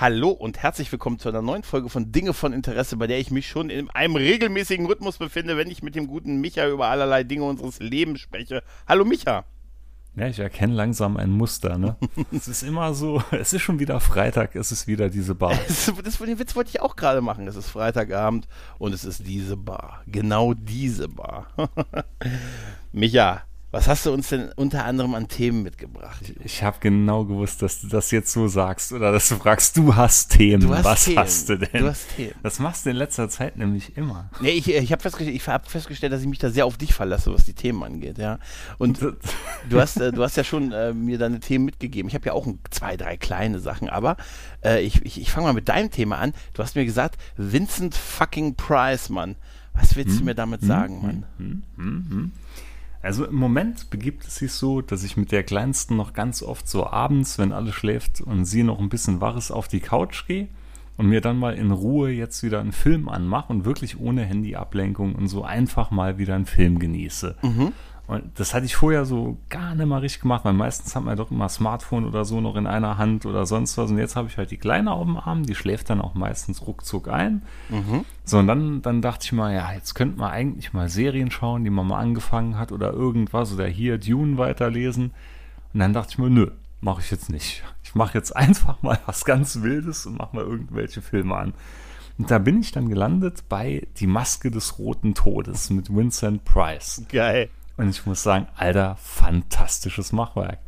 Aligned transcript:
Hallo 0.00 0.30
und 0.30 0.56
herzlich 0.62 0.90
willkommen 0.90 1.18
zu 1.18 1.28
einer 1.28 1.42
neuen 1.42 1.62
Folge 1.62 1.90
von 1.90 2.10
Dinge 2.10 2.32
von 2.32 2.54
Interesse, 2.54 2.96
bei 2.96 3.06
der 3.06 3.18
ich 3.18 3.30
mich 3.30 3.46
schon 3.46 3.68
in 3.68 3.90
einem 3.90 4.16
regelmäßigen 4.16 4.86
Rhythmus 4.86 5.18
befinde, 5.18 5.58
wenn 5.58 5.70
ich 5.70 5.82
mit 5.82 5.94
dem 5.94 6.06
guten 6.06 6.40
Micha 6.40 6.66
über 6.66 6.86
allerlei 6.86 7.22
Dinge 7.22 7.44
unseres 7.44 7.80
Lebens 7.80 8.20
spreche. 8.20 8.62
Hallo 8.88 9.04
Micha. 9.04 9.44
Ja, 10.16 10.26
ich 10.26 10.38
erkenne 10.38 10.72
langsam 10.72 11.18
ein 11.18 11.28
Muster, 11.28 11.76
ne? 11.76 11.96
es 12.32 12.48
ist 12.48 12.62
immer 12.62 12.94
so, 12.94 13.22
es 13.30 13.52
ist 13.52 13.60
schon 13.60 13.78
wieder 13.78 14.00
Freitag, 14.00 14.56
es 14.56 14.72
ist 14.72 14.86
wieder 14.86 15.10
diese 15.10 15.34
Bar. 15.34 15.52
das, 15.68 15.92
das, 16.02 16.16
den 16.16 16.38
Witz 16.38 16.56
wollte 16.56 16.70
ich 16.70 16.80
auch 16.80 16.96
gerade 16.96 17.20
machen. 17.20 17.46
Es 17.46 17.56
ist 17.56 17.68
Freitagabend 17.68 18.48
und 18.78 18.94
es 18.94 19.04
ist 19.04 19.26
diese 19.26 19.58
Bar. 19.58 20.02
Genau 20.06 20.54
diese 20.54 21.10
Bar. 21.10 21.48
Micha, 22.92 23.42
was 23.72 23.86
hast 23.86 24.04
du 24.04 24.12
uns 24.12 24.28
denn 24.30 24.50
unter 24.56 24.84
anderem 24.84 25.14
an 25.14 25.28
Themen 25.28 25.62
mitgebracht? 25.62 26.32
Ich 26.44 26.64
habe 26.64 26.78
genau 26.80 27.24
gewusst, 27.24 27.62
dass 27.62 27.80
du 27.80 27.86
das 27.86 28.10
jetzt 28.10 28.32
so 28.32 28.48
sagst 28.48 28.92
oder 28.92 29.12
dass 29.12 29.28
du 29.28 29.36
fragst, 29.36 29.76
du 29.76 29.94
hast 29.94 30.32
Themen. 30.32 30.62
Du 30.66 30.74
hast 30.74 30.84
Was 30.84 31.04
Themen. 31.04 31.18
hast 31.18 31.48
du 31.48 31.58
denn? 31.58 31.80
Du 31.80 31.88
hast 31.88 32.16
Themen. 32.16 32.34
Das 32.42 32.58
machst 32.58 32.84
du 32.84 32.90
in 32.90 32.96
letzter 32.96 33.28
Zeit 33.28 33.56
nämlich 33.56 33.96
immer. 33.96 34.28
Nee, 34.40 34.50
ich, 34.50 34.68
ich 34.68 34.90
habe 34.90 35.00
festgestellt, 35.00 35.36
ich 35.36 35.46
hab 35.46 35.70
festgestellt, 35.70 36.12
dass 36.12 36.20
ich 36.20 36.26
mich 36.26 36.40
da 36.40 36.50
sehr 36.50 36.66
auf 36.66 36.78
dich 36.78 36.92
verlasse, 36.94 37.32
was 37.32 37.44
die 37.44 37.54
Themen 37.54 37.82
angeht, 37.84 38.18
ja. 38.18 38.40
Und 38.78 39.00
du 39.00 39.80
hast, 39.80 40.00
äh, 40.00 40.10
du 40.10 40.22
hast 40.24 40.36
ja 40.36 40.42
schon 40.42 40.72
äh, 40.72 40.92
mir 40.92 41.18
deine 41.18 41.38
Themen 41.38 41.64
mitgegeben. 41.64 42.08
Ich 42.08 42.14
habe 42.16 42.26
ja 42.26 42.32
auch 42.32 42.46
ein, 42.46 42.58
zwei, 42.70 42.96
drei 42.96 43.16
kleine 43.16 43.60
Sachen, 43.60 43.88
aber 43.88 44.16
äh, 44.64 44.82
ich, 44.82 45.04
ich, 45.04 45.20
ich 45.20 45.30
fange 45.30 45.46
mal 45.46 45.52
mit 45.52 45.68
deinem 45.68 45.92
Thema 45.92 46.18
an. 46.18 46.32
Du 46.54 46.62
hast 46.64 46.74
mir 46.74 46.84
gesagt, 46.84 47.18
Vincent 47.36 47.94
fucking 47.94 48.56
Price, 48.56 49.10
Mann. 49.10 49.36
Was 49.74 49.94
willst 49.94 50.18
du 50.18 50.24
mir 50.24 50.34
damit 50.34 50.62
sagen, 50.62 51.00
Mann? 51.00 51.26
Hm, 51.38 51.62
hm, 51.76 52.06
hm. 52.10 52.32
Also 53.02 53.24
im 53.24 53.36
Moment 53.36 53.88
begibt 53.90 54.26
es 54.26 54.36
sich 54.36 54.52
so, 54.52 54.82
dass 54.82 55.04
ich 55.04 55.16
mit 55.16 55.32
der 55.32 55.42
Kleinsten 55.42 55.96
noch 55.96 56.12
ganz 56.12 56.42
oft 56.42 56.68
so 56.68 56.86
abends, 56.86 57.38
wenn 57.38 57.52
alle 57.52 57.72
schläft 57.72 58.20
und 58.20 58.44
sie 58.44 58.62
noch 58.62 58.78
ein 58.78 58.90
bisschen 58.90 59.20
wach 59.20 59.36
ist, 59.36 59.50
auf 59.50 59.68
die 59.68 59.80
Couch 59.80 60.26
gehe 60.26 60.48
und 60.98 61.06
mir 61.06 61.22
dann 61.22 61.38
mal 61.38 61.54
in 61.54 61.70
Ruhe 61.70 62.10
jetzt 62.10 62.42
wieder 62.42 62.60
einen 62.60 62.72
Film 62.72 63.08
anmache 63.08 63.50
und 63.50 63.64
wirklich 63.64 63.98
ohne 63.98 64.22
Handyablenkung 64.22 65.14
und 65.14 65.28
so 65.28 65.42
einfach 65.44 65.90
mal 65.90 66.18
wieder 66.18 66.34
einen 66.34 66.44
Film 66.44 66.78
genieße. 66.78 67.36
Und 68.10 68.40
das 68.40 68.54
hatte 68.54 68.66
ich 68.66 68.74
vorher 68.74 69.04
so 69.04 69.38
gar 69.50 69.76
nicht 69.76 69.86
mal 69.86 69.98
richtig 69.98 70.22
gemacht, 70.22 70.44
weil 70.44 70.52
meistens 70.52 70.96
hat 70.96 71.04
man 71.04 71.12
ja 71.12 71.22
doch 71.22 71.30
immer 71.30 71.48
Smartphone 71.48 72.04
oder 72.04 72.24
so 72.24 72.40
noch 72.40 72.56
in 72.56 72.66
einer 72.66 72.98
Hand 72.98 73.24
oder 73.24 73.46
sonst 73.46 73.78
was. 73.78 73.88
Und 73.92 73.98
jetzt 73.98 74.16
habe 74.16 74.26
ich 74.26 74.36
halt 74.36 74.50
die 74.50 74.56
Kleine 74.56 74.90
auf 74.90 75.04
dem 75.04 75.16
Arm, 75.16 75.46
die 75.46 75.54
schläft 75.54 75.90
dann 75.90 76.00
auch 76.00 76.14
meistens 76.14 76.66
ruckzuck 76.66 77.06
ein. 77.06 77.42
So, 78.24 78.38
und 78.38 78.48
dann, 78.48 78.82
dann 78.82 79.00
dachte 79.00 79.26
ich 79.26 79.32
mal, 79.32 79.54
ja, 79.54 79.72
jetzt 79.74 79.94
könnte 79.94 80.18
man 80.18 80.32
eigentlich 80.32 80.72
mal 80.72 80.88
Serien 80.88 81.30
schauen, 81.30 81.62
die 81.62 81.70
man 81.70 81.86
mal 81.86 82.00
angefangen 82.00 82.58
hat 82.58 82.72
oder 82.72 82.92
irgendwas 82.92 83.54
oder 83.54 83.68
hier 83.68 83.96
Dune 83.96 84.38
weiterlesen. 84.38 85.12
Und 85.72 85.78
dann 85.78 85.92
dachte 85.92 86.10
ich 86.10 86.18
mir, 86.18 86.30
nö, 86.30 86.50
mache 86.80 87.02
ich 87.02 87.12
jetzt 87.12 87.30
nicht. 87.30 87.62
Ich 87.84 87.94
mache 87.94 88.18
jetzt 88.18 88.34
einfach 88.36 88.82
mal 88.82 88.98
was 89.06 89.24
ganz 89.24 89.62
Wildes 89.62 90.06
und 90.06 90.18
mache 90.18 90.34
mal 90.34 90.44
irgendwelche 90.44 91.00
Filme 91.00 91.36
an. 91.36 91.54
Und 92.18 92.28
da 92.28 92.38
bin 92.38 92.58
ich 92.58 92.72
dann 92.72 92.88
gelandet 92.88 93.44
bei 93.48 93.86
Die 93.98 94.08
Maske 94.08 94.50
des 94.50 94.80
Roten 94.80 95.14
Todes 95.14 95.70
mit 95.70 95.94
Vincent 95.94 96.44
Price. 96.44 97.04
Geil. 97.08 97.50
Und 97.80 97.88
ich 97.88 98.04
muss 98.04 98.22
sagen, 98.22 98.46
alter, 98.56 98.96
fantastisches 98.96 100.12
Machwerk. 100.12 100.58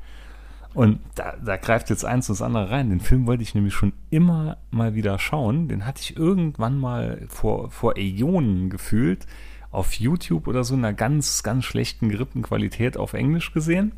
Und 0.72 1.00
da, 1.14 1.34
da 1.44 1.58
greift 1.58 1.90
jetzt 1.90 2.06
eins 2.06 2.30
ins 2.30 2.40
andere 2.40 2.70
rein. 2.70 2.88
Den 2.88 3.00
Film 3.00 3.26
wollte 3.26 3.42
ich 3.42 3.54
nämlich 3.54 3.74
schon 3.74 3.92
immer 4.08 4.56
mal 4.70 4.94
wieder 4.94 5.18
schauen. 5.18 5.68
Den 5.68 5.84
hatte 5.84 6.00
ich 6.00 6.16
irgendwann 6.16 6.78
mal 6.78 7.26
vor, 7.28 7.70
vor 7.70 7.98
Äonen 7.98 8.70
gefühlt 8.70 9.26
auf 9.70 9.92
YouTube 9.92 10.46
oder 10.46 10.64
so 10.64 10.72
in 10.72 10.82
einer 10.82 10.94
ganz, 10.94 11.42
ganz 11.42 11.66
schlechten 11.66 12.08
gerippten 12.08 12.40
Qualität 12.40 12.96
auf 12.96 13.12
Englisch 13.12 13.52
gesehen. 13.52 13.92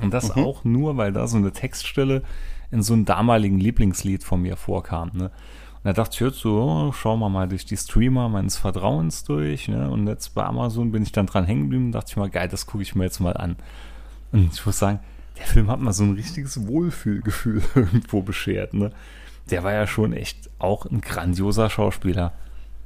Und 0.00 0.14
das 0.14 0.30
auch 0.30 0.64
nur, 0.64 0.96
weil 0.96 1.12
da 1.12 1.26
so 1.26 1.36
eine 1.36 1.52
Textstelle 1.52 2.22
in 2.70 2.80
so 2.80 2.94
einem 2.94 3.04
damaligen 3.04 3.60
Lieblingslied 3.60 4.24
von 4.24 4.40
mir 4.40 4.56
vorkam. 4.56 5.10
Ne? 5.12 5.30
Und 5.84 5.88
da 5.88 5.92
dachte 5.92 6.14
ich 6.14 6.20
jetzt 6.20 6.40
so, 6.40 6.62
oh, 6.62 6.92
schauen 6.92 7.20
wir 7.20 7.28
mal 7.28 7.46
durch 7.46 7.66
die 7.66 7.76
Streamer 7.76 8.30
meines 8.30 8.56
Vertrauens 8.56 9.24
durch. 9.24 9.68
Ne? 9.68 9.90
Und 9.90 10.06
jetzt 10.08 10.34
bei 10.34 10.42
Amazon 10.42 10.92
bin 10.92 11.02
ich 11.02 11.12
dann 11.12 11.26
dran 11.26 11.44
hängen 11.44 11.64
geblieben 11.64 11.86
und 11.86 11.92
dachte 11.92 12.08
ich 12.08 12.16
mal, 12.16 12.30
geil, 12.30 12.48
das 12.48 12.64
gucke 12.64 12.82
ich 12.82 12.94
mir 12.94 13.04
jetzt 13.04 13.20
mal 13.20 13.36
an. 13.36 13.56
Und 14.32 14.54
ich 14.54 14.64
muss 14.64 14.78
sagen, 14.78 15.00
der 15.38 15.44
Film 15.44 15.70
hat 15.70 15.80
mal 15.80 15.92
so 15.92 16.04
ein 16.04 16.14
richtiges 16.14 16.66
Wohlfühlgefühl 16.66 17.62
irgendwo 17.74 18.22
beschert. 18.22 18.72
Ne? 18.72 18.92
Der 19.50 19.62
war 19.62 19.74
ja 19.74 19.86
schon 19.86 20.14
echt 20.14 20.48
auch 20.58 20.86
ein 20.86 21.02
grandioser 21.02 21.68
Schauspieler. 21.68 22.32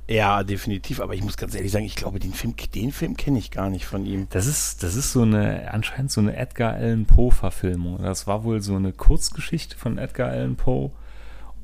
Ja, 0.08 0.42
definitiv. 0.42 1.00
Aber 1.00 1.14
ich 1.14 1.22
muss 1.22 1.36
ganz 1.36 1.54
ehrlich 1.54 1.70
sagen, 1.70 1.84
ich 1.84 1.94
glaube, 1.94 2.18
den 2.18 2.32
Film, 2.32 2.56
den 2.74 2.90
Film 2.90 3.16
kenne 3.16 3.38
ich 3.38 3.52
gar 3.52 3.70
nicht 3.70 3.84
von 3.84 4.06
ihm. 4.06 4.26
Das 4.30 4.46
ist, 4.48 4.82
das 4.82 4.96
ist 4.96 5.12
so 5.12 5.22
eine, 5.22 5.72
anscheinend 5.72 6.10
so 6.10 6.20
eine 6.20 6.34
Edgar 6.34 6.72
Allan 6.72 7.06
Poe-Verfilmung. 7.06 8.02
Das 8.02 8.26
war 8.26 8.42
wohl 8.42 8.60
so 8.60 8.74
eine 8.74 8.92
Kurzgeschichte 8.92 9.76
von 9.76 9.98
Edgar 9.98 10.30
Allan 10.30 10.56
Poe. 10.56 10.90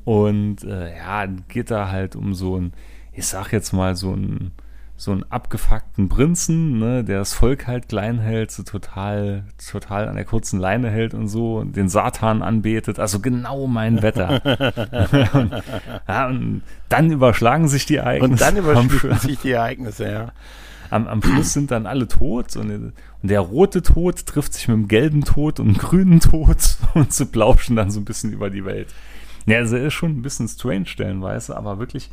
Und 0.05 0.63
äh, 0.63 0.95
ja, 0.97 1.25
geht 1.47 1.71
da 1.71 1.89
halt 1.89 2.15
um 2.15 2.33
so 2.33 2.57
ein, 2.57 2.73
ich 3.13 3.25
sag 3.25 3.51
jetzt 3.51 3.73
mal, 3.73 3.95
so 3.95 4.13
ein, 4.13 4.51
so 4.97 5.11
einen 5.11 5.23
abgefuckten 5.29 6.07
Prinzen, 6.07 6.79
ne, 6.79 7.03
der 7.03 7.19
das 7.19 7.33
Volk 7.33 7.67
halt 7.67 7.89
klein 7.89 8.19
hält, 8.19 8.51
so 8.51 8.63
total, 8.63 9.43
total 9.69 10.07
an 10.07 10.15
der 10.15 10.23
kurzen 10.23 10.59
Leine 10.59 10.89
hält 10.89 11.13
und 11.13 11.27
so 11.27 11.57
und 11.57 11.75
den 11.75 11.89
Satan 11.89 12.41
anbetet. 12.41 12.99
Also 12.99 13.19
genau 13.19 13.67
mein 13.67 14.01
Wetter. 14.01 14.41
und, 15.33 15.51
ja, 16.07 16.27
und 16.27 16.61
dann 16.87 17.11
überschlagen 17.11 17.67
sich 17.67 17.85
die 17.85 17.97
Ereignisse. 17.97 18.31
Und 18.31 18.41
dann 18.41 18.57
Schluss- 18.89 19.21
sich 19.23 19.39
die 19.39 19.51
Ereignisse, 19.51 20.09
ja. 20.09 20.31
am, 20.91 21.07
am 21.07 21.21
Schluss 21.21 21.51
sind 21.51 21.71
dann 21.71 21.87
alle 21.87 22.07
tot 22.07 22.55
und, 22.55 22.71
und 22.71 22.93
der 23.23 23.41
rote 23.41 23.81
Tod 23.81 24.25
trifft 24.25 24.53
sich 24.53 24.67
mit 24.67 24.77
dem 24.77 24.87
gelben 24.87 25.25
Tod 25.25 25.59
und 25.59 25.67
dem 25.73 25.77
grünen 25.77 26.19
Tod 26.21 26.57
und 26.93 27.11
sie 27.11 27.25
plauschen 27.25 27.75
dann 27.75 27.91
so 27.91 27.99
ein 27.99 28.05
bisschen 28.05 28.31
über 28.31 28.49
die 28.49 28.63
Welt. 28.65 28.87
Ja, 29.45 29.57
also 29.57 29.77
ist 29.77 29.93
schon 29.93 30.11
ein 30.17 30.21
bisschen 30.21 30.47
strange 30.47 30.85
stellenweise, 30.87 31.55
aber 31.55 31.79
wirklich 31.79 32.09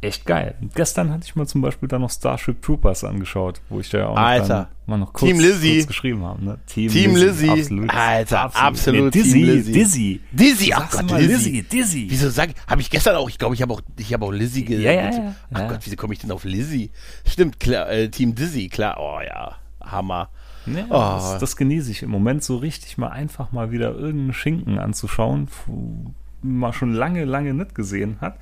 echt 0.00 0.26
geil. 0.26 0.54
Gestern 0.76 1.10
hatte 1.12 1.24
ich 1.24 1.34
mal 1.34 1.46
zum 1.46 1.60
Beispiel 1.60 1.88
da 1.88 1.98
noch 1.98 2.10
Starship 2.10 2.62
Troopers 2.62 3.02
angeschaut, 3.02 3.60
wo 3.68 3.80
ich 3.80 3.90
da 3.90 3.98
ja 3.98 4.06
auch 4.08 4.14
noch, 4.14 4.22
Alter. 4.22 4.48
dann 4.48 4.66
mal 4.86 4.96
noch 4.98 5.12
kurz, 5.12 5.30
Team 5.32 5.38
kurz 5.40 5.86
geschrieben 5.88 6.22
habe. 6.24 6.44
Ne? 6.44 6.58
Team, 6.66 6.88
Team 6.90 7.16
Lizzy. 7.16 7.48
Absolut. 7.50 7.90
Alter, 7.94 8.56
absolut 8.56 9.14
Nee, 9.14 9.22
Dizzy, 9.22 9.32
Team 9.32 9.46
Lizzy. 9.46 9.72
Dizzy. 9.72 10.20
Dizzy, 10.30 10.72
ach 10.72 10.90
Gott, 10.90 11.10
mal, 11.10 11.20
Lizzy. 11.20 11.50
Lizzy, 11.50 11.62
Dizzy. 11.68 12.06
Wieso 12.10 12.30
sag 12.30 12.50
habe 12.68 12.80
ich 12.80 12.90
gestern 12.90 13.16
auch, 13.16 13.28
ich 13.28 13.38
glaube, 13.38 13.56
ich 13.56 13.62
habe 13.62 13.74
auch, 13.74 13.80
ich 13.96 14.12
habe 14.14 14.24
auch 14.24 14.30
Lizzy 14.32 14.62
ge 14.62 14.80
Ja, 14.80 14.92
ja, 14.92 15.10
ja. 15.10 15.34
Ach 15.52 15.60
Ja. 15.60 15.68
Gott, 15.68 15.80
wieso 15.82 15.96
komme 15.96 16.12
ich 16.12 16.20
denn 16.20 16.30
auf 16.30 16.44
Lizzy? 16.44 16.92
Stimmt, 17.26 17.58
klar, 17.58 17.88
äh, 17.90 18.08
Team 18.08 18.36
Dizzy, 18.36 18.68
klar. 18.68 18.98
Oh 19.00 19.18
ja, 19.24 19.56
Hammer. 19.80 20.28
Ja, 20.66 20.84
Oh. 20.90 21.18
das, 21.32 21.38
das 21.40 21.56
genieße 21.56 21.90
ich 21.90 22.02
im 22.04 22.10
Moment 22.10 22.44
so 22.44 22.56
richtig 22.58 22.98
mal 22.98 23.08
einfach 23.08 23.50
mal 23.50 23.72
wieder 23.72 23.90
irgendeinen 23.94 24.32
Schinken 24.34 24.78
anzuschauen, 24.78 25.48
wo 25.66 26.12
man 26.42 26.72
schon 26.72 26.92
lange, 26.92 27.24
lange 27.24 27.54
nicht 27.54 27.74
gesehen 27.74 28.18
hat. 28.20 28.38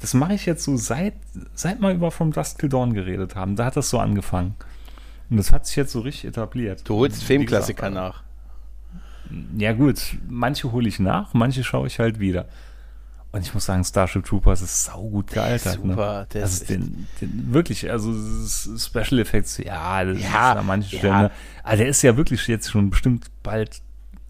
Das 0.00 0.14
mache 0.14 0.34
ich 0.34 0.46
jetzt 0.46 0.64
so 0.64 0.76
seit, 0.76 1.14
seit 1.54 1.80
wir 1.80 1.90
über 1.92 2.10
From 2.10 2.32
Dusk 2.32 2.58
Till 2.58 2.68
Dawn 2.68 2.94
geredet 2.94 3.34
haben. 3.34 3.56
Da 3.56 3.64
hat 3.64 3.76
das 3.76 3.90
so 3.90 3.98
angefangen. 3.98 4.54
Und 5.30 5.36
das 5.36 5.52
hat 5.52 5.66
sich 5.66 5.76
jetzt 5.76 5.92
so 5.92 6.00
richtig 6.00 6.26
etabliert. 6.26 6.82
Du 6.88 6.94
holst 6.96 7.22
Filmklassiker 7.24 7.88
gesagt, 7.88 7.94
nach. 7.94 8.22
Ja 9.58 9.72
gut, 9.72 10.16
manche 10.28 10.72
hole 10.72 10.88
ich 10.88 11.00
nach, 11.00 11.34
manche 11.34 11.62
schaue 11.62 11.86
ich 11.86 11.98
halt 11.98 12.18
wieder. 12.18 12.46
Und 13.30 13.42
ich 13.42 13.52
muss 13.52 13.66
sagen, 13.66 13.84
Starship 13.84 14.24
Troopers 14.24 14.62
ist 14.62 14.84
saugut 14.84 15.26
gealtert. 15.26 15.74
super, 15.74 16.20
ne? 16.20 16.26
der 16.32 16.42
also 16.44 16.62
ist 16.62 16.70
den, 16.70 17.06
den, 17.20 17.52
wirklich, 17.52 17.90
also 17.90 18.10
Special 18.78 19.18
Effects, 19.18 19.58
ja, 19.58 20.02
das 20.02 20.18
Ja, 20.18 20.52
ist 20.52 20.58
an 20.58 20.66
manchen 20.66 20.92
ja. 20.92 20.98
Stellen. 20.98 21.20
Ne? 21.22 21.30
Aber 21.62 21.76
der 21.76 21.88
ist 21.88 22.00
ja 22.02 22.16
wirklich 22.16 22.46
jetzt 22.48 22.70
schon 22.70 22.88
bestimmt 22.88 23.26
bald, 23.42 23.82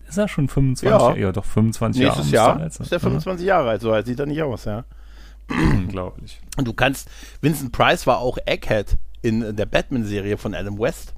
ist 0.08 0.16
er 0.18 0.28
schon 0.28 0.48
25? 0.48 0.88
Ja. 0.88 1.14
ja 1.14 1.32
doch 1.32 1.44
25 1.44 2.02
Nächstes 2.02 2.30
Jahre. 2.30 2.58
Jahr 2.60 2.64
müsste 2.64 2.82
ist 2.82 2.92
er 2.92 2.98
der 2.98 3.06
alt 3.06 3.12
25 3.12 3.46
Jahre 3.46 3.68
alt, 3.70 3.80
so 3.82 3.92
alt 3.92 4.06
sieht 4.06 4.18
er 4.20 4.26
nicht 4.26 4.42
aus, 4.42 4.64
ja. 4.64 4.84
Unglaublich. 5.50 6.40
Und 6.56 6.66
du 6.68 6.72
kannst, 6.74 7.08
Vincent 7.40 7.72
Price 7.72 8.06
war 8.06 8.18
auch 8.18 8.38
Egghead 8.46 8.96
in 9.22 9.56
der 9.56 9.66
Batman-Serie 9.66 10.36
von 10.36 10.54
Adam 10.54 10.78
West. 10.78 11.14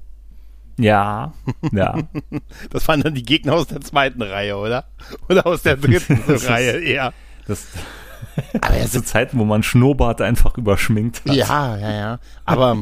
Ja, 0.77 1.33
ja. 1.71 1.97
Das 2.71 2.87
waren 2.87 3.01
dann 3.01 3.13
die 3.13 3.23
Gegner 3.23 3.53
aus 3.53 3.67
der 3.67 3.81
zweiten 3.81 4.21
Reihe, 4.21 4.57
oder? 4.57 4.85
Oder 5.29 5.45
aus 5.45 5.61
der 5.63 5.75
dritten 5.77 6.21
Das 6.27 6.43
ist- 6.43 6.49
Reihe, 6.49 6.79
eher. 6.79 7.13
Das, 7.47 7.67
Aber 8.61 8.73
er 8.75 8.83
das 8.83 8.91
sind 8.93 9.07
Zeiten, 9.07 9.37
wo 9.39 9.45
man 9.45 9.63
Schnurrbart 9.63 10.21
einfach 10.21 10.57
überschminkt 10.57 11.21
hat. 11.27 11.35
Ja, 11.35 11.77
ja, 11.77 11.91
ja. 11.91 12.19
Aber 12.45 12.77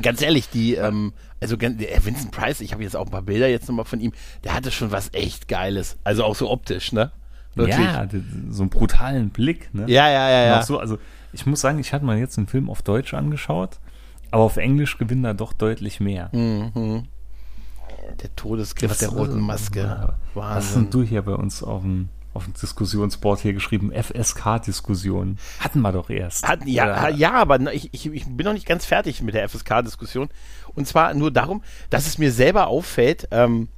ganz 0.00 0.22
ehrlich, 0.22 0.48
die, 0.50 0.74
ähm, 0.76 1.12
also 1.40 1.56
Vincent 1.60 2.30
Price, 2.32 2.60
ich 2.60 2.72
habe 2.72 2.82
jetzt 2.82 2.96
auch 2.96 3.06
ein 3.06 3.10
paar 3.10 3.22
Bilder 3.22 3.48
jetzt 3.48 3.68
nochmal 3.68 3.84
von 3.86 4.00
ihm, 4.00 4.12
der 4.44 4.54
hatte 4.54 4.70
schon 4.70 4.92
was 4.92 5.12
echt 5.14 5.48
Geiles. 5.48 5.96
Also 6.04 6.24
auch 6.24 6.34
so 6.34 6.50
optisch, 6.50 6.92
ne? 6.92 7.12
Wirklich. 7.54 7.76
Ja, 7.78 8.06
so 8.50 8.62
einen 8.62 8.70
brutalen 8.70 9.30
Blick, 9.30 9.74
ne? 9.74 9.82
ja, 9.88 10.08
ja, 10.08 10.28
ja. 10.30 10.44
Ja. 10.44 10.62
so, 10.62 10.78
also 10.78 10.98
ich 11.32 11.46
muss 11.46 11.60
sagen, 11.60 11.78
ich 11.78 11.92
hatte 11.92 12.04
mal 12.04 12.16
jetzt 12.18 12.38
einen 12.38 12.46
Film 12.46 12.70
auf 12.70 12.82
Deutsch 12.82 13.12
angeschaut, 13.14 13.78
aber 14.30 14.42
auf 14.44 14.56
Englisch 14.56 14.98
gewinnt 14.98 15.24
er 15.24 15.34
doch 15.34 15.52
deutlich 15.52 15.98
mehr. 15.98 16.28
Mhm. 16.32 17.06
Der 18.22 18.34
Todesgriff 18.36 18.90
Was- 18.90 18.98
der 18.98 19.08
roten 19.08 19.40
Maske. 19.40 19.82
Was 20.34 20.44
hast 20.44 20.74
Wahnsinn. 20.74 20.82
denn 20.82 20.90
du 20.90 21.02
hier 21.02 21.22
bei 21.22 21.34
uns 21.34 21.62
auf 21.62 21.82
dem, 21.82 22.08
auf 22.34 22.44
dem 22.44 22.54
Diskussionsboard 22.54 23.40
hier 23.40 23.52
geschrieben? 23.52 23.92
FSK-Diskussion. 23.92 25.38
Hatten 25.58 25.80
wir 25.80 25.92
doch 25.92 26.10
erst. 26.10 26.46
Hat, 26.46 26.64
ja, 26.66 27.08
ja, 27.08 27.32
aber 27.34 27.58
ne, 27.58 27.72
ich, 27.72 27.92
ich, 27.92 28.06
ich 28.06 28.26
bin 28.26 28.44
noch 28.44 28.52
nicht 28.52 28.66
ganz 28.66 28.84
fertig 28.84 29.22
mit 29.22 29.34
der 29.34 29.48
FSK-Diskussion. 29.48 30.28
Und 30.74 30.86
zwar 30.86 31.14
nur 31.14 31.30
darum, 31.30 31.62
dass 31.90 32.06
es 32.06 32.18
mir 32.18 32.32
selber 32.32 32.68
auffällt, 32.68 33.28
ähm, 33.30 33.68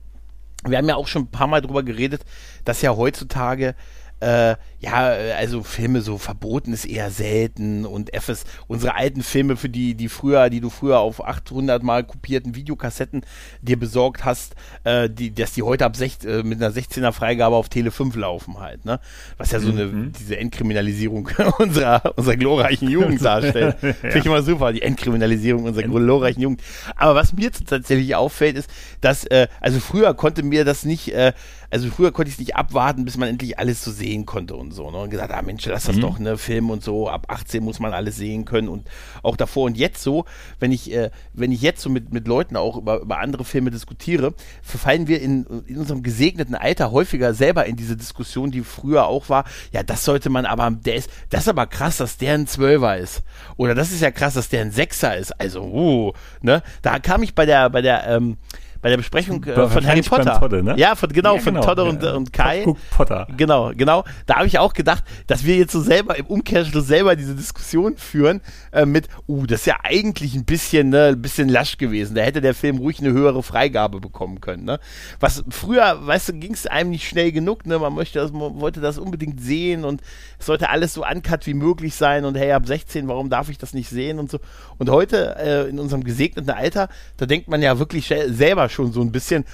wir 0.64 0.78
haben 0.78 0.88
ja 0.88 0.96
auch 0.96 1.08
schon 1.08 1.22
ein 1.22 1.30
paar 1.30 1.48
Mal 1.48 1.60
drüber 1.60 1.82
geredet, 1.82 2.24
dass 2.64 2.82
ja 2.82 2.96
heutzutage 2.96 3.74
äh, 4.20 4.54
ja, 4.82 5.14
äh, 5.14 5.32
also 5.32 5.62
Filme 5.62 6.00
so 6.00 6.18
verboten 6.18 6.72
ist 6.72 6.84
eher 6.84 7.10
selten 7.10 7.86
und 7.86 8.12
FS, 8.12 8.44
unsere 8.66 8.96
alten 8.96 9.22
Filme, 9.22 9.56
für 9.56 9.68
die, 9.68 9.94
die 9.94 10.08
früher, 10.08 10.50
die 10.50 10.60
du 10.60 10.70
früher 10.70 10.98
auf 10.98 11.24
800 11.24 11.82
mal 11.82 12.02
kopierten 12.02 12.56
Videokassetten 12.56 13.22
dir 13.60 13.78
besorgt 13.78 14.24
hast, 14.24 14.56
äh, 14.82 15.08
die, 15.08 15.32
dass 15.32 15.52
die 15.52 15.62
heute 15.62 15.84
ab 15.84 15.96
sech, 15.96 16.18
äh, 16.24 16.42
mit 16.42 16.60
einer 16.60 16.74
16er 16.74 17.12
Freigabe 17.12 17.54
auf 17.54 17.68
Tele 17.68 17.92
5 17.92 18.16
laufen 18.16 18.58
halt, 18.58 18.84
ne? 18.84 18.98
Was 19.38 19.52
ja 19.52 19.60
so 19.60 19.70
eine, 19.70 20.10
diese 20.18 20.36
Entkriminalisierung 20.36 21.28
unserer, 21.58 22.12
unserer 22.16 22.36
glorreichen 22.36 22.88
Jugend 22.88 23.24
darstellt. 23.24 23.76
Finde 23.80 24.18
ich 24.18 24.26
immer 24.26 24.42
super, 24.42 24.72
die 24.72 24.82
Entkriminalisierung 24.82 25.64
unserer 25.64 25.86
glorreichen 25.86 26.42
Jugend. 26.42 26.60
Aber 26.96 27.14
was 27.14 27.32
mir 27.32 27.52
tatsächlich 27.52 28.16
auffällt, 28.16 28.56
ist, 28.56 28.68
dass, 29.00 29.24
äh, 29.26 29.46
also 29.60 29.78
früher 29.78 30.12
konnte 30.14 30.42
mir 30.42 30.64
das 30.64 30.84
nicht, 30.84 31.14
äh, 31.14 31.32
also 31.70 31.88
früher 31.88 32.12
konnte 32.12 32.28
ich 32.28 32.34
es 32.34 32.40
nicht 32.40 32.56
abwarten, 32.56 33.04
bis 33.04 33.16
man 33.16 33.28
endlich 33.28 33.58
alles 33.58 33.82
so 33.82 33.90
sehen 33.92 34.26
konnte 34.26 34.56
und 34.56 34.71
so, 34.72 34.90
ne? 34.90 34.98
Und 34.98 35.10
gesagt, 35.10 35.32
ah 35.32 35.42
Mensch, 35.42 35.66
lass 35.66 35.84
das 35.84 35.98
doch, 35.98 36.18
ne, 36.18 36.36
Film 36.36 36.70
und 36.70 36.82
so, 36.82 37.08
ab 37.08 37.26
18 37.28 37.62
muss 37.62 37.80
man 37.80 37.92
alles 37.92 38.16
sehen 38.16 38.44
können 38.44 38.68
und 38.68 38.88
auch 39.22 39.36
davor 39.36 39.66
und 39.66 39.76
jetzt 39.76 40.02
so, 40.02 40.24
wenn 40.58 40.72
ich, 40.72 40.92
äh, 40.92 41.10
wenn 41.32 41.52
ich 41.52 41.62
jetzt 41.62 41.82
so 41.82 41.90
mit, 41.90 42.12
mit 42.12 42.26
Leuten 42.26 42.56
auch 42.56 42.76
über, 42.76 43.00
über 43.00 43.18
andere 43.18 43.44
Filme 43.44 43.70
diskutiere, 43.70 44.34
verfallen 44.62 45.08
wir 45.08 45.20
in, 45.20 45.46
in 45.66 45.78
unserem 45.78 46.02
gesegneten 46.02 46.54
Alter 46.54 46.92
häufiger 46.92 47.34
selber 47.34 47.66
in 47.66 47.76
diese 47.76 47.96
Diskussion, 47.96 48.50
die 48.50 48.62
früher 48.62 49.06
auch 49.06 49.28
war, 49.28 49.44
ja, 49.72 49.82
das 49.82 50.04
sollte 50.04 50.30
man 50.30 50.46
aber, 50.46 50.70
der 50.70 50.96
ist, 50.96 51.10
das 51.30 51.42
ist 51.42 51.48
aber 51.48 51.66
krass, 51.66 51.98
dass 51.98 52.16
der 52.16 52.34
ein 52.34 52.46
Zwölfer 52.46 52.96
ist. 52.96 53.22
Oder 53.56 53.74
das 53.74 53.92
ist 53.92 54.00
ja 54.00 54.10
krass, 54.10 54.34
dass 54.34 54.48
der 54.48 54.62
ein 54.62 54.72
Sechser 54.72 55.16
ist. 55.16 55.32
Also, 55.40 55.62
uh, 55.62 56.12
ne? 56.40 56.62
Da 56.82 56.98
kam 56.98 57.22
ich 57.22 57.34
bei 57.34 57.46
der, 57.46 57.70
bei 57.70 57.82
der, 57.82 58.06
ähm, 58.06 58.36
bei 58.82 58.90
der 58.90 58.96
Besprechung 58.98 59.42
äh, 59.44 59.68
von 59.68 59.86
Harry 59.86 60.02
Potter. 60.02 60.38
Todde, 60.38 60.62
ne? 60.62 60.74
Ja, 60.76 60.94
von, 60.96 61.08
genau, 61.10 61.36
Ja, 61.36 61.40
von 61.40 61.54
genau. 61.54 61.66
Todde 61.66 61.84
und, 61.84 62.02
Ja. 62.02 62.12
und 62.14 62.32
Kai. 62.32 62.62
Guck, 62.64 62.78
Potter. 62.90 63.26
Genau, 63.36 63.70
genau. 63.74 64.04
Da 64.26 64.36
habe 64.36 64.46
ich 64.46 64.58
auch 64.58 64.74
gedacht, 64.74 65.04
dass 65.28 65.44
wir 65.46 65.56
jetzt 65.56 65.72
so 65.72 65.80
selber 65.80 66.18
im 66.18 66.26
Umkehrschluss 66.26 66.86
selber 66.86 67.16
diese 67.16 67.34
Diskussion 67.34 67.96
führen 67.96 68.40
äh, 68.72 68.84
mit, 68.84 69.08
uh, 69.28 69.46
das 69.46 69.60
ist 69.60 69.66
ja 69.66 69.76
eigentlich 69.84 70.34
ein 70.34 70.44
bisschen, 70.44 70.90
ne, 70.90 71.06
ein 71.08 71.22
bisschen 71.22 71.48
lasch 71.48 71.78
gewesen. 71.78 72.14
Da 72.16 72.22
hätte 72.22 72.40
der 72.40 72.54
Film 72.54 72.78
ruhig 72.78 72.98
eine 73.00 73.12
höhere 73.12 73.42
Freigabe 73.42 74.00
bekommen 74.00 74.40
können. 74.40 74.64
Ne? 74.64 74.80
Was 75.20 75.44
früher, 75.48 76.04
weißt 76.06 76.30
du, 76.30 76.32
ging 76.34 76.52
es 76.52 76.66
einem 76.66 76.90
nicht 76.90 77.08
schnell 77.08 77.30
genug. 77.32 77.64
Ne? 77.66 77.78
Man 77.78 77.94
möchte 77.94 78.18
das, 78.18 78.32
man 78.32 78.60
wollte 78.60 78.80
das 78.80 78.98
unbedingt 78.98 79.40
sehen 79.40 79.84
und 79.84 80.00
es 80.40 80.46
sollte 80.46 80.68
alles 80.70 80.94
so 80.94 81.04
uncut 81.06 81.46
wie 81.46 81.54
möglich 81.54 81.94
sein. 81.94 82.24
Und 82.24 82.36
hey, 82.36 82.50
ab 82.52 82.66
16, 82.66 83.06
warum 83.06 83.30
darf 83.30 83.48
ich 83.48 83.58
das 83.58 83.74
nicht 83.74 83.88
sehen 83.88 84.18
und 84.18 84.30
so. 84.30 84.40
Und 84.78 84.90
heute 84.90 85.36
äh, 85.38 85.68
in 85.68 85.78
unserem 85.78 86.02
gesegneten 86.02 86.50
Alter, 86.50 86.88
da 87.16 87.26
denkt 87.26 87.46
man 87.48 87.62
ja 87.62 87.78
wirklich 87.78 88.06
sel- 88.08 88.32
selber 88.32 88.68
schon 88.72 88.92
so 88.92 89.00
ein 89.00 89.12
bisschen. 89.12 89.44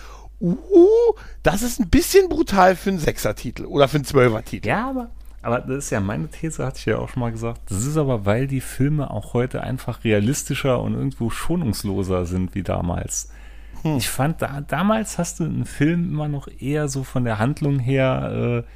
Uh, 0.41 1.15
das 1.43 1.63
ist 1.63 1.81
ein 1.81 1.89
bisschen 1.89 2.29
brutal 2.29 2.77
für 2.77 2.91
einen 2.91 3.01
Sechser-Titel 3.01 3.65
oder 3.65 3.89
für 3.89 3.97
einen 3.97 4.05
Zwölfer-Titel. 4.05 4.69
Ja, 4.69 4.89
aber, 4.89 5.11
aber 5.43 5.61
das 5.61 5.87
ist 5.87 5.91
ja 5.91 5.99
meine 5.99 6.29
These, 6.29 6.65
hatte 6.65 6.79
ich 6.79 6.87
ja 6.87 6.99
auch 6.99 7.09
schon 7.09 7.21
mal 7.21 7.33
gesagt. 7.33 7.63
Das 7.69 7.85
ist 7.85 7.97
aber, 7.97 8.25
weil 8.25 8.47
die 8.47 8.61
Filme 8.61 9.11
auch 9.11 9.35
heute 9.35 9.63
einfach 9.63 10.05
realistischer 10.05 10.81
und 10.81 10.95
irgendwo 10.95 11.31
schonungsloser 11.31 12.25
sind 12.25 12.55
wie 12.55 12.63
damals. 12.63 13.31
Ich 13.85 14.09
fand, 14.09 14.43
da, 14.43 14.61
damals 14.61 15.19
hast 15.19 15.41
du 15.41 15.45
einen 15.45 15.65
Film 15.65 16.11
immer 16.11 16.29
noch 16.29 16.49
eher 16.49 16.89
so 16.89 17.05
von 17.05 17.25
der 17.25 17.39
Handlung 17.39 17.79
her, 17.79 18.65
äh, 18.65 18.71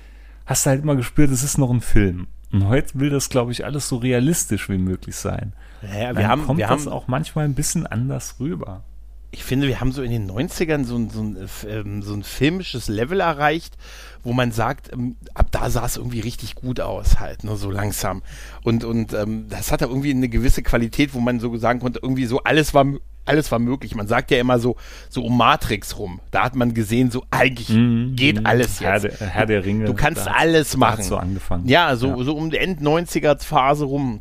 hast 0.47 0.67
du 0.67 0.71
halt 0.71 0.83
immer 0.83 0.97
gespürt, 0.97 1.31
es 1.31 1.43
ist 1.43 1.59
noch 1.59 1.71
ein 1.71 1.81
Film. 1.81 2.29
Und 2.53 2.69
heute 2.69 3.01
will 3.01 3.11
das, 3.11 3.29
glaube 3.29 3.53
ich, 3.53 3.65
alles 3.65 3.89
so 3.89 3.97
realistisch 3.97 4.69
wie 4.69 4.79
möglich 4.79 5.17
sein. 5.17 5.55
Ja, 5.83 6.13
Dann 6.13 6.19
wir 6.19 6.29
haben, 6.29 6.45
kommt 6.45 6.59
wir 6.59 6.69
das 6.69 6.87
haben, 6.87 6.93
auch 6.93 7.09
manchmal 7.09 7.47
ein 7.47 7.55
bisschen 7.55 7.87
anders 7.87 8.37
rüber. 8.39 8.85
Ich 9.33 9.45
finde, 9.45 9.67
wir 9.67 9.81
haben 9.81 9.93
so 9.93 10.03
in 10.03 10.11
den 10.11 10.31
90ern 10.31 10.85
so 10.85 10.97
ein, 10.97 11.09
so 11.09 11.23
ein, 11.23 11.37
äh, 11.37 11.81
ähm, 11.81 12.03
so 12.03 12.13
ein 12.13 12.23
filmisches 12.23 12.89
Level 12.89 13.21
erreicht, 13.21 13.77
wo 14.23 14.35
man 14.35 14.53
sagt, 14.53 14.93
ähm, 14.93 15.17
ab 15.33 15.47
da 15.51 15.71
sah 15.71 15.87
es 15.87 15.97
irgendwie 15.97 16.21
richtig 16.21 16.55
gut 16.55 16.81
aus 16.81 17.19
halt, 17.19 17.43
nur 17.43 17.57
so 17.57 17.71
langsam. 17.71 18.23
Und, 18.63 18.85
und 18.85 19.15
ähm, 19.15 19.47
das 19.49 19.73
hatte 19.73 19.87
irgendwie 19.87 20.11
eine 20.11 20.29
gewisse 20.29 20.63
Qualität, 20.63 21.15
wo 21.15 21.21
man 21.21 21.41
so 21.41 21.57
sagen 21.57 21.81
konnte, 21.81 22.01
irgendwie 22.03 22.27
so 22.27 22.43
alles 22.43 22.75
war, 22.75 22.87
alles 23.25 23.51
war 23.51 23.59
möglich. 23.59 23.95
Man 23.95 24.07
sagt 24.07 24.31
ja 24.31 24.39
immer 24.39 24.59
so, 24.59 24.77
so 25.09 25.25
um 25.25 25.37
Matrix 25.37 25.99
rum. 25.99 26.21
Da 26.31 26.45
hat 26.45 26.55
man 26.55 26.75
gesehen, 26.75 27.11
so 27.11 27.25
eigentlich 27.31 27.69
geht 28.17 28.45
alles 28.45 28.83
Herr 28.83 29.01
jetzt. 29.01 29.19
der, 29.19 29.29
Herr 29.29 29.47
der 29.47 29.65
Ringe. 29.65 29.87
Du 29.87 29.95
kannst 29.95 30.29
alles 30.29 30.77
machen. 30.77 31.05
so 31.05 31.17
angefangen. 31.17 31.67
Ja, 31.67 31.97
so, 31.97 32.23
so 32.23 32.37
um 32.37 32.51
die 32.51 32.59
End-90er-Phase 32.59 33.87
rum. 33.87 34.21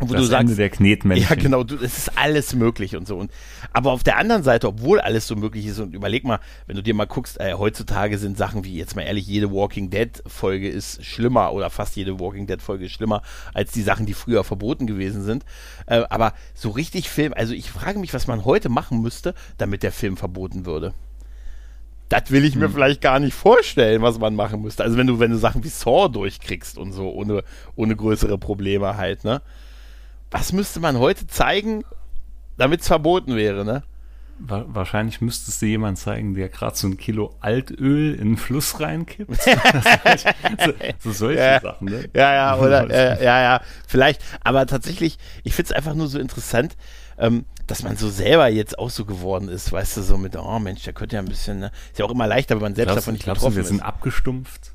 Wo 0.00 0.14
das 0.14 0.22
du 0.22 0.28
sagst, 0.28 0.40
Ende 0.40 0.56
der 0.56 0.70
Knetmännchen. 0.70 1.28
ja, 1.28 1.34
genau, 1.34 1.62
du, 1.62 1.76
es 1.76 1.98
ist 1.98 2.18
alles 2.18 2.54
möglich 2.54 2.96
und 2.96 3.06
so. 3.06 3.16
Und, 3.16 3.30
aber 3.72 3.92
auf 3.92 4.02
der 4.02 4.16
anderen 4.16 4.42
Seite, 4.42 4.68
obwohl 4.68 4.98
alles 4.98 5.26
so 5.26 5.36
möglich 5.36 5.66
ist, 5.66 5.78
und 5.78 5.94
überleg 5.94 6.24
mal, 6.24 6.40
wenn 6.66 6.76
du 6.76 6.82
dir 6.82 6.94
mal 6.94 7.04
guckst, 7.04 7.38
äh, 7.38 7.52
heutzutage 7.52 8.16
sind 8.16 8.38
Sachen 8.38 8.64
wie, 8.64 8.76
jetzt 8.76 8.96
mal 8.96 9.02
ehrlich, 9.02 9.26
jede 9.26 9.52
Walking 9.52 9.90
Dead-Folge 9.90 10.70
ist 10.70 11.04
schlimmer 11.04 11.52
oder 11.52 11.68
fast 11.68 11.96
jede 11.96 12.18
Walking 12.18 12.46
Dead-Folge 12.46 12.86
ist 12.86 12.92
schlimmer 12.92 13.20
als 13.52 13.72
die 13.72 13.82
Sachen, 13.82 14.06
die 14.06 14.14
früher 14.14 14.42
verboten 14.42 14.86
gewesen 14.86 15.22
sind. 15.22 15.44
Äh, 15.86 16.02
aber 16.08 16.32
so 16.54 16.70
richtig 16.70 17.10
Film, 17.10 17.34
also 17.36 17.52
ich 17.52 17.70
frage 17.70 17.98
mich, 17.98 18.14
was 18.14 18.26
man 18.26 18.46
heute 18.46 18.70
machen 18.70 19.02
müsste, 19.02 19.34
damit 19.58 19.82
der 19.82 19.92
Film 19.92 20.16
verboten 20.16 20.64
würde. 20.64 20.94
Das 22.08 22.30
will 22.30 22.44
ich 22.44 22.56
mir 22.56 22.68
vielleicht 22.68 23.02
gar 23.02 23.20
nicht 23.20 23.34
vorstellen, 23.34 24.02
was 24.02 24.18
man 24.18 24.34
machen 24.34 24.62
müsste. 24.62 24.82
Also 24.82 24.96
wenn 24.96 25.06
du, 25.06 25.20
wenn 25.20 25.30
du 25.30 25.38
Sachen 25.38 25.62
wie 25.62 25.68
Saw 25.68 26.08
durchkriegst 26.08 26.76
und 26.76 26.92
so, 26.92 27.08
ohne, 27.08 27.44
ohne 27.76 27.94
größere 27.94 28.36
Probleme 28.36 28.96
halt, 28.96 29.22
ne? 29.24 29.42
Was 30.30 30.52
müsste 30.52 30.80
man 30.80 30.98
heute 30.98 31.26
zeigen, 31.26 31.84
damit 32.56 32.82
es 32.82 32.86
verboten 32.86 33.36
wäre, 33.36 33.64
ne? 33.64 33.82
Wa- 34.38 34.64
Wahrscheinlich 34.68 35.20
müsstest 35.20 35.60
du 35.60 35.66
jemand 35.66 35.98
zeigen, 35.98 36.34
der 36.34 36.48
gerade 36.48 36.74
so 36.76 36.86
ein 36.86 36.96
Kilo 36.96 37.34
Altöl 37.40 38.14
in 38.14 38.20
den 38.30 38.36
Fluss 38.36 38.80
reinkippt. 38.80 39.34
so, 39.42 40.72
so 41.00 41.12
solche 41.12 41.40
Ja. 41.40 41.60
Sachen, 41.60 41.88
ne? 41.88 42.08
Ja, 42.14 42.32
ja, 42.34 42.56
oder, 42.58 42.88
äh, 43.20 43.22
ja, 43.24 43.42
ja, 43.42 43.60
vielleicht. 43.86 44.22
Aber 44.42 44.66
tatsächlich, 44.66 45.18
ich 45.42 45.54
finde 45.54 45.70
es 45.70 45.76
einfach 45.76 45.94
nur 45.94 46.06
so 46.08 46.18
interessant, 46.18 46.76
ähm, 47.18 47.44
dass 47.66 47.82
man 47.82 47.96
so 47.96 48.08
selber 48.08 48.48
jetzt 48.48 48.78
auch 48.78 48.90
so 48.90 49.04
geworden 49.04 49.48
ist, 49.48 49.72
weißt 49.72 49.98
du, 49.98 50.02
so 50.02 50.16
mit, 50.16 50.36
oh 50.36 50.58
Mensch, 50.58 50.82
der 50.84 50.92
könnte 50.92 51.16
ja 51.16 51.22
ein 51.22 51.28
bisschen, 51.28 51.58
ne? 51.58 51.70
Ist 51.90 51.98
ja 51.98 52.04
auch 52.06 52.10
immer 52.10 52.26
leichter, 52.26 52.54
wenn 52.54 52.62
man 52.62 52.74
selbst 52.74 52.86
Glaubst, 52.92 53.02
davon 53.06 53.12
nicht 53.14 53.24
glaubst 53.24 53.40
betroffen 53.42 53.56
wir 53.56 53.62
ist. 53.62 53.68
sind 53.68 53.80
abgestumpft? 53.82 54.72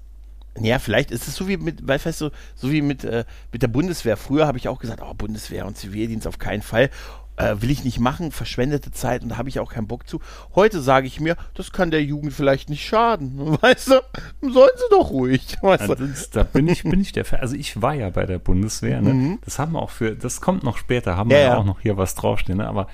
Ja, 0.59 0.79
vielleicht 0.79 1.11
ist 1.11 1.27
es 1.27 1.35
so 1.35 1.47
wie 1.47 1.57
mit, 1.57 1.85
weißt 1.87 2.21
du, 2.21 2.31
so 2.55 2.71
wie 2.71 2.81
mit, 2.81 3.03
äh, 3.03 3.25
mit 3.51 3.61
der 3.61 3.67
Bundeswehr. 3.67 4.15
Früher 4.17 4.47
habe 4.47 4.57
ich 4.57 4.67
auch 4.67 4.79
gesagt, 4.79 5.01
oh, 5.03 5.13
Bundeswehr 5.13 5.65
und 5.65 5.77
Zivildienst 5.77 6.27
auf 6.27 6.39
keinen 6.39 6.61
Fall. 6.61 6.89
Äh, 7.37 7.55
will 7.59 7.69
ich 7.69 7.83
nicht 7.83 7.99
machen, 7.99 8.31
verschwendete 8.31 8.91
Zeit 8.91 9.21
und 9.21 9.27
da 9.27 9.37
habe 9.37 9.49
ich 9.49 9.59
auch 9.59 9.69
keinen 9.73 9.87
Bock 9.87 10.07
zu. 10.07 10.21
Heute 10.55 10.79
sage 10.81 11.05
ich 11.07 11.19
mir, 11.19 11.35
das 11.53 11.73
kann 11.73 11.91
der 11.91 12.01
Jugend 12.01 12.31
vielleicht 12.31 12.69
nicht 12.69 12.85
schaden. 12.87 13.57
Weißt 13.61 13.89
du, 13.89 13.99
sollen 14.41 14.71
sie 14.77 14.83
doch 14.89 15.09
ruhig. 15.09 15.57
Weißt 15.61 15.81
Also 15.81 15.95
du? 15.95 16.07
das, 16.07 16.29
da 16.29 16.43
bin 16.43 16.69
ich, 16.69 16.83
bin 16.83 17.01
ich 17.01 17.11
der 17.11 17.25
Fan. 17.25 17.41
Also 17.41 17.57
ich 17.57 17.81
war 17.81 17.93
ja 17.93 18.09
bei 18.09 18.25
der 18.25 18.39
Bundeswehr, 18.39 19.01
ne? 19.01 19.37
Das 19.43 19.59
haben 19.59 19.73
wir 19.73 19.81
auch 19.81 19.89
für, 19.89 20.15
das 20.15 20.39
kommt 20.39 20.63
noch 20.63 20.77
später, 20.77 21.17
haben 21.17 21.29
Ja, 21.29 21.35
wir 21.37 21.43
ja. 21.43 21.57
auch 21.57 21.65
noch 21.65 21.81
hier 21.81 21.97
was 21.97 22.15
draufstehen, 22.15 22.59
ne? 22.59 22.67
Aber 22.69 22.87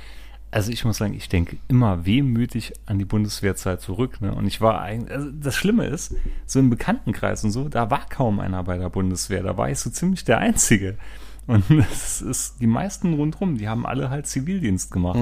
also 0.52 0.72
ich 0.72 0.84
muss 0.84 0.98
sagen, 0.98 1.14
ich 1.14 1.30
denke 1.30 1.58
immer 1.70 2.06
wehmütig 2.06 2.74
an 2.86 3.00
die 3.00 3.06
Bundeswehrzeit 3.06 3.82
zurück, 3.82 4.22
ne? 4.22 4.36
Und 4.36 4.46
ich 4.46 4.60
war 4.60 4.82
eigentlich, 4.82 5.16
also 5.16 5.32
das 5.32 5.56
Schlimme 5.56 5.86
ist, 5.86 6.14
so 6.46 6.60
im 6.60 6.70
Bekanntenkreis 6.70 7.44
und 7.46 7.52
so, 7.52 7.70
da 7.70 7.90
war 7.90 8.06
kaum 8.10 8.40
einer 8.42 8.62
bei 8.64 8.78
der 8.78 8.90
Bundeswehr, 8.90 9.44
da 9.44 9.58
war 9.58 9.70
ich 9.70 9.80
so 9.80 9.90
ziemlich 9.90 10.26
der 10.26 10.40
Einzige. 10.40 10.98
Und 11.48 11.64
es 11.92 12.22
ist, 12.22 12.62
die 12.62 12.68
meisten 12.68 13.14
rundrum, 13.14 13.58
die 13.58 13.70
haben 13.70 13.86
alle 13.86 14.10
halt 14.10 14.28
Zivildienst 14.28 14.92
gemacht. 14.92 15.18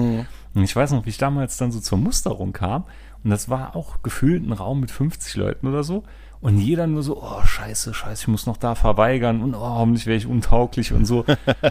Und 0.54 0.62
ich 0.62 0.74
weiß 0.74 0.90
noch, 0.92 1.06
wie 1.06 1.10
ich 1.10 1.18
damals 1.18 1.56
dann 1.56 1.70
so 1.70 1.80
zur 1.80 1.98
Musterung 1.98 2.52
kam. 2.52 2.84
Und 3.22 3.30
das 3.30 3.48
war 3.48 3.76
auch 3.76 4.02
gefühlt 4.02 4.44
ein 4.44 4.52
Raum 4.52 4.80
mit 4.80 4.90
50 4.90 5.36
Leuten 5.36 5.68
oder 5.68 5.84
so. 5.84 6.04
Und 6.40 6.58
jeder 6.58 6.86
nur 6.86 7.02
so, 7.02 7.22
oh, 7.22 7.42
scheiße, 7.44 7.92
scheiße, 7.92 8.22
ich 8.22 8.28
muss 8.28 8.46
noch 8.46 8.56
da 8.56 8.74
verweigern 8.74 9.42
und 9.42 9.54
oh, 9.54 9.60
hoffentlich 9.60 10.06
wäre 10.06 10.16
ich 10.16 10.26
untauglich 10.26 10.92
und 10.92 11.04
so. 11.04 11.26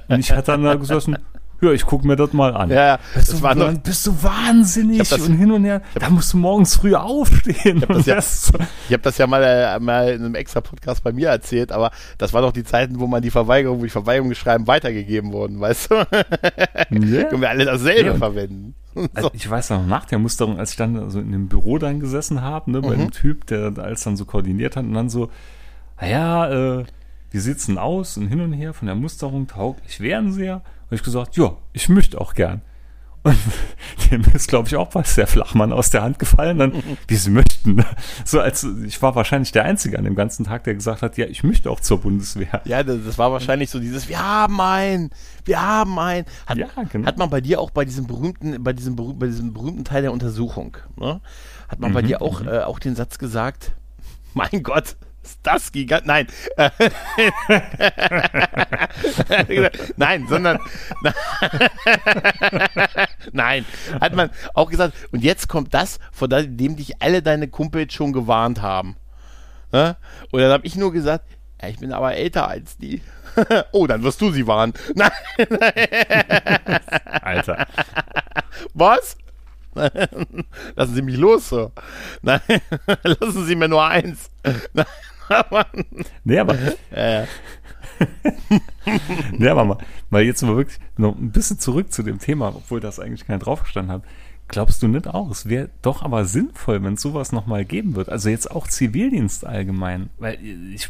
Und 0.07 0.19
ich 0.19 0.31
hatte 0.31 0.51
dann 0.51 0.63
da 0.63 0.75
gesessen, 0.75 1.17
ja, 1.61 1.71
ich 1.71 1.85
guck 1.85 2.03
mir 2.05 2.15
das 2.15 2.31
mal 2.33 2.55
an. 2.55 2.69
Ja, 2.69 2.85
ja, 2.87 2.99
Bist, 3.15 3.29
das 3.29 3.37
du, 3.37 3.43
war 3.43 3.55
noch- 3.55 3.73
bist 3.79 4.07
du 4.07 4.23
wahnsinnig 4.23 4.99
Ich 5.01 5.11
hab 5.11 5.17
das- 5.19 5.27
und 5.27 5.35
hin 5.37 5.51
und 5.51 5.63
her. 5.65 5.81
Da 5.95 6.09
musst 6.09 6.33
du 6.33 6.37
morgens 6.37 6.75
früh 6.75 6.95
aufstehen. 6.95 7.83
Und 7.83 8.05
ja- 8.05 8.15
das 8.15 8.51
Ich 8.87 8.93
habe 8.93 9.03
das 9.03 9.17
ja 9.17 9.27
mal, 9.27 9.43
äh, 9.43 9.79
mal 9.79 10.09
in 10.09 10.23
einem 10.23 10.35
extra 10.35 10.61
Podcast 10.61 11.03
bei 11.03 11.11
mir 11.11 11.29
erzählt, 11.29 11.71
aber 11.71 11.91
das 12.17 12.33
waren 12.33 12.43
doch 12.43 12.53
die 12.53 12.63
Zeiten, 12.63 12.99
wo 12.99 13.07
man 13.07 13.21
die 13.21 13.31
Verweigerung, 13.31 13.79
wo 13.79 13.83
die 13.83 13.89
Verweigerungsschreiben 13.89 14.67
weitergegeben 14.67 15.31
wurden, 15.33 15.59
weißt 15.59 15.91
du? 15.91 15.95
Ja. 15.95 16.03
Können 16.89 17.41
wir 17.41 17.49
alle 17.49 17.65
dasselbe 17.65 18.09
Ja, 18.11 18.15
verwenden. 18.15 18.75
Also 19.13 19.29
ich 19.33 19.49
weiß 19.49 19.69
noch, 19.69 19.85
nach 19.85 20.05
der 20.05 20.19
Musterung, 20.19 20.59
als 20.59 20.71
ich 20.71 20.77
dann 20.77 21.09
so 21.09 21.19
in 21.19 21.31
dem 21.31 21.47
Büro 21.47 21.77
dann 21.77 21.99
gesessen 21.99 22.41
habe, 22.41 22.71
ne, 22.71 22.81
bei 22.81 22.95
Mhm. 22.95 22.99
dem 22.99 23.11
Typ, 23.11 23.45
der 23.45 23.71
alles 23.77 24.03
dann 24.03 24.17
so 24.17 24.25
koordiniert 24.25 24.75
hat 24.75 24.83
und 24.83 24.93
dann 24.93 25.09
so, 25.09 25.29
naja, 26.01 26.79
äh, 26.79 26.85
wie 27.31 27.37
sieht's 27.39 27.67
denn 27.67 27.77
aus 27.77 28.17
und 28.17 28.27
hin 28.27 28.41
und 28.41 28.51
her 28.53 28.73
von 28.73 28.87
der 28.87 28.95
Musterung 28.95 29.47
tauglich 29.47 29.99
wären 30.01 30.31
sie 30.33 30.45
ja. 30.45 30.61
Und 30.89 30.95
ich 30.95 31.03
gesagt, 31.03 31.37
ja, 31.37 31.55
ich 31.73 31.89
möchte 31.89 32.19
auch 32.19 32.33
gern. 32.33 32.61
Und 33.21 33.35
dem 34.11 34.23
ist, 34.33 34.47
glaube 34.47 34.69
ich, 34.69 34.77
auch 34.77 34.95
was 34.95 35.15
der 35.15 35.27
Flachmann 35.27 35.73
aus 35.73 35.89
der 35.89 36.03
Hand 36.03 36.19
gefallen, 36.19 36.57
dann, 36.57 36.71
wie 37.07 37.15
sie 37.17 37.29
möchten. 37.29 37.83
So 38.23 38.39
als 38.39 38.65
ich 38.85 39.01
war 39.01 39.13
wahrscheinlich 39.13 39.51
der 39.51 39.65
Einzige 39.65 39.97
an 39.99 40.05
dem 40.05 40.15
ganzen 40.15 40.45
Tag, 40.45 40.63
der 40.63 40.73
gesagt 40.73 41.01
hat, 41.01 41.17
ja, 41.17 41.25
ich 41.25 41.43
möchte 41.43 41.69
auch 41.69 41.81
zur 41.81 41.99
Bundeswehr. 41.99 42.61
Ja, 42.63 42.81
das, 42.81 42.99
das 43.05 43.17
war 43.17 43.31
wahrscheinlich 43.33 43.69
so 43.69 43.79
dieses, 43.79 44.07
wir 44.07 44.19
haben 44.25 44.59
einen, 44.61 45.09
wir 45.43 45.61
haben 45.61 45.99
einen. 45.99 46.25
Hat, 46.47 46.57
Ja, 46.57 46.67
genau. 46.89 47.05
hat 47.07 47.17
man 47.17 47.29
bei 47.29 47.41
dir 47.41 47.59
auch 47.59 47.71
bei 47.71 47.83
diesem 47.83 48.07
berühmten, 48.07 48.63
bei 48.63 48.71
diesem, 48.71 48.95
bei 48.95 49.27
diesem 49.27 49.53
berühmten 49.53 49.83
Teil 49.83 50.01
der 50.01 50.13
Untersuchung, 50.13 50.77
ne? 50.95 51.19
Hat 51.67 51.79
man 51.79 51.91
bei 51.93 52.01
Mhm, 52.01 52.07
dir 52.07 52.21
auch, 52.21 52.41
äh, 52.41 52.61
auch 52.61 52.79
den 52.79 52.95
Satz 52.95 53.17
gesagt, 53.19 53.73
mein 54.33 54.63
Gott, 54.63 54.95
ist 55.29 55.39
das 55.43 55.71
gigant? 55.71 56.05
Nein. 56.05 56.27
Nein, 59.97 60.27
sondern 60.27 60.59
Nein, 63.31 63.65
hat 64.01 64.15
man 64.15 64.29
auch 64.53 64.69
gesagt, 64.69 64.93
und 65.11 65.23
jetzt 65.23 65.47
kommt 65.47 65.73
das, 65.73 65.99
vor 66.11 66.27
dem 66.27 66.75
dich 66.75 67.01
alle 67.01 67.21
deine 67.21 67.47
Kumpels 67.47 67.93
schon 67.93 68.13
gewarnt 68.13 68.61
haben. 68.61 68.95
Ne? 69.71 69.97
Und 70.31 70.41
dann 70.41 70.51
habe 70.51 70.65
ich 70.65 70.75
nur 70.75 70.91
gesagt, 70.91 71.25
ja, 71.61 71.69
ich 71.69 71.79
bin 71.79 71.93
aber 71.93 72.15
älter 72.15 72.47
als 72.47 72.77
die. 72.77 73.01
oh, 73.71 73.85
dann 73.85 74.03
wirst 74.03 74.21
du 74.21 74.31
sie 74.31 74.47
warnen. 74.47 74.73
Nein, 74.95 75.11
Alter. 77.21 77.67
was? 78.73 79.17
Lassen 80.75 80.95
Sie 80.95 81.01
mich 81.01 81.17
los, 81.17 81.49
so. 81.49 81.71
Nein, 82.21 82.41
lassen 83.03 83.45
Sie 83.45 83.55
mir 83.55 83.67
nur 83.67 83.85
eins. 83.85 84.29
Nein, 84.73 84.85
aber, 85.29 85.65
Nee, 86.23 86.39
aber, 86.39 86.55
äh, 86.91 87.25
nee, 89.37 89.47
aber 89.47 89.65
mal, 89.65 89.77
mal 90.09 90.21
jetzt 90.23 90.41
mal 90.41 90.55
wirklich 90.55 90.79
noch 90.97 91.15
ein 91.17 91.31
bisschen 91.31 91.59
zurück 91.59 91.91
zu 91.91 92.03
dem 92.03 92.19
Thema, 92.19 92.49
obwohl 92.55 92.79
das 92.79 92.99
eigentlich 92.99 93.25
keiner 93.27 93.39
draufgestanden 93.39 93.93
hat. 93.93 94.03
Glaubst 94.47 94.81
du 94.81 94.87
nicht 94.87 95.07
auch? 95.07 95.29
Es 95.29 95.47
wäre 95.47 95.69
doch 95.83 96.01
aber 96.01 96.25
sinnvoll, 96.25 96.83
wenn 96.83 96.95
es 96.95 97.01
sowas 97.03 97.31
nochmal 97.31 97.65
geben 97.65 97.95
wird. 97.95 98.09
Also 98.09 98.29
jetzt 98.29 98.49
auch 98.49 98.67
Zivildienst 98.67 99.45
allgemein. 99.45 100.09
Weil 100.17 100.39
ich 100.73 100.89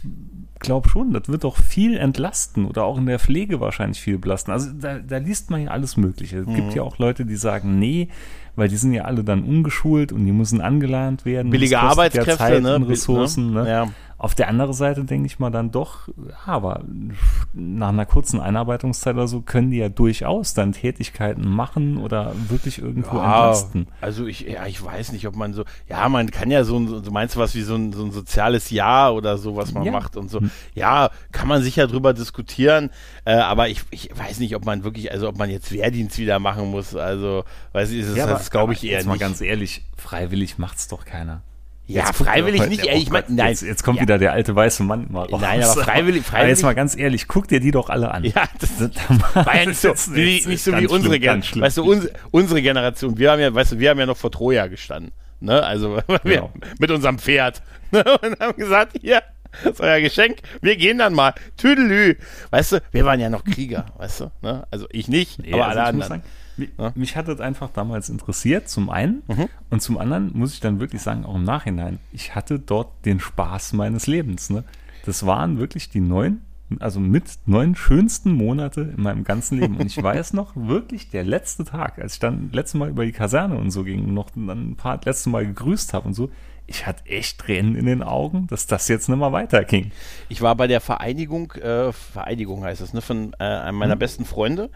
glaube 0.60 0.88
schon, 0.88 1.12
das 1.12 1.27
wird 1.27 1.43
doch 1.43 1.58
viel 1.58 1.98
entlasten 1.98 2.63
oder 2.65 2.86
auch 2.86 2.98
in 2.98 3.05
der 3.05 3.19
Pflege 3.19 3.60
wahrscheinlich 3.60 4.00
viel 4.00 4.17
belasten. 4.17 4.51
Also 4.51 4.69
da, 4.72 5.00
da 5.00 5.17
liest 5.17 5.50
man 5.50 5.63
ja 5.63 5.72
alles 5.72 5.98
Mögliche. 5.98 6.38
Es 6.39 6.48
Mhm. 6.48 6.55
gibt 6.55 6.74
ja 6.74 6.84
auch 6.84 7.00
Leute, 7.00 7.25
die 7.25 7.36
sagen, 7.36 7.79
nee, 7.79 8.08
weil 8.55 8.69
die 8.69 8.77
sind 8.77 8.93
ja 8.93 9.03
alle 9.03 9.25
dann 9.25 9.43
ungeschult 9.43 10.13
und 10.13 10.25
die 10.25 10.31
müssen 10.31 10.62
angelernt 10.62 11.25
werden. 11.25 11.50
billige 11.50 11.75
kostet 11.75 11.84
ja 11.84 11.89
Arbeitskräfte, 11.91 12.38
Zeit 12.38 12.63
ne? 12.63 12.88
Ressourcen. 12.88 13.53
Ne? 13.53 13.69
Ja. 13.69 13.88
Auf 14.20 14.36
der 14.36 14.50
anderen 14.50 14.74
Seite 14.74 15.06
denke 15.06 15.28
ich 15.28 15.40
mal 15.40 15.50
dann 15.50 15.72
doch, 15.72 16.10
ja, 16.10 16.36
aber 16.54 16.84
nach 17.54 17.88
einer 17.90 18.06
kurzen 18.06 18.42
Einarbeitungszeit 18.42 19.16
oder 19.16 19.30
so 19.30 19.40
können 19.40 19.72
die 19.72 19.78
ja 19.78 19.88
durchaus 19.88 20.54
dann 20.54 20.74
Tätigkeiten 20.74 21.48
machen 21.48 21.98
oder 21.98 22.34
wirklich 22.50 22.80
irgendwo 22.80 23.16
Ja, 23.16 23.24
entlasten. 23.24 23.88
also 24.02 24.26
ich, 24.28 24.42
ja, 24.42 24.66
ich 24.66 24.84
weiß 24.84 25.14
nicht, 25.14 25.26
ob 25.26 25.38
man 25.38 25.54
so, 25.54 25.64
ja, 25.88 26.10
man 26.10 26.32
kann 26.32 26.52
ja 26.52 26.66
so 26.66 26.78
ein, 26.78 26.88
du 27.02 27.12
meinst 27.12 27.38
was 27.38 27.56
wie 27.56 27.62
so 27.62 27.76
ein, 27.76 27.94
so 27.94 28.04
ein 28.04 28.12
soziales 28.12 28.70
Jahr 28.72 29.16
oder 29.16 29.38
so, 29.38 29.56
was 29.56 29.72
man 29.74 29.84
Ja. 29.84 29.92
macht 29.94 30.18
und 30.18 30.30
so. 30.30 30.42
Ja, 30.76 31.12
kann 31.32 31.48
man 31.48 31.62
sicher 31.64 31.88
drüber 31.88 32.14
diskutieren, 32.14 32.90
äh, 33.24 33.36
aber 33.36 33.70
ich, 33.70 33.84
ich 33.90 34.10
weiß 34.14 34.42
nicht, 34.42 34.54
ob 34.58 34.66
man 34.66 34.84
wirklich, 34.84 35.14
also 35.14 35.30
ob 35.30 35.38
man 35.38 35.50
jetzt 35.50 35.72
Wehrdienst 35.72 36.18
wieder 36.18 36.40
machen 36.40 36.70
muss, 36.72 36.94
also, 36.94 37.46
weiß 37.72 37.92
ich, 37.92 38.06
das, 38.06 38.18
Ja, 38.18 38.26
aber- 38.26 38.34
das 38.34 38.52
glaube 38.52 38.74
ich 38.74 38.84
eher 38.84 38.98
jetzt 38.98 39.06
mal 39.06 39.14
nicht. 39.14 39.22
ganz 39.22 39.40
ehrlich, 39.40 39.86
freiwillig 39.96 40.58
macht's 40.58 40.90
doch 40.90 41.06
keiner. 41.06 41.42
Ja, 41.89 42.05
Jetzt 42.05 42.17
freiwillig 42.17 42.67
nicht, 42.67 42.84
oh 42.86 42.88
ey, 42.89 42.98
ich 43.00 43.10
Gott, 43.10 43.25
meine, 43.29 43.36
nein. 43.36 43.50
Jetzt, 43.50 43.63
jetzt 43.63 43.84
kommt 43.84 43.98
ja, 43.98 44.03
wieder 44.03 44.17
der 44.19 44.31
alte 44.31 44.55
weiße 44.55 44.84
Mann 44.84 45.08
mal 45.10 45.25
raus. 45.25 45.41
Nein, 45.41 45.63
aber 45.63 45.81
freiwillig- 45.81 46.24
Aber 46.31 46.48
jetzt 46.48 46.62
freiwillig- 46.62 46.63
mal 46.63 46.75
ganz 46.75 46.96
ehrlich, 46.96 47.27
guck 47.27 47.48
dir 47.48 47.60
die 47.60 47.72
doch 47.72 47.89
alle 47.89 48.12
an. 48.12 48.24
Ja, 48.24 48.43
das, 48.60 48.79
war 49.34 49.46
war 49.46 49.55
ja 49.58 49.65
nicht 49.65 49.79
so, 49.81 49.93
wie, 50.13 50.43
nicht 50.46 50.63
so 50.63 50.77
wie 50.77 50.86
unsere 50.88 51.19
Generation. 51.19 51.63
Weißt 51.63 51.77
du, 51.77 51.84
uns, 51.89 52.08
unsere 52.31 52.62
Generation, 52.62 53.17
wir 53.17 53.31
haben 53.31 53.39
ja, 53.41 53.53
weißt 53.53 53.72
du, 53.74 53.79
wir 53.79 53.89
haben 53.89 54.00
ja 54.00 54.05
noch 54.05 54.17
vor 54.17 54.31
Troja 54.31 54.67
gestanden. 54.67 55.12
Ne? 55.39 55.63
Also 55.63 56.00
Genau. 56.24 56.51
mit 56.79 56.91
unserem 56.91 57.17
Pferd. 57.17 57.63
Ne? 57.91 58.03
Und 58.22 58.39
haben 58.39 58.55
gesagt, 58.55 58.98
hier, 59.01 59.24
das 59.63 59.74
ist 59.74 59.81
euer 59.81 60.00
Geschenk, 60.00 60.38
wir 60.62 60.75
gehen 60.75 61.00
dann 61.00 61.13
mal. 61.15 61.34
Tüdelü. 61.58 62.17
Weißt 62.51 62.74
du, 62.74 62.81
wir 62.91 63.03
waren 63.05 63.19
ja 63.19 63.29
noch 63.29 63.43
Krieger, 63.43 63.88
weißt 63.98 64.19
du? 64.19 64.31
Ne? 64.43 64.67
Also 64.69 64.86
ich 64.91 65.08
nicht, 65.08 65.39
Nee, 65.39 65.53
aber 65.53 65.65
also 65.69 65.79
alle 65.79 65.98
ich 65.98 66.03
anderen. 66.03 66.22
Mich, 66.60 66.70
Ja? 66.78 66.92
mich 66.96 67.16
hat 67.16 67.28
das 67.28 67.39
einfach 67.39 67.70
damals 67.72 68.10
interessiert, 68.10 68.70
zum 68.70 68.89
einen. 68.89 69.24
Mhm. 69.28 69.48
Und 69.70 69.82
zum 69.82 69.98
anderen 69.98 70.32
muss 70.38 70.54
ich 70.54 70.60
dann 70.60 70.80
wirklich 70.80 71.01
sagen, 71.01 71.25
auch 71.25 71.36
im 71.36 71.44
Nachhinein, 71.44 72.00
ich 72.12 72.36
hatte 72.36 72.60
dort 72.60 72.89
den 73.06 73.20
Spaß 73.20 73.74
meines 73.74 74.06
Lebens. 74.08 74.50
Ne? 74.50 74.63
Das 75.06 75.25
waren 75.25 75.58
wirklich 75.58 75.89
die 75.89 76.01
neun, 76.01 76.42
also 76.80 77.00
mit 77.00 77.24
neun 77.48 77.75
schönsten 77.75 78.32
Monate 78.34 78.94
in 78.96 79.01
meinem 79.01 79.24
ganzen 79.24 79.60
Leben. 79.60 79.78
Und 79.78 79.88
ich 79.88 80.01
weiß 80.04 80.34
noch, 80.34 80.51
wirklich 80.56 81.10
der 81.10 81.24
letzte 81.24 81.63
Tag, 81.63 81.98
als 82.00 82.13
ich 82.13 82.20
dann 82.20 82.50
letzte 82.54 82.78
Mal 82.78 82.89
über 82.89 83.06
die 83.06 83.12
Kaserne 83.12 83.58
und 83.58 83.72
so 83.72 83.84
ging 83.84 84.04
und 84.06 84.13
noch 84.13 84.30
dann 84.30 84.72
ein 84.72 84.75
paar 84.75 85.00
letzte 85.04 85.30
Mal 85.30 85.46
gegrüßt 85.48 85.94
habe 85.94 86.08
und 86.08 86.13
so, 86.13 86.30
ich 86.72 86.86
hatte 86.86 87.04
echt 87.08 87.39
Tränen 87.39 87.75
in 87.75 87.88
den 87.88 88.04
Augen, 88.04 88.46
dass 88.46 88.68
das 88.68 88.88
jetzt 88.89 89.10
nicht 89.10 89.18
mehr 89.18 89.32
weiterging. 89.32 89.89
Ich 90.28 90.44
war 90.44 90.54
bei 90.54 90.68
der 90.68 90.82
Vereinigung, 90.82 91.51
äh, 91.54 91.92
Vereinigung 91.92 92.63
heißt 92.63 92.82
es, 92.82 92.94
ne, 92.94 93.01
von 93.01 93.34
äh, 93.39 93.44
einem 93.44 93.80
meiner 93.80 93.96
Mhm. 93.96 94.00
besten 94.00 94.24
Freunde, 94.25 94.70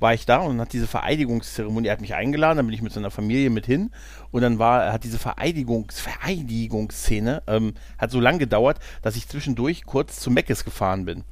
war 0.00 0.14
ich 0.14 0.26
da 0.26 0.38
und 0.38 0.60
hat 0.60 0.72
diese 0.72 0.86
Vereidigungszeremonie, 0.86 1.88
er 1.88 1.92
hat 1.92 2.00
mich 2.00 2.14
eingeladen, 2.14 2.56
dann 2.56 2.66
bin 2.66 2.74
ich 2.74 2.82
mit 2.82 2.92
seiner 2.92 3.10
Familie 3.10 3.50
mit 3.50 3.66
hin 3.66 3.90
und 4.30 4.42
dann 4.42 4.58
war, 4.58 4.92
hat 4.92 5.04
diese 5.04 5.18
Vereidigungs, 5.18 6.00
Vereidigungsszene, 6.00 7.42
ähm, 7.46 7.74
hat 7.98 8.10
so 8.10 8.18
lang 8.18 8.38
gedauert, 8.38 8.78
dass 9.02 9.16
ich 9.16 9.28
zwischendurch 9.28 9.84
kurz 9.84 10.18
zu 10.18 10.30
Meckes 10.30 10.64
gefahren 10.64 11.04
bin. 11.04 11.24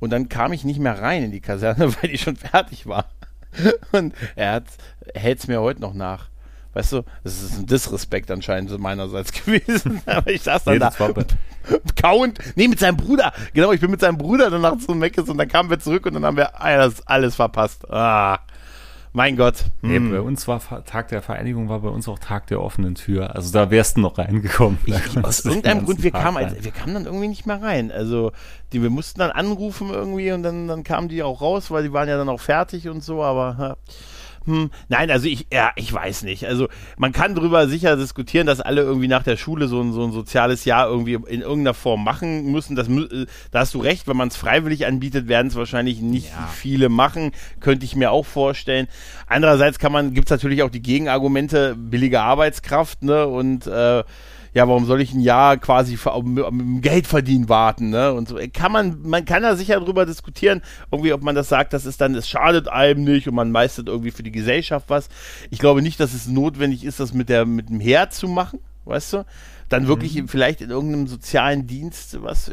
Und 0.00 0.10
dann 0.10 0.28
kam 0.28 0.52
ich 0.52 0.64
nicht 0.64 0.80
mehr 0.80 1.00
rein 1.00 1.22
in 1.22 1.32
die 1.32 1.40
Kaserne, 1.40 1.94
weil 2.02 2.10
die 2.10 2.18
schon 2.18 2.36
fertig 2.36 2.86
war. 2.86 3.06
Und 3.92 4.14
er 4.34 4.62
hält 5.14 5.38
es 5.38 5.46
mir 5.46 5.60
heute 5.60 5.80
noch 5.80 5.94
nach. 5.94 6.28
Weißt 6.76 6.92
du, 6.92 7.02
das 7.24 7.40
ist 7.42 7.58
ein 7.58 7.64
Disrespekt 7.64 8.30
anscheinend 8.30 8.68
so 8.68 8.76
meinerseits 8.76 9.32
gewesen. 9.44 10.02
Aber 10.04 10.30
ich 10.30 10.42
saß 10.42 10.64
dann 10.64 10.74
Nee, 10.74 10.80
da 10.80 10.90
count. 12.02 12.38
Nee, 12.54 12.68
mit 12.68 12.78
seinem 12.78 12.98
Bruder. 12.98 13.32
Genau, 13.54 13.72
ich 13.72 13.80
bin 13.80 13.90
mit 13.90 14.00
seinem 14.00 14.18
Bruder 14.18 14.50
danach 14.50 14.76
zu 14.76 14.94
Meckes 14.94 15.26
und 15.30 15.38
dann 15.38 15.48
kamen 15.48 15.70
wir 15.70 15.78
zurück 15.78 16.04
und 16.04 16.12
dann 16.12 16.26
haben 16.26 16.36
wir 16.36 16.60
alles, 16.60 17.06
alles 17.06 17.34
verpasst. 17.36 17.90
Ah, 17.90 18.40
mein 19.14 19.38
Gott. 19.38 19.64
Nee, 19.80 19.96
Hm. 19.96 20.10
bei 20.10 20.20
uns 20.20 20.46
war 20.46 20.60
Tag 20.84 21.08
der 21.08 21.22
Vereinigung, 21.22 21.70
war 21.70 21.80
bei 21.80 21.88
uns 21.88 22.06
auch 22.08 22.18
Tag 22.18 22.48
der 22.48 22.60
offenen 22.60 22.94
Tür. 22.94 23.34
Also 23.34 23.50
da 23.54 23.70
wärst 23.70 23.96
du 23.96 24.02
noch 24.02 24.18
reingekommen. 24.18 24.76
Ich, 24.84 24.94
aus 25.24 25.46
irgendeinem 25.46 25.86
Grund, 25.86 26.02
wir 26.02 26.12
Tag 26.12 26.24
kamen, 26.24 26.36
rein. 26.36 26.48
als, 26.54 26.62
wir 26.62 26.72
kamen 26.72 26.92
dann 26.92 27.06
irgendwie 27.06 27.28
nicht 27.28 27.46
mehr 27.46 27.62
rein. 27.62 27.90
Also, 27.90 28.32
die, 28.74 28.82
wir 28.82 28.90
mussten 28.90 29.20
dann 29.20 29.30
anrufen 29.30 29.88
irgendwie 29.88 30.30
und 30.32 30.42
dann, 30.42 30.68
dann 30.68 30.84
kamen 30.84 31.08
die 31.08 31.22
auch 31.22 31.40
raus, 31.40 31.70
weil 31.70 31.84
die 31.84 31.92
waren 31.94 32.06
ja 32.10 32.18
dann 32.18 32.28
auch 32.28 32.40
fertig 32.40 32.86
und 32.90 33.02
so, 33.02 33.22
aber 33.22 33.56
ja. 33.58 33.76
Hm, 34.46 34.70
nein, 34.88 35.10
also 35.10 35.26
ich, 35.26 35.46
ja, 35.52 35.70
ich 35.76 35.92
weiß 35.92 36.22
nicht. 36.22 36.46
Also 36.46 36.68
man 36.96 37.12
kann 37.12 37.34
drüber 37.34 37.68
sicher 37.68 37.96
diskutieren, 37.96 38.46
dass 38.46 38.60
alle 38.60 38.82
irgendwie 38.82 39.08
nach 39.08 39.22
der 39.22 39.36
Schule 39.36 39.68
so 39.68 39.80
ein, 39.80 39.92
so 39.92 40.04
ein 40.04 40.12
soziales 40.12 40.64
Jahr 40.64 40.88
irgendwie 40.88 41.14
in 41.14 41.40
irgendeiner 41.42 41.74
Form 41.74 42.02
machen 42.04 42.50
müssen. 42.52 42.76
Das, 42.76 42.88
äh, 42.88 43.26
da 43.50 43.58
hast 43.60 43.74
du 43.74 43.80
recht, 43.80 44.06
wenn 44.08 44.16
man 44.16 44.28
es 44.28 44.36
freiwillig 44.36 44.86
anbietet, 44.86 45.28
werden 45.28 45.48
es 45.48 45.56
wahrscheinlich 45.56 46.00
nicht 46.00 46.30
Ja. 46.30 46.46
viele 46.46 46.88
machen, 46.88 47.32
könnte 47.60 47.84
ich 47.84 47.96
mir 47.96 48.10
auch 48.10 48.24
vorstellen. 48.26 48.86
Andererseits 49.26 49.78
kann 49.78 49.92
man, 49.92 50.14
gibt 50.14 50.28
es 50.28 50.30
natürlich 50.30 50.62
auch 50.62 50.70
die 50.70 50.82
Gegenargumente, 50.82 51.74
billige 51.76 52.20
Arbeitskraft, 52.20 53.02
ne? 53.02 53.26
Und 53.26 53.66
äh, 53.66 54.04
ja, 54.56 54.66
warum 54.66 54.86
soll 54.86 55.02
ich 55.02 55.12
ein 55.12 55.20
Jahr 55.20 55.58
quasi 55.58 55.98
mit, 56.24 56.82
Geld 56.82 57.06
verdienen 57.06 57.50
warten, 57.50 57.90
ne? 57.90 58.14
Und 58.14 58.26
so 58.26 58.38
kann 58.54 58.72
man, 58.72 59.02
man 59.02 59.26
kann 59.26 59.42
da 59.42 59.54
sicher 59.54 59.78
drüber 59.80 60.06
diskutieren, 60.06 60.62
irgendwie, 60.90 61.12
ob 61.12 61.22
man 61.22 61.34
das 61.34 61.50
sagt, 61.50 61.74
das 61.74 61.84
ist 61.84 62.00
dann, 62.00 62.14
es 62.14 62.26
schadet 62.26 62.66
einem 62.66 63.04
nicht 63.04 63.28
und 63.28 63.34
man 63.34 63.52
meistert 63.52 63.88
irgendwie 63.88 64.12
für 64.12 64.22
die 64.22 64.32
Gesellschaft 64.32 64.88
was. 64.88 65.10
Ich 65.50 65.58
glaube 65.58 65.82
nicht, 65.82 66.00
dass 66.00 66.14
es 66.14 66.26
notwendig 66.26 66.84
ist, 66.84 67.00
das 67.00 67.12
mit 67.12 67.28
der, 67.28 67.44
mit 67.44 67.68
dem 67.68 67.80
Heer 67.80 68.08
zu 68.08 68.28
machen, 68.28 68.60
weißt 68.86 69.12
du? 69.12 69.26
Dann 69.68 69.88
wirklich 69.88 70.22
vielleicht 70.26 70.62
in 70.62 70.70
irgendeinem 70.70 71.06
sozialen 71.06 71.66
Dienst 71.66 72.22
was. 72.22 72.50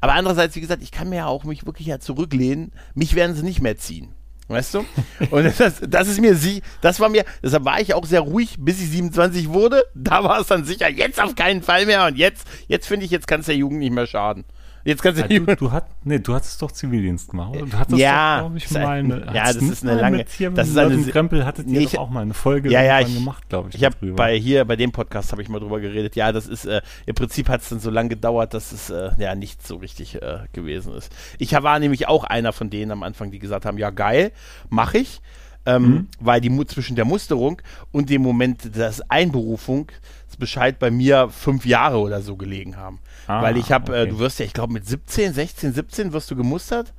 Aber 0.00 0.14
andererseits, 0.14 0.56
wie 0.56 0.60
gesagt, 0.60 0.82
ich 0.82 0.90
kann 0.90 1.10
mir 1.10 1.16
ja 1.16 1.26
auch 1.26 1.44
mich 1.44 1.64
wirklich 1.64 1.86
ja 1.86 2.00
zurücklehnen. 2.00 2.72
Mich 2.94 3.14
werden 3.14 3.36
sie 3.36 3.44
nicht 3.44 3.62
mehr 3.62 3.76
ziehen. 3.76 4.15
Weißt 4.48 4.74
du? 4.74 4.84
Und 5.30 5.44
das, 5.58 5.82
das 5.86 6.08
ist 6.08 6.20
mir 6.20 6.36
sie, 6.36 6.62
das 6.80 7.00
war 7.00 7.08
mir, 7.08 7.24
deshalb 7.42 7.64
war 7.64 7.80
ich 7.80 7.94
auch 7.94 8.04
sehr 8.04 8.20
ruhig, 8.20 8.56
bis 8.58 8.80
ich 8.80 8.90
27 8.90 9.48
wurde. 9.48 9.84
Da 9.94 10.22
war 10.22 10.40
es 10.40 10.46
dann 10.46 10.64
sicher, 10.64 10.88
jetzt 10.88 11.20
auf 11.20 11.34
keinen 11.34 11.62
Fall 11.62 11.86
mehr. 11.86 12.06
Und 12.06 12.16
jetzt, 12.16 12.46
jetzt 12.68 12.86
finde 12.86 13.06
ich, 13.06 13.10
jetzt 13.10 13.26
kann 13.26 13.40
es 13.40 13.46
der 13.46 13.56
Jugend 13.56 13.80
nicht 13.80 13.92
mehr 13.92 14.06
schaden. 14.06 14.44
Jetzt 14.86 15.02
kannst 15.02 15.20
du 15.20 15.26
Ja, 15.34 15.40
du, 15.40 15.56
du, 15.56 15.72
hat, 15.72 15.86
nee, 16.04 16.18
du 16.20 16.32
hattest 16.32 16.62
doch 16.62 16.70
Zivildienst 16.70 17.30
gemacht, 17.30 17.56
oder? 17.56 17.66
Du 17.66 17.76
hattest 17.78 17.98
Ja, 17.98 18.36
doch, 18.36 18.42
glaube 18.44 18.58
ich, 18.58 18.70
mal 18.70 18.86
ein- 18.86 19.12
eine. 19.12 19.34
ja, 19.34 19.44
das 19.44 19.56
ist 19.56 19.82
eine 19.82 20.00
lange- 20.00 20.24
hier 20.36 20.50
das 20.52 20.68
ist 20.68 20.78
eine 20.78 21.02
Krempel 21.02 21.44
hattet 21.44 21.66
ihr 21.66 21.72
Nee, 21.80 21.84
ich- 21.86 21.92
doch 21.92 21.98
auch 22.02 22.10
mal 22.10 22.20
eine 22.22 22.34
Folge 22.34 22.70
Ja, 22.70 22.82
ja, 22.82 23.00
ich- 23.00 23.12
gemacht, 23.12 23.48
glaube 23.48 23.68
ich. 23.70 23.74
Ich 23.74 23.84
habe 23.84 23.96
bei 24.12 24.38
hier, 24.38 24.64
bei 24.64 24.76
dem 24.76 24.92
Podcast 24.92 25.32
habe 25.32 25.42
ich 25.42 25.48
mal 25.48 25.58
drüber 25.58 25.80
geredet. 25.80 26.14
Ja, 26.16 26.30
das 26.30 26.46
ist, 26.46 26.64
äh, 26.66 26.82
im 27.04 27.14
Prinzip 27.16 27.48
hat 27.48 27.62
es 27.62 27.68
dann 27.68 27.80
so 27.80 27.90
lange 27.90 28.10
gedauert, 28.10 28.54
dass 28.54 28.70
es 28.70 28.88
äh, 28.90 29.10
ja 29.18 29.34
nicht 29.34 29.66
so 29.66 29.76
richtig 29.76 30.22
äh, 30.22 30.38
gewesen 30.52 30.94
ist. 30.94 31.12
Ich 31.38 31.52
war 31.52 31.78
nämlich 31.80 32.06
auch 32.08 32.22
einer 32.24 32.52
von 32.52 32.70
denen 32.70 32.92
am 32.92 33.02
Anfang, 33.02 33.32
die 33.32 33.40
gesagt 33.40 33.66
haben, 33.66 33.78
ja 33.78 33.90
geil, 33.90 34.30
mache 34.70 34.98
ich. 34.98 35.20
Ähm, 35.68 35.82
Mhm. 35.82 36.08
Weil 36.20 36.40
die 36.40 36.66
zwischen 36.66 36.94
der 36.94 37.04
Musterung 37.04 37.60
und 37.90 38.08
dem 38.08 38.22
Moment 38.22 38.76
des 38.76 39.02
Einberufung 39.10 39.90
Berufsbescheid 40.38 40.78
bei 40.78 40.90
mir 40.90 41.28
fünf 41.30 41.64
Jahre 41.64 41.98
oder 41.98 42.20
so 42.20 42.36
gelegen 42.36 42.76
haben. 42.76 42.98
Ah, 43.26 43.42
Weil 43.42 43.56
ich 43.56 43.72
habe, 43.72 43.96
äh, 43.96 44.02
okay. 44.02 44.10
du 44.10 44.18
wirst 44.18 44.38
ja, 44.38 44.44
ich 44.44 44.52
glaube 44.52 44.72
mit 44.72 44.86
17, 44.86 45.32
16, 45.32 45.72
17 45.72 46.12
wirst 46.12 46.30
du 46.30 46.36
gemustert. 46.36 46.92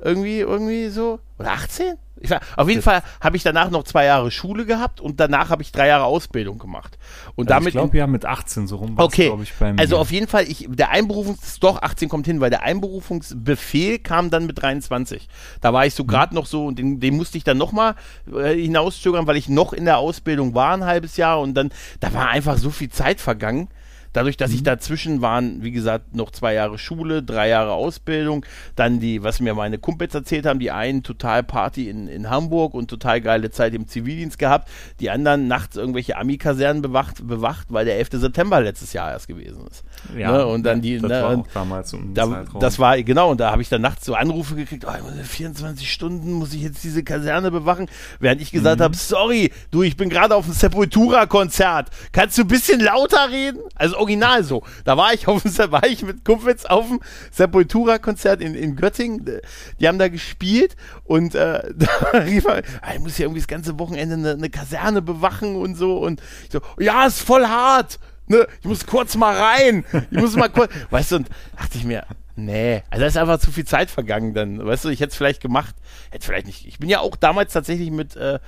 Irgendwie, 0.00 0.40
irgendwie 0.40 0.88
so. 0.88 1.20
Oder 1.38 1.52
18? 1.52 1.94
Ich 2.20 2.30
war, 2.30 2.40
auf 2.56 2.68
jeden 2.68 2.80
Fall 2.82 3.02
habe 3.20 3.36
ich 3.36 3.42
danach 3.42 3.70
noch 3.70 3.82
zwei 3.84 4.04
Jahre 4.06 4.30
Schule 4.30 4.66
gehabt 4.66 5.00
und 5.00 5.18
danach 5.20 5.50
habe 5.50 5.62
ich 5.62 5.72
drei 5.72 5.88
Jahre 5.88 6.04
Ausbildung 6.04 6.58
gemacht. 6.58 6.96
Und 7.34 7.50
Also 7.50 7.58
damit 7.58 7.68
ich 7.68 7.74
glaube 7.74 7.96
ja 7.98 8.06
mit 8.06 8.24
18 8.24 8.66
so 8.66 8.76
rum 8.76 8.94
Okay, 8.96 9.32
ich, 9.42 9.52
bei 9.54 9.72
mir. 9.72 9.78
also 9.78 9.98
auf 9.98 10.10
jeden 10.10 10.26
Fall, 10.26 10.44
ich, 10.44 10.66
der 10.70 10.90
Einberufungs, 10.90 11.58
doch 11.60 11.82
18 11.82 12.08
kommt 12.08 12.26
hin, 12.26 12.40
weil 12.40 12.50
der 12.50 12.62
Einberufungsbefehl 12.62 13.98
kam 13.98 14.30
dann 14.30 14.46
mit 14.46 14.60
23. 14.62 15.28
Da 15.60 15.72
war 15.72 15.86
ich 15.86 15.94
so 15.94 16.04
gerade 16.04 16.34
noch 16.34 16.46
so 16.46 16.66
und 16.66 16.78
den, 16.78 17.00
den 17.00 17.16
musste 17.16 17.36
ich 17.36 17.44
dann 17.44 17.58
nochmal 17.58 17.94
äh, 18.32 18.54
hinauszögern, 18.54 19.26
weil 19.26 19.36
ich 19.36 19.48
noch 19.48 19.72
in 19.72 19.84
der 19.84 19.98
Ausbildung 19.98 20.54
war 20.54 20.72
ein 20.74 20.84
halbes 20.84 21.16
Jahr 21.16 21.40
und 21.40 21.54
dann, 21.54 21.70
da 22.00 22.12
war 22.14 22.28
einfach 22.28 22.58
so 22.58 22.70
viel 22.70 22.90
Zeit 22.90 23.20
vergangen. 23.20 23.68
Dadurch, 24.14 24.36
dass 24.36 24.52
ich 24.52 24.62
dazwischen 24.62 25.20
waren, 25.22 25.62
wie 25.62 25.72
gesagt, 25.72 26.14
noch 26.14 26.30
zwei 26.30 26.54
Jahre 26.54 26.78
Schule, 26.78 27.22
drei 27.22 27.48
Jahre 27.48 27.72
Ausbildung, 27.72 28.46
dann 28.76 29.00
die, 29.00 29.24
was 29.24 29.40
mir 29.40 29.54
meine 29.54 29.78
Kumpels 29.78 30.14
erzählt 30.14 30.46
haben, 30.46 30.60
die 30.60 30.70
einen 30.70 31.02
total 31.02 31.42
Party 31.42 31.90
in, 31.90 32.06
in 32.06 32.30
Hamburg 32.30 32.74
und 32.74 32.88
total 32.88 33.20
geile 33.20 33.50
Zeit 33.50 33.74
im 33.74 33.88
Zivildienst 33.88 34.38
gehabt, 34.38 34.68
die 35.00 35.10
anderen 35.10 35.48
nachts 35.48 35.76
irgendwelche 35.76 36.16
Ami-Kasernen 36.16 36.80
bewacht, 36.80 37.26
bewacht, 37.26 37.66
weil 37.70 37.84
der 37.84 37.98
11. 37.98 38.10
September 38.12 38.60
letztes 38.60 38.92
Jahr 38.92 39.10
erst 39.10 39.26
gewesen 39.26 39.66
ist. 39.68 39.82
ja, 40.16 40.30
ne, 40.30 40.46
und 40.46 40.62
dann 40.62 40.80
die, 40.80 40.98
das 40.98 41.10
ne, 41.10 41.22
war 41.22 41.38
auch 41.38 41.46
damals 41.52 41.92
ein 41.92 42.14
da, 42.14 42.30
Zeitraum. 42.30 42.60
das 42.60 42.78
war, 42.78 43.02
genau, 43.02 43.32
und 43.32 43.40
da 43.40 43.50
habe 43.50 43.62
ich 43.62 43.68
dann 43.68 43.82
nachts 43.82 44.06
so 44.06 44.14
Anrufe 44.14 44.54
gekriegt, 44.54 44.86
oh, 44.86 44.92
ich 44.96 45.02
muss 45.02 45.28
24 45.28 45.92
Stunden 45.92 46.32
muss 46.34 46.54
ich 46.54 46.62
jetzt 46.62 46.84
diese 46.84 47.02
Kaserne 47.02 47.50
bewachen, 47.50 47.88
während 48.20 48.40
ich 48.40 48.52
gesagt 48.52 48.80
habe, 48.80 48.96
sorry, 48.96 49.50
du, 49.72 49.82
ich 49.82 49.96
bin 49.96 50.08
gerade 50.08 50.36
auf 50.36 50.44
dem 50.44 50.54
Sepultura-Konzert, 50.54 51.88
kannst 52.12 52.38
du 52.38 52.42
ein 52.42 52.48
bisschen 52.48 52.80
lauter 52.80 53.30
reden? 53.30 53.58
Also 53.74 54.03
original 54.04 54.44
so. 54.44 54.62
Da 54.84 54.96
war 54.96 55.12
ich 55.12 55.26
auf 55.26 55.44
war 55.44 55.86
ich 55.86 56.02
mit 56.02 56.24
Kumpels 56.24 56.66
auf 56.66 56.86
dem 56.88 57.00
Sepultura-Konzert 57.32 58.40
in, 58.40 58.54
in 58.54 58.76
Göttingen, 58.76 59.40
die 59.80 59.88
haben 59.88 59.98
da 59.98 60.08
gespielt 60.08 60.76
und 61.04 61.34
äh, 61.34 61.62
da 61.74 62.18
rief 62.18 62.44
er, 62.44 62.62
ah, 62.82 62.94
ich 62.94 63.00
muss 63.00 63.18
ja 63.18 63.24
irgendwie 63.24 63.40
das 63.40 63.48
ganze 63.48 63.78
Wochenende 63.78 64.14
eine, 64.14 64.32
eine 64.32 64.50
Kaserne 64.50 65.02
bewachen 65.02 65.56
und 65.56 65.76
so. 65.76 65.98
Und 65.98 66.20
ich 66.44 66.52
so, 66.52 66.60
ja, 66.78 67.06
ist 67.06 67.20
voll 67.20 67.46
hart, 67.46 67.98
ne, 68.26 68.46
ich 68.60 68.66
muss 68.66 68.86
kurz 68.86 69.16
mal 69.16 69.36
rein, 69.36 69.84
ich 70.10 70.18
muss 70.18 70.36
mal 70.36 70.48
kurz, 70.48 70.72
weißt 70.90 71.12
du, 71.12 71.16
und 71.16 71.28
dachte 71.56 71.78
ich 71.78 71.84
mir, 71.84 72.04
nee, 72.36 72.82
also 72.90 73.00
da 73.00 73.06
ist 73.06 73.16
einfach 73.16 73.38
zu 73.38 73.52
viel 73.52 73.64
Zeit 73.64 73.90
vergangen 73.90 74.34
dann, 74.34 74.64
weißt 74.64 74.84
du, 74.84 74.88
ich 74.90 75.00
hätte 75.00 75.10
es 75.10 75.16
vielleicht 75.16 75.40
gemacht, 75.40 75.74
hätte 76.10 76.26
vielleicht 76.26 76.46
nicht, 76.46 76.66
ich 76.66 76.78
bin 76.78 76.88
ja 76.88 77.00
auch 77.00 77.16
damals 77.16 77.52
tatsächlich 77.52 77.90
mit, 77.90 78.16
äh, 78.16 78.38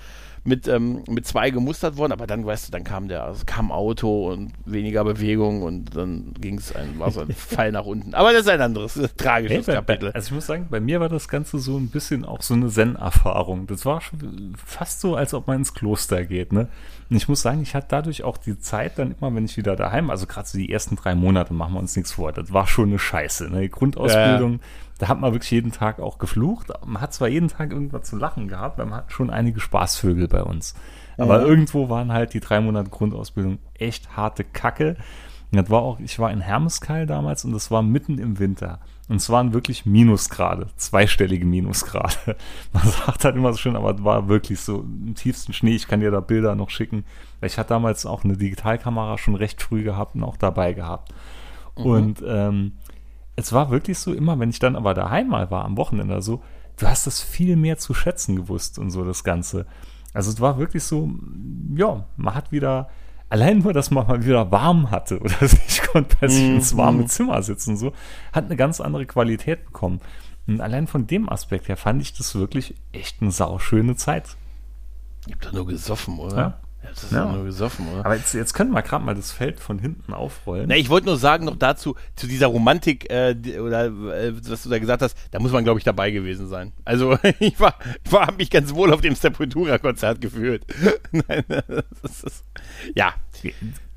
mit, 0.47 0.69
ähm, 0.69 1.03
mit 1.09 1.27
zwei 1.27 1.51
gemustert 1.51 1.97
worden, 1.97 2.13
aber 2.13 2.27
dann, 2.27 2.47
weißt 2.47 2.69
du, 2.69 2.73
dann 2.73 2.85
kam 2.85 3.09
der, 3.09 3.25
also 3.25 3.43
kam 3.45 3.73
Auto 3.73 4.31
und 4.31 4.53
weniger 4.65 5.05
Bewegung 5.05 5.63
und 5.63 5.97
dann 5.97 6.35
ging 6.41 6.59
es 6.59 6.75
ein, 6.75 6.99
war 6.99 7.11
so 7.11 7.21
ein 7.21 7.33
Fall 7.37 7.73
nach 7.73 7.85
unten. 7.85 8.15
Aber 8.15 8.33
das 8.33 8.43
ist 8.43 8.49
ein 8.49 8.61
anderes, 8.61 8.97
äh, 8.97 9.09
tragisches 9.17 9.67
Hey, 9.67 9.75
Kapitel. 9.75 10.13
also 10.13 10.29
ich 10.29 10.33
muss 10.33 10.47
sagen, 10.47 10.69
bei 10.71 10.81
mir 10.81 11.01
war 11.01 11.09
das 11.09 11.29
Ganze 11.29 11.59
so 11.59 11.77
ein 11.77 11.89
bisschen 11.89 12.25
auch 12.25 12.43
so 12.43 12.55
eine 12.55 12.69
Zen-Erfahrung. 12.69 13.67
Das 13.67 13.85
war 13.85 14.01
schon 14.01 14.55
fast 14.65 15.01
so, 15.01 15.17
als 15.17 15.35
ob 15.35 15.49
man 15.49 15.59
ins 15.59 15.75
Kloster 15.75 16.25
geht, 16.25 16.53
ne? 16.53 16.69
Und 17.09 17.17
ich 17.17 17.29
muss 17.29 17.43
sagen, 17.43 17.63
ich 17.63 17.75
hatte 17.75 17.87
dadurch 17.91 18.25
auch 18.25 18.37
die 18.37 18.59
Zeit 18.59 18.99
dann 18.99 19.15
immer, 19.19 19.35
wenn 19.35 19.45
ich 19.45 19.57
wieder 19.57 19.77
daheim, 19.77 20.11
also 20.11 20.27
gerade 20.27 20.49
so 20.49 20.59
die 20.59 20.73
ersten 20.73 20.97
drei 20.97 21.15
Monate, 21.15 21.55
machen 21.55 21.75
wir 21.75 21.81
uns 21.81 21.95
nichts 21.95 22.13
vor, 22.13 22.33
das 22.33 22.53
war 22.53 22.67
schon 22.67 22.89
eine 22.89 22.99
Scheiße, 22.99 23.49
ne? 23.51 23.63
Die 23.63 23.71
Grundausbildung, 23.71 24.61
da 24.99 25.09
hat 25.09 25.21
man 25.21 25.33
wirklich 25.33 25.51
jeden 25.51 25.73
Tag 25.73 26.01
auch 26.01 26.19
geflucht. 26.19 26.69
Man 26.87 27.01
hat 27.03 27.13
zwar 27.13 27.29
jeden 27.29 27.49
Tag 27.49 27.71
irgendwas 27.73 28.09
zu 28.09 28.17
lachen 28.17 28.49
gehabt, 28.49 28.79
weil 28.79 28.87
man 28.87 28.99
hat 29.01 29.13
schon 29.13 29.31
einige 29.31 29.61
Spaßvögel 29.61 30.29
bei 30.29 30.43
uns. 30.43 30.75
Aber 31.19 31.41
Ja. 31.43 31.47
irgendwo 31.47 31.89
waren 31.89 32.13
halt 32.13 32.35
die 32.35 32.41
drei 32.41 32.61
Monate 32.61 32.91
Grundausbildung 32.91 33.59
echt 33.75 34.17
harte 34.17 34.45
Kacke. 34.45 34.97
Und 35.53 35.59
das 35.63 35.71
war 35.71 35.83
auch, 35.83 36.01
ich 36.01 36.19
war 36.19 36.31
in 36.31 36.41
Hermeskeil 36.41 37.07
damals 37.07 37.45
und 37.45 37.53
das 37.53 37.71
war 37.71 37.83
mitten 37.83 38.19
im 38.19 38.39
Winter. 38.39 38.81
Und 39.09 39.17
es 39.17 39.31
waren 39.31 39.53
wirklich 39.55 39.87
Minusgrade, 39.87 40.67
zweistellige 40.77 41.47
Minusgrade. 41.47 42.37
Man 42.73 42.83
sagt 42.89 43.25
halt 43.25 43.37
immer 43.37 43.53
so 43.53 43.59
schön, 43.59 43.77
aber 43.77 43.95
es 43.95 44.03
war 44.03 44.29
wirklich 44.29 44.59
so 44.61 44.81
im 44.81 45.15
tiefsten 45.15 45.53
Schnee. 45.53 45.77
Ich 45.77 45.87
kann 45.87 46.01
dir 46.01 46.11
da 46.11 46.19
Bilder 46.21 46.57
noch 46.57 46.71
schicken. 46.71 47.05
Ich 47.41 47.57
hatte 47.59 47.69
damals 47.69 48.05
auch 48.05 48.25
eine 48.25 48.37
Digitalkamera 48.37 49.17
schon 49.19 49.37
recht 49.37 49.63
früh 49.63 49.85
gehabt 49.85 50.17
und 50.17 50.25
auch 50.25 50.37
dabei 50.37 50.73
gehabt. 50.73 51.15
Und 51.77 52.23
ähm, 52.27 52.73
es 53.37 53.53
war 53.53 53.71
wirklich 53.71 53.99
so, 53.99 54.13
immer 54.13 54.39
wenn 54.39 54.51
ich 54.51 54.59
dann 54.59 54.77
aber 54.77 54.95
daheim 54.95 55.29
mal 55.29 55.51
war, 55.51 55.65
am 55.65 55.77
Wochenende 55.77 56.15
oder 56.15 56.23
so, 56.23 56.43
du 56.79 56.87
hast 56.87 57.07
das 57.07 57.23
viel 57.23 57.57
mehr 57.57 57.79
zu 57.79 57.95
schätzen 57.95 58.37
gewusst 58.37 58.79
und 58.79 58.91
so 58.91 59.05
das 59.05 59.25
Ganze. 59.25 59.67
Also 60.15 60.31
es 60.31 60.41
war 60.41 60.59
wirklich 60.59 60.83
so, 60.83 61.11
ja, 61.75 62.07
man 62.17 62.35
hat 62.35 62.51
wieder, 62.51 62.89
allein 63.29 63.59
nur, 63.59 63.75
dass 63.75 63.91
man 63.91 64.07
mal 64.07 64.25
wieder 64.25 64.51
warm 64.51 64.91
hatte 64.91 65.21
oder 65.21 65.35
ich 65.43 65.83
konnte 65.83 66.17
bei 66.21 66.29
sich 66.29 66.45
ins 66.45 66.77
warme 66.77 67.07
Zimmer 67.07 67.43
sitzen 67.43 67.73
und 67.73 67.77
so, 67.77 67.93
hat 68.33 68.47
eine 68.47 68.57
ganz 68.57 68.81
andere 68.81 69.07
Qualität 69.07 69.67
bekommen. 69.67 70.01
Und 70.47 70.61
allein 70.61 70.87
von 70.87 71.07
dem 71.07 71.29
Aspekt 71.29 71.69
her 71.69 71.77
fand 71.77 72.01
ich 72.01 72.15
das 72.15 72.35
wirklich 72.35 72.75
echt 72.93 73.21
eine 73.21 73.33
sauschöne 73.33 73.97
Zeit. 73.97 74.37
Ich 75.27 75.35
hab 75.35 75.41
doch 75.41 75.53
nur 75.53 75.67
gesoffen, 75.67 76.19
oder? 76.19 76.37
Ja. 76.37 76.61
Das 76.97 77.05
ist 77.05 77.13
Ja. 77.13 77.27
nur 77.31 77.45
gesoffen, 77.45 77.87
oder? 77.93 78.05
Aber 78.07 78.17
jetzt, 78.17 78.33
jetzt 78.35 78.55
können 78.55 78.71
wir 78.73 78.83
gerade 78.83 79.05
mal 79.05 79.15
das 79.15 79.31
Feld 79.31 79.61
von 79.61 79.79
hinten 79.79 80.13
aufrollen. 80.15 80.67
Na, 80.69 80.77
ich 80.77 80.89
wollte 80.89 81.07
nur 81.07 81.19
sagen 81.19 81.45
noch 81.45 81.57
dazu, 81.57 81.95
zu 82.17 82.27
dieser 82.27 82.47
Romantik, 82.47 83.11
äh, 83.11 83.35
die- 83.35 83.59
oder 83.59 83.85
äh, 83.87 84.33
was 84.49 84.63
du 84.63 84.71
da 84.71 84.79
gesagt 84.79 85.03
hast, 85.03 85.17
da 85.31 85.39
muss 85.39 85.53
man, 85.53 85.63
glaube 85.63 85.79
ich, 85.79 85.85
dabei 85.85 86.11
gewesen 86.11 86.49
sein. 86.49 86.73
Also 86.85 87.19
ich 87.39 87.61
war, 87.61 87.75
ich 88.03 88.11
war 88.13 88.27
habe 88.27 88.37
mich 88.39 88.51
ganz 88.51 88.75
wohl 88.75 88.93
auf 88.93 89.03
dem 89.03 89.15
Sepultura-Konzert 89.15 90.21
gefühlt. 90.21 90.65
Nein, 91.13 91.45
das 92.03 92.23
ist, 92.25 92.45
ja. 92.95 93.13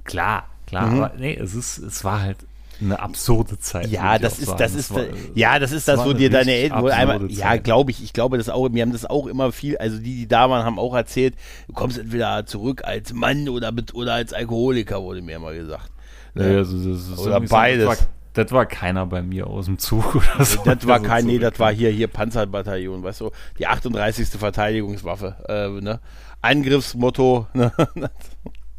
Klar, 0.03 0.49
klar, 0.67 0.87
Mhm. 0.87 1.01
aber 1.03 1.13
nee, 1.17 1.35
es 1.35 1.55
ist, 1.55 1.77
es 1.77 2.03
war 2.03 2.21
halt 2.21 2.37
eine 2.81 2.99
absurde 2.99 3.59
Zeit. 3.59 3.87
Ja, 3.87 4.13
würde 4.13 4.15
ich 4.15 4.21
das 4.21 4.39
ist, 4.39 4.45
sagen. 4.45 4.57
das 4.59 4.75
ist, 4.75 4.91
ja, 5.35 5.59
das 5.59 5.71
ist 5.71 5.87
das, 5.87 6.05
wo 6.05 6.13
dir 6.13 6.29
deine 6.29 6.53
Eltern 6.53 6.81
wohl 6.81 6.91
einmal, 6.91 7.29
ja, 7.31 7.57
glaube 7.57 7.91
ich, 7.91 8.03
ich 8.03 8.13
glaube 8.13 8.37
das 8.37 8.49
auch, 8.49 8.69
mir 8.69 8.81
haben 8.83 8.91
das 8.93 9.05
auch 9.05 9.27
immer 9.27 9.51
viel, 9.51 9.77
also 9.77 9.97
die, 9.97 10.15
die 10.15 10.27
da 10.27 10.49
waren, 10.49 10.63
haben 10.65 10.79
auch 10.79 10.95
erzählt, 10.95 11.35
du 11.67 11.73
kommst 11.73 11.97
entweder 11.97 12.45
zurück 12.45 12.83
als 12.85 13.13
Mann 13.13 13.49
oder, 13.49 13.71
oder 13.93 14.13
als 14.13 14.33
Alkoholiker, 14.33 15.01
wurde 15.01 15.21
mir 15.21 15.35
immer 15.35 15.53
gesagt. 15.53 15.91
Ja, 16.35 16.43
also 16.43 16.77
das 16.77 17.07
ist 17.09 17.19
Oder 17.19 17.31
irgendwie 17.33 17.47
so- 17.47 17.55
beides. 17.55 17.85
Das 17.89 17.99
war, 17.99 18.07
das 18.33 18.51
war 18.51 18.65
keiner 18.67 19.05
bei 19.07 19.21
mir 19.21 19.47
aus 19.47 19.65
dem 19.65 19.79
Zug 19.79 20.15
oder 20.37 20.45
so. 20.45 20.61
Das 20.63 20.85
war 20.87 20.99
kein, 21.01 21.25
nee, 21.25 21.39
das 21.39 21.59
war 21.59 21.73
hier, 21.73 21.89
hier 21.89 22.07
Panzerbataillon, 22.07 23.03
weißt 23.03 23.21
du, 23.21 23.31
die 23.57 23.67
38. 23.67 24.27
Verteidigungswaffe, 24.29 25.35
äh, 25.49 25.81
ne? 25.81 25.99
Angriffsmotto, 26.41 27.47
ne? 27.53 27.71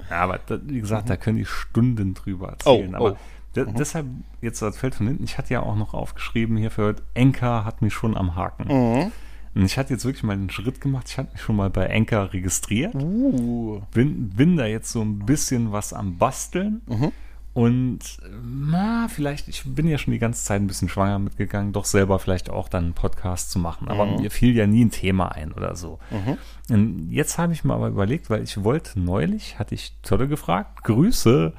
Ja, 0.09 0.17
aber 0.23 0.41
das, 0.47 0.61
wie 0.65 0.81
gesagt, 0.81 1.11
da 1.11 1.17
können 1.17 1.37
die 1.39 1.45
Stunden 1.45 2.15
drüber 2.15 2.51
erzählen. 2.51 2.95
Oh, 2.95 2.97
aber 2.97 3.17
de- 3.57 3.67
deshalb, 3.73 4.07
jetzt 4.41 4.61
das 4.63 4.77
Feld 4.77 4.95
von 4.95 5.07
hinten, 5.07 5.25
ich 5.25 5.39
hatte 5.39 5.53
ja 5.55 5.63
auch 5.63 5.77
noch 5.77 5.95
aufgeschrieben 5.95 6.57
hier 6.57 6.71
für 6.71 6.85
heute, 6.87 7.03
Enker 7.15 7.65
hat 7.65 7.83
mich 7.83 7.95
schon 7.95 8.17
am 8.17 8.35
Haken. 8.37 8.65
Mhm. 8.69 9.13
Und 9.53 9.65
ich 9.65 9.77
hatte 9.79 9.93
jetzt 9.93 10.05
wirklich 10.05 10.23
mal 10.23 10.35
einen 10.35 10.49
Schritt 10.51 10.81
gemacht. 10.81 11.09
Ich 11.09 11.19
hatte 11.19 11.33
mich 11.33 11.43
schon 11.43 11.57
mal 11.57 11.71
bei 11.71 11.87
Enker 11.87 12.33
registriert. 12.33 12.95
Uh. 12.95 13.81
bin, 13.93 14.31
bin 14.31 14.57
da 14.57 14.67
jetzt 14.67 14.93
so 14.93 15.01
ein 15.03 15.19
bisschen 15.27 15.73
was 15.73 15.93
am 15.93 16.19
Basteln. 16.19 16.83
Mhm. 16.87 17.11
Und 17.53 17.99
na, 18.45 19.09
vielleicht, 19.09 19.49
ich 19.49 19.65
bin 19.65 19.89
ja 19.89 19.99
schon 19.99 20.13
die 20.13 20.21
ganze 20.21 20.45
Zeit 20.45 20.63
ein 20.63 20.69
bisschen 20.69 20.89
schwanger 20.89 21.19
mitgegangen, 21.19 21.73
doch 21.73 21.85
selber 21.85 22.21
vielleicht 22.21 22.49
auch 22.49 22.69
dann 22.69 22.85
einen 22.85 22.93
Podcast 22.95 23.51
zu 23.51 23.59
machen. 23.59 23.89
Aber 23.89 24.07
Mhm. 24.07 24.23
mir 24.23 24.31
fiel 24.31 24.55
ja 24.55 24.69
nie 24.69 24.85
ein 24.85 24.93
Thema 24.93 25.33
ein 25.33 25.51
oder 25.53 25.75
so. 25.75 25.99
Und 26.69 27.11
jetzt 27.11 27.37
habe 27.39 27.53
ich 27.53 27.65
mir 27.65 27.75
aber 27.75 27.89
überlegt, 27.89 28.31
weil 28.31 28.45
ich 28.45 28.63
wollte 28.63 29.01
neulich, 29.01 29.59
hatte 29.59 29.75
ich 29.75 29.95
Tolle 30.05 30.29
gefragt, 30.29 30.85
Grüße, 30.85 31.53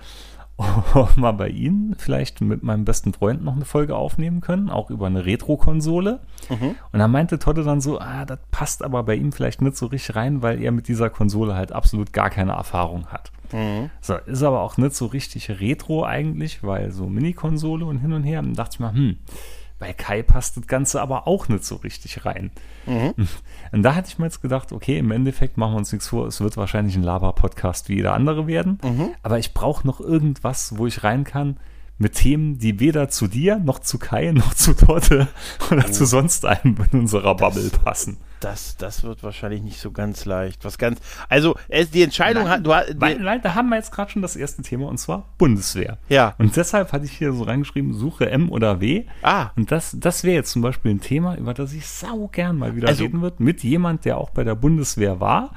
ob 0.94 1.16
wir 1.16 1.22
mal 1.22 1.32
bei 1.32 1.50
Ihnen 1.50 1.96
vielleicht 1.98 2.42
mit 2.42 2.64
meinem 2.64 2.86
besten 2.86 3.14
Freund 3.14 3.44
noch 3.44 3.56
eine 3.56 3.66
Folge 3.66 3.96
aufnehmen 3.96 4.42
können, 4.42 4.70
auch 4.70 4.90
über 4.90 5.08
eine 5.08 5.26
Retro-Konsole. 5.26 6.20
Und 6.92 7.00
da 7.00 7.08
meinte 7.08 7.40
Totte 7.40 7.64
dann 7.64 7.82
so, 7.82 8.00
ah, 8.00 8.26
das 8.26 8.40
passt 8.52 8.84
aber 8.84 9.04
bei 9.04 9.16
ihm 9.16 9.32
vielleicht 9.32 9.62
nicht 9.62 9.78
so 9.78 9.88
richtig 9.88 10.16
rein, 10.16 10.42
weil 10.42 10.62
er 10.62 10.72
mit 10.72 10.88
dieser 10.88 11.10
Konsole 11.10 11.56
halt 11.56 11.72
absolut 11.72 12.14
gar 12.14 12.30
keine 12.30 12.54
Erfahrung 12.54 13.08
hat. 13.08 13.32
So, 14.02 14.16
ist 14.16 14.44
aber 14.44 14.62
auch 14.62 14.78
nicht 14.78 14.96
so 14.96 15.08
richtig 15.08 15.50
Retro 15.50 16.06
eigentlich, 16.06 16.64
weil 16.64 16.92
so 16.92 17.08
Mini-Konsole 17.08 17.86
und 17.86 18.00
hin 18.00 18.14
und 18.14 18.24
her. 18.24 18.40
Und 18.40 18.48
dann 18.48 18.56
dachte 18.56 18.76
ich 18.76 18.80
mal, 18.80 18.94
hm, 18.94 19.18
bei 19.82 19.94
Kai 19.94 20.22
passt 20.22 20.58
das 20.58 20.68
Ganze 20.68 21.02
aber 21.02 21.28
auch 21.28 21.50
nicht 21.50 21.66
so 21.66 21.76
richtig 21.76 22.24
rein. 22.24 22.52
Und 23.72 23.84
da 23.84 23.96
hatte 23.96 24.10
ich 24.10 24.20
mir 24.20 24.26
jetzt 24.26 24.42
gedacht, 24.42 24.72
okay, 24.72 25.00
im 25.00 25.10
Endeffekt 25.12 25.58
machen 25.58 25.74
wir 25.74 25.78
uns 25.80 25.92
nichts 25.92 26.08
vor, 26.10 26.28
es 26.28 26.40
wird 26.40 26.56
wahrscheinlich 26.56 26.96
ein 26.96 27.04
Laber-Podcast 27.04 27.90
wie 27.90 27.96
jeder 27.96 28.14
andere 28.14 28.46
werden. 28.46 28.78
Aber 29.24 29.40
ich 29.40 29.56
brauche 29.56 29.86
noch 29.86 30.00
irgendwas, 30.00 30.78
wo 30.78 30.86
ich 30.86 31.04
rein 31.04 31.24
kann 31.24 31.58
mit 32.02 32.16
Themen, 32.16 32.58
die 32.58 32.80
weder 32.80 33.10
zu 33.10 33.28
dir, 33.28 33.58
noch 33.60 33.80
zu 33.80 33.98
Kai, 33.98 34.32
noch 34.32 34.54
zu 34.54 34.74
Totte 34.74 35.28
oder 35.72 35.90
zu 35.92 36.06
sonst 36.06 36.46
einem 36.46 36.76
in 36.92 37.00
unserer 37.00 37.36
Bubble 37.36 37.70
passen. 37.84 38.18
Das, 38.40 38.76
das 38.76 39.04
wird 39.04 39.22
wahrscheinlich 39.22 39.62
nicht 39.62 39.80
so 39.80 39.92
ganz 39.92 40.26
leicht. 40.26 40.66
Was 40.66 40.80
ganz, 40.80 41.00
also, 41.30 41.56
es, 41.70 41.92
die 41.92 42.02
Entscheidung 42.02 42.50
hat, 42.50 42.66
du 42.66 42.72
Weil, 42.72 43.24
weil 43.24 43.40
da 43.40 43.54
haben 43.54 43.70
wir 43.70 43.76
jetzt 43.76 43.92
gerade 43.92 44.10
schon 44.10 44.24
das 44.24 44.36
erste 44.36 44.64
Thema 44.64 44.88
und 44.88 44.98
zwar 44.98 45.30
Bundeswehr. 45.38 46.00
Ja. 46.10 46.34
Und 46.40 46.56
deshalb 46.56 46.92
hatte 46.92 47.06
ich 47.06 47.12
hier 47.12 47.34
so 47.34 47.44
reingeschrieben, 47.44 47.94
suche 47.94 48.32
M 48.32 48.50
oder 48.50 48.82
W. 48.82 49.06
Ah. 49.22 49.52
Und 49.56 49.72
das, 49.72 49.96
das 50.00 50.24
wäre 50.24 50.36
jetzt 50.38 50.52
zum 50.52 50.64
Beispiel 50.64 50.92
ein 50.92 51.02
Thema, 51.02 51.38
über 51.38 51.54
das 51.54 51.72
ich 51.72 51.86
sau 51.88 52.28
gern 52.30 52.58
mal 52.58 52.76
wieder 52.76 52.88
Also- 52.88 53.04
reden 53.04 53.22
wird, 53.22 53.40
mit 53.40 53.64
jemand, 53.64 54.06
der 54.06 54.18
auch 54.18 54.32
bei 54.32 54.44
der 54.44 54.56
Bundeswehr 54.56 55.20
war, 55.20 55.52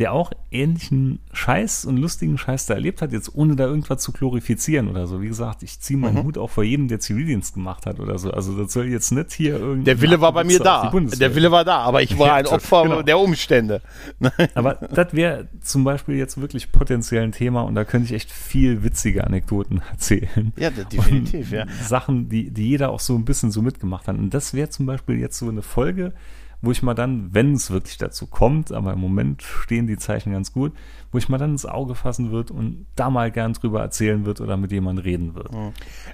der 0.00 0.14
auch 0.14 0.32
ähnlichen 0.50 1.20
Scheiß 1.34 1.84
und 1.84 1.98
lustigen 1.98 2.38
Scheiß 2.38 2.64
da 2.64 2.72
erlebt 2.72 3.02
hat, 3.02 3.12
jetzt 3.12 3.34
ohne 3.34 3.54
da 3.54 3.66
irgendwas 3.66 4.02
zu 4.02 4.12
glorifizieren 4.12 4.88
oder 4.88 5.06
so. 5.06 5.20
Wie 5.20 5.28
gesagt, 5.28 5.62
ich 5.62 5.78
ziehe 5.78 5.98
meinen 5.98 6.16
mhm. 6.16 6.22
Hut 6.24 6.38
auch 6.38 6.48
vor 6.48 6.64
jedem, 6.64 6.88
der 6.88 7.00
Zivildienst 7.00 7.52
gemacht 7.52 7.84
hat 7.84 8.00
oder 8.00 8.18
so. 8.18 8.30
Also 8.30 8.56
das 8.56 8.72
soll 8.72 8.86
jetzt 8.86 9.12
nicht 9.12 9.30
hier 9.30 9.58
irgendwie. 9.58 9.84
Der 9.84 10.00
Wille 10.00 10.22
war 10.22 10.32
bei 10.32 10.42
mir 10.42 10.58
da. 10.58 10.90
Der 10.90 11.34
Wille 11.34 11.50
war 11.50 11.66
da, 11.66 11.80
aber 11.80 12.02
ich 12.02 12.18
war 12.18 12.32
ein 12.32 12.46
Opfer 12.46 12.84
genau. 12.84 13.02
der 13.02 13.18
Umstände. 13.18 13.82
aber 14.54 14.76
das 14.76 15.12
wäre 15.12 15.48
zum 15.60 15.84
Beispiel 15.84 16.16
jetzt 16.16 16.40
wirklich 16.40 16.72
potenziell 16.72 17.22
ein 17.22 17.32
Thema 17.32 17.60
und 17.60 17.74
da 17.74 17.84
könnte 17.84 18.06
ich 18.06 18.14
echt 18.14 18.32
viel 18.32 18.82
witzige 18.82 19.24
Anekdoten 19.24 19.82
erzählen. 19.90 20.54
Ja, 20.56 20.70
definitiv, 20.70 21.52
ja. 21.52 21.66
Sachen, 21.86 22.30
die, 22.30 22.50
die 22.50 22.70
jeder 22.70 22.90
auch 22.90 23.00
so 23.00 23.14
ein 23.14 23.26
bisschen 23.26 23.50
so 23.50 23.60
mitgemacht 23.60 24.08
hat. 24.08 24.16
Und 24.16 24.32
das 24.32 24.54
wäre 24.54 24.70
zum 24.70 24.86
Beispiel 24.86 25.18
jetzt 25.18 25.36
so 25.36 25.50
eine 25.50 25.60
Folge, 25.60 26.14
wo 26.62 26.70
ich 26.70 26.82
mal 26.82 26.94
dann, 26.94 27.32
wenn 27.32 27.54
es 27.54 27.70
wirklich 27.70 27.96
dazu 27.96 28.26
kommt, 28.26 28.70
aber 28.72 28.92
im 28.92 29.00
Moment 29.00 29.42
stehen 29.42 29.86
die 29.86 29.96
Zeichen 29.96 30.32
ganz 30.32 30.52
gut, 30.52 30.72
wo 31.10 31.18
ich 31.18 31.28
mal 31.28 31.38
dann 31.38 31.52
ins 31.52 31.64
Auge 31.64 31.94
fassen 31.94 32.30
wird 32.30 32.50
und 32.50 32.86
da 32.96 33.08
mal 33.10 33.30
gern 33.30 33.54
drüber 33.54 33.80
erzählen 33.80 34.26
wird 34.26 34.40
oder 34.40 34.56
mit 34.56 34.70
jemandem 34.70 35.04
reden 35.04 35.34
wird. 35.34 35.52
Hm. 35.52 35.72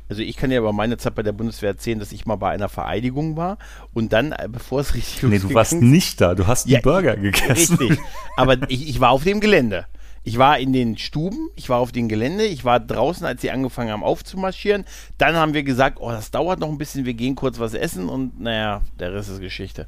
Also 0.08 0.22
ich 0.22 0.36
kann 0.36 0.50
ja 0.50 0.58
über 0.58 0.72
meine 0.72 0.98
Zeit 0.98 1.14
bei 1.16 1.22
der 1.22 1.32
Bundeswehr 1.32 1.70
erzählen, 1.70 1.98
dass 1.98 2.12
ich 2.12 2.26
mal 2.26 2.36
bei 2.36 2.50
einer 2.50 2.68
Vereidigung 2.68 3.36
war 3.36 3.58
und 3.92 4.12
dann, 4.12 4.32
äh, 4.32 4.48
bevor 4.50 4.80
es 4.80 4.94
richtig 4.94 5.22
Nee, 5.24 5.38
du 5.38 5.52
warst 5.52 5.74
nicht 5.74 6.20
da, 6.20 6.34
du 6.34 6.46
hast 6.46 6.68
ja, 6.68 6.76
einen 6.76 6.82
Burger 6.82 7.16
gegessen. 7.16 7.76
Richtig, 7.76 7.98
aber 8.36 8.70
ich, 8.70 8.88
ich 8.88 9.00
war 9.00 9.10
auf 9.10 9.24
dem 9.24 9.40
Gelände. 9.40 9.86
Ich 10.22 10.38
war 10.38 10.58
in 10.58 10.72
den 10.72 10.98
Stuben, 10.98 11.50
ich 11.54 11.68
war 11.68 11.78
auf 11.78 11.92
dem 11.92 12.08
Gelände, 12.08 12.44
ich 12.44 12.64
war 12.64 12.80
draußen, 12.80 13.24
als 13.24 13.42
sie 13.42 13.52
angefangen 13.52 13.90
haben 13.90 14.02
aufzumarschieren. 14.02 14.84
Dann 15.18 15.36
haben 15.36 15.54
wir 15.54 15.62
gesagt, 15.62 15.98
oh, 16.00 16.10
das 16.10 16.32
dauert 16.32 16.58
noch 16.58 16.68
ein 16.68 16.78
bisschen, 16.78 17.04
wir 17.04 17.14
gehen 17.14 17.36
kurz 17.36 17.60
was 17.60 17.74
essen 17.74 18.08
und 18.08 18.40
naja, 18.40 18.82
der 18.98 19.14
Rest 19.14 19.30
ist 19.30 19.40
Geschichte. 19.40 19.86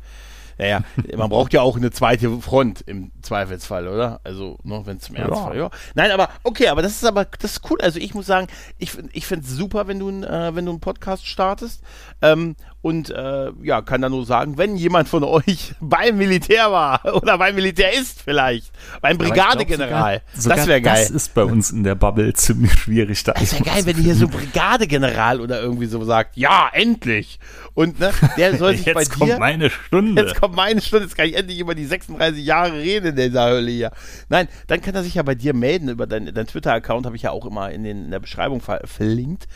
Naja, 0.58 0.82
man 1.16 1.30
braucht 1.30 1.52
ja 1.52 1.62
auch 1.62 1.76
eine 1.76 1.90
zweite 1.90 2.40
Front 2.40 2.82
im 2.86 3.12
Zweifelsfall, 3.22 3.88
oder? 3.88 4.20
Also, 4.24 4.58
noch 4.64 4.86
wenn 4.86 4.98
es 4.98 5.04
zum 5.04 5.16
Ernstfall, 5.16 5.56
ja. 5.56 5.64
ja. 5.64 5.70
Nein, 5.94 6.10
aber 6.10 6.28
okay, 6.42 6.68
aber 6.68 6.82
das 6.82 6.92
ist 6.92 7.04
aber 7.04 7.24
das 7.24 7.52
ist 7.52 7.70
cool. 7.70 7.80
Also 7.80 7.98
ich 7.98 8.14
muss 8.14 8.26
sagen, 8.26 8.48
ich, 8.78 8.92
ich 9.12 9.26
finde 9.26 9.46
es 9.46 9.52
super, 9.52 9.86
wenn 9.86 9.98
du, 9.98 10.08
äh, 10.10 10.54
wenn 10.54 10.64
du 10.64 10.72
einen 10.72 10.80
Podcast 10.80 11.26
startest. 11.26 11.82
Ähm, 12.20 12.56
und 12.80 13.10
äh, 13.10 13.50
ja, 13.62 13.82
kann 13.82 14.02
da 14.02 14.08
nur 14.08 14.24
sagen, 14.24 14.56
wenn 14.56 14.76
jemand 14.76 15.08
von 15.08 15.24
euch 15.24 15.74
beim 15.80 16.16
Militär 16.16 16.70
war 16.70 17.04
oder 17.14 17.36
beim 17.38 17.54
Militär 17.54 17.92
ist 17.92 18.22
vielleicht, 18.22 18.72
beim 19.00 19.18
Brigadegeneral, 19.18 20.22
das 20.34 20.66
wäre 20.66 20.80
geil. 20.80 21.02
Das 21.02 21.10
ist 21.10 21.34
bei 21.34 21.42
uns 21.44 21.70
in 21.70 21.82
der 21.82 21.96
Bubble 21.96 22.32
ziemlich 22.34 22.72
schwierig. 22.72 23.22
Da 23.24 23.32
das 23.32 23.52
wäre 23.52 23.64
geil, 23.64 23.86
wenn 23.86 23.96
hier 23.96 24.14
so 24.14 24.28
Brigadegeneral 24.28 25.40
oder 25.40 25.60
irgendwie 25.60 25.86
so 25.86 26.04
sagt, 26.04 26.36
ja, 26.36 26.70
endlich. 26.72 27.40
Und 27.74 27.98
ne, 28.00 28.12
der 28.36 28.56
soll 28.56 28.72
sich 28.76 28.86
jetzt 28.86 28.94
bei 28.94 29.04
dir... 29.04 29.08
Jetzt 29.08 29.18
kommt 29.18 29.38
meine 29.38 29.70
Stunde. 29.70 30.22
Jetzt 30.22 30.40
kommt 30.40 30.47
meine 30.48 30.80
Stunde, 30.80 31.06
jetzt 31.06 31.16
kann 31.16 31.26
ich 31.26 31.36
endlich 31.36 31.58
über 31.58 31.74
die 31.74 31.84
36 31.84 32.44
Jahre 32.44 32.74
reden 32.74 33.08
in 33.08 33.16
dieser 33.16 33.48
Hölle 33.48 33.70
hier. 33.70 33.90
Nein, 34.28 34.48
dann 34.66 34.80
kann 34.80 34.94
er 34.94 35.02
sich 35.02 35.14
ja 35.14 35.22
bei 35.22 35.34
dir 35.34 35.54
melden, 35.54 35.88
über 35.88 36.06
dein, 36.06 36.32
dein 36.34 36.46
Twitter-Account 36.46 37.06
habe 37.06 37.16
ich 37.16 37.22
ja 37.22 37.30
auch 37.30 37.46
immer 37.46 37.70
in, 37.70 37.84
den, 37.84 38.04
in 38.06 38.10
der 38.10 38.20
Beschreibung 38.20 38.60
ver 38.60 38.80
verlinkt. 38.84 39.46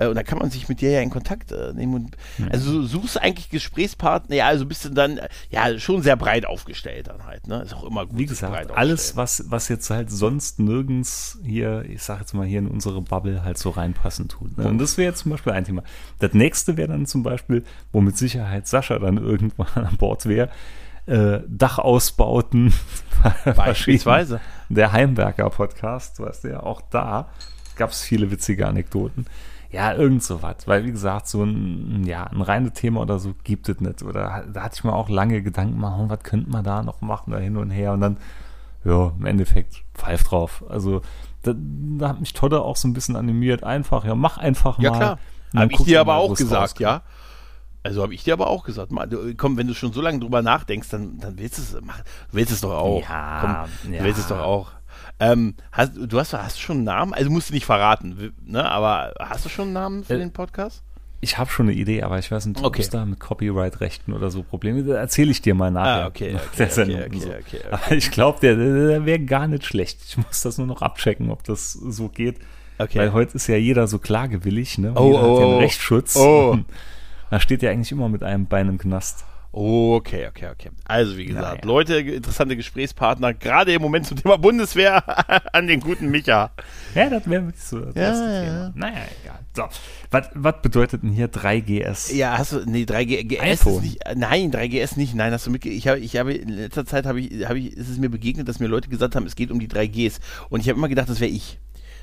Äh, 0.00 0.08
und 0.08 0.14
da 0.14 0.22
kann 0.22 0.38
man 0.38 0.50
sich 0.50 0.68
mit 0.68 0.80
dir 0.80 0.90
ja 0.90 1.00
in 1.00 1.10
Kontakt 1.10 1.52
äh, 1.52 1.72
nehmen. 1.74 1.94
Und, 1.94 2.16
mhm. 2.38 2.48
Also 2.50 2.72
du 2.72 2.86
suchst 2.86 3.20
eigentlich 3.20 3.50
Gesprächspartner, 3.50 4.34
ja, 4.34 4.46
also 4.46 4.66
bist 4.66 4.84
du 4.84 4.88
dann 4.88 5.20
ja 5.50 5.78
schon 5.78 6.02
sehr 6.02 6.16
breit 6.16 6.46
aufgestellt 6.46 7.08
dann 7.08 7.24
halt. 7.26 7.46
Ne? 7.46 7.62
Ist 7.62 7.74
auch 7.74 7.84
immer 7.84 8.06
gut. 8.06 8.18
Wie 8.18 8.26
gesagt, 8.26 8.70
alles, 8.72 9.16
was, 9.16 9.44
was 9.48 9.68
jetzt 9.68 9.90
halt 9.90 10.10
sonst 10.10 10.58
nirgends 10.58 11.38
hier, 11.44 11.84
ich 11.86 12.02
sag 12.02 12.20
jetzt 12.20 12.32
mal 12.32 12.46
hier 12.46 12.58
in 12.58 12.66
unsere 12.66 13.02
Bubble 13.02 13.44
halt 13.44 13.58
so 13.58 13.70
reinpassen 13.70 14.28
tut. 14.28 14.56
Ne? 14.56 14.66
Und 14.66 14.78
das 14.78 14.96
wäre 14.96 15.10
jetzt 15.10 15.20
zum 15.20 15.30
Beispiel 15.32 15.52
ein 15.52 15.64
Thema. 15.64 15.82
Das 16.18 16.32
nächste 16.32 16.76
wäre 16.76 16.88
dann 16.88 17.06
zum 17.06 17.22
Beispiel, 17.22 17.64
wo 17.92 18.00
mit 18.00 18.16
Sicherheit 18.16 18.66
Sascha 18.66 18.98
dann 18.98 19.18
irgendwann 19.18 19.68
an 19.84 19.96
Bord 19.98 20.26
wäre, 20.26 20.48
äh, 21.06 21.40
Dachausbauten. 21.46 22.72
Beispielsweise. 23.44 24.40
Der 24.70 24.92
Heimwerker-Podcast, 24.92 26.20
weißt 26.20 26.44
du 26.44 26.48
ja, 26.48 26.62
auch 26.62 26.80
da 26.80 27.28
gab 27.76 27.90
es 27.90 28.02
viele 28.02 28.30
witzige 28.30 28.66
Anekdoten. 28.66 29.26
Ja, 29.72 29.94
irgend 29.94 30.22
so 30.22 30.42
was. 30.42 30.66
Weil, 30.66 30.84
wie 30.84 30.90
gesagt, 30.90 31.28
so 31.28 31.44
ein, 31.44 32.04
ja, 32.04 32.24
ein 32.24 32.42
reines 32.42 32.72
Thema 32.72 33.00
oder 33.00 33.18
so 33.18 33.34
gibt 33.44 33.68
es 33.68 33.80
nicht. 33.80 34.02
Oder 34.02 34.44
da 34.52 34.62
hatte 34.62 34.74
ich 34.76 34.84
mir 34.84 34.92
auch 34.92 35.08
lange 35.08 35.42
Gedanken 35.42 35.74
gemacht, 35.74 36.00
was 36.08 36.22
könnte 36.22 36.50
man 36.50 36.64
da 36.64 36.82
noch 36.82 37.00
machen, 37.00 37.30
da 37.30 37.38
hin 37.38 37.56
und 37.56 37.70
her. 37.70 37.92
Und 37.92 38.00
dann, 38.00 38.16
ja, 38.84 39.12
im 39.18 39.26
Endeffekt, 39.26 39.84
pfeif 39.94 40.24
drauf. 40.24 40.64
Also, 40.68 41.02
da, 41.42 41.54
da 41.54 42.08
hat 42.08 42.20
mich 42.20 42.32
Todde 42.32 42.62
auch 42.62 42.76
so 42.76 42.88
ein 42.88 42.94
bisschen 42.94 43.14
animiert. 43.14 43.62
Einfach, 43.62 44.04
ja, 44.04 44.14
mach 44.14 44.38
einfach 44.38 44.78
mal. 44.78 44.84
Ja, 44.84 44.90
klar. 44.90 45.18
Habe 45.54 45.72
ich 45.72 45.82
dir 45.84 46.00
aber 46.00 46.16
auch 46.16 46.34
gesagt, 46.34 46.62
rauskommt. 46.62 46.80
ja. 46.80 47.02
Also 47.82 48.02
habe 48.02 48.12
ich 48.12 48.24
dir 48.24 48.34
aber 48.34 48.48
auch 48.48 48.64
gesagt, 48.64 48.92
mal, 48.92 49.08
komm, 49.38 49.56
wenn 49.56 49.66
du 49.66 49.74
schon 49.74 49.92
so 49.92 50.02
lange 50.02 50.20
drüber 50.20 50.42
nachdenkst, 50.42 50.90
dann, 50.90 51.18
dann 51.18 51.38
willst 51.38 51.58
du 51.58 51.62
es, 51.62 51.82
mach, 51.82 52.02
willst 52.30 52.52
es 52.52 52.60
doch 52.60 52.72
auch. 52.72 53.00
Ja, 53.08 53.66
komm, 53.84 53.92
ja. 53.92 54.04
willst 54.04 54.20
es 54.20 54.28
doch 54.28 54.40
auch. 54.40 54.72
Ähm, 55.20 55.54
hast, 55.70 55.92
du 55.96 56.18
hast, 56.18 56.32
hast 56.32 56.56
du 56.56 56.60
schon 56.60 56.76
einen 56.78 56.84
Namen? 56.84 57.14
Also 57.14 57.30
musst 57.30 57.50
du 57.50 57.54
nicht 57.54 57.66
verraten, 57.66 58.32
ne? 58.44 58.68
aber 58.68 59.12
hast 59.20 59.44
du 59.44 59.50
schon 59.50 59.66
einen 59.66 59.74
Namen 59.74 60.04
für 60.04 60.14
äh, 60.14 60.18
den 60.18 60.32
Podcast? 60.32 60.82
Ich 61.20 61.36
habe 61.36 61.50
schon 61.50 61.68
eine 61.68 61.76
Idee, 61.76 62.02
aber 62.02 62.18
ich 62.18 62.30
weiß 62.30 62.46
nicht, 62.46 62.64
ob 62.64 62.78
es 62.78 62.88
da 62.88 63.04
mit 63.04 63.20
Copyright-Rechten 63.20 64.14
oder 64.14 64.30
so 64.30 64.42
Probleme 64.42 64.82
gibt. 64.82 64.96
Erzähle 64.96 65.30
ich 65.30 65.42
dir 65.42 65.54
mal 65.54 65.70
nachher. 65.70 66.04
Ah, 66.04 66.06
okay, 66.06 66.34
okay, 66.52 66.64
okay, 66.64 67.04
okay, 67.04 67.18
so. 67.18 67.28
okay, 67.28 67.60
okay, 67.70 67.94
Ich 67.96 68.10
glaube, 68.10 68.40
der, 68.40 68.56
der 68.56 69.04
wäre 69.04 69.20
gar 69.20 69.46
nicht 69.46 69.66
schlecht. 69.66 69.98
Ich 70.08 70.16
muss 70.16 70.40
das 70.40 70.56
nur 70.56 70.66
noch 70.66 70.80
abchecken, 70.80 71.30
ob 71.30 71.44
das 71.44 71.74
so 71.74 72.08
geht. 72.08 72.38
Okay. 72.78 72.98
Weil 72.98 73.12
heute 73.12 73.34
ist 73.34 73.46
ja 73.46 73.56
jeder 73.56 73.86
so 73.86 73.98
klagewillig, 73.98 74.78
ne? 74.78 74.94
oh, 74.96 75.08
jeder 75.08 75.22
oh, 75.22 75.34
hat 75.34 75.40
ja 75.40 75.46
einen 75.46 75.54
oh. 75.54 75.58
Rechtsschutz. 75.58 76.16
Oh. 76.16 76.58
Da 77.30 77.38
steht 77.38 77.62
ja 77.62 77.70
eigentlich 77.70 77.92
immer 77.92 78.08
mit 78.08 78.24
einem 78.24 78.46
Bein 78.46 78.68
im 78.68 78.78
Knast. 78.78 79.24
Okay, 79.52 80.28
okay, 80.28 80.48
okay. 80.48 80.70
Also 80.84 81.16
wie 81.16 81.24
gesagt, 81.24 81.64
ja, 81.64 81.68
ja. 81.68 81.74
Leute, 81.74 81.96
interessante 81.96 82.54
Gesprächspartner, 82.56 83.34
gerade 83.34 83.72
im 83.72 83.82
Moment 83.82 84.06
zum 84.06 84.16
Thema 84.16 84.38
Bundeswehr 84.38 85.02
an 85.52 85.66
den 85.66 85.80
guten 85.80 86.08
Micha. 86.08 86.52
Ja, 86.94 87.10
das 87.10 87.28
wäre 87.28 87.46
wirklich 87.46 87.64
so 87.64 87.80
das 87.80 87.94
ja, 87.96 88.02
erste 88.02 88.24
ja. 88.24 88.42
Thema. 88.42 88.72
Naja, 88.76 89.04
egal. 89.22 89.38
So, 89.56 89.64
was 90.34 90.62
bedeutet 90.62 91.02
denn 91.02 91.10
hier 91.10 91.28
3GS? 91.28 92.14
Ja, 92.14 92.38
hast 92.38 92.52
du, 92.52 92.64
nee, 92.64 92.84
3GS 92.84 93.40
iPhone. 93.40 93.74
ist 93.74 93.82
nicht, 93.82 94.00
nein, 94.14 94.52
3GS 94.52 94.96
nicht, 94.96 95.14
nein, 95.16 95.32
hast 95.32 95.46
du 95.46 95.50
mitge, 95.50 95.68
ich 95.68 95.88
habe, 95.88 95.98
ich 95.98 96.16
habe, 96.16 96.32
in 96.32 96.50
letzter 96.50 96.86
Zeit 96.86 97.04
habe 97.04 97.20
ich, 97.20 97.46
habe 97.46 97.58
ich, 97.58 97.76
ist 97.76 97.88
es 97.88 97.98
mir 97.98 98.08
begegnet, 98.08 98.48
dass 98.48 98.60
mir 98.60 98.68
Leute 98.68 98.88
gesagt 98.88 99.16
haben, 99.16 99.26
es 99.26 99.34
geht 99.34 99.50
um 99.50 99.58
die 99.58 99.68
3Gs 99.68 100.20
und 100.48 100.60
ich 100.60 100.68
habe 100.68 100.78
immer 100.78 100.88
gedacht, 100.88 101.08
das 101.08 101.18
wäre 101.18 101.30
ich. 101.30 101.58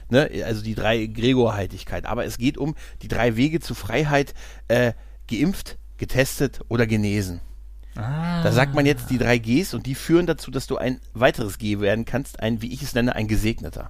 Ne? 0.10 0.30
Also 0.46 0.64
die 0.64 0.76
drei 0.76 1.06
Gregorhaltigkeit. 1.06 2.06
Aber 2.06 2.26
es 2.26 2.38
geht 2.38 2.58
um 2.58 2.76
die 3.02 3.08
drei 3.08 3.36
Wege 3.38 3.60
zur 3.62 3.76
Freiheit, 3.76 4.34
äh, 4.68 4.94
geimpft, 5.30 5.78
getestet 5.98 6.62
oder 6.70 6.88
genesen. 6.88 7.42
Ah. 7.96 8.44
Da 8.44 8.52
sagt 8.52 8.76
man 8.76 8.86
jetzt 8.86 9.10
die 9.10 9.18
drei 9.18 9.40
Gs 9.40 9.74
und 9.74 9.86
die 9.86 9.96
führen 9.96 10.28
dazu, 10.28 10.52
dass 10.52 10.68
du 10.68 10.78
ein 10.78 11.00
weiteres 11.14 11.58
G 11.58 11.80
werden 11.80 12.06
kannst, 12.06 12.40
ein, 12.40 12.62
wie 12.62 12.72
ich 12.72 12.84
es 12.84 12.94
nenne, 12.94 13.16
ein 13.16 13.28
Gesegneter. 13.28 13.90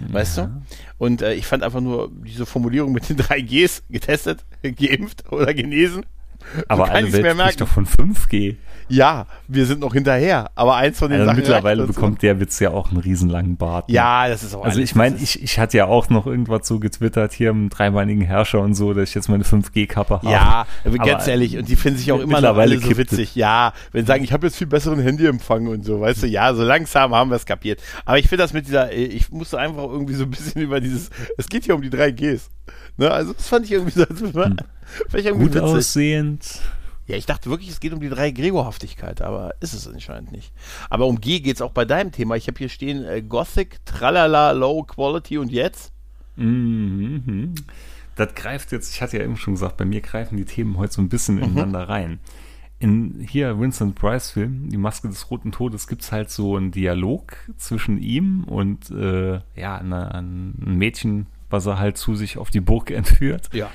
Weißt 0.00 0.38
ja. 0.38 0.46
du? 0.46 0.62
Und 0.98 1.22
äh, 1.22 1.34
ich 1.34 1.46
fand 1.46 1.62
einfach 1.62 1.80
nur 1.80 2.10
diese 2.24 2.46
Formulierung 2.46 2.92
mit 2.92 3.08
den 3.08 3.16
drei 3.16 3.40
Gs, 3.40 3.82
getestet, 3.90 4.44
geimpft 4.62 5.30
oder 5.30 5.54
genesen. 5.54 6.06
Aber 6.68 6.90
eine 6.90 7.12
Welt 7.12 7.38
spricht 7.38 7.60
doch 7.60 7.68
von 7.68 7.86
5G. 7.86 8.56
Ja, 8.88 9.26
wir 9.48 9.66
sind 9.66 9.80
noch 9.80 9.92
hinterher, 9.92 10.50
aber 10.54 10.76
eins 10.76 10.98
von 10.98 11.10
den 11.10 11.20
also 11.20 11.30
Sachen 11.30 11.40
Mittlerweile 11.40 11.86
bekommt 11.86 12.22
der 12.22 12.40
Witz 12.40 12.58
ja 12.60 12.70
auch 12.70 12.90
einen 12.90 13.00
riesenlangen 13.00 13.56
Bart. 13.56 13.88
Ne? 13.88 13.94
Ja, 13.94 14.28
das 14.28 14.42
ist 14.42 14.54
auch 14.54 14.64
Also 14.64 14.80
ich 14.80 14.94
meine, 14.94 15.16
ich, 15.16 15.42
ich 15.42 15.58
hatte 15.58 15.78
ja 15.78 15.86
auch 15.86 16.08
noch 16.08 16.26
irgendwas 16.26 16.66
so 16.66 16.78
getwittert 16.78 17.32
hier 17.32 17.50
im 17.50 17.68
dreibeinigen 17.68 18.22
Herrscher 18.22 18.60
und 18.60 18.74
so, 18.74 18.92
dass 18.92 19.08
ich 19.08 19.14
jetzt 19.14 19.28
meine 19.28 19.44
5G-Kappe 19.44 20.16
habe. 20.16 20.30
Ja, 20.30 20.66
aber 20.84 20.98
ganz 20.98 21.26
ehrlich, 21.26 21.56
und 21.56 21.68
die 21.68 21.76
finden 21.76 21.98
sich 21.98 22.12
auch 22.12 22.20
immer 22.20 22.40
noch 22.40 22.56
alle 22.56 22.78
so 22.78 22.96
witzig. 22.96 23.34
Ja, 23.34 23.72
wenn 23.92 24.02
sie 24.02 24.08
sagen, 24.08 24.24
ich 24.24 24.32
habe 24.32 24.46
jetzt 24.46 24.56
viel 24.56 24.66
besseren 24.66 25.00
Handyempfang 25.00 25.66
und 25.66 25.84
so, 25.84 26.00
weißt 26.00 26.22
du, 26.24 26.26
ja, 26.26 26.52
so 26.54 26.62
langsam 26.62 27.14
haben 27.14 27.30
wir 27.30 27.36
es 27.36 27.46
kapiert. 27.46 27.80
Aber 28.04 28.18
ich 28.18 28.28
finde 28.28 28.44
das 28.44 28.52
mit 28.52 28.66
dieser, 28.66 28.92
ich 28.92 29.30
musste 29.30 29.58
einfach 29.58 29.84
irgendwie 29.84 30.14
so 30.14 30.24
ein 30.24 30.30
bisschen 30.30 30.62
über 30.62 30.80
dieses, 30.80 31.10
es 31.38 31.48
geht 31.48 31.64
hier 31.64 31.74
um 31.74 31.82
die 31.82 31.90
drei 31.90 32.10
Gs. 32.10 32.50
Ne? 32.96 33.10
Also 33.10 33.32
das 33.32 33.48
fand 33.48 33.66
ich 33.66 33.72
irgendwie 33.72 33.98
so, 33.98 34.06
hm. 34.06 34.56
gut 35.38 35.54
witzig. 35.54 35.62
aussehend 35.62 36.60
ja, 37.06 37.16
ich 37.16 37.26
dachte 37.26 37.50
wirklich, 37.50 37.68
es 37.68 37.80
geht 37.80 37.92
um 37.92 38.00
die 38.00 38.08
drei 38.08 38.30
Gregorhaftigkeit, 38.30 39.22
aber 39.22 39.54
ist 39.60 39.74
es 39.74 39.88
anscheinend 39.88 40.30
nicht. 40.32 40.52
Aber 40.88 41.06
um 41.06 41.20
G 41.20 41.40
geht 41.40 41.56
es 41.56 41.62
auch 41.62 41.72
bei 41.72 41.84
deinem 41.84 42.12
Thema. 42.12 42.36
Ich 42.36 42.46
habe 42.46 42.58
hier 42.58 42.68
stehen 42.68 43.04
äh, 43.04 43.22
Gothic, 43.22 43.84
Tralala, 43.84 44.52
Low 44.52 44.84
Quality 44.84 45.38
und 45.38 45.50
jetzt? 45.50 45.92
Mhm. 46.36 47.54
Das 48.14 48.34
greift 48.34 48.72
jetzt, 48.72 48.94
ich 48.94 49.02
hatte 49.02 49.18
ja 49.18 49.24
eben 49.24 49.36
schon 49.36 49.54
gesagt, 49.54 49.76
bei 49.78 49.84
mir 49.84 50.00
greifen 50.00 50.36
die 50.36 50.44
Themen 50.44 50.78
heute 50.78 50.92
so 50.92 51.02
ein 51.02 51.08
bisschen 51.08 51.36
mhm. 51.36 51.44
ineinander 51.44 51.88
rein. 51.88 52.20
In 52.78 53.20
hier 53.28 53.58
Vincent 53.58 53.94
Price 53.94 54.30
Film, 54.30 54.68
Die 54.68 54.76
Maske 54.76 55.08
des 55.08 55.30
Roten 55.30 55.52
Todes, 55.52 55.86
gibt 55.86 56.02
es 56.02 56.12
halt 56.12 56.30
so 56.30 56.56
einen 56.56 56.72
Dialog 56.72 57.36
zwischen 57.56 57.98
ihm 57.98 58.44
und 58.44 58.90
äh, 58.90 59.40
ja, 59.54 59.78
eine, 59.78 60.14
ein 60.14 60.54
Mädchen, 60.56 61.26
was 61.48 61.66
er 61.66 61.78
halt 61.78 61.96
zu 61.96 62.14
sich 62.14 62.38
auf 62.38 62.50
die 62.50 62.60
Burg 62.60 62.90
entführt. 62.92 63.50
Ja. 63.52 63.70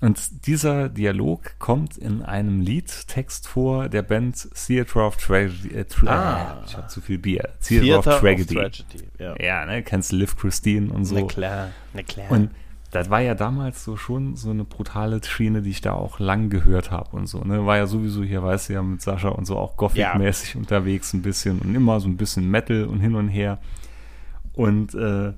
Und 0.00 0.46
dieser 0.46 0.90
Dialog 0.90 1.58
kommt 1.58 1.96
in 1.96 2.22
einem 2.22 2.60
Liedtext 2.60 3.48
vor 3.48 3.88
der 3.88 4.02
Band 4.02 4.48
Theatre 4.54 5.02
of 5.04 5.16
Tragedy. 5.16 5.74
Äh, 5.74 5.84
tra 5.86 6.10
ah. 6.10 6.62
Ich 6.66 6.76
habe 6.76 6.88
zu 6.88 7.00
viel 7.00 7.18
Bier. 7.18 7.48
Theatre, 7.62 7.86
Theatre 7.86 8.14
of 8.14 8.20
Tragedy. 8.20 8.56
Of 8.58 8.62
Tragedy 8.62 9.08
ja. 9.18 9.34
ja, 9.40 9.66
ne, 9.66 9.82
kennst 9.82 10.12
du 10.12 10.16
Liv 10.16 10.36
Christine 10.36 10.92
und 10.92 11.06
so. 11.06 11.14
Na 11.14 11.22
klar, 11.26 11.68
na 11.94 12.02
klar. 12.02 12.30
Und 12.30 12.50
das 12.90 13.10
war 13.10 13.20
ja 13.20 13.34
damals 13.34 13.84
so 13.84 13.96
schon 13.96 14.36
so 14.36 14.50
eine 14.50 14.64
brutale 14.64 15.20
Schiene, 15.24 15.62
die 15.62 15.70
ich 15.70 15.80
da 15.80 15.92
auch 15.92 16.20
lang 16.20 16.50
gehört 16.50 16.90
habe 16.90 17.16
und 17.16 17.26
so. 17.26 17.40
Ne? 17.40 17.66
War 17.66 17.78
ja 17.78 17.86
sowieso 17.86 18.22
hier, 18.22 18.42
weißt 18.42 18.68
du 18.68 18.74
ja, 18.74 18.82
mit 18.82 19.02
Sascha 19.02 19.28
und 19.28 19.46
so 19.46 19.56
auch 19.56 19.76
Gothic-mäßig 19.76 20.54
ja. 20.54 20.60
unterwegs 20.60 21.12
ein 21.12 21.22
bisschen 21.22 21.58
und 21.58 21.74
immer 21.74 22.00
so 22.00 22.08
ein 22.08 22.16
bisschen 22.16 22.50
Metal 22.50 22.84
und 22.84 23.00
hin 23.00 23.14
und 23.14 23.28
her. 23.28 23.58
Und 24.52 24.94
äh, 24.94 25.32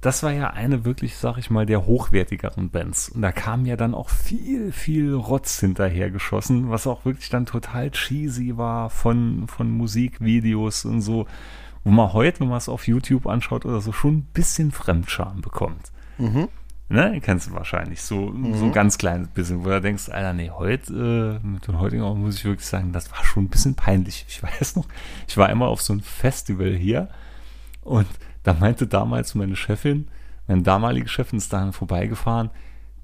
das 0.00 0.22
war 0.22 0.32
ja 0.32 0.50
eine 0.50 0.84
wirklich, 0.84 1.16
sag 1.16 1.36
ich 1.36 1.50
mal, 1.50 1.66
der 1.66 1.84
hochwertigeren 1.84 2.70
Bands. 2.70 3.10
Und 3.10 3.20
da 3.22 3.32
kam 3.32 3.66
ja 3.66 3.76
dann 3.76 3.94
auch 3.94 4.08
viel, 4.08 4.72
viel 4.72 5.12
Rotz 5.12 5.60
hinterher 5.60 6.10
geschossen, 6.10 6.70
was 6.70 6.86
auch 6.86 7.04
wirklich 7.04 7.28
dann 7.28 7.44
total 7.44 7.90
cheesy 7.90 8.56
war 8.56 8.88
von, 8.88 9.46
von 9.46 9.70
Musikvideos 9.70 10.86
und 10.86 11.02
so, 11.02 11.26
wo 11.84 11.90
man 11.90 12.12
heute, 12.14 12.40
wenn 12.40 12.48
man 12.48 12.58
es 12.58 12.68
auf 12.68 12.88
YouTube 12.88 13.26
anschaut 13.26 13.66
oder 13.66 13.80
so, 13.80 13.92
schon 13.92 14.18
ein 14.18 14.28
bisschen 14.32 14.70
Fremdscham 14.72 15.42
bekommt. 15.42 15.92
Mhm. 16.16 16.48
Ne, 16.88 17.20
kennst 17.22 17.48
du 17.48 17.52
wahrscheinlich. 17.52 18.02
So, 18.02 18.30
mhm. 18.30 18.54
so 18.54 18.64
ein 18.64 18.72
ganz 18.72 18.96
kleines 18.98 19.28
bisschen, 19.28 19.64
wo 19.64 19.68
du 19.68 19.80
denkst, 19.82 20.08
Alter, 20.08 20.32
nee, 20.32 20.50
heute, 20.50 21.40
äh, 21.42 21.46
mit 21.46 21.68
den 21.68 21.78
heutigen 21.78 22.02
Augen 22.02 22.22
muss 22.22 22.36
ich 22.36 22.44
wirklich 22.44 22.66
sagen, 22.66 22.92
das 22.92 23.12
war 23.12 23.22
schon 23.22 23.44
ein 23.44 23.48
bisschen 23.48 23.74
peinlich. 23.74 24.24
Ich 24.28 24.42
weiß 24.42 24.76
noch, 24.76 24.86
ich 25.28 25.36
war 25.36 25.48
einmal 25.48 25.68
auf 25.68 25.82
so 25.82 25.92
einem 25.92 26.02
Festival 26.02 26.74
hier 26.74 27.08
und 27.82 28.08
da 28.42 28.54
meinte 28.54 28.86
damals 28.86 29.34
meine 29.34 29.56
Chefin, 29.56 30.08
meine 30.46 30.62
damalige 30.62 31.08
Chefin 31.08 31.38
ist 31.38 31.52
daran 31.52 31.72
vorbeigefahren, 31.72 32.50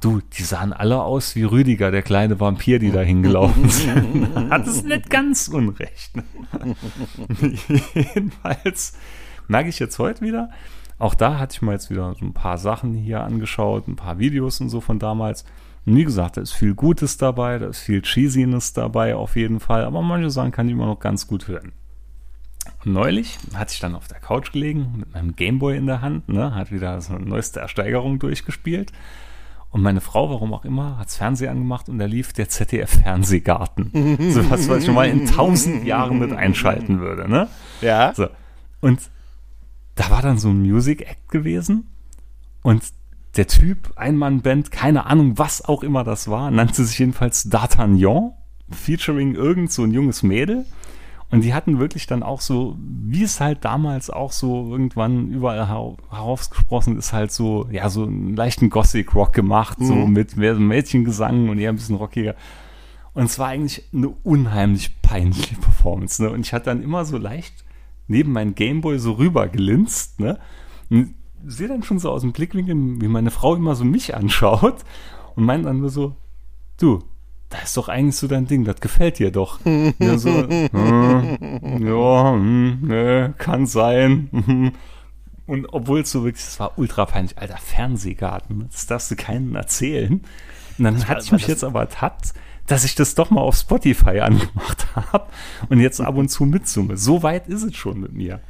du, 0.01 0.20
die 0.20 0.42
sahen 0.42 0.72
alle 0.72 1.03
aus 1.03 1.37
wie 1.37 1.44
Rüdiger, 1.44 1.90
der 1.90 2.03
kleine 2.03 2.38
Vampir, 2.40 2.79
die 2.79 2.90
da 2.90 3.01
hingelaufen 3.01 3.68
sind. 3.68 4.35
Hat 4.51 4.66
es 4.66 4.83
nicht 4.83 5.11
ganz 5.11 5.49
unrecht. 5.49 6.12
Jedenfalls 7.94 8.99
merke 9.49 9.68
ich 9.68 9.79
jetzt 9.79 9.99
heute 9.99 10.22
wieder, 10.22 10.51
auch 10.99 11.14
da 11.14 11.38
hatte 11.38 11.55
ich 11.55 11.62
mal 11.62 11.72
jetzt 11.72 11.90
wieder 11.90 12.14
so 12.18 12.25
ein 12.25 12.33
paar 12.33 12.57
Sachen 12.57 12.94
hier 12.94 13.22
angeschaut, 13.22 13.87
ein 13.87 13.96
paar 13.96 14.18
Videos 14.18 14.61
und 14.62 14.70
so 14.70 14.81
von 14.81 14.99
damals. 14.99 15.44
Und 15.85 15.94
wie 15.94 16.05
gesagt, 16.05 16.37
da 16.38 16.40
ist 16.40 16.53
viel 16.53 16.75
Gutes 16.75 17.18
dabei, 17.18 17.59
da 17.59 17.66
ist 17.66 17.81
viel 17.81 18.01
Cheesiness 18.01 18.72
dabei 18.72 19.14
auf 19.14 19.37
jeden 19.37 19.61
Fall, 19.61 19.85
aber 19.85 20.01
manche 20.01 20.31
Sachen 20.31 20.53
kann 20.53 20.66
ich 20.66 20.72
immer 20.72 20.87
noch 20.87 20.99
ganz 20.99 21.27
gut 21.27 21.49
hören. 21.49 21.72
Neulich 22.87 23.37
hatte 23.53 23.72
ich 23.72 23.81
dann 23.81 23.96
auf 23.96 24.07
der 24.07 24.20
Couch 24.20 24.53
gelegen 24.53 24.94
mit 24.96 25.12
meinem 25.12 25.35
Gameboy 25.35 25.77
in 25.77 25.87
der 25.87 26.03
Hand, 26.03 26.29
ne, 26.29 26.55
hat 26.55 26.70
wieder 26.70 27.01
so 27.01 27.16
eine 27.16 27.27
neueste 27.27 27.59
Ersteigerung 27.59 28.20
durchgespielt. 28.20 28.92
Und 29.70 29.83
meine 29.83 30.01
Frau, 30.01 30.31
warum 30.31 30.55
auch 30.55 30.64
immer, 30.64 30.96
hat 30.96 31.07
das 31.07 31.16
Fernseher 31.16 31.51
angemacht 31.51 31.88
und 31.88 31.99
da 31.99 32.05
lief 32.05 32.33
der 32.33 32.49
ZDF-Fernsehgarten. 32.49 33.90
so 34.31 34.49
was, 34.49 34.68
was 34.68 34.79
ich 34.79 34.85
schon 34.87 34.94
mal 34.94 35.09
in 35.09 35.27
tausend 35.27 35.85
Jahren 35.85 36.20
mit 36.20 36.33
einschalten 36.33 37.01
würde, 37.01 37.29
ne? 37.29 37.49
Ja. 37.81 38.14
So. 38.14 38.29
Und 38.81 39.01
da 39.96 40.09
war 40.11 40.22
dann 40.22 40.38
so 40.38 40.51
ein 40.51 40.62
Music 40.62 41.03
Act 41.11 41.29
gewesen 41.29 41.88
und 42.62 42.85
der 43.37 43.49
Typ, 43.49 43.94
Einmann-Band, 43.96 44.70
keine 44.70 45.07
Ahnung, 45.07 45.38
was 45.38 45.61
auch 45.64 45.83
immer 45.83 46.05
das 46.05 46.29
war, 46.29 46.53
nannte 46.53 46.85
sich 46.85 47.01
jedenfalls 47.01 47.51
D'Artagnan, 47.51 48.31
featuring 48.70 49.35
irgend 49.35 49.72
so 49.72 49.83
ein 49.83 49.90
junges 49.90 50.22
Mädel. 50.22 50.66
Und 51.31 51.43
die 51.43 51.55
hatten 51.55 51.81
wirklich 51.81 52.07
dann 52.07 52.23
auch 52.23 52.41
so, 52.41 52.77
wie 52.79 53.25
es 53.25 53.41
halt 53.41 53.65
damals 53.65 54.11
auch 54.11 54.31
so 54.31 54.71
irgendwann 54.71 55.31
überall 55.31 55.69
herausgesprochen 55.69 56.97
ist, 56.97 57.12
halt 57.12 57.33
so, 57.33 57.67
ja, 57.71 57.91
so 57.91 58.05
einen 58.05 58.37
leichten 58.37 58.71
Gothic-Rock 58.71 59.33
gemacht, 59.33 59.81
mhm. 59.81 59.87
so 59.87 59.95
mit 59.95 60.37
Mädchengesang 60.37 61.49
und 61.49 61.59
eher 61.59 61.71
ein 61.71 61.77
bisschen 61.77 61.97
rockiger. 61.97 62.37
Und 63.12 63.25
es 63.25 63.39
war 63.39 63.49
eigentlich 63.49 63.83
eine 63.93 64.09
unheimlich 64.09 65.01
peinliche 65.03 65.55
Performance. 65.61 66.23
Ne? 66.23 66.31
Und 66.31 66.47
ich 66.47 66.53
hatte 66.53 66.67
dann 66.67 66.83
immer 66.83 67.05
so 67.05 67.19
leicht 67.19 67.65
neben 68.09 68.33
meinen 68.33 68.55
Gameboy 68.55 68.99
so 68.99 69.12
rüber 69.12 69.49
gelinst, 69.49 70.21
ne? 70.21 70.39
Und 70.91 71.15
sehe 71.45 71.67
dann 71.67 71.83
schon 71.83 71.99
so 71.99 72.11
aus 72.11 72.23
dem 72.23 72.33
Blickwinkel, 72.33 72.75
wie 73.01 73.09
meine 73.09 73.33
Frau 73.33 73.57
immer 73.57 73.75
so 73.75 73.85
mich 73.85 74.15
anschaut 74.15 74.85
und 75.35 75.45
meint 75.45 75.67
dann 75.67 75.81
nur 75.81 75.91
so, 75.91 76.15
du, 76.79 77.03
das 77.61 77.71
ist 77.71 77.77
doch 77.77 77.88
eigentlich 77.88 78.16
so 78.16 78.27
dein 78.27 78.47
Ding, 78.47 78.64
das 78.64 78.81
gefällt 78.81 79.19
dir 79.19 79.31
doch. 79.31 79.61
ja, 79.99 80.19
so, 80.19 80.31
äh, 80.31 80.69
ja, 80.73 82.33
hm, 82.33 82.79
ne, 82.83 83.35
kann 83.38 83.66
sein. 83.66 84.73
Und 85.47 85.66
obwohl 85.73 86.01
es 86.01 86.11
so 86.11 86.25
wirklich, 86.25 86.45
das 86.45 86.59
war 86.59 86.79
ultra 86.79 87.07
peinlich, 87.07 87.38
alter 87.38 87.59
Fernsehgarten, 87.59 88.69
das 88.71 88.87
darfst 88.87 89.11
du 89.11 89.16
keinem 89.16 89.55
erzählen. 89.55 90.23
Und 90.79 90.85
dann 90.85 91.09
hatte 91.09 91.25
ich 91.25 91.33
mich 91.33 91.47
jetzt 91.47 91.64
aber 91.64 91.81
ertappt, 91.81 92.35
dass 92.66 92.85
ich 92.85 92.95
das 92.95 93.14
doch 93.14 93.31
mal 93.31 93.40
auf 93.40 93.57
Spotify 93.57 94.21
angemacht 94.21 94.87
habe 94.95 95.27
und 95.69 95.81
jetzt 95.81 96.01
ab 96.01 96.16
und 96.16 96.29
zu 96.29 96.45
mitsumme. 96.45 96.97
So 96.97 97.23
weit 97.23 97.49
ist 97.49 97.62
es 97.62 97.77
schon 97.77 98.01
mit 98.01 98.12
mir. 98.12 98.40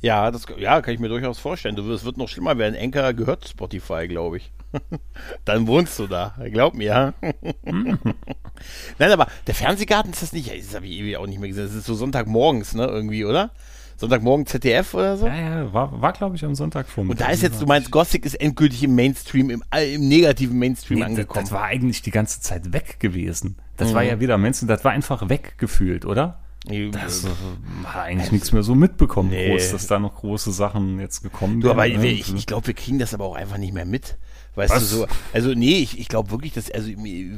Ja, 0.00 0.30
das 0.30 0.46
ja, 0.58 0.82
kann 0.82 0.92
ich 0.92 1.00
mir 1.00 1.08
durchaus 1.08 1.38
vorstellen. 1.38 1.78
Es 1.78 2.04
wird 2.04 2.18
noch 2.18 2.28
schlimmer 2.28 2.58
werden. 2.58 2.74
Enker 2.74 3.14
gehört 3.14 3.48
Spotify, 3.48 4.06
glaube 4.06 4.36
ich. 4.36 4.52
Dann 5.44 5.66
wohnst 5.66 5.98
du 5.98 6.06
da. 6.06 6.34
Glaub 6.50 6.74
mir. 6.74 7.14
Nein, 7.64 9.12
aber 9.12 9.26
der 9.46 9.54
Fernsehgarten 9.54 10.12
ist 10.12 10.22
das 10.22 10.32
nicht. 10.32 10.50
Das 10.50 10.74
habe 10.74 10.86
ich 10.86 10.98
ewig 10.98 11.16
auch 11.16 11.26
nicht 11.26 11.38
mehr 11.38 11.48
gesehen. 11.48 11.66
Das 11.66 11.74
ist 11.74 11.86
so 11.86 11.94
Sonntagmorgens, 11.94 12.74
ne, 12.74 12.86
irgendwie, 12.86 13.24
oder? 13.24 13.50
Sonntagmorgen 13.96 14.46
ZDF 14.46 14.94
oder 14.94 15.16
so? 15.16 15.26
Ja, 15.26 15.34
ja, 15.34 15.72
war, 15.72 16.00
war 16.00 16.12
glaube 16.12 16.36
ich, 16.36 16.44
am 16.44 16.54
Sonntag 16.54 16.88
vor. 16.88 17.04
Und 17.04 17.20
da 17.20 17.28
ist 17.28 17.42
jetzt, 17.42 17.62
du 17.62 17.66
meinst, 17.66 17.90
Gothic 17.90 18.26
ist 18.26 18.34
endgültig 18.34 18.82
im 18.82 18.94
Mainstream, 18.94 19.50
im, 19.50 19.62
im 19.72 20.08
negativen 20.08 20.58
Mainstream 20.58 20.98
nee, 20.98 21.04
angekommen. 21.04 21.44
Das, 21.44 21.50
das, 21.50 21.52
war 21.52 21.64
eigentlich 21.64 22.02
die 22.02 22.10
ganze 22.10 22.40
Zeit 22.40 22.72
weg 22.72 22.98
gewesen. 22.98 23.56
Das 23.76 23.90
mhm. 23.90 23.94
war 23.94 24.02
ja 24.02 24.20
wieder 24.20 24.36
Mainstream, 24.36 24.68
das 24.68 24.84
war 24.84 24.92
einfach 24.92 25.28
weggefühlt, 25.28 26.04
oder? 26.06 26.40
Das 26.92 27.26
war 27.82 28.04
eigentlich 28.04 28.32
nichts 28.32 28.52
mehr 28.52 28.62
so 28.62 28.74
mitbekommen, 28.74 29.28
nee. 29.28 29.50
groß, 29.50 29.72
dass 29.72 29.86
da 29.86 29.98
noch 29.98 30.14
große 30.16 30.50
Sachen 30.50 30.98
jetzt 30.98 31.22
gekommen 31.22 31.60
sind. 31.60 31.70
Aber 31.70 31.86
ne? 31.86 32.06
ich, 32.06 32.34
ich 32.34 32.46
glaube, 32.46 32.68
wir 32.68 32.74
kriegen 32.74 32.98
das 32.98 33.12
aber 33.12 33.26
auch 33.26 33.36
einfach 33.36 33.58
nicht 33.58 33.74
mehr 33.74 33.84
mit. 33.84 34.16
Weißt 34.54 34.72
Was? 34.72 34.90
du 34.90 34.96
so? 34.96 35.06
Also 35.32 35.50
nee, 35.50 35.78
ich, 35.78 35.98
ich 35.98 36.08
glaube 36.08 36.30
wirklich, 36.30 36.52
dass 36.52 36.70
also 36.70 36.88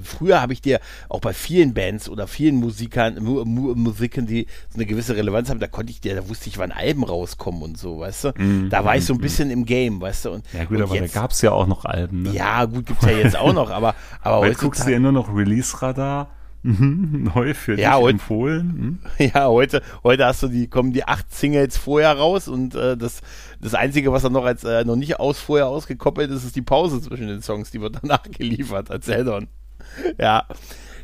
früher 0.05 0.41
habe 0.41 0.53
ich 0.53 0.61
dir 0.61 0.81
auch 1.09 1.21
bei 1.21 1.33
vielen 1.33 1.73
Bands 1.73 2.09
oder 2.09 2.27
vielen 2.27 2.57
Musikern, 2.57 3.23
Mu 3.23 3.45
Mu 3.45 3.75
Musikern, 3.75 4.27
die 4.27 4.47
so 4.69 4.77
eine 4.77 4.87
gewisse 4.87 5.17
Relevanz 5.17 5.49
haben, 5.49 5.59
da 5.59 5.67
konnte 5.67 5.91
ich 5.91 6.01
dir, 6.01 6.15
da 6.15 6.29
wusste 6.29 6.49
ich, 6.49 6.59
wann 6.59 6.73
Alben 6.73 7.05
rauskommen 7.05 7.63
und 7.63 7.79
so, 7.79 8.01
weißt 8.01 8.25
du? 8.25 8.29
Mm, 8.37 8.69
da 8.69 8.85
war 8.85 8.95
mm, 8.95 8.99
ich 8.99 9.07
so 9.07 9.15
ein 9.15 9.17
mhm. 9.17 9.23
bisschen 9.23 9.49
mm. 9.49 9.53
im 9.53 9.65
Game, 9.65 10.01
weißt 10.01 10.27
du? 10.27 10.31
Und, 10.31 10.45
ja 10.53 10.65
gut, 10.65 10.77
und 10.77 10.83
aber 10.83 10.95
jetzt, 10.97 11.17
da 11.17 11.21
gab 11.21 11.31
es 11.31 11.41
ja 11.41 11.53
auch 11.53 11.67
noch 11.67 11.87
Alben. 11.87 12.23
Ne? 12.23 12.33
Ja 12.33 12.67
gut, 12.67 12.85
gibt's 12.87 13.05
ja 13.05 13.13
jetzt 13.13 13.37
auch 13.37 13.55
noch, 13.55 13.71
aber 13.71 13.95
aber 14.21 14.39
heute 14.41 14.57
guckst 14.57 14.87
du 14.87 14.93
ja 14.93 14.99
nur 14.99 15.13
noch 15.13 15.35
Release-Radar 15.35 16.36
Mhm, 16.67 17.31
neu 17.33 17.55
für 17.55 17.79
ja, 17.79 17.93
dich 17.93 18.01
heute, 18.01 18.11
empfohlen. 18.11 19.01
Hm? 19.19 19.31
Ja, 19.33 19.47
heute, 19.47 19.83
heute 20.03 20.27
hast 20.27 20.43
du 20.43 20.49
die, 20.49 20.67
kommen 20.67 20.93
die 20.93 21.05
acht 21.05 21.33
Singles 21.33 21.77
vorher 21.77 22.13
raus 22.17 22.49
und 22.49 22.75
äh, 22.75 22.97
das, 22.97 23.21
das 23.61 23.75
Einzige, 23.75 24.11
was 24.11 24.23
dann 24.23 24.33
noch 24.33 24.45
als 24.45 24.65
äh, 24.65 24.85
noch 24.85 24.97
nicht 24.97 25.21
aus 25.21 25.39
vorher 25.39 25.69
ausgekoppelt 25.69 26.29
ist, 26.33 26.45
ist 26.45 26.57
die 26.57 26.63
Pause 26.63 27.01
zwischen 27.01 27.29
den 27.29 27.41
Songs, 27.41 27.71
die 27.71 27.81
wird 27.81 27.99
danach 28.03 28.25
geliefert 28.25 28.91
als 28.91 29.09
Addon. 29.09 29.47
Ja. 30.19 30.45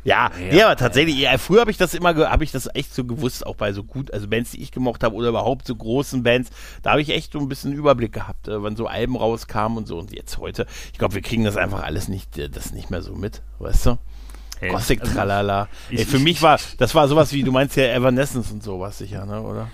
Ja, 0.05 0.31
ja, 0.37 0.53
ja, 0.53 0.65
aber 0.65 0.75
tatsächlich, 0.75 1.17
ja, 1.17 1.37
früher 1.37 1.61
habe 1.61 1.71
ich 1.71 1.77
das 1.77 1.93
immer, 1.93 2.13
habe 2.29 2.43
ich 2.43 2.51
das 2.51 2.67
echt 2.73 2.93
so 2.93 3.05
gewusst, 3.05 3.47
auch 3.47 3.55
bei 3.55 3.71
so 3.71 3.85
gut, 3.85 4.13
also 4.13 4.27
Bands, 4.27 4.51
die 4.51 4.61
ich 4.61 4.73
gemocht 4.73 5.01
habe 5.01 5.15
oder 5.15 5.29
überhaupt 5.29 5.65
so 5.65 5.73
großen 5.73 6.23
Bands, 6.23 6.49
da 6.81 6.91
habe 6.91 7.01
ich 7.01 7.09
echt 7.09 7.31
so 7.31 7.39
ein 7.39 7.47
bisschen 7.47 7.71
Überblick 7.71 8.11
gehabt, 8.11 8.49
äh, 8.49 8.61
wann 8.61 8.75
so 8.75 8.87
Alben 8.87 9.15
rauskamen 9.15 9.77
und 9.77 9.87
so. 9.87 9.97
Und 9.97 10.11
jetzt 10.11 10.39
heute, 10.39 10.65
ich 10.91 10.99
glaube, 10.99 11.15
wir 11.15 11.21
kriegen 11.21 11.45
das 11.45 11.55
einfach 11.55 11.83
alles 11.83 12.09
nicht, 12.09 12.37
äh, 12.37 12.49
das 12.49 12.73
nicht 12.73 12.89
mehr 12.89 13.01
so 13.01 13.15
mit, 13.15 13.43
weißt 13.59 13.85
du? 13.85 13.97
Hey, 14.63 14.71
Gothic 14.71 15.01
also, 15.01 15.13
Tralala. 15.13 15.67
Ich, 15.89 15.99
Ey, 15.99 16.05
für 16.05 16.17
ich, 16.17 16.23
mich 16.23 16.41
war, 16.41 16.59
das 16.77 16.95
war 16.95 17.07
sowas 17.07 17.33
wie, 17.33 17.43
du 17.43 17.51
meinst 17.51 17.75
ja 17.75 17.85
Evanescence 17.93 18.51
und 18.51 18.63
sowas 18.63 18.97
sicher, 18.97 19.25
ne, 19.25 19.41
oder? 19.41 19.67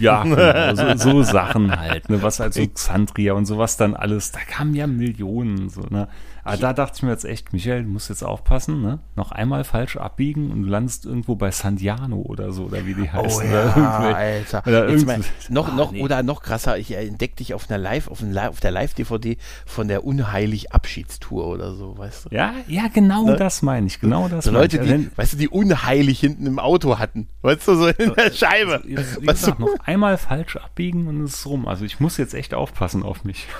Ja, 0.00 0.22
genau, 0.22 0.96
so, 0.96 1.10
so, 1.10 1.22
Sachen 1.22 1.78
halt, 1.78 2.08
ne, 2.08 2.22
was 2.22 2.40
halt 2.40 2.54
so 2.54 2.66
Xandria 2.66 3.34
und 3.34 3.46
sowas 3.46 3.76
dann 3.76 3.94
alles, 3.94 4.32
da 4.32 4.40
kamen 4.40 4.74
ja 4.74 4.86
Millionen, 4.86 5.68
so, 5.68 5.82
ne. 5.90 6.08
Aber 6.44 6.56
da 6.56 6.72
dachte 6.72 6.94
ich 6.96 7.02
mir 7.04 7.10
jetzt 7.10 7.24
echt, 7.24 7.52
Michael, 7.52 7.84
du 7.84 7.88
musst 7.88 8.08
jetzt 8.08 8.24
aufpassen, 8.24 8.82
ne? 8.82 8.98
Noch 9.14 9.30
einmal 9.30 9.62
falsch 9.62 9.96
abbiegen 9.96 10.50
und 10.50 10.62
du 10.62 10.68
landest 10.68 11.06
irgendwo 11.06 11.36
bei 11.36 11.52
Sandiano 11.52 12.16
oder 12.16 12.50
so, 12.50 12.64
oder 12.64 12.84
wie 12.84 12.94
die 12.94 13.02
oh 13.02 13.12
heißen. 13.12 13.48
Oh 13.48 13.52
ja, 13.52 14.00
Alter. 14.12 14.62
Oder 14.66 14.90
mal, 15.04 15.20
noch, 15.50 15.68
Ach, 15.68 15.76
noch, 15.76 15.92
nee. 15.92 16.02
oder 16.02 16.24
noch 16.24 16.42
krasser, 16.42 16.78
ich 16.78 16.92
entdeckte 16.92 17.38
dich 17.38 17.54
auf 17.54 17.70
einer 17.70 17.78
Live, 17.78 18.08
auf, 18.08 18.22
ein, 18.22 18.36
auf 18.36 18.58
der 18.58 18.72
Live-DVD 18.72 19.36
von 19.66 19.86
der 19.86 20.04
Unheilig 20.04 20.72
Abschiedstour 20.72 21.46
oder 21.46 21.74
so, 21.74 21.96
weißt 21.96 22.24
du? 22.24 22.34
Ja, 22.34 22.54
ja, 22.66 22.88
genau 22.92 23.26
ne? 23.26 23.36
das 23.36 23.62
meine 23.62 23.86
ich, 23.86 24.00
genau 24.00 24.28
das 24.28 24.46
so 24.46 24.50
Leute, 24.50 24.78
ich. 24.78 24.90
die, 24.90 25.10
weißt 25.16 25.34
du, 25.34 25.36
die 25.36 25.48
unheilig 25.48 26.18
hinten 26.18 26.46
im 26.46 26.58
Auto 26.58 26.98
hatten, 26.98 27.28
weißt 27.42 27.68
du, 27.68 27.74
so 27.76 27.86
in 27.86 28.14
der 28.14 28.32
Scheibe. 28.32 28.82
Wie 29.22 29.26
gesagt, 29.26 29.58
noch 29.58 29.74
einmal 29.84 30.18
falsch 30.18 30.56
abbiegen 30.56 31.06
und 31.06 31.22
es 31.22 31.36
ist 31.36 31.46
rum. 31.46 31.66
Also 31.66 31.84
ich 31.84 32.00
muss 32.00 32.16
jetzt 32.16 32.34
echt 32.34 32.54
aufpassen 32.54 33.02
auf 33.02 33.24
mich. 33.24 33.46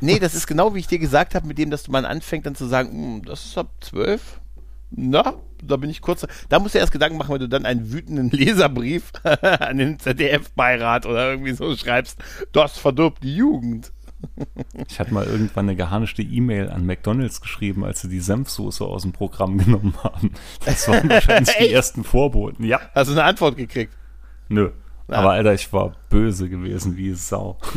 Nee, 0.00 0.18
das 0.18 0.34
ist 0.34 0.48
genau 0.48 0.74
wie 0.74 0.80
ich 0.80 0.88
dir 0.88 0.98
gesagt 0.98 1.36
habe, 1.36 1.46
mit 1.46 1.56
dem, 1.56 1.70
dass 1.70 1.84
du 1.84 1.92
mal 1.92 2.04
anfängst 2.04 2.46
dann 2.46 2.56
zu 2.56 2.66
sagen, 2.66 2.90
hm, 2.90 3.24
das 3.24 3.44
ist 3.44 3.56
ab 3.56 3.68
zwölf. 3.80 4.40
Na, 4.90 5.34
da 5.62 5.76
bin 5.76 5.90
ich 5.90 6.00
kurz. 6.00 6.26
Da 6.48 6.58
musst 6.58 6.74
du 6.74 6.78
erst 6.78 6.92
Gedanken 6.92 7.18
machen, 7.18 7.32
wenn 7.32 7.40
du 7.40 7.48
dann 7.48 7.66
einen 7.66 7.92
wütenden 7.92 8.30
Leserbrief 8.30 9.12
an 9.42 9.78
den 9.78 9.98
ZDF-Beirat 9.98 11.06
oder 11.06 11.30
irgendwie 11.30 11.52
so 11.52 11.76
schreibst, 11.76 12.18
das 12.52 12.78
verdirbt 12.78 13.22
die 13.22 13.36
Jugend. 13.36 13.92
Ich 14.88 15.00
hatte 15.00 15.12
mal 15.12 15.26
irgendwann 15.26 15.68
eine 15.68 15.76
geharnischte 15.76 16.22
E-Mail 16.22 16.70
an 16.70 16.86
McDonalds 16.86 17.40
geschrieben, 17.42 17.84
als 17.84 18.00
sie 18.00 18.08
die 18.08 18.20
Senfsoße 18.20 18.82
aus 18.82 19.02
dem 19.02 19.12
Programm 19.12 19.58
genommen 19.58 19.94
haben. 20.02 20.32
Das 20.64 20.88
waren 20.88 21.08
wahrscheinlich 21.10 21.54
die 21.58 21.70
ersten 21.70 22.04
Vorboten, 22.04 22.64
ja. 22.64 22.80
Hast 22.94 23.08
du 23.08 23.12
eine 23.12 23.24
Antwort 23.24 23.56
gekriegt? 23.56 23.92
Nö. 24.48 24.70
Ja. 25.08 25.16
Aber 25.16 25.32
Alter, 25.32 25.54
ich 25.54 25.72
war 25.72 25.94
böse 26.08 26.48
gewesen 26.48 26.96
wie 26.96 27.12
Sau. 27.12 27.58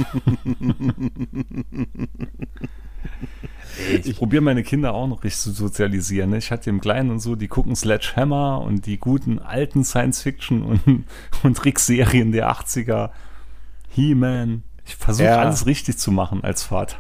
Ich, 3.92 4.08
ich 4.08 4.18
probiere 4.18 4.42
meine 4.42 4.64
Kinder 4.64 4.94
auch 4.94 5.08
noch 5.08 5.24
richtig 5.24 5.42
zu 5.42 5.52
sozialisieren. 5.52 6.32
Ne? 6.32 6.38
Ich 6.38 6.52
hatte 6.52 6.70
im 6.70 6.82
Kleinen 6.82 7.12
und 7.12 7.20
so, 7.20 7.36
die 7.36 7.48
gucken 7.48 7.76
Sledgehammer 7.76 8.62
und 8.62 8.86
die 8.86 8.98
guten 8.98 9.40
alten 9.40 9.84
Science-Fiction 9.84 10.64
und, 10.64 11.06
und 11.44 11.58
Trickserien 11.58 12.32
der 12.32 12.52
80er. 12.52 13.12
He-Man. 13.90 14.64
Ich 14.86 14.96
versuche 14.96 15.28
ja. 15.28 15.40
alles 15.40 15.66
richtig 15.66 15.98
zu 15.98 16.12
machen 16.12 16.44
als 16.44 16.64
Vater. 16.64 16.98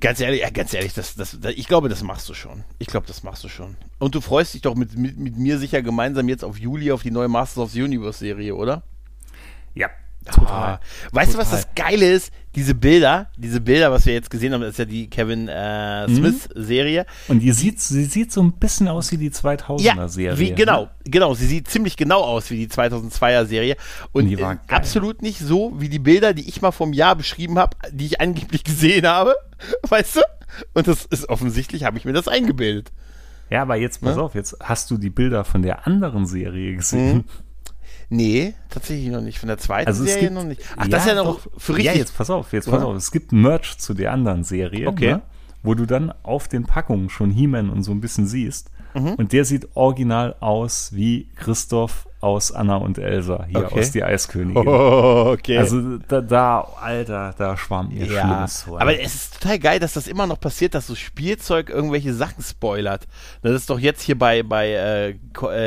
Ganz 0.00 0.20
ehrlich, 0.20 0.42
ganz 0.52 0.74
ehrlich, 0.74 0.92
das, 0.92 1.14
das, 1.14 1.38
das, 1.40 1.54
ich 1.54 1.66
glaube, 1.66 1.88
das 1.88 2.02
machst 2.02 2.28
du 2.28 2.34
schon. 2.34 2.64
Ich 2.78 2.88
glaube, 2.88 3.06
das 3.06 3.22
machst 3.22 3.42
du 3.44 3.48
schon. 3.48 3.76
Und 3.98 4.14
du 4.14 4.20
freust 4.20 4.52
dich 4.52 4.60
doch 4.60 4.74
mit, 4.74 4.96
mit, 4.98 5.16
mit 5.16 5.38
mir 5.38 5.58
sicher 5.58 5.80
gemeinsam 5.80 6.28
jetzt 6.28 6.44
auf 6.44 6.58
Juli 6.58 6.92
auf 6.92 7.02
die 7.02 7.10
neue 7.10 7.28
Masters 7.28 7.64
of 7.64 7.70
the 7.70 7.82
Universe 7.82 8.18
Serie, 8.18 8.54
oder? 8.54 8.82
Ja, 9.78 9.88
Total. 10.32 10.74
Ah, 10.74 10.80
weißt 11.12 11.32
Total. 11.32 11.44
du, 11.44 11.50
was 11.52 11.62
das 11.62 11.74
Geile 11.74 12.10
ist? 12.12 12.32
Diese 12.54 12.74
Bilder, 12.74 13.30
diese 13.36 13.60
Bilder, 13.60 13.92
was 13.92 14.04
wir 14.04 14.14
jetzt 14.14 14.30
gesehen 14.30 14.52
haben, 14.52 14.62
das 14.62 14.72
ist 14.72 14.78
ja 14.78 14.84
die 14.84 15.08
Kevin 15.08 15.48
äh, 15.48 16.08
Smith-Serie. 16.08 17.02
Mhm. 17.02 17.32
Und 17.32 17.40
die 17.40 17.52
sieht, 17.52 17.80
sie 17.80 18.04
sieht 18.04 18.32
so 18.32 18.42
ein 18.42 18.52
bisschen 18.52 18.88
aus 18.88 19.12
wie 19.12 19.16
die 19.16 19.30
2000er-Serie. 19.30 20.32
Ja, 20.32 20.38
wie, 20.38 20.54
genau, 20.54 20.82
ne? 20.82 20.90
genau. 21.04 21.34
Sie 21.34 21.46
sieht 21.46 21.68
ziemlich 21.68 21.96
genau 21.96 22.20
aus 22.20 22.50
wie 22.50 22.56
die 22.56 22.68
2002er-Serie. 22.68 23.76
Und, 24.12 24.26
Und 24.26 24.38
äh, 24.38 24.56
absolut 24.68 25.22
nicht 25.22 25.38
so 25.38 25.72
wie 25.78 25.88
die 25.88 26.00
Bilder, 26.00 26.34
die 26.34 26.48
ich 26.48 26.60
mal 26.60 26.72
vom 26.72 26.92
Jahr 26.92 27.14
beschrieben 27.14 27.58
habe, 27.58 27.76
die 27.92 28.06
ich 28.06 28.20
angeblich 28.20 28.64
gesehen 28.64 29.06
habe. 29.06 29.34
Weißt 29.88 30.16
du? 30.16 30.20
Und 30.74 30.88
das 30.88 31.04
ist 31.04 31.28
offensichtlich, 31.28 31.84
habe 31.84 31.96
ich 31.96 32.04
mir 32.04 32.12
das 32.12 32.26
eingebildet. 32.26 32.90
Ja, 33.50 33.62
aber 33.62 33.76
jetzt 33.76 34.02
pass 34.02 34.16
ja? 34.16 34.22
auf, 34.22 34.34
jetzt 34.34 34.56
hast 34.60 34.90
du 34.90 34.98
die 34.98 35.10
Bilder 35.10 35.44
von 35.44 35.62
der 35.62 35.86
anderen 35.86 36.26
Serie 36.26 36.74
gesehen. 36.74 37.16
Mhm. 37.18 37.24
Nee, 38.10 38.54
tatsächlich 38.70 39.10
noch 39.10 39.20
nicht. 39.20 39.38
Von 39.38 39.48
der 39.48 39.58
zweiten 39.58 39.88
also 39.88 40.04
Serie 40.04 40.22
gibt, 40.22 40.32
noch 40.32 40.44
nicht. 40.44 40.62
Ach, 40.76 40.84
ja, 40.84 40.90
das 40.90 41.02
ist 41.02 41.08
ja 41.08 41.14
noch 41.14 41.44
doch, 41.44 41.60
für 41.60 41.76
richtig. 41.76 41.94
Ja, 41.94 41.98
jetzt 41.98 42.16
pass 42.16 42.30
auf, 42.30 42.52
jetzt 42.52 42.70
pass 42.70 42.82
auf. 42.82 42.96
Es 42.96 43.10
gibt 43.10 43.32
Merch 43.32 43.76
zu 43.78 43.92
der 43.94 44.12
anderen 44.12 44.44
Serie, 44.44 44.88
okay. 44.88 45.12
ne, 45.12 45.22
wo 45.62 45.74
du 45.74 45.84
dann 45.84 46.12
auf 46.22 46.48
den 46.48 46.64
Packungen 46.64 47.10
schon 47.10 47.30
He-Man 47.30 47.68
und 47.68 47.82
so 47.82 47.92
ein 47.92 48.00
bisschen 48.00 48.26
siehst. 48.26 48.70
Mhm. 48.94 49.14
Und 49.14 49.32
der 49.32 49.44
sieht 49.44 49.68
original 49.74 50.36
aus 50.40 50.92
wie 50.94 51.28
Christoph 51.36 52.08
aus 52.20 52.50
Anna 52.50 52.76
und 52.76 52.98
Elsa, 52.98 53.46
hier 53.48 53.64
okay. 53.64 53.80
aus 53.80 53.90
Die 53.92 54.02
Eiskönigin. 54.02 54.66
Oh, 54.66 55.32
okay. 55.32 55.58
Also 55.58 55.98
da, 56.08 56.20
da 56.20 56.60
Alter, 56.80 57.34
da 57.38 57.56
schwamm 57.56 57.90
ihr 57.92 58.06
ja, 58.06 58.22
Schlimmes 58.22 58.62
vor. 58.62 58.80
Aber 58.80 58.98
es 59.00 59.14
ist 59.14 59.40
total 59.40 59.58
geil, 59.58 59.78
dass 59.78 59.92
das 59.92 60.08
immer 60.08 60.26
noch 60.26 60.40
passiert, 60.40 60.74
dass 60.74 60.86
so 60.86 60.94
Spielzeug 60.94 61.70
irgendwelche 61.70 62.12
Sachen 62.12 62.42
spoilert. 62.42 63.06
Das 63.42 63.52
ist 63.52 63.70
doch 63.70 63.78
jetzt 63.78 64.02
hier 64.02 64.18
bei, 64.18 64.42
bei 64.42 64.68
äh, 64.70 65.14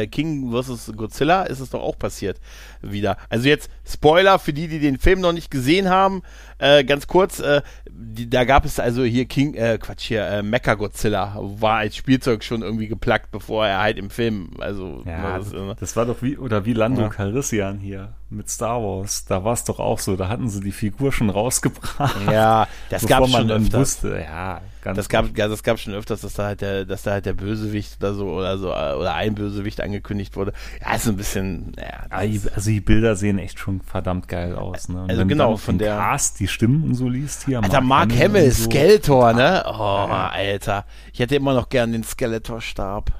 äh 0.01 0.07
King 0.07 0.51
vs. 0.51 0.91
Godzilla 0.95 1.43
ist 1.43 1.59
es 1.59 1.69
doch 1.69 1.81
auch 1.81 1.97
passiert 1.97 2.39
wieder. 2.81 3.17
Also 3.29 3.47
jetzt 3.47 3.69
Spoiler 3.85 4.39
für 4.39 4.53
die, 4.53 4.67
die 4.67 4.79
den 4.79 4.97
Film 4.97 5.21
noch 5.21 5.33
nicht 5.33 5.51
gesehen 5.51 5.89
haben. 5.89 6.21
Äh, 6.57 6.83
ganz 6.83 7.07
kurz, 7.07 7.39
äh, 7.39 7.61
die, 7.89 8.29
da 8.29 8.43
gab 8.43 8.65
es 8.65 8.79
also 8.79 9.03
hier 9.03 9.25
King, 9.25 9.55
äh, 9.55 9.77
Quatsch 9.81 10.03
hier, 10.03 10.25
äh, 10.27 10.43
Mecha 10.43 10.75
Godzilla 10.75 11.37
war 11.39 11.77
als 11.77 11.95
Spielzeug 11.95 12.43
schon 12.43 12.61
irgendwie 12.61 12.87
geplackt, 12.87 13.31
bevor 13.31 13.65
er 13.65 13.79
halt 13.79 13.97
im 13.97 14.09
Film, 14.09 14.51
also 14.59 15.01
ja, 15.05 15.39
das, 15.39 15.53
das 15.79 15.95
war 15.95 16.05
doch 16.05 16.21
wie 16.21 16.37
oder 16.41 16.65
wie 16.65 16.73
Lando 16.73 17.03
ja. 17.03 17.09
Calrissian 17.09 17.77
hier 17.77 18.13
mit 18.29 18.49
Star 18.49 18.81
Wars. 18.81 19.25
Da 19.25 19.43
war 19.43 19.53
es 19.53 19.63
doch 19.63 19.79
auch 19.79 19.99
so. 19.99 20.15
Da 20.15 20.27
hatten 20.27 20.49
sie 20.49 20.61
die 20.61 20.71
Figur 20.71 21.11
schon 21.11 21.29
rausgebracht. 21.29 22.15
Ja, 22.31 22.67
das 22.89 23.05
gab 23.07 23.27
schon 23.27 23.51
öfters. 23.51 23.79
Wusste. 23.79 24.19
Ja, 24.19 24.61
ganz 24.81 24.95
das 24.95 25.09
gab, 25.09 25.37
ja, 25.37 25.47
das 25.47 25.63
gab 25.63 25.79
schon 25.79 25.93
öfters, 25.93 26.21
dass 26.21 26.33
da 26.33 26.45
halt 26.45 26.61
der, 26.61 26.85
dass 26.85 27.03
da 27.03 27.11
halt 27.11 27.25
der 27.25 27.33
Bösewicht 27.33 27.97
oder 27.99 28.13
so 28.13 28.25
oder 28.29 28.57
so 28.57 28.69
oder 28.69 29.13
ein 29.13 29.35
Bösewicht 29.35 29.81
angekündigt 29.81 30.35
wurde. 30.35 30.53
Ja, 30.81 30.95
ist 30.95 31.07
ein 31.07 31.17
bisschen. 31.17 31.73
Ja, 31.77 32.05
also 32.09 32.69
die 32.69 32.81
Bilder 32.81 33.15
sehen 33.15 33.37
echt 33.37 33.59
schon 33.59 33.81
verdammt 33.81 34.27
geil 34.27 34.55
aus. 34.55 34.89
Ne? 34.89 35.05
also 35.07 35.25
genau 35.25 35.57
von 35.57 35.77
der 35.77 35.97
Cast 35.97 36.39
die 36.39 36.47
Stimmen 36.47 36.83
und 36.83 36.95
so 36.95 37.07
liest 37.07 37.45
hier. 37.45 37.61
Alter, 37.61 37.81
Mark, 37.81 38.09
Mark 38.09 38.19
Hamill, 38.19 38.51
so. 38.51 38.63
Skeletor, 38.63 39.33
ne? 39.33 39.63
Oh, 39.67 40.07
ja. 40.07 40.29
Alter, 40.33 40.85
ich 41.13 41.19
hätte 41.19 41.35
immer 41.35 41.53
noch 41.53 41.69
gern 41.69 41.91
den 41.91 42.03
Skeletor-Stab. 42.03 43.11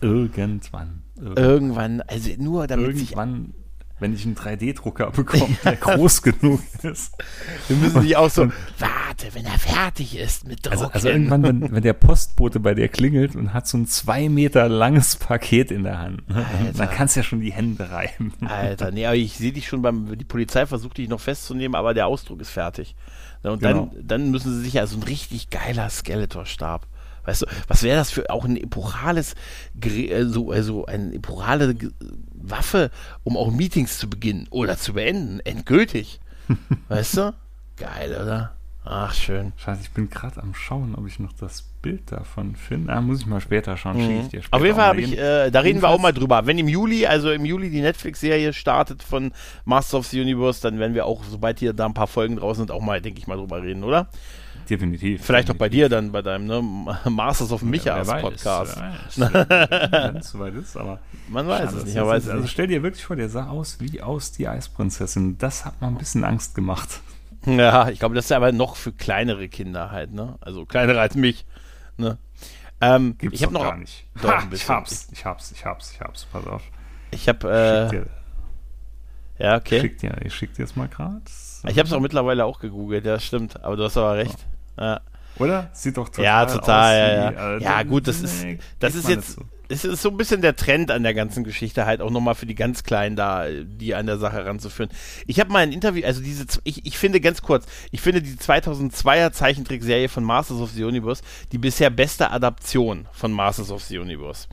Irgendwann. 0.00 1.01
Irgendwann. 1.22 1.44
Irgendwann, 1.44 2.00
also 2.02 2.30
nur 2.38 2.66
damit 2.66 2.96
Irgendwann 2.96 3.54
wenn 4.02 4.14
ich 4.14 4.26
einen 4.26 4.34
3D-Drucker 4.34 5.10
bekomme, 5.16 5.56
der 5.64 5.76
groß 5.76 6.22
genug 6.22 6.60
ist. 6.82 7.14
Wir 7.68 7.76
müssen 7.76 8.02
nicht 8.02 8.16
auch 8.16 8.28
so, 8.28 8.42
warte, 8.78 9.32
wenn 9.32 9.46
er 9.46 9.58
fertig 9.58 10.18
ist 10.18 10.46
mit 10.46 10.66
Drucken. 10.66 10.78
Also, 10.78 10.92
also 10.92 11.08
irgendwann, 11.08 11.42
wenn, 11.44 11.72
wenn, 11.72 11.82
der 11.82 11.92
Postbote 11.94 12.60
bei 12.60 12.74
dir 12.74 12.88
klingelt 12.88 13.36
und 13.36 13.54
hat 13.54 13.66
so 13.66 13.78
ein 13.78 13.86
zwei 13.86 14.28
Meter 14.28 14.68
langes 14.68 15.16
Paket 15.16 15.70
in 15.70 15.84
der 15.84 16.00
Hand, 16.00 16.28
ne? 16.28 16.44
dann 16.76 16.90
kannst 16.90 17.16
du 17.16 17.20
ja 17.20 17.24
schon 17.24 17.40
die 17.40 17.52
Hände 17.52 17.90
reiben. 17.90 18.34
Alter, 18.44 18.90
nee, 18.90 19.06
aber 19.06 19.16
ich 19.16 19.34
sehe 19.34 19.52
dich 19.52 19.68
schon 19.68 19.80
beim, 19.80 20.18
die 20.18 20.24
Polizei 20.24 20.66
versucht 20.66 20.98
dich 20.98 21.08
noch 21.08 21.20
festzunehmen, 21.20 21.76
aber 21.76 21.94
der 21.94 22.08
Ausdruck 22.08 22.40
ist 22.40 22.50
fertig. 22.50 22.96
Und 23.44 23.60
genau. 23.60 23.90
dann, 23.92 24.06
dann 24.06 24.30
müssen 24.30 24.52
sie 24.52 24.62
sich 24.62 24.74
ja 24.74 24.86
so 24.86 24.96
ein 24.96 25.02
richtig 25.04 25.50
geiler 25.50 25.88
Skeletor-Stab 25.88 26.86
Weißt 27.24 27.42
du, 27.42 27.46
was 27.68 27.82
wäre 27.82 27.96
das 27.96 28.10
für 28.10 28.30
auch 28.30 28.44
ein 28.44 28.56
epochales, 28.56 29.34
äh, 29.80 30.24
so 30.24 30.50
also 30.50 30.86
eine 30.86 31.14
epochale 31.14 31.76
Waffe, 32.34 32.90
um 33.22 33.36
auch 33.36 33.50
Meetings 33.50 33.98
zu 33.98 34.10
beginnen 34.10 34.46
oder 34.50 34.76
zu 34.76 34.94
beenden, 34.94 35.40
endgültig. 35.40 36.20
weißt 36.88 37.16
du? 37.16 37.34
Geil, 37.76 38.18
oder? 38.20 38.54
Ach, 38.84 39.14
schön. 39.14 39.52
Scheiße, 39.56 39.82
ich 39.82 39.90
bin 39.92 40.10
gerade 40.10 40.42
am 40.42 40.54
Schauen, 40.54 40.96
ob 40.96 41.06
ich 41.06 41.20
noch 41.20 41.32
das 41.32 41.62
Bild 41.62 42.10
davon 42.10 42.56
finde. 42.56 42.92
Ah, 42.92 43.00
muss 43.00 43.20
ich 43.20 43.26
mal 43.26 43.40
später 43.40 43.76
schauen. 43.76 43.96
Mhm. 43.96 44.22
Ich 44.22 44.28
dir 44.28 44.42
später 44.42 44.56
Auf 44.56 44.64
jeden 44.64 44.74
Fall 44.74 44.86
habe 44.86 45.00
ich, 45.00 45.16
äh, 45.16 45.50
da 45.50 45.60
reden 45.60 45.82
wir 45.82 45.88
auch 45.88 46.00
mal 46.00 46.12
drüber. 46.12 46.46
Wenn 46.46 46.58
im 46.58 46.66
Juli, 46.66 47.06
also 47.06 47.30
im 47.30 47.44
Juli 47.44 47.70
die 47.70 47.80
Netflix-Serie 47.80 48.52
startet 48.52 49.04
von 49.04 49.32
Masters 49.64 49.94
of 49.94 50.06
the 50.08 50.20
Universe, 50.20 50.60
dann 50.62 50.80
werden 50.80 50.94
wir 50.94 51.06
auch, 51.06 51.22
sobald 51.22 51.60
hier 51.60 51.72
da 51.72 51.86
ein 51.86 51.94
paar 51.94 52.08
Folgen 52.08 52.36
draußen 52.36 52.62
sind, 52.62 52.72
auch 52.72 52.80
mal, 52.80 53.00
denke 53.00 53.20
ich 53.20 53.28
mal, 53.28 53.36
drüber 53.36 53.62
reden, 53.62 53.84
oder? 53.84 54.08
Definitiv. 54.68 55.24
Vielleicht 55.24 55.48
definitiv. 55.48 55.54
auch 55.54 55.58
bei 55.58 55.68
dir 55.68 55.88
dann, 55.88 56.12
bei 56.12 56.22
deinem 56.22 56.46
ne, 56.46 56.62
Masters 57.10 57.52
of 57.52 57.62
Michas 57.62 58.08
ja, 58.08 58.20
Podcast. 58.20 58.80
Wenn 59.16 60.16
es 60.16 60.30
soweit 60.30 60.54
ist, 60.54 60.76
aber. 60.76 61.00
Man 61.28 61.46
weiß 61.46 61.72
es 61.72 61.84
nicht. 61.84 61.96
Weiß 61.96 62.28
also 62.28 62.46
stell 62.46 62.66
dir 62.66 62.82
wirklich 62.82 63.04
vor, 63.04 63.16
der 63.16 63.28
sah 63.28 63.48
aus 63.48 63.80
wie 63.80 64.00
aus 64.00 64.32
die 64.32 64.48
Eisprinzessin. 64.48 65.38
Das 65.38 65.64
hat 65.64 65.80
mal 65.80 65.88
ein 65.88 65.98
bisschen 65.98 66.24
Angst 66.24 66.54
gemacht. 66.54 67.00
Ja, 67.46 67.88
ich 67.88 67.98
glaube, 67.98 68.14
das 68.14 68.26
ist 68.26 68.32
aber 68.32 68.52
noch 68.52 68.76
für 68.76 68.92
kleinere 68.92 69.48
Kinder 69.48 69.90
halt, 69.90 70.12
ne? 70.12 70.36
Also 70.40 70.64
kleinere 70.64 71.00
als 71.00 71.16
mich. 71.16 71.44
Ne? 71.96 72.18
Ähm, 72.80 73.16
Gibt's 73.18 73.38
ich 73.38 73.44
habe 73.44 73.54
noch 73.54 73.62
gar 73.62 73.76
nicht. 73.76 74.04
Doch, 74.20 74.30
ha, 74.30 74.48
ich 74.50 74.68
hab's, 74.68 75.08
ich 75.12 75.24
hab's, 75.24 75.52
ich 75.52 75.64
hab's, 75.64 75.92
ich 75.92 76.00
hab's, 76.00 76.24
pass 76.26 76.46
auf. 76.46 76.62
Ich 77.10 77.28
habe 77.28 77.90
äh, 77.92 78.04
ja, 79.38 79.56
okay. 79.56 79.80
Schick 79.80 79.98
dir, 79.98 80.16
ich 80.24 80.34
schick 80.34 80.54
dir 80.54 80.62
jetzt 80.62 80.76
mal 80.76 80.88
gerade. 80.88 81.22
Ich 81.68 81.78
habe 81.78 81.86
es 81.86 81.92
auch 81.92 82.00
mittlerweile 82.00 82.44
auch 82.44 82.60
gegoogelt, 82.60 83.04
ja, 83.04 83.18
stimmt. 83.20 83.62
Aber 83.62 83.76
du 83.76 83.84
hast 83.84 83.96
aber 83.96 84.16
recht. 84.16 84.38
Ja. 84.78 85.00
Oder? 85.38 85.70
Sieht 85.72 85.96
doch 85.96 86.08
total 86.08 86.24
Ja, 86.24 86.46
total, 86.46 86.98
ja, 86.98 87.30
ja. 87.30 87.30
Wie, 87.60 87.64
äh, 87.64 87.64
ja, 87.64 87.82
gut, 87.84 88.06
das 88.06 88.20
ist, 88.20 88.44
das 88.78 88.94
ist 88.94 89.08
jetzt, 89.08 89.38
es 89.72 89.84
ist 89.84 90.02
so 90.02 90.10
ein 90.10 90.16
bisschen 90.16 90.42
der 90.42 90.54
Trend 90.54 90.90
an 90.90 91.02
der 91.02 91.14
ganzen 91.14 91.44
Geschichte, 91.44 91.86
halt 91.86 92.02
auch 92.02 92.10
nochmal 92.10 92.34
für 92.34 92.46
die 92.46 92.54
ganz 92.54 92.84
Kleinen 92.84 93.16
da, 93.16 93.46
die 93.48 93.94
an 93.94 94.06
der 94.06 94.18
Sache 94.18 94.44
ranzuführen. 94.44 94.90
Ich 95.26 95.40
habe 95.40 95.50
mal 95.50 95.60
ein 95.60 95.72
Interview, 95.72 96.04
also 96.04 96.20
diese, 96.20 96.44
ich, 96.64 96.84
ich 96.84 96.98
finde 96.98 97.20
ganz 97.20 97.40
kurz, 97.40 97.64
ich 97.90 98.00
finde 98.00 98.20
die 98.20 98.34
2002er 98.34 99.32
Zeichentrickserie 99.32 100.08
von 100.08 100.24
Masters 100.24 100.60
of 100.60 100.70
the 100.70 100.84
Universe 100.84 101.22
die 101.52 101.58
bisher 101.58 101.90
beste 101.90 102.30
Adaption 102.30 103.06
von 103.12 103.32
Masters 103.32 103.70
of 103.70 103.82
the 103.82 103.98
Universe. 103.98 104.46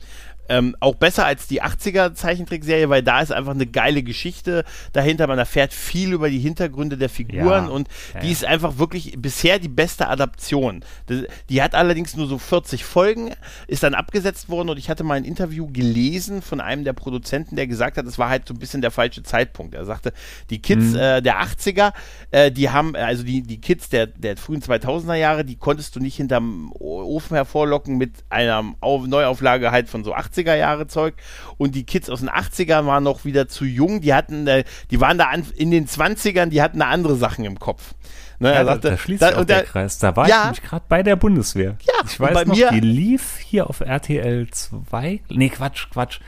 Ähm, 0.50 0.76
auch 0.80 0.96
besser 0.96 1.24
als 1.24 1.46
die 1.46 1.62
80er 1.62 2.12
Zeichentrickserie, 2.14 2.88
weil 2.88 3.04
da 3.04 3.20
ist 3.20 3.30
einfach 3.30 3.54
eine 3.54 3.66
geile 3.66 4.02
Geschichte 4.02 4.64
dahinter. 4.92 5.28
Man 5.28 5.38
erfährt 5.38 5.72
viel 5.72 6.12
über 6.12 6.28
die 6.28 6.40
Hintergründe 6.40 6.98
der 6.98 7.08
Figuren 7.08 7.66
ja. 7.66 7.70
und 7.70 7.86
ja, 8.14 8.20
die 8.20 8.32
ist 8.32 8.44
einfach 8.44 8.76
wirklich 8.78 9.14
bisher 9.16 9.60
die 9.60 9.68
beste 9.68 10.08
Adaption. 10.08 10.84
Das, 11.06 11.22
die 11.48 11.62
hat 11.62 11.76
allerdings 11.76 12.16
nur 12.16 12.26
so 12.26 12.36
40 12.36 12.84
Folgen, 12.84 13.30
ist 13.68 13.84
dann 13.84 13.94
abgesetzt 13.94 14.48
worden 14.48 14.70
und 14.70 14.78
ich 14.78 14.90
hatte 14.90 15.04
mal 15.04 15.14
ein 15.14 15.24
Interview 15.24 15.68
gelesen 15.70 16.42
von 16.42 16.60
einem 16.60 16.82
der 16.82 16.94
Produzenten, 16.94 17.54
der 17.54 17.68
gesagt 17.68 17.96
hat, 17.96 18.06
es 18.06 18.18
war 18.18 18.28
halt 18.28 18.48
so 18.48 18.52
ein 18.52 18.58
bisschen 18.58 18.82
der 18.82 18.90
falsche 18.90 19.22
Zeitpunkt. 19.22 19.74
Er 19.76 19.84
sagte, 19.84 20.12
die 20.50 20.60
Kids 20.60 20.94
mhm. 20.94 20.96
äh, 20.96 21.22
der 21.22 21.40
80er, 21.42 21.92
äh, 22.32 22.50
die 22.50 22.70
haben, 22.70 22.96
also 22.96 23.22
die, 23.22 23.42
die 23.42 23.60
Kids 23.60 23.88
der, 23.88 24.08
der 24.08 24.36
frühen 24.36 24.62
2000er 24.62 25.14
Jahre, 25.14 25.44
die 25.44 25.54
konntest 25.54 25.94
du 25.94 26.00
nicht 26.00 26.16
hinterm 26.16 26.72
Ofen 26.72 27.36
hervorlocken 27.36 27.96
mit 27.98 28.24
einer 28.30 28.74
Neuauflage 28.82 29.70
halt 29.70 29.88
von 29.88 30.02
so 30.02 30.12
80 30.12 30.39
70er 30.40 30.54
Jahre 30.54 30.86
Zeug 30.86 31.14
und 31.58 31.74
die 31.74 31.84
Kids 31.84 32.10
aus 32.10 32.20
den 32.20 32.30
80ern 32.30 32.86
waren 32.86 33.04
noch 33.04 33.24
wieder 33.24 33.48
zu 33.48 33.64
jung, 33.64 34.00
die 34.00 34.14
hatten, 34.14 34.46
äh, 34.46 34.64
die 34.90 35.00
waren 35.00 35.18
da 35.18 35.26
an, 35.26 35.44
in 35.56 35.70
den 35.70 35.86
20ern, 35.86 36.46
die 36.46 36.62
hatten 36.62 36.78
da 36.80 36.86
andere 36.86 37.16
Sachen 37.16 37.44
im 37.44 37.58
Kopf. 37.58 37.94
Ne, 38.38 38.54
ja, 38.54 38.64
sagte, 38.64 38.90
da 38.90 38.96
schließt 38.96 39.22
da, 39.22 39.28
sich 39.28 39.36
auch 39.36 39.44
der, 39.44 39.58
der 39.58 39.66
Kreis. 39.66 39.98
Da 39.98 40.16
war 40.16 40.26
ja, 40.26 40.36
ich 40.36 40.44
nämlich 40.44 40.62
gerade 40.62 40.84
bei 40.88 41.02
der 41.02 41.16
Bundeswehr. 41.16 41.76
Ja, 41.82 41.94
ich 42.06 42.18
weiß 42.18 42.46
noch, 42.46 42.56
mir, 42.56 42.70
die 42.70 42.80
lief 42.80 43.36
hier 43.36 43.68
auf 43.68 43.80
RTL 43.80 44.48
2. 44.50 45.20
Nee, 45.28 45.50
Quatsch, 45.50 45.90
Quatsch 45.90 46.20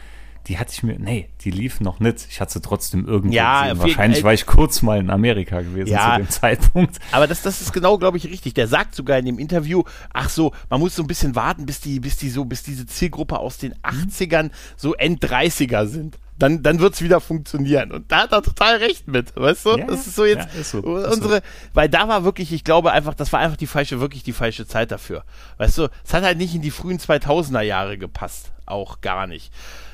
die 0.48 0.58
hatte 0.58 0.72
ich 0.72 0.82
mir, 0.82 0.98
nee, 0.98 1.28
die 1.42 1.50
lief 1.50 1.80
noch 1.80 2.00
nicht. 2.00 2.26
Ich 2.28 2.40
hatte 2.40 2.54
sie 2.54 2.60
trotzdem 2.60 3.06
irgendwie 3.06 3.36
ja, 3.36 3.62
gesehen. 3.62 3.78
Wahrscheinlich 3.78 4.24
war 4.24 4.32
ich 4.32 4.46
kurz 4.46 4.82
mal 4.82 4.98
in 4.98 5.10
Amerika 5.10 5.60
gewesen 5.60 5.90
ja, 5.90 6.14
zu 6.14 6.22
dem 6.22 6.30
Zeitpunkt. 6.30 6.98
Aber 7.12 7.26
das, 7.26 7.42
das 7.42 7.60
ist 7.60 7.72
genau, 7.72 7.98
glaube 7.98 8.16
ich, 8.16 8.26
richtig. 8.26 8.54
Der 8.54 8.66
sagt 8.66 8.94
sogar 8.94 9.18
in 9.18 9.26
dem 9.26 9.38
Interview, 9.38 9.84
ach 10.12 10.28
so, 10.28 10.52
man 10.68 10.80
muss 10.80 10.96
so 10.96 11.02
ein 11.02 11.06
bisschen 11.06 11.36
warten, 11.36 11.66
bis 11.66 11.80
die, 11.80 12.00
bis 12.00 12.16
die 12.16 12.30
so, 12.30 12.44
bis 12.44 12.62
diese 12.62 12.86
Zielgruppe 12.86 13.38
aus 13.38 13.58
den 13.58 13.74
80ern 13.82 14.50
so 14.76 14.94
End-30er 14.94 15.86
sind 15.86 16.18
dann, 16.42 16.62
dann 16.62 16.80
wird's 16.80 17.00
wieder 17.02 17.20
funktionieren. 17.20 17.92
Und 17.92 18.10
da 18.10 18.22
hat 18.22 18.32
er 18.32 18.42
total 18.42 18.76
recht 18.76 19.06
mit, 19.06 19.36
weißt 19.36 19.64
du? 19.64 19.76
Ja, 19.78 19.86
das 19.86 20.06
ist 20.06 20.16
so 20.16 20.24
jetzt 20.24 20.52
ja, 20.52 20.60
ist 20.60 20.70
so, 20.72 20.78
unsere, 20.78 21.36
ist 21.36 21.44
weil 21.72 21.88
da 21.88 22.08
war 22.08 22.24
wirklich, 22.24 22.52
ich 22.52 22.64
glaube 22.64 22.90
einfach, 22.90 23.14
das 23.14 23.32
war 23.32 23.40
einfach 23.40 23.56
die 23.56 23.68
falsche, 23.68 24.00
wirklich 24.00 24.24
die 24.24 24.32
falsche 24.32 24.66
Zeit 24.66 24.90
dafür. 24.90 25.24
Weißt 25.58 25.78
du, 25.78 25.88
es 26.04 26.12
hat 26.12 26.24
halt 26.24 26.38
nicht 26.38 26.54
in 26.54 26.62
die 26.62 26.72
frühen 26.72 26.98
2000er 26.98 27.60
Jahre 27.60 27.96
gepasst. 27.96 28.50
Auch 28.64 29.00
gar 29.00 29.26
nicht. 29.26 29.52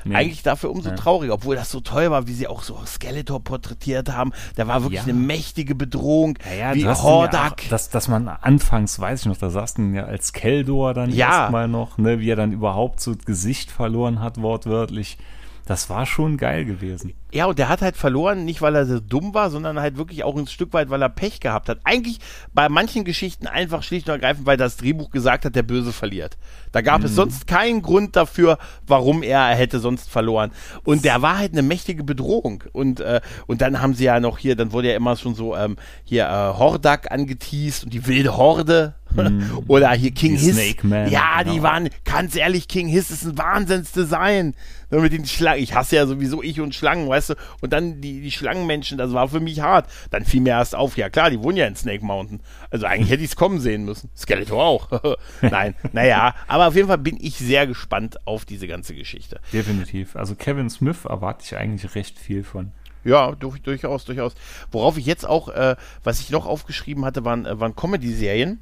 Nee. 0.09 0.15
Eigentlich 0.15 0.43
dafür 0.43 0.71
umso 0.71 0.89
Ja. 0.89 0.95
trauriger, 0.95 1.33
obwohl 1.35 1.55
das 1.55 1.69
so 1.71 1.79
toll 1.79 2.09
war, 2.11 2.27
wie 2.27 2.33
sie 2.33 2.47
auch 2.47 2.63
so 2.63 2.79
Skeletor 2.85 3.43
porträtiert 3.43 4.09
haben. 4.11 4.31
Da 4.55 4.67
war 4.67 4.81
wirklich 4.81 4.97
Ja. 4.99 5.03
eine 5.03 5.13
mächtige 5.13 5.75
Bedrohung, 5.75 6.37
Ja, 6.49 6.69
ja, 6.69 6.75
wie 6.75 6.81
ja 6.81 7.01
Hordak. 7.01 7.61
auch, 7.65 7.69
dass, 7.69 7.89
dass 7.89 8.07
man 8.07 8.27
anfangs, 8.27 8.99
weiß 8.99 9.21
ich 9.21 9.25
noch, 9.27 9.37
da 9.37 9.49
saß 9.49 9.77
ihn 9.77 9.93
ja 9.93 10.05
als 10.05 10.33
Keldor 10.33 10.93
dann 10.93 11.11
Ja. 11.11 11.41
erstmal 11.41 11.67
noch, 11.67 11.97
ne, 11.97 12.19
wie 12.19 12.29
er 12.29 12.35
dann 12.35 12.51
überhaupt 12.51 12.99
so 13.01 13.15
Gesicht 13.25 13.71
verloren 13.71 14.19
hat, 14.21 14.41
wortwörtlich. 14.41 15.17
Das 15.65 15.87
war 15.89 16.07
schon 16.07 16.37
geil 16.37 16.65
gewesen. 16.65 17.13
Ja, 17.31 17.45
und 17.45 17.59
der 17.59 17.69
hat 17.69 17.81
halt 17.83 17.95
verloren, 17.95 18.43
nicht 18.43 18.61
weil 18.61 18.75
er 18.75 18.85
so 18.87 18.99
dumm 18.99 19.35
war, 19.35 19.51
sondern 19.51 19.79
halt 19.79 19.97
wirklich 19.97 20.23
auch 20.23 20.35
ein 20.35 20.47
Stück 20.47 20.73
weit, 20.73 20.89
weil 20.89 21.01
er 21.03 21.09
Pech 21.09 21.39
gehabt 21.39 21.69
hat. 21.69 21.79
Eigentlich 21.83 22.19
bei 22.53 22.69
manchen 22.69 23.03
Geschichten 23.03 23.45
einfach 23.45 23.83
schlicht 23.83 24.07
und 24.09 24.13
ergreifend, 24.13 24.47
weil 24.47 24.57
das 24.57 24.77
Drehbuch 24.77 25.11
gesagt 25.11 25.45
hat, 25.45 25.55
der 25.55 25.61
Böse 25.63 25.93
verliert. 25.93 26.37
Da 26.71 26.81
gab 26.81 26.99
Mhm. 27.01 27.05
es 27.05 27.15
sonst 27.15 27.45
keinen 27.47 27.81
Grund 27.83 28.15
dafür, 28.15 28.57
warum 28.87 29.21
er 29.21 29.45
hätte 29.49 29.79
sonst 29.79 30.09
verloren. 30.09 30.51
Und 30.83 31.05
der 31.05 31.21
war 31.21 31.37
halt 31.37 31.51
eine 31.51 31.61
mächtige 31.61 32.03
Bedrohung. 32.03 32.63
Und, 32.73 32.99
äh, 32.99 33.21
und 33.47 33.61
dann 33.61 33.79
haben 33.81 33.93
sie 33.93 34.05
ja 34.05 34.19
noch 34.19 34.39
hier, 34.39 34.55
dann 34.55 34.71
wurde 34.71 34.89
ja 34.89 34.95
immer 34.95 35.15
schon 35.15 35.35
so 35.35 35.55
ähm, 35.55 35.75
hier 36.03 36.23
äh, 36.25 36.57
Hordak 36.57 37.11
angeteased 37.11 37.83
und 37.83 37.93
die 37.93 38.07
wilde 38.07 38.37
Horde. 38.37 38.95
Oder 39.67 39.91
hier 39.93 40.11
King 40.11 40.33
Mhm. 40.33 40.37
Die 40.37 40.43
Hiss. 40.45 40.55
Snake 40.55 40.87
Man, 40.87 41.09
ja, 41.11 41.43
die 41.43 41.51
genau. 41.51 41.63
waren, 41.63 41.89
ganz 42.05 42.35
ehrlich, 42.35 42.67
King 42.67 42.87
Hiss 42.87 43.09
ist 43.09 43.25
ein 43.25 43.37
Wahnsinnsdesign. 43.39 44.53
Nur 44.91 45.01
mit 45.01 45.13
den 45.13 45.25
Schlangen. 45.25 45.61
Ich 45.61 45.73
hasse 45.73 45.95
ja 45.97 46.05
sowieso 46.07 46.41
ich 46.43 46.59
und 46.61 46.73
Schlangen, 46.75 47.07
weißt 47.09 47.18
du. 47.27 47.35
Und 47.61 47.73
dann 47.73 48.01
die, 48.01 48.21
die 48.21 48.31
Schlangenmenschen, 48.31 48.97
das 48.97 49.13
war 49.13 49.27
für 49.29 49.39
mich 49.39 49.61
hart. 49.61 49.89
Dann 50.11 50.25
fiel 50.25 50.41
mir 50.41 50.51
erst 50.51 50.75
auf, 50.75 50.97
ja 50.97 51.09
klar, 51.09 51.29
die 51.29 51.41
wohnen 51.41 51.57
ja 51.57 51.65
in 51.65 51.75
Snake 51.75 52.05
Mountain. 52.05 52.41
Also 52.71 52.85
eigentlich 52.85 53.09
hätte 53.09 53.23
ich 53.23 53.31
es 53.31 53.35
kommen 53.35 53.59
sehen 53.59 53.85
müssen. 53.85 54.09
Skeletor 54.15 54.63
auch. 54.63 55.17
Nein, 55.41 55.75
naja. 55.91 56.35
Aber 56.47 56.67
auf 56.67 56.75
jeden 56.75 56.87
Fall 56.87 56.97
bin 56.97 57.17
ich 57.19 57.35
sehr 57.35 57.67
gespannt 57.67 58.17
auf 58.25 58.45
diese 58.45 58.67
ganze 58.67 58.95
Geschichte. 58.95 59.39
Definitiv. 59.51 60.15
Also 60.15 60.35
Kevin 60.35 60.69
Smith 60.69 61.05
erwarte 61.05 61.43
ich 61.45 61.55
eigentlich 61.57 61.95
recht 61.95 62.17
viel 62.17 62.43
von. 62.43 62.71
Ja, 63.03 63.31
durch, 63.31 63.61
durchaus, 63.61 64.05
durchaus. 64.05 64.33
Worauf 64.71 64.97
ich 64.97 65.05
jetzt 65.05 65.27
auch, 65.27 65.49
äh, 65.49 65.75
was 66.03 66.19
ich 66.19 66.31
noch 66.31 66.45
aufgeschrieben 66.45 67.05
hatte, 67.05 67.23
waren, 67.25 67.45
äh, 67.45 67.59
waren 67.59 67.75
Comedy-Serien. 67.75 68.59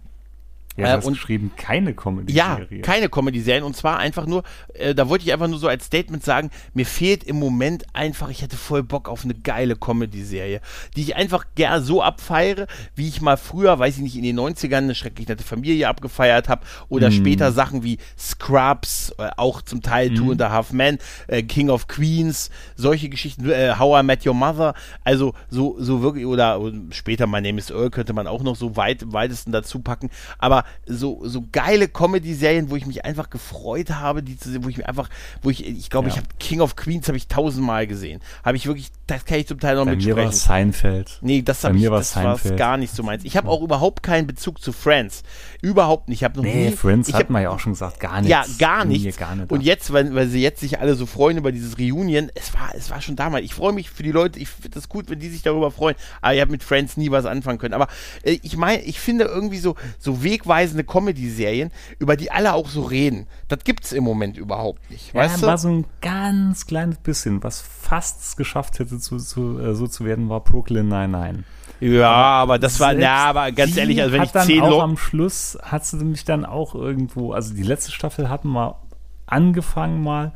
Ja, 0.78 0.86
Äh, 0.86 0.91
du 0.91 0.97
hast 0.97 1.05
und- 1.05 1.13
geschrieben, 1.13 1.51
keine 1.57 1.89
Ja, 1.89 1.95
Comedy-Serie. 1.95 2.82
keine 2.82 3.09
Comedy-Serien. 3.09 3.63
Und 3.63 3.75
zwar 3.75 3.97
einfach 3.97 4.25
nur, 4.28 4.43
äh, 4.75 4.93
da 4.95 5.09
wollte 5.09 5.25
ich 5.25 5.34
einfach 5.34 5.47
nur 5.47 5.57
so 5.59 5.67
als 5.67 5.86
Statement 5.86 6.23
sagen, 6.23 6.51
mir 6.73 6.86
fehlt 6.86 7.23
im 7.23 7.38
Moment 7.39 7.86
einfach, 7.93 8.30
ich 8.30 8.41
hätte 8.43 8.55
voll 8.57 8.84
Bock 8.84 9.09
auf 9.09 9.23
eine 9.23 9.34
geile 9.34 9.75
Comedy-Serie, 9.75 10.61
die 10.95 11.01
ich 11.01 11.15
einfach 11.15 11.45
gern 11.55 11.84
so 11.84 12.01
abfeiere, 12.03 12.67
wie 12.95 13.07
ich 13.07 13.21
mal 13.21 13.38
früher, 13.38 13.78
weiß 13.80 13.97
ich 13.97 14.03
nicht, 14.03 14.15
in 14.15 14.23
den 14.23 14.36
90ern 14.39 14.78
eine 14.84 14.95
schrecklich 14.95 15.28
nette 15.28 15.43
Familie 15.43 15.88
abgefeiert 15.88 16.47
habe 16.47 16.61
oder 16.89 17.09
später 17.11 17.51
Sachen 17.51 17.84
wie 17.84 17.97
Scrubs, 18.17 19.13
äh, 19.17 19.30
auch 19.38 19.61
zum 19.63 19.82
Teil 19.82 20.13
Two 20.13 20.32
and 20.32 20.41
a 20.41 20.51
Half 20.51 20.71
Men, 20.73 20.99
äh, 21.28 21.41
King 21.43 21.69
of 21.69 21.88
Queens, 21.88 22.49
solche 22.75 23.09
Geschichten, 23.09 23.49
äh, 23.49 23.73
How 23.80 23.99
I 24.01 24.03
Met 24.05 24.25
Your 24.25 24.34
Mother, 24.36 24.73
also 25.03 25.34
so, 25.49 25.75
so 25.80 26.01
wirklich, 26.01 26.25
oder 26.25 26.61
später 26.91 27.25
My 27.28 27.41
Name 27.41 27.57
is 27.57 27.71
Earl 27.71 27.89
könnte 27.89 28.13
man 28.13 28.28
auch 28.28 28.43
noch 28.43 28.55
so 28.55 28.75
weit, 28.75 29.11
weitesten 29.11 29.51
dazu 29.51 29.80
packen, 29.80 30.09
aber 30.38 30.63
so, 30.86 31.22
so 31.28 31.43
geile 31.51 31.88
Comedy-Serien, 31.88 32.70
wo 32.70 32.76
ich 32.76 32.86
mich 32.86 33.05
einfach 33.05 33.30
gefreut 33.30 33.89
habe, 33.91 34.24
die 34.24 34.38
zu 34.38 34.49
sehen, 34.51 34.63
wo 34.63 34.70
ich 34.70 34.78
mir 34.78 34.88
einfach, 34.88 35.09
wo 35.41 35.49
ich, 35.49 35.65
ich 35.68 35.89
glaube, 35.89 36.07
Ja. 36.07 36.13
ich 36.15 36.18
habe 36.20 36.28
King 36.39 36.61
of 36.61 36.76
Queens 36.76 37.07
habe 37.07 37.18
ich 37.18 37.28
tausendmal 37.28 37.88
gesehen. 37.88 38.22
Habe 38.43 38.57
ich 38.57 38.68
wirklich, 38.68 38.89
das 39.07 39.26
kann 39.26 39.39
ich 39.39 39.47
zum 39.47 39.59
Teil 39.59 39.76
noch 39.76 39.86
Bei 39.86 39.95
mir 39.95 40.15
war 40.15 40.24
mitsprechen. 40.26 40.30
es 40.30 40.43
Seinfeld. 40.43 41.18
Nee, 41.22 41.41
das, 41.41 41.61
Bei 41.61 41.70
hab 41.70 41.76
ich, 41.76 41.82
mir 41.82 41.91
war 41.91 41.99
das 41.99 42.15
war 42.15 42.38
gar 42.55 42.78
nicht 42.78 42.93
so 42.93 43.03
meins. 43.03 43.24
Ich 43.26 43.36
habe 43.38 43.49
auch 43.49 43.61
überhaupt 43.61 44.03
keinen 44.03 44.28
Bezug 44.28 44.61
zu 44.61 44.72
Friends. 44.72 45.24
Überhaupt 45.61 46.07
nicht. 46.09 46.20
Ich 46.20 46.24
habe 46.24 46.38
noch 46.38 46.43
Nee, 46.43 46.70
nie. 46.70 46.76
Friends 46.76 47.09
ich 47.09 47.13
hat 47.15 47.24
hab, 47.24 47.30
man 47.30 47.43
ja 47.43 47.49
auch 47.49 47.59
schon 47.59 47.74
gesagt, 47.74 47.99
gar 47.99 48.22
nichts. 48.22 48.30
ja, 48.30 48.43
gar 48.57 48.86
Mir 48.86 48.97
nichts. 48.97 49.18
Gar 49.18 49.36
nicht 49.36 49.51
und 49.51 49.61
jetzt, 49.61 49.91
weil, 49.93 50.13
weil 50.15 50.28
sie 50.28 50.41
jetzt 50.41 50.59
sich 50.61 50.80
alle 50.80 50.95
so 50.95 51.05
freuen 51.05 51.38
über 51.38 51.51
dieses 51.51 51.78
Reunion, 51.78 52.32
es 52.36 52.53
war, 52.53 52.72
es 52.76 52.89
war 52.89 53.01
schon 53.01 53.15
damals. 53.15 53.43
Ich 53.45 53.53
freue 53.53 53.74
mich 53.74 53.89
für 53.89 54.03
die 54.03 54.11
Leute, 54.11 54.39
ich 54.39 54.49
finde 54.49 54.70
das 54.72 54.89
gut, 54.89 55.09
wenn 55.09 55.20
die 55.20 55.30
sich 55.30 55.41
darüber 55.41 55.72
freuen. 55.72 55.95
Aber 56.22 56.34
ich 56.34 56.41
habe 56.41 56.51
mit 56.51 56.63
Friends 56.63 56.97
nie 56.97 57.11
was 57.11 57.26
anfangen 57.26 57.57
können. 57.59 57.74
Aber 57.74 57.88
äh, 58.24 58.39
ich 58.41 58.57
meine, 58.57 58.82
ich 58.84 58.99
finde 58.99 59.26
irgendwie 59.26 59.57
so, 59.59 59.76
so 59.99 60.24
wegweisende 60.58 60.84
Comedy-Serien, 60.84 61.72
über 61.99 62.16
die 62.16 62.32
alle 62.32 62.53
auch 62.53 62.68
so 62.68 62.82
reden. 62.82 63.28
Das 63.47 63.60
gibt's 63.64 63.91
im 63.91 64.03
Moment 64.03 64.38
überhaupt 64.38 64.89
nicht. 64.89 65.14
Ja, 65.14 65.22
Weißt 65.22 65.41
du? 65.41 65.47
war 65.47 65.58
so 65.58 65.70
ein 65.70 65.86
ganz 66.01 66.66
kleines 66.66 66.97
bisschen, 66.97 67.43
was 67.43 67.62
fast 67.62 68.22
es 68.22 68.36
geschafft 68.36 68.80
hätte, 68.80 68.99
zu, 68.99 69.18
zu, 69.18 69.60
äh, 69.60 69.76
so 69.76 69.88
zu 69.88 70.05
werden, 70.05 70.30
war 70.30 70.41
Brooklyn 70.41 70.88
99. 70.88 71.45
Ja, 71.80 72.12
aber 72.12 72.58
das 72.58 72.80
war, 72.80 72.93
ja, 72.93 73.26
aber 73.26 73.51
ganz 73.51 73.78
ehrlich, 73.78 74.01
also 74.01 74.12
wenn 74.14 74.24
ich 74.24 74.32
zehn 74.32 74.62
Leute. 74.62 74.82
am 74.82 74.97
Schluss 74.97 75.60
hat 75.62 75.86
sie 75.86 76.03
mich 76.03 76.26
dann 76.26 76.43
auch 76.43 76.74
irgendwo, 76.74 77.34
also 77.34 77.53
die 77.53 77.62
letzte 77.62 77.91
Staffel 77.91 78.30
hatten 78.30 78.49
wir 78.49 78.80
angefangen 79.28 80.01
mal 80.01 80.32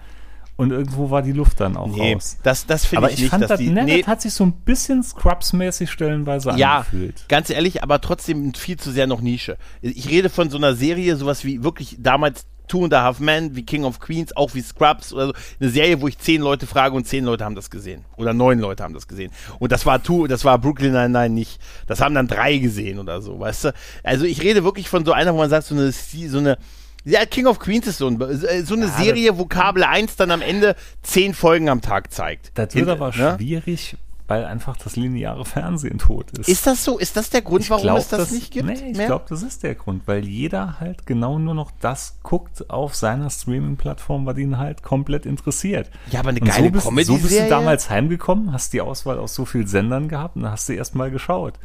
und 0.62 0.72
irgendwo 0.72 1.09
war 1.09 1.22
die 1.22 1.32
Luft 1.34 1.59
dann 1.59 1.76
auch 1.76 1.88
Nee, 1.88 2.14
raus. 2.14 2.38
das, 2.43 2.66
das 2.66 2.86
finde 2.86 2.99
Aber 3.05 3.07
ich 3.09 3.16
ich, 3.16 3.22
nicht, 3.24 3.30
fand 3.32 3.43
dass 3.43 3.49
das, 3.49 3.59
die. 3.59 3.70
ne, 3.70 3.84
nee, 3.84 3.99
das 3.99 4.07
hat 4.07 4.22
sich 4.22 4.34
so 4.34 4.45
ein 4.45 4.51
bisschen 4.53 5.03
Scrubs-mäßig 5.03 5.89
stellenweise 5.89 6.51
ja, 6.55 6.78
angefühlt. 6.78 7.26
ganz 7.28 7.49
ehrlich, 7.49 7.84
aber 7.84 7.99
trotzdem 7.99 8.53
viel 8.53 8.78
zu 8.78 8.91
sehr 8.91 9.07
noch 9.07 9.22
Nische. 9.22 9.57
Ich 9.82 10.09
rede 10.09 10.30
von 10.30 10.49
so 10.49 10.57
einer 10.57 10.76
Serie, 10.76 11.16
sowas 11.18 11.43
wie 11.43 11.64
wirklich 11.64 11.97
damals 11.99 12.45
Two 12.68 12.86
and 12.86 12.93
a 12.93 13.03
Half 13.03 13.20
Men, 13.20 13.53
wie 13.55 13.64
King 13.66 13.84
of 13.84 13.99
Queens, 13.99 14.34
auch 14.38 14.53
wie 14.53 14.62
Scrubs 14.62 15.12
oder 15.12 15.28
so. 15.28 15.34
Eine 15.59 15.70
Serie, 15.72 15.99
wo 15.99 16.07
ich 16.07 16.18
zehn 16.20 16.41
Leute 16.41 16.66
frage 16.68 16.95
und 16.95 17.05
zehn 17.05 17.26
Leute 17.26 17.43
haben 17.43 17.55
das 17.55 17.70
gesehen. 17.70 18.05
Oder 18.16 18.32
neun 18.34 18.59
Leute 18.59 18.82
haben 18.84 18.93
das 18.93 19.09
gesehen. 19.09 19.30
Und 19.59 19.74
das 19.74 19.86
war 19.86 20.01
Two, 20.01 20.28
das 20.28 20.45
war 20.45 20.57
Brooklyn 20.57 20.93
Nine-Nine 20.93 21.32
nicht. 21.32 21.59
Das 21.88 21.99
haben 21.99 22.16
dann 22.16 22.30
drei 22.30 22.59
gesehen 22.59 22.97
oder 22.99 23.22
so, 23.22 23.38
weißt 23.41 23.66
du? 23.66 23.74
Also 24.03 24.24
ich 24.24 24.41
rede 24.41 24.64
wirklich 24.64 24.88
von 24.88 25.03
so 25.03 25.12
einer, 25.12 25.34
wo 25.34 25.38
man 25.39 25.49
sagt, 25.49 25.66
so 25.66 25.76
eine, 25.76 25.91
so 25.91 26.38
eine 26.38 26.57
ja, 27.04 27.26
King 27.26 27.47
of 27.47 27.60
Queens 27.60 27.88
ist 27.88 27.97
so, 27.97 28.08
ein, 28.08 28.20
so 28.64 28.76
eine 28.76 28.86
Ja, 28.86 28.91
Serie, 28.91 29.38
wo 29.38 29.45
Kabel 29.45 29.84
1 29.84 30.16
dann 30.16 30.32
am 30.32 30.41
Ende 30.41 30.76
zehn 31.02 31.34
Folgen 31.34 31.70
am 31.70 31.82
Tag 31.82 32.14
zeigt. 32.14 32.52
Das 32.54 32.76
wird 32.76 32.89
aber 32.89 33.08
ne? 33.16 33.36
schwierig, 33.38 33.97
weil 34.28 34.45
einfach 34.45 34.78
das 34.78 34.95
lineare 34.95 35.43
Fernsehen 35.43 35.97
tot 35.97 36.32
ist. 36.38 36.47
Ist 36.47 36.68
das 36.68 36.84
so? 36.84 36.99
Ist 36.99 37.18
das 37.18 37.32
der 37.32 37.41
Grund, 37.41 37.70
warum 37.70 37.84
glaub, 37.84 37.97
es 37.97 38.08
das, 38.08 38.32
nicht 38.32 38.52
gibt? 38.52 38.68
Nee, 38.68 38.91
ich 38.91 38.97
glaube, 38.97 39.26
das 39.28 39.41
ist 39.41 39.64
der 39.64 39.76
Grund, 39.76 40.04
weil 40.06 40.26
jeder 40.26 40.80
halt 40.80 41.08
genau 41.08 41.39
nur 41.39 41.56
noch 41.56 41.72
das 41.82 42.20
guckt 42.22 42.70
auf 42.70 42.93
seiner 42.93 43.30
Streaming-Plattform, 43.30 44.26
was 44.28 44.38
ihn 44.38 44.58
halt 44.58 44.84
komplett 44.84 45.26
interessiert. 45.26 45.89
Ja, 46.12 46.20
aber 46.20 46.30
eine 46.30 46.39
Und 46.39 46.47
geile 46.47 46.68
so 46.80 46.91
bist, 46.91 47.08
so 47.08 47.18
bist 47.18 47.39
du 47.39 47.49
damals 47.49 47.89
heimgekommen, 47.89 48.54
hast 48.54 48.74
die 48.74 48.82
Auswahl 48.82 49.18
aus 49.18 49.34
so 49.34 49.45
vielen 49.45 49.68
Sendern 49.68 50.08
gehabt 50.08 50.36
und 50.36 50.43
dann 50.43 50.52
hast 50.52 50.70
du 50.70 50.74
erst 50.74 50.93
mal 50.93 51.10
geschaut. 51.10 51.56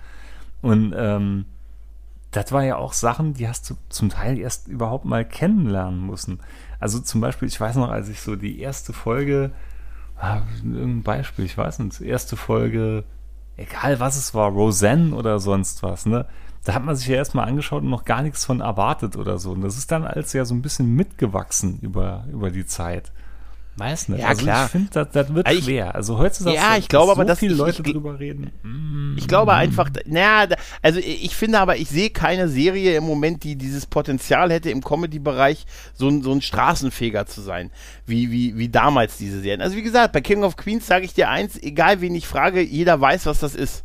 Und 0.62 0.95
ähm, 0.97 1.45
das 2.37 2.53
war 2.53 2.62
ja 2.62 2.76
auch 2.76 2.93
Sachen, 2.93 3.32
die 3.32 3.49
hast 3.49 3.70
du 3.70 3.76
zum 3.89 4.11
Teil 4.11 4.39
erst 4.39 4.68
überhaupt 4.68 5.07
mal 5.07 5.24
kennenlernen 5.24 6.07
müssen. 6.07 6.41
Also 6.78 6.99
zum 7.01 7.22
Beispiel, 7.22 7.49
ich 7.49 7.59
weiß 7.59 7.76
noch, 7.76 7.89
als 7.91 8.11
ich 8.11 8.20
so 8.20 8.37
die 8.37 8.61
erste 8.61 8.93
Folge, 8.93 9.53
ah, 10.18 10.43
irgendein 10.62 11.03
Beispiel, 11.03 11.47
ich 11.47 11.57
weiß 11.57 11.78
nicht, 11.78 12.01
erste 12.03 12.37
Folge, 12.37 13.05
egal 13.57 14.01
was 14.01 14.16
es 14.16 14.34
war, 14.34 14.51
Roseanne 14.51 15.14
oder 15.14 15.39
sonst 15.39 15.82
was, 15.82 16.05
ne? 16.05 16.26
Da 16.64 16.74
hat 16.74 16.84
man 16.84 16.97
sich 16.97 17.07
ja 17.07 17.14
erstmal 17.14 17.49
angeschaut 17.49 17.82
und 17.82 17.91
noch 17.91 18.05
gar 18.05 18.22
nichts 18.22 18.45
von 18.45 18.61
erwartet 18.61 19.16
oder 19.16 19.39
so. 19.39 19.53
Und 19.53 19.62
das 19.62 19.78
ist 19.78 19.91
dann 19.93 20.05
als 20.05 20.32
ja 20.32 20.45
so 20.45 20.55
ein 20.55 20.62
bisschen 20.62 20.95
mitgewachsen 20.95 21.78
über, 21.80 22.24
über 22.30 22.51
die 22.51 22.66
Zeit. 22.66 23.12
Weiß 23.79 24.09
nicht. 24.09 24.20
Ja, 24.20 24.29
also 24.29 24.43
klar. 24.43 24.64
ich 24.66 24.70
finde, 24.72 24.89
das, 24.93 25.09
das 25.12 25.35
wird 25.35 25.47
Also 25.47 25.59
ich- 25.59 25.64
schwer. 25.66 25.95
Also 25.95 26.16
heutzutage, 26.18 26.57
Ja, 26.57 26.70
dass 26.70 26.79
ich 26.79 26.89
glaube 26.89 27.07
so 27.07 27.12
aber, 27.12 27.24
dass 27.27 27.39
viele 27.39 27.53
ich- 27.53 27.59
Leute 27.59 27.83
ich- 27.85 27.93
drüber 27.93 28.18
reden. 28.18 28.51
Ich 29.18 29.29
glaube 29.29 29.53
einfach, 29.55 29.91
naja, 30.07 30.47
also 30.83 30.99
ich 30.99 31.35
finde 31.37 31.59
aber, 31.61 31.77
ich 31.77 31.89
sehe 31.89 32.11
keine 32.11 32.49
Serie 32.49 32.97
im 32.97 33.05
Moment, 33.05 33.45
die 33.45 33.57
dieses 33.57 33.87
Potenzial 33.87 34.51
hätte, 34.51 34.70
im 34.70 34.83
Comedy-Bereich 34.83 35.66
so 35.95 36.09
ein, 36.09 36.22
so 36.22 36.33
ein 36.33 36.41
Straßenfeger 36.43 37.27
zu 37.27 37.41
sein, 37.43 37.70
wie, 38.07 38.31
wie, 38.31 38.57
wie 38.57 38.68
damals 38.68 39.18
diese 39.18 39.41
Serien. 39.41 39.61
Also 39.61 39.77
wie 39.77 39.83
gesagt, 39.83 40.12
bei 40.12 40.20
King 40.22 40.43
of 40.43 40.57
Queens 40.57 40.87
sage 40.87 41.05
ich 41.05 41.12
dir 41.14 41.29
eins, 41.29 41.57
egal 41.62 42.01
wen 42.01 42.14
ich 42.14 42.27
frage, 42.27 42.61
jeder 42.62 43.01
weiß, 43.01 43.27
was 43.27 43.41
das 43.41 43.55
ist. 43.55 43.85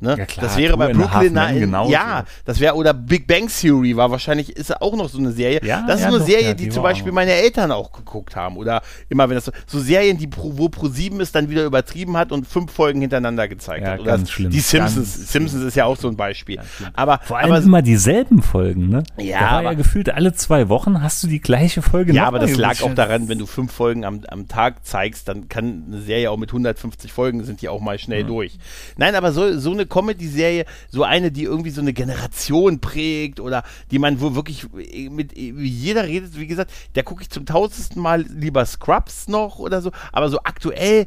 Ne? 0.00 0.14
Ja, 0.16 0.26
klar, 0.26 0.46
das 0.46 0.56
wäre 0.56 0.76
bei 0.76 0.92
Brooklyn 0.92 1.32
Nine- 1.32 1.58
genauso. 1.60 1.90
ja, 1.92 2.24
das 2.44 2.60
wäre 2.60 2.74
oder 2.76 2.94
Big 2.94 3.26
Bang 3.26 3.48
Theory 3.48 3.96
war 3.96 4.10
wahrscheinlich 4.12 4.54
ist 4.56 4.80
auch 4.80 4.94
noch 4.94 5.08
so 5.08 5.18
eine 5.18 5.32
Serie. 5.32 5.60
Ja, 5.64 5.84
das 5.86 5.96
ist 5.96 6.02
ja, 6.02 6.08
eine 6.08 6.18
doch, 6.18 6.26
Serie, 6.26 6.54
die, 6.54 6.64
die 6.66 6.70
zum 6.70 6.84
Beispiel 6.84 7.10
auch. 7.10 7.14
meine 7.16 7.32
Eltern 7.32 7.72
auch 7.72 7.90
geguckt 7.90 8.36
haben 8.36 8.56
oder 8.56 8.82
immer 9.08 9.28
wenn 9.28 9.34
das 9.34 9.46
so, 9.46 9.52
so 9.66 9.80
Serien, 9.80 10.16
die 10.16 10.28
pro, 10.28 10.52
wo 10.56 10.68
Pro 10.68 10.86
7 10.88 11.20
es 11.20 11.32
dann 11.32 11.50
wieder 11.50 11.64
übertrieben 11.64 12.16
hat 12.16 12.30
und 12.30 12.46
fünf 12.46 12.70
Folgen 12.70 13.00
hintereinander 13.00 13.48
gezeigt 13.48 13.84
hat. 13.86 13.98
Oder 13.98 14.12
ganz 14.12 14.30
schlimm, 14.30 14.50
Die 14.50 14.60
Simpsons, 14.60 15.16
ganz 15.16 15.32
Simpsons 15.32 15.64
ist 15.64 15.74
ja 15.74 15.84
auch 15.84 15.96
so 15.96 16.06
ein 16.08 16.16
Beispiel. 16.16 16.60
Aber 16.94 17.18
Vor 17.24 17.38
allem 17.38 17.50
aber, 17.52 17.62
immer 17.64 17.82
dieselben 17.82 18.40
Folgen, 18.42 18.88
ne? 18.90 19.02
Ja, 19.16 19.40
da 19.40 19.44
war 19.46 19.50
aber- 19.52 19.62
ja 19.70 19.74
gefühlt 19.74 20.10
alle 20.10 20.32
zwei 20.32 20.68
Wochen 20.68 21.02
hast 21.02 21.24
du 21.24 21.26
die 21.26 21.40
gleiche 21.40 21.82
Folge 21.82 22.12
ja, 22.12 22.26
aber 22.26 22.38
das 22.38 22.56
lag 22.56 22.80
auch 22.82 22.94
daran, 22.94 23.28
wenn 23.28 23.38
du 23.38 23.46
fünf 23.46 23.72
Folgen 23.72 24.04
am, 24.04 24.20
am 24.28 24.46
Tag 24.46 24.86
zeigst, 24.86 25.26
dann 25.28 25.48
kann 25.48 25.84
eine 25.88 26.00
Serie 26.02 26.30
auch 26.30 26.36
mit 26.36 26.50
150 26.50 27.12
Folgen 27.12 27.42
sind 27.42 27.62
die 27.62 27.68
auch 27.68 27.80
mal 27.80 27.98
schnell 27.98 28.22
durch. 28.24 28.58
Nein, 28.96 29.16
aber 29.16 29.32
so, 29.32 29.58
so 29.58 29.72
eine 29.72 29.87
Comedy-Serie, 29.88 30.64
so 30.90 31.02
eine, 31.02 31.32
die 31.32 31.44
irgendwie 31.44 31.70
so 31.70 31.80
eine 31.80 31.92
Generation 31.92 32.80
prägt 32.80 33.40
oder 33.40 33.62
die 33.90 33.98
man 33.98 34.20
wo 34.20 34.34
wirklich 34.34 34.66
mit 34.72 35.34
wie 35.34 35.68
jeder 35.68 36.04
redet, 36.04 36.38
wie 36.38 36.46
gesagt, 36.46 36.70
da 36.94 37.02
gucke 37.02 37.22
ich 37.22 37.30
zum 37.30 37.46
tausendsten 37.46 38.00
Mal 38.00 38.22
lieber 38.22 38.64
Scrubs 38.64 39.28
noch 39.28 39.58
oder 39.58 39.82
so, 39.82 39.90
aber 40.12 40.28
so 40.28 40.40
aktuell 40.44 41.06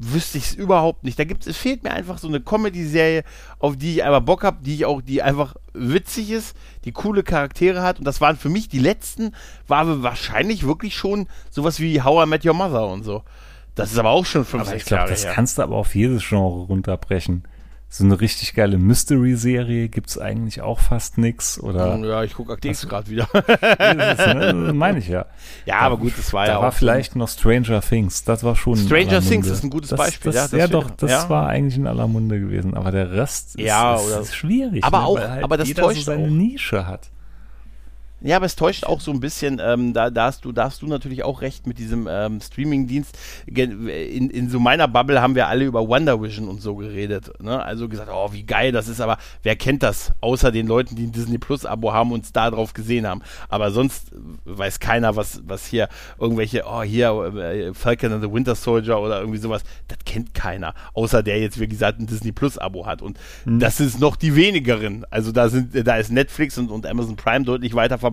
wüsste 0.00 0.38
ich 0.38 0.44
es 0.44 0.54
überhaupt 0.54 1.04
nicht. 1.04 1.18
Da 1.18 1.24
gibt 1.24 1.46
es 1.46 1.56
fehlt 1.56 1.82
mir 1.84 1.90
einfach 1.90 2.18
so 2.18 2.26
eine 2.26 2.40
Comedy-Serie, 2.40 3.22
auf 3.58 3.76
die 3.76 3.96
ich 3.96 4.04
einfach 4.04 4.20
Bock 4.20 4.44
habe, 4.44 4.58
die 4.62 4.74
ich 4.74 4.84
auch, 4.86 5.02
die 5.02 5.22
einfach 5.22 5.56
witzig 5.74 6.30
ist, 6.30 6.56
die 6.84 6.92
coole 6.92 7.22
Charaktere 7.22 7.82
hat. 7.82 7.98
Und 7.98 8.06
das 8.06 8.20
waren 8.20 8.36
für 8.36 8.48
mich 8.48 8.68
die 8.68 8.78
letzten, 8.78 9.34
war 9.68 10.02
wahrscheinlich 10.02 10.66
wirklich 10.66 10.96
schon 10.96 11.26
sowas 11.50 11.80
wie 11.80 12.00
How 12.00 12.24
I 12.24 12.28
Met 12.28 12.46
Your 12.46 12.54
Mother 12.54 12.88
und 12.88 13.04
so. 13.04 13.22
Das 13.74 13.92
ist 13.92 13.98
aber 13.98 14.10
auch 14.10 14.26
schon 14.26 14.44
fünf, 14.44 14.62
aber 14.62 14.70
sechs 14.70 14.82
ich 14.82 14.88
glaube, 14.88 15.00
Jahre 15.02 15.10
das 15.10 15.24
her. 15.24 15.32
kannst 15.34 15.58
du 15.58 15.62
aber 15.62 15.76
auf 15.76 15.94
jedes 15.94 16.26
Genre 16.26 16.64
runterbrechen. 16.64 17.44
So 17.92 18.04
eine 18.04 18.20
richtig 18.20 18.54
geile 18.54 18.78
Mystery-Serie 18.78 19.88
gibt 19.88 20.10
es 20.10 20.16
eigentlich 20.18 20.62
auch 20.62 20.78
fast 20.78 21.18
nix. 21.18 21.58
Oder 21.58 21.96
Ja, 21.98 22.22
ich 22.22 22.34
gucke 22.34 22.52
Aktiv 22.52 22.80
gerade 22.82 23.10
wieder. 23.10 23.26
ne, 23.84 24.72
meine 24.72 25.00
ich 25.00 25.08
ja. 25.08 25.26
ja, 25.66 25.80
aber 25.80 25.96
gut, 25.96 26.12
das 26.16 26.32
war 26.32 26.46
Da 26.46 26.52
ja 26.52 26.60
war 26.60 26.68
auch 26.68 26.72
so- 26.72 26.78
vielleicht 26.78 27.16
noch 27.16 27.28
Stranger 27.28 27.80
Things. 27.80 28.22
Das 28.22 28.44
war 28.44 28.54
schon. 28.54 28.76
Stranger 28.76 29.20
Things 29.20 29.48
ist 29.48 29.64
ein 29.64 29.70
gutes 29.70 29.90
das, 29.90 29.98
Beispiel, 29.98 30.30
Das, 30.32 30.52
ja, 30.52 30.58
das 30.58 30.60
ja 30.60 30.68
doch, 30.68 30.88
das 30.92 31.10
Ja. 31.10 31.28
war 31.28 31.48
eigentlich 31.48 31.76
in 31.76 31.88
aller 31.88 32.06
Munde 32.06 32.38
gewesen. 32.38 32.74
Aber 32.74 32.92
der 32.92 33.10
Rest 33.10 33.56
ist, 33.56 33.60
Ja, 33.66 33.96
ist, 33.96 34.06
ist 34.20 34.36
schwierig. 34.36 34.84
Aber 34.84 34.98
ne, 35.00 35.04
auch- 35.06 35.16
weil 35.16 35.30
halt 35.30 35.44
aber 35.44 35.56
das 35.56 35.72
täuscht 35.74 35.98
so 35.98 36.12
seine 36.12 36.26
auch. 36.26 36.30
Nische 36.30 36.86
hat. 36.86 37.10
Ja, 38.22 38.36
aber 38.36 38.44
es 38.44 38.54
täuscht 38.54 38.84
auch 38.84 39.00
so 39.00 39.10
ein 39.12 39.20
bisschen, 39.20 39.62
ähm, 39.64 39.94
da, 39.94 40.10
da, 40.10 40.26
hast 40.26 40.44
du, 40.44 40.52
da 40.52 40.64
hast 40.64 40.82
du 40.82 40.86
natürlich 40.86 41.24
auch 41.24 41.40
recht 41.40 41.66
mit 41.66 41.78
diesem 41.78 42.06
ähm, 42.10 42.40
Streaming-Dienst. 42.40 43.16
In, 43.46 44.28
in 44.28 44.50
so 44.50 44.60
meiner 44.60 44.88
Bubble 44.88 45.22
haben 45.22 45.34
wir 45.34 45.48
alle 45.48 45.64
über 45.64 45.88
Wonder 45.88 46.20
Vision 46.20 46.46
und 46.46 46.60
so 46.60 46.76
geredet. 46.76 47.32
Ne? 47.40 47.62
Also 47.62 47.88
gesagt, 47.88 48.10
oh, 48.12 48.30
wie 48.32 48.42
geil 48.42 48.72
das 48.72 48.88
ist, 48.88 49.00
aber 49.00 49.16
wer 49.42 49.56
kennt 49.56 49.82
das? 49.82 50.12
Außer 50.20 50.52
den 50.52 50.66
Leuten, 50.66 50.96
die 50.96 51.04
ein 51.04 51.12
Disney 51.12 51.38
Plus-Abo 51.38 51.94
haben 51.94 52.12
und 52.12 52.24
es 52.26 52.32
da 52.32 52.50
drauf 52.50 52.74
gesehen 52.74 53.06
haben. 53.06 53.22
Aber 53.48 53.70
sonst 53.70 54.12
weiß 54.44 54.80
keiner, 54.80 55.16
was, 55.16 55.40
was 55.46 55.66
hier 55.66 55.88
irgendwelche, 56.18 56.64
oh, 56.66 56.82
hier 56.82 57.10
äh, 57.36 57.72
Falcon 57.72 58.12
and 58.12 58.22
the 58.22 58.30
Winter 58.30 58.54
Soldier 58.54 59.00
oder 59.00 59.20
irgendwie 59.20 59.38
sowas, 59.38 59.62
das 59.88 59.98
kennt 60.04 60.34
keiner. 60.34 60.74
Außer 60.92 61.22
der 61.22 61.40
jetzt, 61.40 61.58
wie 61.58 61.68
gesagt, 61.68 61.98
ein 61.98 62.06
Disney 62.06 62.32
Plus-Abo 62.32 62.84
hat. 62.84 63.00
Und 63.00 63.18
das 63.46 63.80
ist 63.80 63.98
noch 63.98 64.16
die 64.16 64.36
wenigeren. 64.36 65.06
Also 65.08 65.32
da 65.32 65.48
sind, 65.48 65.86
da 65.86 65.96
ist 65.96 66.12
Netflix 66.12 66.58
und, 66.58 66.70
und 66.70 66.86
Amazon 66.86 67.16
Prime 67.16 67.46
deutlich 67.46 67.72
weiter 67.72 67.96
verbreitet. 67.96 68.09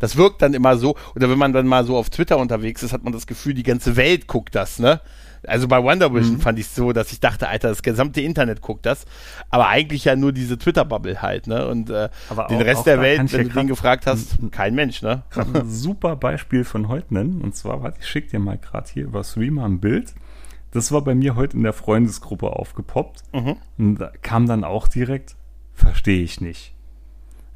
Das 0.00 0.16
wirkt 0.16 0.42
dann 0.42 0.54
immer 0.54 0.76
so, 0.76 0.96
oder 1.14 1.30
wenn 1.30 1.38
man 1.38 1.52
dann 1.52 1.66
mal 1.66 1.84
so 1.84 1.96
auf 1.96 2.10
Twitter 2.10 2.38
unterwegs 2.38 2.82
ist, 2.82 2.92
hat 2.92 3.04
man 3.04 3.12
das 3.12 3.26
Gefühl, 3.26 3.54
die 3.54 3.62
ganze 3.62 3.96
Welt 3.96 4.26
guckt 4.26 4.54
das, 4.54 4.78
ne? 4.78 5.00
Also 5.44 5.66
bei 5.66 5.82
Wonder 5.82 6.14
Vision 6.14 6.38
fand 6.38 6.60
ich 6.60 6.66
es 6.66 6.74
so, 6.76 6.92
dass 6.92 7.10
ich 7.10 7.18
dachte, 7.18 7.48
Alter, 7.48 7.68
das 7.68 7.82
gesamte 7.82 8.20
Internet 8.20 8.60
guckt 8.60 8.86
das, 8.86 9.06
aber 9.50 9.66
eigentlich 9.66 10.04
ja 10.04 10.14
nur 10.14 10.30
diese 10.32 10.56
Twitter-Bubble 10.56 11.20
halt, 11.20 11.48
ne? 11.48 11.66
Und 11.66 11.90
äh, 11.90 12.10
Aber 12.28 12.46
den 12.46 12.58
auch- 12.58 12.64
Rest 12.64 12.80
auch 12.82 12.84
der 12.84 13.00
Welt, 13.00 13.32
wenn 13.32 13.48
du 13.48 13.54
den 13.54 13.66
gefragt 13.66 14.06
hast, 14.06 14.36
kein 14.52 14.76
Mensch, 14.76 15.02
ne? 15.02 15.22
ein 15.34 15.68
super 15.68 16.14
Beispiel 16.14 16.62
von 16.64 16.86
heute 16.86 17.12
nennen. 17.14 17.40
Und 17.42 17.56
zwar, 17.56 17.82
warte, 17.82 17.98
ich 18.00 18.06
schicke 18.06 18.28
dir 18.30 18.38
mal 18.38 18.56
gerade 18.56 18.88
hier 18.92 19.02
über 19.02 19.24
Streamer 19.24 19.64
ein 19.64 19.80
Bild. 19.80 20.14
Das 20.70 20.92
war 20.92 21.02
bei 21.02 21.14
mir 21.16 21.34
heute 21.34 21.56
in 21.56 21.64
der 21.64 21.72
Freundesgruppe 21.72 22.46
aufgepoppt. 22.50 23.22
Mhm. 23.34 23.56
Und 23.78 23.96
da 23.96 24.12
kam 24.22 24.46
dann 24.46 24.62
auch 24.62 24.86
direkt, 24.86 25.34
verstehe 25.74 26.22
ich 26.22 26.40
nicht. 26.40 26.72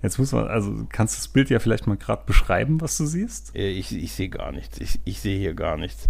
Jetzt 0.07 0.21
muss 0.21 0.31
man, 0.31 0.47
also 0.47 0.87
kannst 0.89 1.17
du 1.17 1.19
das 1.19 1.27
Bild 1.27 1.51
ja 1.51 1.59
vielleicht 1.59 1.89
mal 1.89 1.97
gerade 1.97 2.23
beschreiben, 2.27 2.81
was 2.81 2.97
du 2.97 3.07
siehst? 3.07 3.57
Äh, 3.57 3.71
Ich, 3.71 3.93
ich 3.93 4.13
sehe 4.13 4.29
gar 4.29 4.53
nichts. 4.53 4.79
Ich, 4.81 5.01
ich 5.05 5.19
sehe 5.19 5.37
hier 5.37 5.53
gar 5.53 5.77
nichts. 5.77 6.09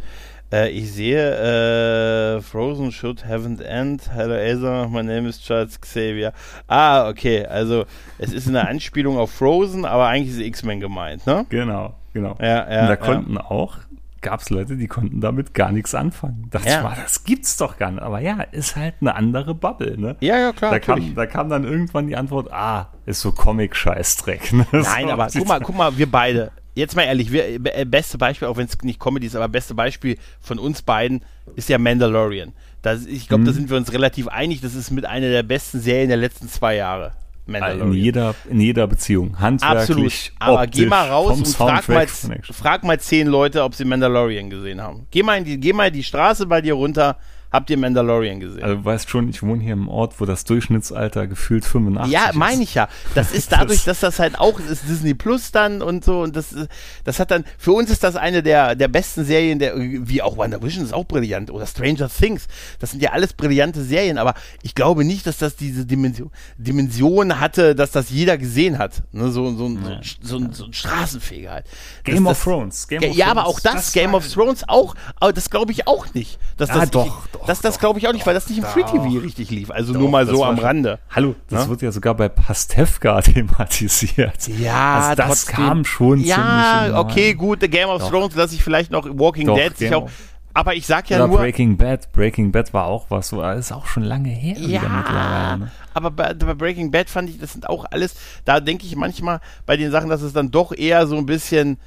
Äh, 0.52 0.68
ich 0.68 0.92
sehe 0.92 2.36
äh, 2.36 2.42
Frozen 2.42 2.92
should 2.92 3.24
haven't 3.24 3.62
end. 3.62 4.12
Hello 4.12 4.34
Asa, 4.34 4.86
my 4.86 5.02
name 5.02 5.26
is 5.26 5.40
Charles 5.40 5.80
Xavier. 5.80 6.34
Ah, 6.66 7.08
okay. 7.08 7.46
Also 7.46 7.86
es 8.18 8.34
ist 8.34 8.46
eine 8.46 8.68
Anspielung 8.68 9.16
auf 9.16 9.30
Frozen, 9.30 9.86
aber 9.86 10.08
eigentlich 10.08 10.36
ist 10.36 10.42
X-Men 10.46 10.80
gemeint, 10.80 11.26
ne? 11.26 11.46
Genau, 11.48 11.94
genau. 12.12 12.36
Ja, 12.38 12.46
ja, 12.48 12.62
Und 12.62 12.68
da 12.68 12.88
ja. 12.90 12.96
konnten 12.96 13.38
auch, 13.38 13.78
gab 14.22 14.40
es 14.40 14.50
Leute, 14.50 14.76
die 14.76 14.86
konnten 14.86 15.20
damit 15.20 15.54
gar 15.54 15.72
nichts 15.72 15.94
anfangen. 15.94 16.48
Dachte 16.50 16.68
Ja. 16.68 16.82
mal, 16.82 16.96
das 17.00 17.24
gibt's 17.24 17.56
doch 17.56 17.76
gar 17.78 17.90
nicht. 17.90 18.02
Aber 18.02 18.20
ja, 18.20 18.40
ist 18.42 18.76
halt 18.76 18.94
eine 19.00 19.14
andere 19.14 19.54
Bubble, 19.54 19.96
ne? 19.98 20.16
Ja, 20.20 20.38
ja, 20.38 20.52
klar. 20.52 20.70
Da 20.72 20.78
kam, 20.80 21.14
da 21.14 21.26
kam 21.26 21.48
dann 21.48 21.64
irgendwann 21.64 22.06
die 22.06 22.16
Antwort, 22.16 22.52
ah, 22.52 22.92
ist 23.06 23.20
so 23.20 23.32
Comic-Scheißdreck. 23.32 24.52
Ne? 24.52 24.66
Nein, 24.72 25.10
aber 25.10 25.28
guck 25.32 25.46
mal, 25.46 25.60
guck 25.60 25.76
mal, 25.76 25.96
wir 25.98 26.10
beide. 26.10 26.50
Jetzt 26.74 26.94
mal 26.94 27.02
ehrlich, 27.04 27.32
wir, 27.32 27.46
äh, 27.76 27.84
beste 27.86 28.18
Beispiel, 28.18 28.48
auch 28.48 28.56
wenn 28.58 28.66
es 28.66 28.76
nicht 28.82 29.00
Comedy 29.00 29.26
ist, 29.26 29.34
aber 29.36 29.48
beste 29.48 29.74
Beispiel 29.74 30.18
von 30.40 30.58
uns 30.58 30.82
beiden 30.82 31.24
ist 31.54 31.68
ja 31.70 31.78
Mandalorian. 31.78 32.52
Das, 32.82 33.06
ich 33.06 33.28
glaube, 33.28 33.44
da 33.44 33.50
Mhm. 33.50 33.54
sind 33.54 33.70
wir 33.70 33.76
uns 33.78 33.92
relativ 33.92 34.28
einig. 34.28 34.60
Das 34.60 34.74
ist 34.74 34.90
mit 34.90 35.06
einer 35.06 35.28
der 35.30 35.42
besten 35.42 35.80
Serien 35.80 36.08
der 36.08 36.18
letzten 36.18 36.48
zwei 36.48 36.76
Jahre. 36.76 37.12
In 37.46 37.92
jeder, 37.92 38.34
in 38.50 38.60
jeder 38.60 38.86
Beziehung. 38.86 39.38
Handwerklich, 39.38 39.80
Absolut. 39.80 40.32
Aber 40.38 40.62
optisch, 40.62 40.80
geh 40.82 40.86
mal 40.86 41.08
raus 41.08 41.38
und 41.38 41.48
frag 41.48 41.88
mal, 41.88 42.06
frag 42.06 42.84
mal 42.84 42.98
zehn 42.98 43.28
Leute, 43.28 43.62
ob 43.62 43.74
sie 43.74 43.84
Mandalorian 43.84 44.50
gesehen 44.50 44.80
haben. 44.80 45.06
Geh 45.10 45.22
mal, 45.22 45.38
in 45.38 45.44
die, 45.44 45.60
geh 45.60 45.72
mal 45.72 45.90
die 45.90 46.02
Straße 46.02 46.46
bei 46.46 46.60
dir 46.60 46.74
runter. 46.74 47.16
Habt 47.56 47.70
ihr 47.70 47.78
Mandalorian 47.78 48.38
gesehen? 48.38 48.62
Also 48.62 48.76
du 48.76 48.84
weißt 48.84 49.08
schon, 49.08 49.28
ich 49.30 49.42
wohne 49.42 49.62
hier 49.62 49.72
im 49.72 49.88
Ort, 49.88 50.20
wo 50.20 50.26
das 50.26 50.44
Durchschnittsalter 50.44 51.26
gefühlt 51.26 51.64
85 51.64 52.12
ja, 52.12 52.26
ist. 52.28 52.34
meine 52.34 52.62
ich 52.62 52.74
ja. 52.74 52.88
Das 53.14 53.32
ist 53.32 53.50
dadurch, 53.52 53.84
dass 53.84 54.00
das 54.00 54.18
halt 54.18 54.38
auch 54.38 54.60
ist 54.60 54.86
Disney 54.88 55.14
Plus 55.14 55.52
dann 55.52 55.80
und 55.80 56.04
so 56.04 56.20
und 56.20 56.36
das, 56.36 56.52
ist- 56.52 56.68
das 57.04 57.18
hat 57.18 57.30
dann, 57.30 57.44
für 57.56 57.72
uns 57.72 57.90
ist 57.90 58.02
das 58.04 58.14
eine 58.16 58.42
der, 58.42 58.74
der 58.74 58.88
besten 58.88 59.24
Serien, 59.24 59.58
der, 59.58 59.72
wie 59.76 60.20
auch 60.20 60.36
Wonder 60.36 60.62
Vision 60.62 60.84
ist 60.84 60.92
auch 60.92 61.04
brillant 61.04 61.50
oder 61.50 61.66
Stranger 61.66 62.08
Things. 62.10 62.46
Das 62.78 62.90
sind 62.90 63.02
ja 63.02 63.12
alles 63.12 63.32
brillante 63.32 63.82
Serien, 63.82 64.18
aber 64.18 64.34
ich 64.62 64.74
glaube 64.74 65.02
nicht, 65.04 65.26
dass 65.26 65.38
das 65.38 65.56
diese 65.56 65.86
Dimension, 65.86 66.30
Dimension 66.58 67.40
hatte, 67.40 67.74
dass 67.74 67.90
das 67.90 68.10
jeder 68.10 68.36
gesehen 68.36 68.76
hat. 68.78 69.02
Ne, 69.12 69.30
so, 69.30 69.54
so, 69.56 69.66
ein- 69.66 69.78
so, 70.20 70.36
ein- 70.36 70.50
so, 70.50 70.52
so 70.52 70.64
ein 70.66 70.72
Straßenfeger 70.72 71.50
halt. 71.52 71.66
Game 72.04 72.24
Das- 72.24 72.32
of 72.32 72.36
das- 72.36 72.42
Thrones. 72.44 72.88
Game 72.88 73.00
Ge- 73.00 73.10
of 73.10 73.16
ja, 73.16 73.26
aber 73.28 73.46
auch 73.46 73.60
das, 73.60 73.72
das 73.74 73.92
Game 73.92 74.14
of 74.14 74.26
Thrones 74.30 74.64
auch, 74.68 74.94
aber 75.20 75.32
das 75.32 75.48
glaube 75.48 75.72
ich 75.72 75.86
auch 75.86 76.12
nicht. 76.14 76.38
Dass 76.56 76.70
Ah, 76.70 76.80
das, 76.80 76.90
doch, 76.90 77.06
ich, 77.06 77.30
doch, 77.32 77.45
das, 77.46 77.60
das 77.60 77.78
glaube 77.78 77.98
ich 77.98 78.08
auch 78.08 78.12
nicht, 78.12 78.26
weil 78.26 78.34
das 78.34 78.48
nicht 78.48 78.58
im. 78.58 78.64
Free 78.64 78.82
TV 78.82 79.18
richtig 79.20 79.50
lief. 79.50 79.70
Also 79.70 79.92
Doch, 79.92 80.00
nur 80.00 80.10
mal 80.10 80.26
so 80.26 80.44
am 80.44 80.56
schon- 80.56 80.64
Rande. 80.64 80.98
Hallo, 81.10 81.34
das 81.48 81.64
Ja? 81.64 81.68
wird 81.70 81.82
ja 81.82 81.92
sogar 81.92 82.14
bei 82.14 82.28
Pastewka 82.28 83.20
thematisiert. 83.22 84.48
Ja, 84.48 85.00
also 85.00 85.14
das 85.16 85.26
trotzdem. 85.46 85.56
kam 85.56 85.84
schon 85.84 86.18
ziemlich 86.18 86.28
Ja, 86.28 86.98
okay, 86.98 87.34
gut, 87.34 87.60
The 87.60 87.68
Game 87.68 87.88
of 87.88 88.02
Doch. 88.02 88.10
Thrones 88.10 88.34
lasse 88.34 88.54
ich 88.54 88.62
vielleicht 88.62 88.90
noch 88.90 89.06
Walking 89.06 89.46
Doch, 89.46 89.56
Dead 89.56 89.76
sich 89.76 89.90
Game 89.90 90.02
auch. 90.02 90.10
Aber 90.54 90.74
ich 90.74 90.86
sag 90.86 91.10
ja 91.10 91.18
Oder 91.18 91.28
nur. 91.28 91.36
Breaking 91.38 91.76
Bad. 91.76 92.10
Breaking 92.12 92.50
Bad 92.50 92.72
war 92.72 92.86
auch 92.86 93.06
was, 93.10 93.30
ist 93.32 93.72
auch 93.72 93.86
schon 93.86 94.02
lange 94.04 94.30
her 94.30 94.56
Ja. 94.58 95.56
Ne? 95.58 95.70
aber 95.92 96.10
bei, 96.10 96.32
bei 96.32 96.54
Breaking 96.54 96.90
Bad 96.90 97.10
fand 97.10 97.28
ich, 97.28 97.38
das 97.38 97.52
sind 97.52 97.68
auch 97.68 97.84
alles, 97.90 98.14
da 98.46 98.60
denke 98.60 98.86
ich 98.86 98.96
manchmal 98.96 99.40
bei 99.66 99.76
den 99.76 99.90
Sachen, 99.90 100.08
dass 100.08 100.22
es 100.22 100.32
dann 100.32 100.50
doch 100.50 100.72
eher 100.72 101.06
so 101.06 101.16
ein 101.16 101.26
bisschen 101.26 101.78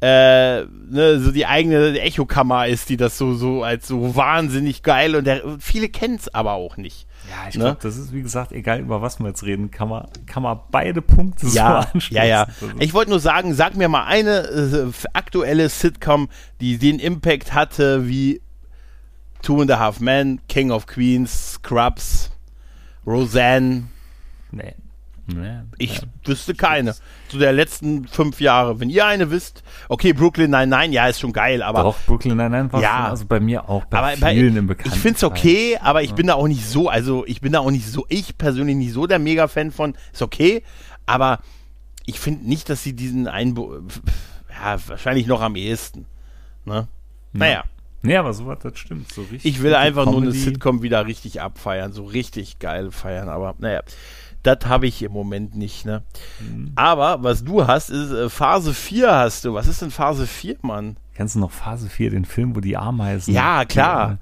äh, 0.00 0.64
ne, 0.64 1.20
so 1.20 1.30
die 1.30 1.44
eigene 1.46 2.00
Echokammer 2.00 2.66
ist, 2.66 2.88
die 2.88 2.96
das 2.96 3.18
so, 3.18 3.34
so 3.34 3.62
als 3.62 3.86
so 3.86 4.16
wahnsinnig 4.16 4.82
geil 4.82 5.14
und 5.14 5.24
der, 5.24 5.42
viele 5.58 5.88
kennen 5.88 6.14
es 6.16 6.32
aber 6.34 6.52
auch 6.52 6.76
nicht. 6.78 7.06
Ja, 7.28 7.48
ich 7.48 7.54
Ne? 7.56 7.64
glaube, 7.64 7.78
das 7.82 7.96
ist, 7.98 8.12
wie 8.12 8.22
gesagt, 8.22 8.50
egal 8.52 8.80
über 8.80 9.02
was 9.02 9.18
wir 9.20 9.26
jetzt 9.28 9.44
reden, 9.44 9.70
kann 9.70 9.88
man, 9.90 10.08
kann 10.26 10.42
man 10.42 10.58
beide 10.70 11.02
Punkte 11.02 11.46
Ja, 11.48 11.82
so 11.82 11.88
anschließen. 11.92 12.16
ja, 12.16 12.46
ja. 12.46 12.46
Ich 12.78 12.94
wollte 12.94 13.10
nur 13.10 13.20
sagen, 13.20 13.52
sag 13.54 13.76
mir 13.76 13.88
mal 13.88 14.04
eine 14.06 14.38
äh, 14.48 14.90
aktuelle 15.12 15.68
Sitcom, 15.68 16.28
die 16.62 16.78
den 16.78 16.98
Impact 16.98 17.52
hatte 17.52 18.08
wie 18.08 18.40
Two 19.42 19.60
and 19.60 19.70
a 19.70 19.78
Half 19.78 20.00
Men, 20.00 20.40
King 20.48 20.70
of 20.70 20.86
Queens, 20.86 21.52
Scrubs, 21.54 22.30
Roseanne. 23.06 23.84
nee. 24.50 24.74
Nee. 25.26 25.60
Ich 25.78 25.96
ja. 25.96 26.02
wüsste 26.24 26.54
keine. 26.54 26.94
Zu 27.28 27.38
der 27.38 27.52
letzten 27.52 28.06
fünf 28.08 28.40
Jahre. 28.40 28.80
Wenn 28.80 28.90
ihr 28.90 29.06
eine 29.06 29.30
wisst, 29.30 29.62
okay, 29.88 30.12
Brooklyn 30.12 30.50
nein, 30.50 30.68
nein, 30.68 30.92
ja, 30.92 31.06
ist 31.06 31.20
schon 31.20 31.32
geil, 31.32 31.62
aber 31.62 31.82
Doch, 31.82 31.96
Brooklyn 32.06 32.36
Nine-Nine 32.36 32.72
war 32.72 32.82
Ja. 32.82 33.08
also 33.08 33.26
bei 33.26 33.40
mir 33.40 33.68
auch, 33.68 33.84
bei 33.84 33.98
aber 33.98 34.16
bei, 34.20 34.34
vielen 34.34 34.56
im 34.56 34.64
ich 34.64 34.68
Bekanntenkreis. 34.68 35.02
finde 35.02 35.16
es 35.16 35.24
okay, 35.24 35.78
aber 35.80 36.02
ich 36.02 36.14
bin 36.14 36.26
da 36.26 36.34
auch 36.34 36.48
nicht 36.48 36.66
so, 36.66 36.88
also 36.88 37.24
ich 37.26 37.40
bin 37.40 37.52
da 37.52 37.60
auch 37.60 37.70
nicht 37.70 37.86
so, 37.86 38.06
ich 38.08 38.36
persönlich 38.38 38.76
nicht 38.76 38.92
so 38.92 39.06
der 39.06 39.18
Mega-Fan 39.18 39.70
von, 39.70 39.94
ist 40.12 40.22
okay, 40.22 40.62
aber 41.06 41.40
ich 42.06 42.18
finde 42.18 42.48
nicht, 42.48 42.68
dass 42.68 42.82
sie 42.82 42.94
diesen 42.94 43.28
Einbo 43.28 43.76
ja, 44.50 44.78
wahrscheinlich 44.88 45.26
noch 45.26 45.40
am 45.40 45.56
ehesten. 45.56 46.06
Ne? 46.64 46.88
Naja, 47.32 47.64
Nee, 48.02 48.16
aber 48.16 48.32
sowas, 48.32 48.58
das 48.62 48.78
stimmt. 48.78 49.12
So 49.12 49.22
richtig 49.22 49.44
ich 49.44 49.62
will 49.62 49.74
einfach 49.74 50.06
nur 50.06 50.16
eine 50.16 50.26
Comedy. 50.30 50.38
Sitcom 50.38 50.82
wieder 50.82 51.06
richtig 51.06 51.42
abfeiern, 51.42 51.92
so 51.92 52.04
richtig 52.04 52.58
geil 52.58 52.90
feiern, 52.90 53.28
aber 53.28 53.54
naja, 53.58 53.82
das 54.42 54.58
habe 54.66 54.86
ich 54.86 55.02
im 55.02 55.12
Moment 55.12 55.54
nicht, 55.54 55.84
ne? 55.84 56.02
Mhm. 56.40 56.72
Aber 56.74 57.22
was 57.22 57.44
du 57.44 57.66
hast, 57.66 57.90
ist 57.90 58.10
äh, 58.10 58.28
Phase 58.28 58.74
4 58.74 59.12
hast 59.12 59.44
du. 59.44 59.54
Was 59.54 59.66
ist 59.66 59.82
denn 59.82 59.90
Phase 59.90 60.26
4, 60.26 60.56
Mann? 60.62 60.96
Kennst 61.14 61.34
du 61.34 61.40
noch 61.40 61.50
Phase 61.50 61.88
4, 61.88 62.10
den 62.10 62.24
Film, 62.24 62.56
wo 62.56 62.60
die 62.60 62.76
Ameisen. 62.76 63.34
Ja, 63.34 63.64
klar. 63.64 64.10
Ja, 64.10 64.18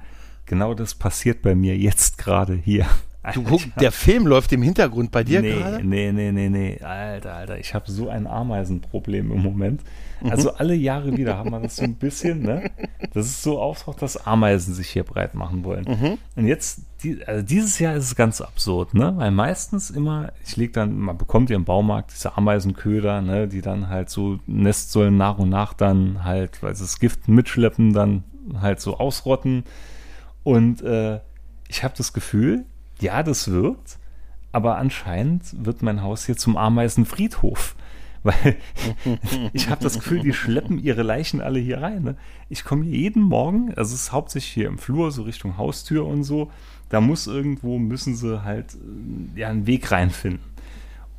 genau 0.46 0.74
das 0.74 0.94
passiert 0.94 1.42
bei 1.42 1.54
mir 1.54 1.76
jetzt 1.76 2.18
gerade 2.18 2.54
hier. 2.54 2.86
Du 3.34 3.42
guck, 3.42 3.60
der 3.78 3.92
Film 3.92 4.26
läuft 4.26 4.52
im 4.52 4.62
Hintergrund 4.62 5.10
bei 5.10 5.22
dir 5.22 5.42
nee, 5.42 5.52
gerade? 5.52 5.84
nee, 5.84 6.12
nee, 6.12 6.32
nee, 6.32 6.48
nee. 6.48 6.80
Alter, 6.82 7.34
Alter, 7.34 7.58
ich 7.58 7.74
habe 7.74 7.90
so 7.90 8.08
ein 8.08 8.26
Ameisenproblem 8.26 9.32
im 9.32 9.42
Moment. 9.42 9.82
Also 10.22 10.52
alle 10.52 10.74
Jahre 10.74 11.16
wieder 11.16 11.36
haben 11.36 11.50
wir 11.50 11.60
das 11.60 11.76
so 11.76 11.84
ein 11.84 11.94
bisschen, 11.94 12.42
ne? 12.42 12.70
Das 13.14 13.26
ist 13.26 13.42
so 13.42 13.60
auftaucht, 13.60 14.02
dass 14.02 14.26
Ameisen 14.26 14.74
sich 14.74 14.88
hier 14.88 15.04
breit 15.04 15.34
machen 15.34 15.64
wollen. 15.64 15.84
Mhm. 15.84 16.18
Und 16.36 16.46
jetzt, 16.46 16.82
die, 17.02 17.24
also 17.24 17.42
dieses 17.44 17.78
Jahr 17.78 17.94
ist 17.94 18.04
es 18.04 18.16
ganz 18.16 18.40
absurd, 18.40 18.94
ne? 18.94 19.12
Weil 19.16 19.30
meistens 19.30 19.90
immer, 19.90 20.32
ich 20.44 20.56
leg 20.56 20.72
dann, 20.72 20.98
man 20.98 21.16
bekommt 21.16 21.50
ja 21.50 21.56
im 21.56 21.64
Baumarkt 21.64 22.12
diese 22.12 22.36
Ameisenköder, 22.36 23.22
ne? 23.22 23.48
Die 23.48 23.60
dann 23.60 23.88
halt 23.88 24.10
so 24.10 24.38
Nestsäulen 24.46 25.16
nach 25.16 25.38
und 25.38 25.48
nach 25.48 25.72
dann 25.72 26.24
halt, 26.24 26.62
weil 26.62 26.74
sie 26.74 26.84
das 26.84 26.98
Gift 26.98 27.28
mitschleppen, 27.28 27.92
dann 27.92 28.24
halt 28.60 28.80
so 28.80 28.98
ausrotten. 28.98 29.64
Und 30.42 30.82
äh, 30.82 31.20
ich 31.68 31.84
habe 31.84 31.94
das 31.96 32.12
Gefühl, 32.12 32.64
ja, 33.00 33.22
das 33.22 33.50
wirkt, 33.50 33.98
aber 34.52 34.78
anscheinend 34.78 35.64
wird 35.64 35.82
mein 35.82 36.02
Haus 36.02 36.26
hier 36.26 36.36
zum 36.36 36.56
Ameisenfriedhof. 36.56 37.76
Weil 38.22 38.56
ich 39.52 39.68
habe 39.70 39.82
das 39.82 39.94
Gefühl, 39.94 40.20
die 40.20 40.32
schleppen 40.32 40.78
ihre 40.78 41.02
Leichen 41.02 41.40
alle 41.40 41.58
hier 41.58 41.80
rein. 41.80 42.02
Ne? 42.02 42.16
Ich 42.48 42.64
komme 42.64 42.84
jeden 42.84 43.22
Morgen, 43.22 43.68
also 43.74 43.94
es 43.94 44.02
ist 44.02 44.12
hauptsächlich 44.12 44.52
hier 44.52 44.68
im 44.68 44.78
Flur, 44.78 45.10
so 45.12 45.22
Richtung 45.22 45.56
Haustür 45.56 46.06
und 46.06 46.24
so. 46.24 46.50
Da 46.88 47.00
muss 47.00 47.26
irgendwo, 47.26 47.78
müssen 47.78 48.16
sie 48.16 48.42
halt 48.44 48.74
äh, 48.74 49.40
ja, 49.40 49.48
einen 49.48 49.66
Weg 49.66 49.90
reinfinden. 49.90 50.40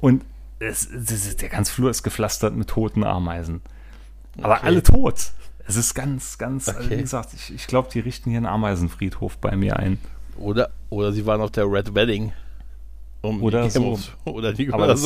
Und 0.01 0.23
es, 0.59 0.89
es, 0.89 1.35
der 1.37 1.49
ganze 1.49 1.71
Flur 1.73 1.89
ist 1.89 2.03
gepflastert 2.03 2.55
mit 2.55 2.69
toten 2.69 3.03
Ameisen. 3.03 3.61
Aber 4.41 4.55
Okay. 4.57 4.65
alle 4.65 4.83
tot. 4.83 5.31
Es 5.67 5.75
ist 5.75 5.93
ganz, 5.93 6.37
ganz, 6.37 6.67
also 6.67 6.79
Okay. 6.81 6.97
wie 6.97 7.01
gesagt, 7.01 7.33
ich, 7.33 7.53
ich 7.53 7.67
glaube, 7.67 7.89
die 7.93 7.99
richten 7.99 8.29
hier 8.31 8.37
einen 8.37 8.45
Ameisenfriedhof 8.47 9.37
bei 9.37 9.55
mir 9.55 9.77
ein. 9.77 9.99
Oder, 10.37 10.71
oder 10.89 11.11
sie 11.11 11.25
waren 11.25 11.41
auf 11.41 11.51
der 11.51 11.71
Red 11.71 11.93
Wedding. 11.93 12.31
Um 13.21 13.43
Oder 13.43 13.63
die 13.63 13.69
so. 13.71 13.99
Oder, 14.25 14.53
die, 14.53 14.71
Aber 14.71 14.83
oder 14.85 14.93
das, 14.93 15.01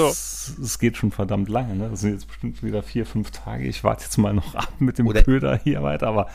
so. 0.56 0.62
es 0.62 0.78
geht 0.78 0.98
schon 0.98 1.12
verdammt 1.12 1.50
lange. 1.50 1.76
Ne? 1.76 1.90
Das 1.90 2.02
sind 2.02 2.12
jetzt 2.14 2.28
bestimmt 2.28 2.62
wieder 2.62 2.84
vier, 2.84 3.06
fünf 3.08 3.32
Tage. 3.32 3.66
Ich 3.66 3.84
warte 3.84 4.04
jetzt 4.04 4.18
mal 4.18 4.34
noch 4.34 4.54
ab 4.54 4.70
mit 4.80 5.00
dem 5.00 5.08
Oder- 5.08 5.24
Köder 5.24 5.58
hier 5.64 5.82
weiter. 5.82 6.08
Aber 6.08 6.28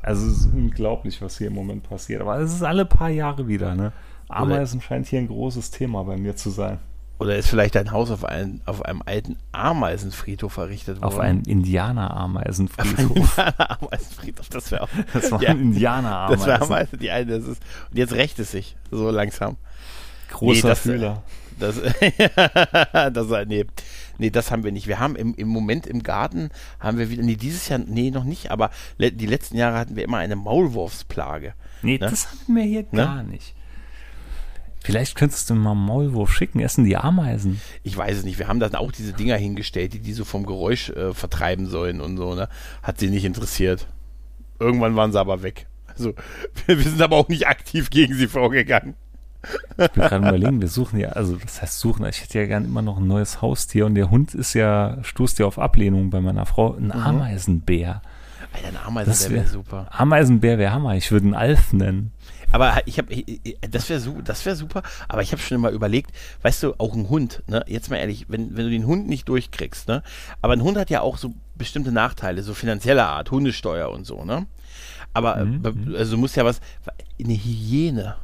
also 0.00 0.26
es 0.26 0.38
ist 0.42 0.52
unglaublich, 0.54 1.20
was 1.22 1.38
hier 1.38 1.48
im 1.48 1.54
Moment 1.54 1.82
passiert. 1.88 2.20
Aber 2.20 2.38
es 2.38 2.52
ist 2.54 2.62
alle 2.62 2.84
paar 2.84 3.08
Jahre 3.08 3.48
wieder. 3.48 3.74
Ne? 3.74 3.92
Ameisen 4.28 4.80
scheint 4.80 5.06
hier 5.08 5.18
ein 5.18 5.26
großes 5.28 5.70
Thema 5.72 6.04
bei 6.04 6.16
mir 6.16 6.36
zu 6.36 6.50
sein. 6.50 6.78
Oder 7.18 7.36
ist 7.36 7.48
vielleicht 7.48 7.74
dein 7.76 7.90
Haus 7.92 8.10
auf, 8.10 8.24
ein, 8.24 8.60
auf 8.66 8.84
einem 8.84 9.00
alten 9.06 9.36
Ameisenfriedhof 9.52 10.56
errichtet 10.56 10.96
worden? 10.96 11.04
Auf 11.04 11.18
einem 11.18 11.42
Indianer-Ameisenfriedhof. 11.46 13.38
Ameisenfriedhof, 13.38 14.48
das 14.50 14.70
wäre 14.70 14.82
auch. 14.82 14.88
Das 15.12 15.30
war 15.30 15.42
Ja. 15.42 15.50
ein 15.50 15.56
Das 15.56 15.60
wäre 15.60 15.62
Indianer-Ameisen. 15.62 16.50
Ameisen, 16.62 16.98
die 16.98 17.10
eine, 17.10 17.38
das 17.38 17.48
ist. 17.48 17.62
Und 17.90 17.98
jetzt 17.98 18.12
rächt 18.14 18.38
es 18.38 18.50
sich, 18.50 18.76
so 18.90 19.10
langsam. 19.10 19.56
Großer 20.30 20.54
Nee, 20.54 20.68
das- 20.70 20.80
Fühler. 20.80 21.22
Das, 21.58 21.76
das, 23.12 23.46
nee, 23.46 23.64
nee, 24.18 24.30
das 24.30 24.50
haben 24.50 24.64
wir 24.64 24.72
nicht. 24.72 24.88
Wir 24.88 24.98
haben 24.98 25.14
im, 25.14 25.34
im 25.36 25.46
Moment 25.46 25.86
im 25.86 26.02
Garten, 26.02 26.48
haben 26.80 26.98
wir 26.98 27.10
wieder, 27.10 27.22
nee, 27.22 27.36
dieses 27.36 27.68
Jahr, 27.68 27.78
nee, 27.78 28.10
noch 28.10 28.24
nicht, 28.24 28.50
aber 28.50 28.70
le, 28.98 29.12
die 29.12 29.26
letzten 29.26 29.56
Jahre 29.56 29.78
hatten 29.78 29.94
wir 29.94 30.02
immer 30.02 30.16
eine 30.18 30.34
Maulwurfsplage. 30.34 31.54
Nee, 31.82 31.92
Ne? 31.92 31.98
das 32.10 32.28
hatten 32.32 32.56
wir 32.56 32.64
hier 32.64 32.80
Ne? 32.90 33.02
gar 33.04 33.22
nicht. 33.22 33.54
Vielleicht 34.82 35.14
könntest 35.16 35.48
du 35.48 35.54
mal 35.54 35.70
einen 35.72 35.80
Maulwurf 35.86 36.32
schicken. 36.34 36.60
Essen 36.60 36.84
die 36.84 36.96
Ameisen. 36.96 37.60
Ich 37.84 37.96
weiß 37.96 38.18
es 38.18 38.24
nicht. 38.24 38.38
Wir 38.38 38.48
haben 38.48 38.60
dann 38.60 38.74
auch 38.74 38.92
diese 38.92 39.12
Dinger 39.14 39.36
hingestellt, 39.36 39.94
die 39.94 40.00
die 40.00 40.12
so 40.12 40.24
vom 40.26 40.44
Geräusch 40.44 40.90
äh, 40.90 41.14
vertreiben 41.14 41.66
sollen 41.68 42.00
und 42.02 42.16
so, 42.18 42.34
ne? 42.34 42.48
Hat 42.82 42.98
sie 43.00 43.08
nicht 43.08 43.24
interessiert. 43.24 43.86
Irgendwann 44.58 44.94
waren 44.94 45.10
sie 45.12 45.18
aber 45.20 45.42
weg. 45.42 45.66
Also, 45.86 46.12
wir, 46.66 46.76
wir 46.84 46.84
sind 46.84 47.00
aber 47.00 47.16
auch 47.16 47.28
nicht 47.28 47.46
aktiv 47.46 47.88
gegen 47.90 48.12
sie 48.14 48.26
vorgegangen. 48.26 48.94
Ich 49.78 49.90
bin 49.90 50.02
gerade 50.02 50.28
überlegen, 50.28 50.60
wir 50.60 50.68
suchen 50.68 50.98
ja, 50.98 51.10
also 51.10 51.36
das 51.36 51.60
heißt 51.62 51.78
suchen, 51.80 52.06
ich 52.06 52.20
hätte 52.22 52.38
ja 52.38 52.46
gern 52.46 52.64
immer 52.64 52.82
noch 52.82 52.98
ein 52.98 53.06
neues 53.06 53.42
Haustier 53.42 53.86
und 53.86 53.94
der 53.94 54.10
Hund 54.10 54.34
ist 54.34 54.54
ja, 54.54 54.98
stoßt 55.02 55.38
ja 55.38 55.46
auf 55.46 55.58
Ablehnung 55.58 56.10
bei 56.10 56.20
meiner 56.20 56.46
Frau. 56.46 56.74
Ein 56.74 56.92
Ameisenbär. 56.92 58.02
Alter, 58.52 58.68
ein 58.68 58.76
Ameisen, 58.86 59.10
Das 59.10 59.20
der 59.22 59.30
wär- 59.30 59.36
wäre 59.38 59.48
super. 59.48 59.86
Ameisenbär 59.90 60.58
wäre 60.58 60.72
Hammer. 60.72 60.94
Ich 60.94 61.10
würde 61.10 61.24
einen 61.26 61.34
Alf 61.34 61.72
nennen. 61.72 62.12
Aber 62.52 62.74
ich 62.86 62.98
habe, 62.98 63.12
das 63.68 63.88
wäre 63.90 64.00
das 64.22 64.46
wäre 64.46 64.54
super. 64.54 64.84
Aber 65.08 65.22
ich 65.22 65.32
habe 65.32 65.42
schon 65.42 65.56
immer 65.56 65.70
überlegt, 65.70 66.12
weißt 66.42 66.62
du, 66.62 66.74
auch 66.78 66.94
ein 66.94 67.08
Hund, 67.08 67.42
ne? 67.48 67.64
Jetzt 67.66 67.90
mal 67.90 67.96
ehrlich, 67.96 68.26
wenn, 68.28 68.56
wenn 68.56 68.64
du 68.66 68.70
den 68.70 68.86
Hund 68.86 69.08
nicht 69.08 69.28
durchkriegst, 69.28 69.88
ne? 69.88 70.04
Aber 70.40 70.52
ein 70.52 70.62
Hund 70.62 70.78
hat 70.78 70.88
ja 70.88 71.00
auch 71.00 71.18
so 71.18 71.34
bestimmte 71.56 71.90
Nachteile, 71.90 72.44
so 72.44 72.54
finanzieller 72.54 73.08
Art, 73.08 73.32
Hundesteuer 73.32 73.90
und 73.90 74.04
so, 74.06 74.24
ne? 74.24 74.46
Aber 75.14 75.38
äh, 75.38 75.44
Mhm, 75.46 75.94
also 75.96 76.12
du 76.14 76.18
musst 76.20 76.36
ja 76.36 76.44
was, 76.44 76.60
eine 77.20 77.34
Hyäne. 77.34 78.14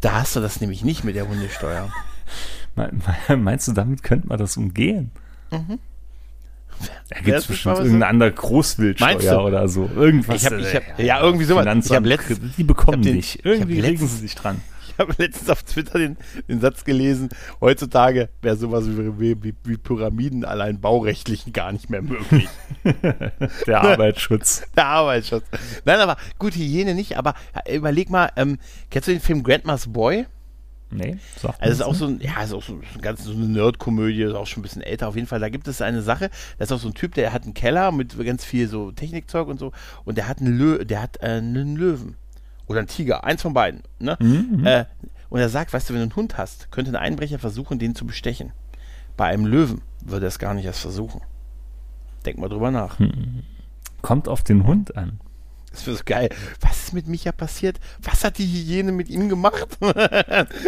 Da 0.00 0.12
hast 0.20 0.36
du 0.36 0.40
das 0.40 0.60
nämlich 0.60 0.84
nicht 0.84 1.04
mit 1.04 1.16
der 1.16 1.28
Hundesteuer. 1.28 1.92
Me- 2.76 2.92
me- 3.28 3.36
Meinst 3.36 3.66
du, 3.66 3.72
damit 3.72 4.02
könnte 4.04 4.28
man 4.28 4.38
das 4.38 4.56
umgehen? 4.56 5.10
Da 5.50 7.16
gibt 7.16 7.28
es 7.28 7.34
nicht 7.34 7.48
bestimmt 7.48 7.76
irgendeine 7.78 8.00
so? 8.00 8.06
andere 8.06 8.32
Großwildsteuer 8.32 9.44
oder 9.44 9.68
so. 9.68 9.90
Irgendwas. 9.96 10.36
Ich 10.36 10.46
hab- 10.46 10.58
ich 10.58 10.66
äh, 10.74 10.76
hab- 10.76 10.98
ja, 11.00 11.20
irgendwie 11.20 11.44
sowas. 11.44 11.64
Ich 11.64 11.68
hab 11.68 12.04
Finanzamt, 12.04 12.06
letzt- 12.06 12.40
die 12.56 12.62
bekommen 12.64 13.02
den- 13.02 13.20
hab 13.20 13.44
Irgendwie 13.44 13.80
regen 13.80 14.06
sie 14.06 14.18
sich 14.18 14.34
dran. 14.36 14.60
Ich 15.08 15.08
habe 15.08 15.14
letztens 15.18 15.48
auf 15.48 15.62
Twitter 15.62 15.98
den, 16.00 16.16
den 16.48 16.60
Satz 16.60 16.84
gelesen, 16.84 17.28
heutzutage 17.60 18.30
wäre 18.42 18.56
sowas 18.56 18.84
wie, 18.88 19.42
wie, 19.44 19.54
wie 19.62 19.76
Pyramiden 19.76 20.44
allein 20.44 20.80
baurechtlich 20.80 21.52
gar 21.52 21.70
nicht 21.70 21.88
mehr 21.88 22.02
möglich. 22.02 22.48
Der 23.66 23.80
Arbeitsschutz. 23.80 24.64
Der 24.76 24.86
Arbeitsschutz. 24.86 25.44
Nein, 25.84 26.00
aber 26.00 26.16
gut, 26.40 26.54
Hyäne 26.54 26.96
nicht, 26.96 27.16
aber 27.16 27.34
ja, 27.54 27.74
überleg 27.76 28.10
mal, 28.10 28.30
ähm, 28.34 28.58
kennst 28.90 29.06
du 29.06 29.12
den 29.12 29.20
Film 29.20 29.44
Grandma's 29.44 29.86
Boy? 29.86 30.26
Nee, 30.90 31.18
sagt 31.40 31.62
Also 31.62 31.72
es 31.72 31.78
ist 31.78 31.84
auch 31.84 31.94
so 31.94 32.06
ein, 32.06 32.20
ja, 32.20 32.42
ist 32.42 32.52
auch 32.52 32.62
so 32.62 32.72
ein 32.72 33.00
ganz 33.00 33.22
so 33.22 33.32
eine 33.32 33.46
Nerd-Komödie, 33.46 34.22
ist 34.22 34.34
auch 34.34 34.46
schon 34.46 34.60
ein 34.60 34.62
bisschen 34.62 34.82
älter. 34.82 35.06
Auf 35.06 35.14
jeden 35.14 35.28
Fall, 35.28 35.38
da 35.38 35.48
gibt 35.48 35.68
es 35.68 35.80
eine 35.80 36.02
Sache, 36.02 36.30
da 36.56 36.64
ist 36.64 36.72
auch 36.72 36.80
so 36.80 36.88
ein 36.88 36.94
Typ, 36.94 37.14
der 37.14 37.32
hat 37.32 37.44
einen 37.44 37.54
Keller 37.54 37.92
mit 37.92 38.18
ganz 38.24 38.44
viel 38.44 38.68
so 38.68 38.90
Technikzeug 38.90 39.46
und 39.46 39.60
so 39.60 39.70
und 40.04 40.16
der 40.16 40.26
hat 40.26 40.40
einen, 40.40 40.58
Lö 40.58 40.84
der 40.84 41.02
hat, 41.02 41.18
äh, 41.20 41.26
einen 41.26 41.76
Löwen. 41.76 42.16
Oder 42.68 42.80
einen 42.80 42.88
Tiger, 42.88 43.24
eins 43.24 43.42
von 43.42 43.54
beiden. 43.54 43.82
Ne? 43.98 44.16
Mhm. 44.20 44.66
Äh, 44.66 44.84
und 45.30 45.40
er 45.40 45.48
sagt, 45.48 45.72
weißt 45.72 45.88
du, 45.88 45.94
wenn 45.94 46.00
du 46.00 46.04
einen 46.04 46.16
Hund 46.16 46.38
hast, 46.38 46.70
könnte 46.70 46.90
ein 46.92 46.96
Einbrecher 46.96 47.38
versuchen, 47.38 47.78
den 47.78 47.94
zu 47.94 48.06
bestechen. 48.06 48.52
Bei 49.16 49.26
einem 49.26 49.46
Löwen 49.46 49.82
würde 50.04 50.26
er 50.26 50.28
es 50.28 50.38
gar 50.38 50.54
nicht 50.54 50.64
erst 50.64 50.80
versuchen. 50.80 51.20
Denk 52.24 52.38
mal 52.38 52.48
drüber 52.48 52.70
nach. 52.70 52.98
Kommt 54.00 54.28
auf 54.28 54.42
den 54.42 54.66
Hund 54.66 54.96
an. 54.96 55.20
Das 55.70 55.86
wäre 55.86 55.96
so 55.96 56.02
geil. 56.04 56.28
Was 56.60 56.84
ist 56.84 56.92
mit 56.94 57.06
Micha 57.08 57.30
passiert? 57.32 57.78
Was 58.02 58.24
hat 58.24 58.38
die 58.38 58.46
Hyäne 58.46 58.90
mit 58.90 59.08
ihm 59.10 59.28
gemacht? 59.28 59.66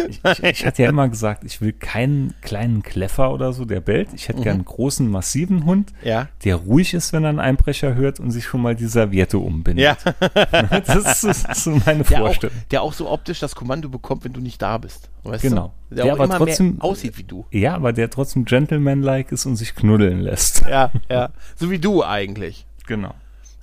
Ich, 0.07 0.21
ich, 0.23 0.43
ich 0.43 0.65
hatte 0.65 0.83
ja 0.83 0.89
immer 0.89 1.09
gesagt, 1.09 1.43
ich 1.43 1.59
will 1.59 1.73
keinen 1.73 2.33
kleinen 2.41 2.83
Kleffer 2.83 3.31
oder 3.33 3.51
so, 3.53 3.65
der 3.65 3.81
bellt. 3.81 4.09
Ich 4.13 4.27
hätte 4.29 4.39
Mhm. 4.39 4.43
gern 4.43 4.55
einen 4.55 4.65
großen, 4.65 5.09
massiven 5.09 5.65
Hund, 5.65 5.91
ja. 6.03 6.27
der 6.43 6.55
ruhig 6.57 6.93
ist, 6.93 7.13
wenn 7.13 7.23
er 7.23 7.29
einen 7.29 7.39
Einbrecher 7.39 7.95
hört 7.95 8.19
und 8.19 8.31
sich 8.31 8.45
schon 8.45 8.61
mal 8.61 8.75
die 8.75 8.85
Serviette 8.87 9.37
umbindet. 9.39 9.83
Ja. 9.83 9.97
Das 10.85 11.23
ist, 11.23 11.23
das 11.23 11.43
ist 11.57 11.63
so 11.63 11.71
meine 11.85 12.03
Der 12.09 12.19
auch, 12.21 12.25
Vorstellung. 12.27 12.55
der 12.71 12.81
auch 12.81 12.93
so 12.93 13.09
optisch 13.09 13.39
das 13.39 13.55
Kommando 13.55 13.89
bekommt, 13.89 14.23
wenn 14.23 14.33
du 14.33 14.39
nicht 14.41 14.61
da 14.61 14.77
bist. 14.77 15.09
Weißt 15.23 15.41
Genau. 15.43 15.73
Du? 15.89 15.95
Der, 15.95 16.05
Der 16.05 16.13
auch 16.13 16.19
aber 16.19 16.25
immer 16.25 16.37
trotzdem- 16.37 16.75
mehr 16.75 16.83
aussieht 16.83 17.17
wie 17.17 17.23
du. 17.23 17.45
Ja, 17.51 17.75
aber 17.75 17.91
der 17.93 18.09
trotzdem 18.09 18.45
gentlemanlike 18.45 19.33
ist 19.33 19.45
und 19.45 19.55
sich 19.55 19.75
knuddeln 19.75 20.21
lässt. 20.21 20.63
Ja, 20.69 20.91
ja. 21.09 21.29
So 21.57 21.69
wie 21.71 21.79
du 21.79 22.03
eigentlich. 22.03 22.65
Genau. 22.87 23.13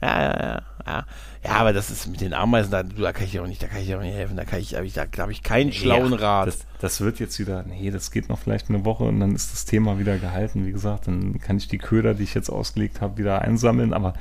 Ja, 0.01 0.23
ja, 0.23 0.39
ja. 0.39 0.63
Ja, 0.87 1.05
ja 1.45 1.51
aber 1.51 1.73
das 1.73 1.91
ist 1.91 2.07
mit 2.07 2.21
den 2.21 2.33
Ameisen, 2.35 2.71
da, 2.71 2.83
da 2.83 3.13
kann 3.13 3.25
ich 3.25 3.33
dir 3.33 3.43
auch 3.43 3.47
nicht, 3.47 3.63
da 3.63 3.67
kann 3.67 3.81
ich 3.81 3.95
auch 3.95 4.01
nicht 4.01 4.15
helfen. 4.15 4.37
Da 4.37 4.45
kann 4.45 4.61
ich, 4.61 4.71
da 4.71 5.07
habe 5.19 5.33
ich 5.33 5.43
keinen 5.43 5.73
schlauen 5.73 6.13
Ja, 6.13 6.19
Rat. 6.19 6.49
Das, 6.49 6.67
das 6.81 7.01
wird 7.01 7.21
jetzt 7.21 7.39
wieder, 7.39 7.65
nee, 7.65 7.91
das 7.91 8.11
geht 8.11 8.29
noch 8.29 8.39
vielleicht 8.39 8.69
eine 8.69 8.85
Woche 8.85 9.05
und 9.05 9.21
dann 9.21 9.35
ist 9.35 9.53
das 9.53 9.65
Thema 9.65 9.99
wieder 9.99 10.19
gehalten. 10.19 10.67
Wie 10.67 10.73
gesagt, 10.73 11.07
dann 11.07 11.41
kann 11.41 11.57
ich 11.57 11.69
die 11.69 11.79
Köder, 11.79 12.15
die 12.15 12.25
ich 12.25 12.35
jetzt 12.35 12.51
ausgelegt 12.51 13.01
habe, 13.01 13.19
wieder 13.19 13.43
einsammeln. 13.43 13.93
Aber 13.93 14.15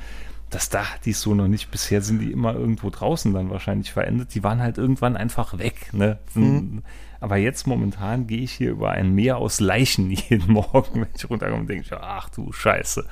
das 0.50 0.70
da 0.70 0.94
hatte 0.94 1.10
ich 1.10 1.18
so 1.18 1.34
noch 1.34 1.48
nicht. 1.48 1.70
Bisher 1.70 2.02
sind 2.02 2.20
die 2.20 2.32
immer 2.32 2.54
irgendwo 2.54 2.90
draußen 2.90 3.32
dann 3.34 3.50
wahrscheinlich 3.50 3.92
verendet. 3.92 4.34
Die 4.34 4.42
waren 4.42 4.60
halt 4.60 4.78
irgendwann 4.78 5.16
einfach 5.16 5.58
weg. 5.58 5.92
Ne? 5.92 6.18
Mhm. 6.34 6.82
Aber 7.20 7.36
jetzt 7.36 7.66
momentan 7.66 8.26
gehe 8.26 8.42
ich 8.42 8.52
hier 8.52 8.70
über 8.70 8.90
ein 8.92 9.14
Meer 9.14 9.38
aus 9.38 9.60
Leichen 9.60 10.10
jeden 10.28 10.52
Morgen, 10.52 11.02
wenn 11.02 11.08
ich 11.14 11.28
runterkomme 11.28 11.62
und 11.62 11.68
denke, 11.68 12.00
ach 12.00 12.28
du 12.30 12.52
Scheiße. 12.52 13.04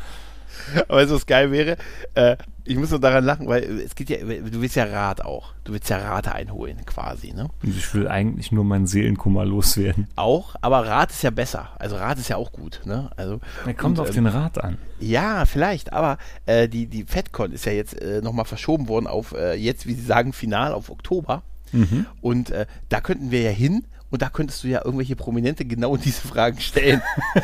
Aber 0.88 0.98
weißt 0.98 1.10
du, 1.10 1.14
was 1.14 1.26
geil 1.26 1.50
wäre? 1.50 1.76
Äh, 2.14 2.36
ich 2.64 2.76
muss 2.76 2.90
nur 2.90 3.00
daran 3.00 3.24
lachen, 3.24 3.46
weil 3.46 3.62
es 3.80 3.94
geht 3.94 4.10
ja, 4.10 4.18
du 4.18 4.60
willst 4.60 4.74
ja 4.76 4.84
Rat 4.84 5.24
auch. 5.24 5.52
Du 5.64 5.72
willst 5.72 5.88
ja 5.88 5.98
Rat 5.98 6.28
einholen, 6.28 6.84
quasi, 6.84 7.32
ne? 7.32 7.48
Und 7.62 7.76
ich 7.76 7.94
will 7.94 8.08
eigentlich 8.08 8.50
nur 8.50 8.64
meinen 8.64 8.86
Seelenkummer 8.86 9.44
loswerden. 9.44 10.08
Auch, 10.16 10.56
aber 10.60 10.86
Rat 10.86 11.10
ist 11.10 11.22
ja 11.22 11.30
besser. 11.30 11.70
Also 11.78 11.96
Rat 11.96 12.18
ist 12.18 12.28
ja 12.28 12.36
auch 12.36 12.52
gut, 12.52 12.80
ne? 12.84 13.10
Also. 13.16 13.40
Er 13.64 13.74
kommt 13.74 13.98
und, 13.98 14.02
auf 14.02 14.08
ähm, 14.08 14.24
den 14.24 14.26
Rat 14.26 14.62
an. 14.62 14.78
Ja, 14.98 15.44
vielleicht, 15.44 15.92
aber 15.92 16.18
äh, 16.46 16.68
die, 16.68 16.86
die 16.86 17.04
FedCon 17.04 17.52
ist 17.52 17.66
ja 17.66 17.72
jetzt 17.72 18.00
äh, 18.00 18.20
nochmal 18.20 18.44
verschoben 18.44 18.88
worden 18.88 19.06
auf 19.06 19.32
äh, 19.32 19.54
jetzt, 19.54 19.86
wie 19.86 19.94
sie 19.94 20.04
sagen, 20.04 20.32
final 20.32 20.72
auf 20.72 20.90
Oktober. 20.90 21.42
Mhm. 21.72 22.06
Und 22.20 22.50
äh, 22.50 22.66
da 22.88 23.00
könnten 23.00 23.30
wir 23.30 23.42
ja 23.42 23.50
hin 23.50 23.86
und 24.10 24.22
da 24.22 24.28
könntest 24.28 24.64
du 24.64 24.68
ja 24.68 24.84
irgendwelche 24.84 25.16
Prominente 25.16 25.64
genau 25.64 25.96
diese 25.96 26.26
Fragen 26.26 26.60
stellen. 26.60 27.02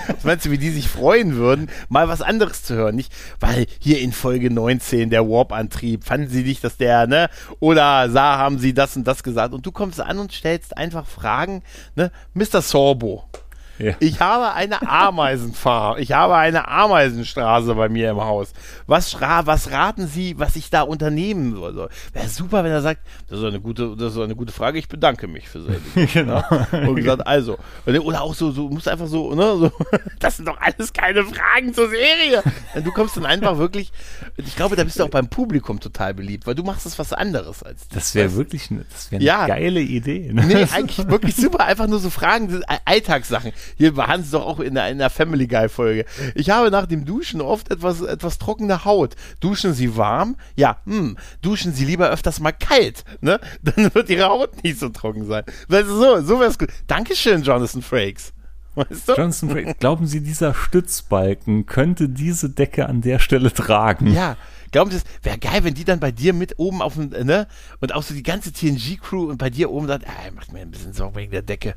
was 0.09 0.25
meinst 0.25 0.47
du, 0.47 0.51
wie 0.51 0.59
die 0.59 0.71
sich 0.71 0.89
freuen 0.89 1.37
würden, 1.37 1.69
mal 1.89 2.09
was 2.09 2.23
anderes 2.23 2.63
zu 2.63 2.75
hören? 2.75 2.97
Nicht, 2.97 3.13
weil 3.41 3.67
hier 3.79 4.01
in 4.01 4.13
Folge 4.13 4.51
19 4.51 5.11
der 5.11 5.29
Warp-Antrieb, 5.29 6.05
fanden 6.05 6.29
sie 6.29 6.43
nicht, 6.43 6.63
dass 6.65 6.77
der, 6.77 7.07
ne? 7.07 7.29
Oder 7.61 8.11
sah, 8.11 8.39
haben 8.39 8.59
sie 8.59 8.75
das 8.75 8.97
und 8.97 9.07
das 9.07 9.23
gesagt. 9.23 9.55
Und 9.55 9.67
du 9.67 9.73
kommst 9.73 10.01
an 10.01 10.19
und 10.19 10.33
stellst 10.33 10.77
einfach 10.77 11.07
Fragen, 11.07 11.63
ne? 11.95 12.11
Mr. 12.35 12.63
Sorbo. 12.63 13.25
Ja. 13.83 13.95
Ich 13.99 14.20
habe 14.20 14.53
eine 14.53 14.89
Ameisenfarm. 14.89 15.99
Ich 15.99 16.12
habe 16.12 16.37
eine 16.37 16.68
Ameisenstraße 16.68 17.74
bei 17.74 17.89
mir 17.89 18.11
im 18.11 18.20
Haus. 18.20 18.53
Was, 18.87 19.20
was 19.20 19.72
raten 19.72 20.07
Sie, 20.07 20.39
was 20.39 20.55
ich 20.55 20.70
da 20.70 20.83
unternehmen 20.83 21.57
soll? 21.57 21.89
Wäre 22.12 22.28
super, 22.28 22.62
wenn 22.62 22.70
er 22.70 22.80
sagt, 22.80 23.01
das 23.28 23.41
ist 23.41 23.45
eine 23.45 23.61
gute, 23.61 23.97
das 23.97 24.12
ist 24.12 24.20
eine 24.20 24.37
gute 24.37 24.53
Frage. 24.53 24.78
Ich 24.78 24.89
bedanke 24.89 25.26
mich 25.26 25.49
für 25.49 25.62
Sie. 25.62 26.07
genau. 26.12 26.45
Und 26.70 26.95
gesagt, 26.95 27.26
also. 27.26 27.59
Oder 27.87 28.22
auch 28.22 28.35
so, 28.35 28.53
so, 28.53 28.68
musst 28.68 28.87
einfach 28.87 29.09
so, 29.09 29.35
ne, 29.35 29.57
so, 29.57 29.72
das 30.20 30.37
sind 30.37 30.47
doch 30.47 30.61
alles 30.61 30.93
keine 30.93 31.24
Fragen 31.24 31.74
zur 31.74 31.89
Serie. 31.89 32.43
Du 32.85 32.93
kommst 32.93 33.16
dann 33.16 33.26
einfach 33.26 33.59
wirklich, 33.59 33.91
ich 34.37 34.55
glaube, 34.55 34.76
da 34.76 34.85
bist 34.85 35.01
du 35.01 35.05
auch 35.05 35.11
beim 35.11 35.28
Publikum 35.28 35.80
total 35.80 36.14
beliebt, 36.14 36.47
weil 36.47 36.55
du 36.55 36.62
machst 36.62 36.87
das 36.87 37.01
was 37.01 37.12
anderes 37.12 37.64
als 37.64 37.89
das. 37.89 37.99
Das 37.99 38.14
wäre 38.14 38.35
wirklich, 38.37 38.68
das 38.93 39.11
wäre 39.11 39.18
eine 39.18 39.24
ja. 39.24 39.47
geile 39.49 39.80
Idee. 39.80 40.30
Ne? 40.33 40.47
Nee, 40.47 40.66
eigentlich 40.72 41.09
wirklich 41.09 41.35
super. 41.35 41.64
Einfach 41.64 41.89
nur 41.89 41.99
so 41.99 42.11
Fragen, 42.11 42.62
Alltagssachen. 42.85 43.53
Hier 43.77 43.97
war 43.97 44.09
Hans 44.09 44.31
doch 44.31 44.47
auch 44.47 44.61
in 44.61 44.75
der, 44.75 44.89
in 44.89 44.99
der 44.99 45.11
Family 45.11 45.47
Guy 45.47 45.68
Folge. 45.68 46.05
Ich 46.35 46.51
habe 46.51 46.70
nach 46.70 46.87
dem 46.87 47.05
Duschen 47.05 47.41
oft 47.41 47.70
etwas, 47.70 48.01
etwas 48.01 48.39
trockene 48.39 48.85
Haut. 48.85 49.14
Duschen 49.41 49.75
Sie 49.75 49.97
warm? 49.97 50.37
Ja, 50.57 50.79
hm. 50.85 51.16
Duschen 51.41 51.73
Sie 51.73 51.85
lieber 51.85 52.11
öfters 52.11 52.41
mal 52.41 52.53
kalt, 52.53 53.05
ne? 53.20 53.41
Dann 53.62 53.95
wird 53.95 54.11
Ihre 54.11 54.29
Haut 54.29 54.62
nicht 54.62 54.79
so 54.79 54.89
trocken 54.89 55.27
sein. 55.27 55.45
Weißt 55.68 55.89
du, 55.89 55.97
so, 55.97 56.20
so 56.23 56.41
wär's 56.41 56.59
gut. 56.59 56.70
Dankeschön, 56.87 57.43
Jonathan 57.43 57.83
Frakes. 57.83 58.33
Weißt 58.75 59.09
du? 59.09 59.14
Johnson 59.14 59.51
Frakes, 59.51 59.75
glauben 59.79 60.07
Sie, 60.07 60.23
dieser 60.23 60.55
Stützbalken 60.55 61.66
könnte 61.66 62.09
diese 62.09 62.49
Decke 62.49 62.87
an 62.87 63.03
der 63.03 63.18
Stelle 63.18 63.53
tragen? 63.53 64.12
Ja, 64.12 64.37
Glauben 64.73 64.91
Sie, 64.91 64.97
es 64.97 65.05
wäre 65.23 65.39
geil, 65.39 65.64
wenn 65.64 65.75
die 65.75 65.85
dann 65.85 66.01
bei 66.01 66.11
dir 66.11 66.33
mit 66.33 66.59
oben 66.59 66.83
auf 66.83 66.95
dem, 66.95 67.11
ne? 67.11 67.47
Und 67.81 67.95
auch 67.95 68.03
so 68.03 68.14
die 68.14 68.23
ganze 68.23 68.53
TNG-Crew 68.53 69.31
und 69.31 69.37
bei 69.37 69.51
dir 69.51 69.70
oben 69.70 69.87
sagt, 69.87 70.07
ah, 70.07 70.31
macht 70.35 70.53
mir 70.53 70.61
ein 70.61 70.70
bisschen 70.70 70.95
Sorgen 70.95 71.14
wegen 71.14 71.31
der 71.31 71.43
Decke. 71.43 71.77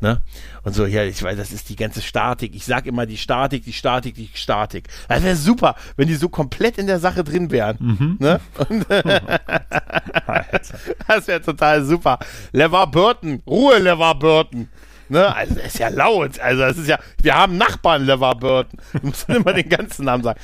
Ne? 0.00 0.22
Und 0.62 0.74
so, 0.74 0.86
ja, 0.86 1.04
ich 1.04 1.22
weiß, 1.22 1.36
das 1.36 1.52
ist 1.52 1.68
die 1.70 1.76
ganze 1.76 2.02
Statik. 2.02 2.54
Ich 2.54 2.66
sag 2.66 2.86
immer 2.86 3.06
die 3.06 3.16
Statik, 3.16 3.64
die 3.64 3.72
Statik, 3.72 4.14
die 4.14 4.28
Statik. 4.34 4.88
Das 5.08 5.22
wäre 5.22 5.36
super, 5.36 5.74
wenn 5.96 6.06
die 6.06 6.14
so 6.14 6.28
komplett 6.28 6.76
in 6.78 6.86
der 6.86 7.00
Sache 7.00 7.24
drin 7.24 7.50
wären. 7.50 7.78
Mhm. 7.80 8.16
Ne? 8.20 8.40
Und, 8.68 8.86
das 11.08 11.26
wäre 11.26 11.40
total 11.40 11.84
super. 11.84 12.18
Levar 12.52 12.90
Burton, 12.90 13.42
Ruhe, 13.46 13.78
Levar 13.78 14.18
Burton. 14.18 14.68
Ne? 15.08 15.34
Also, 15.34 15.54
das 15.54 15.66
ist 15.66 15.78
ja 15.78 15.88
laut. 15.88 16.38
Also, 16.40 16.62
das 16.62 16.78
ist 16.78 16.88
ja, 16.88 16.98
wir 17.22 17.34
haben 17.34 17.56
Nachbarn, 17.56 18.04
LeVar 18.06 18.36
Burton. 18.36 18.78
Du 18.92 19.06
musst 19.06 19.28
immer 19.28 19.52
den 19.52 19.68
ganzen 19.68 20.04
Namen 20.06 20.22
sagen. 20.24 20.40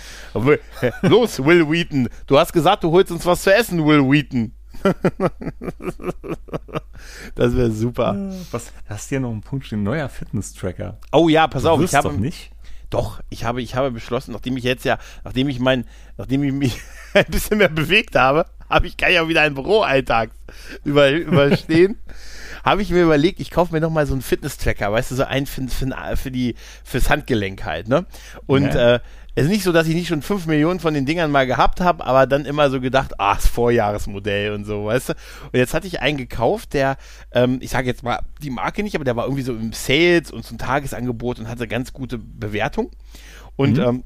Los, 1.02 1.44
Will 1.44 1.68
Wheaton. 1.68 2.08
Du 2.26 2.38
hast 2.38 2.52
gesagt, 2.52 2.84
du 2.84 2.90
holst 2.90 3.10
uns 3.10 3.26
was 3.26 3.42
zu 3.42 3.54
essen, 3.54 3.84
Will 3.84 4.02
Wheaton. 4.02 4.52
das 7.34 7.56
wäre 7.56 7.70
super. 7.70 8.16
Was, 8.50 8.72
hast 8.86 9.06
du 9.06 9.08
hier 9.10 9.20
noch 9.20 9.30
einen 9.30 9.42
Punkt 9.42 9.66
stehen? 9.66 9.82
Neuer 9.82 10.08
Fitness-Tracker. 10.08 10.98
Oh 11.12 11.28
ja, 11.28 11.46
pass 11.46 11.62
du 11.62 11.68
auf. 11.70 11.80
Ich 11.82 11.94
habe 11.94 12.08
doch 12.08 12.16
nicht. 12.16 12.50
Doch, 12.90 13.20
ich 13.30 13.44
habe, 13.44 13.62
ich 13.62 13.74
habe 13.74 13.90
beschlossen, 13.90 14.32
nachdem 14.32 14.56
ich 14.58 14.64
jetzt 14.64 14.84
ja, 14.84 14.98
nachdem 15.24 15.48
ich 15.48 15.60
mein, 15.60 15.86
nachdem 16.18 16.44
ich 16.44 16.52
mich 16.52 16.78
ein 17.14 17.24
bisschen 17.26 17.58
mehr 17.58 17.70
bewegt 17.70 18.16
habe, 18.16 18.44
habe 18.68 18.86
ich 18.86 18.96
kann 18.96 19.12
ja 19.12 19.26
wieder 19.28 19.40
einen 19.42 19.54
Büroalltag 19.54 20.30
über, 20.84 21.10
überstehen 21.10 21.98
habe 22.64 22.82
ich 22.82 22.90
mir 22.90 23.02
überlegt, 23.02 23.40
ich 23.40 23.50
kaufe 23.50 23.72
mir 23.72 23.80
nochmal 23.80 24.06
so 24.06 24.12
einen 24.12 24.22
Fitness-Tracker, 24.22 24.92
weißt 24.92 25.10
du, 25.10 25.14
so 25.16 25.24
einen 25.24 25.46
für, 25.46 25.66
für, 25.68 26.16
für 26.16 26.30
die, 26.30 26.54
fürs 26.84 27.10
Handgelenk 27.10 27.64
halt, 27.64 27.88
ne? 27.88 28.06
Und 28.46 28.74
ja. 28.74 28.94
äh, 28.94 29.00
es 29.34 29.44
ist 29.44 29.50
nicht 29.50 29.62
so, 29.62 29.72
dass 29.72 29.86
ich 29.88 29.94
nicht 29.94 30.08
schon 30.08 30.20
fünf 30.20 30.46
Millionen 30.46 30.78
von 30.78 30.92
den 30.92 31.06
Dingern 31.06 31.30
mal 31.30 31.46
gehabt 31.46 31.80
habe, 31.80 32.04
aber 32.04 32.26
dann 32.26 32.44
immer 32.44 32.68
so 32.68 32.80
gedacht, 32.80 33.14
ach, 33.16 33.36
das 33.36 33.46
Vorjahresmodell 33.46 34.52
und 34.52 34.66
so, 34.66 34.86
weißt 34.86 35.10
du? 35.10 35.12
Und 35.44 35.58
jetzt 35.58 35.72
hatte 35.72 35.86
ich 35.86 36.02
einen 36.02 36.18
gekauft, 36.18 36.74
der, 36.74 36.98
ähm, 37.32 37.58
ich 37.62 37.70
sage 37.70 37.86
jetzt 37.86 38.02
mal 38.02 38.20
die 38.42 38.50
Marke 38.50 38.82
nicht, 38.82 38.94
aber 38.94 39.04
der 39.04 39.16
war 39.16 39.24
irgendwie 39.24 39.42
so 39.42 39.54
im 39.54 39.72
Sales 39.72 40.30
und 40.30 40.44
zum 40.44 40.58
Tagesangebot 40.58 41.38
und 41.38 41.48
hatte 41.48 41.66
ganz 41.66 41.94
gute 41.94 42.18
Bewertung. 42.18 42.90
Und 43.56 43.78
mhm. 43.78 43.82
ähm, 43.82 44.04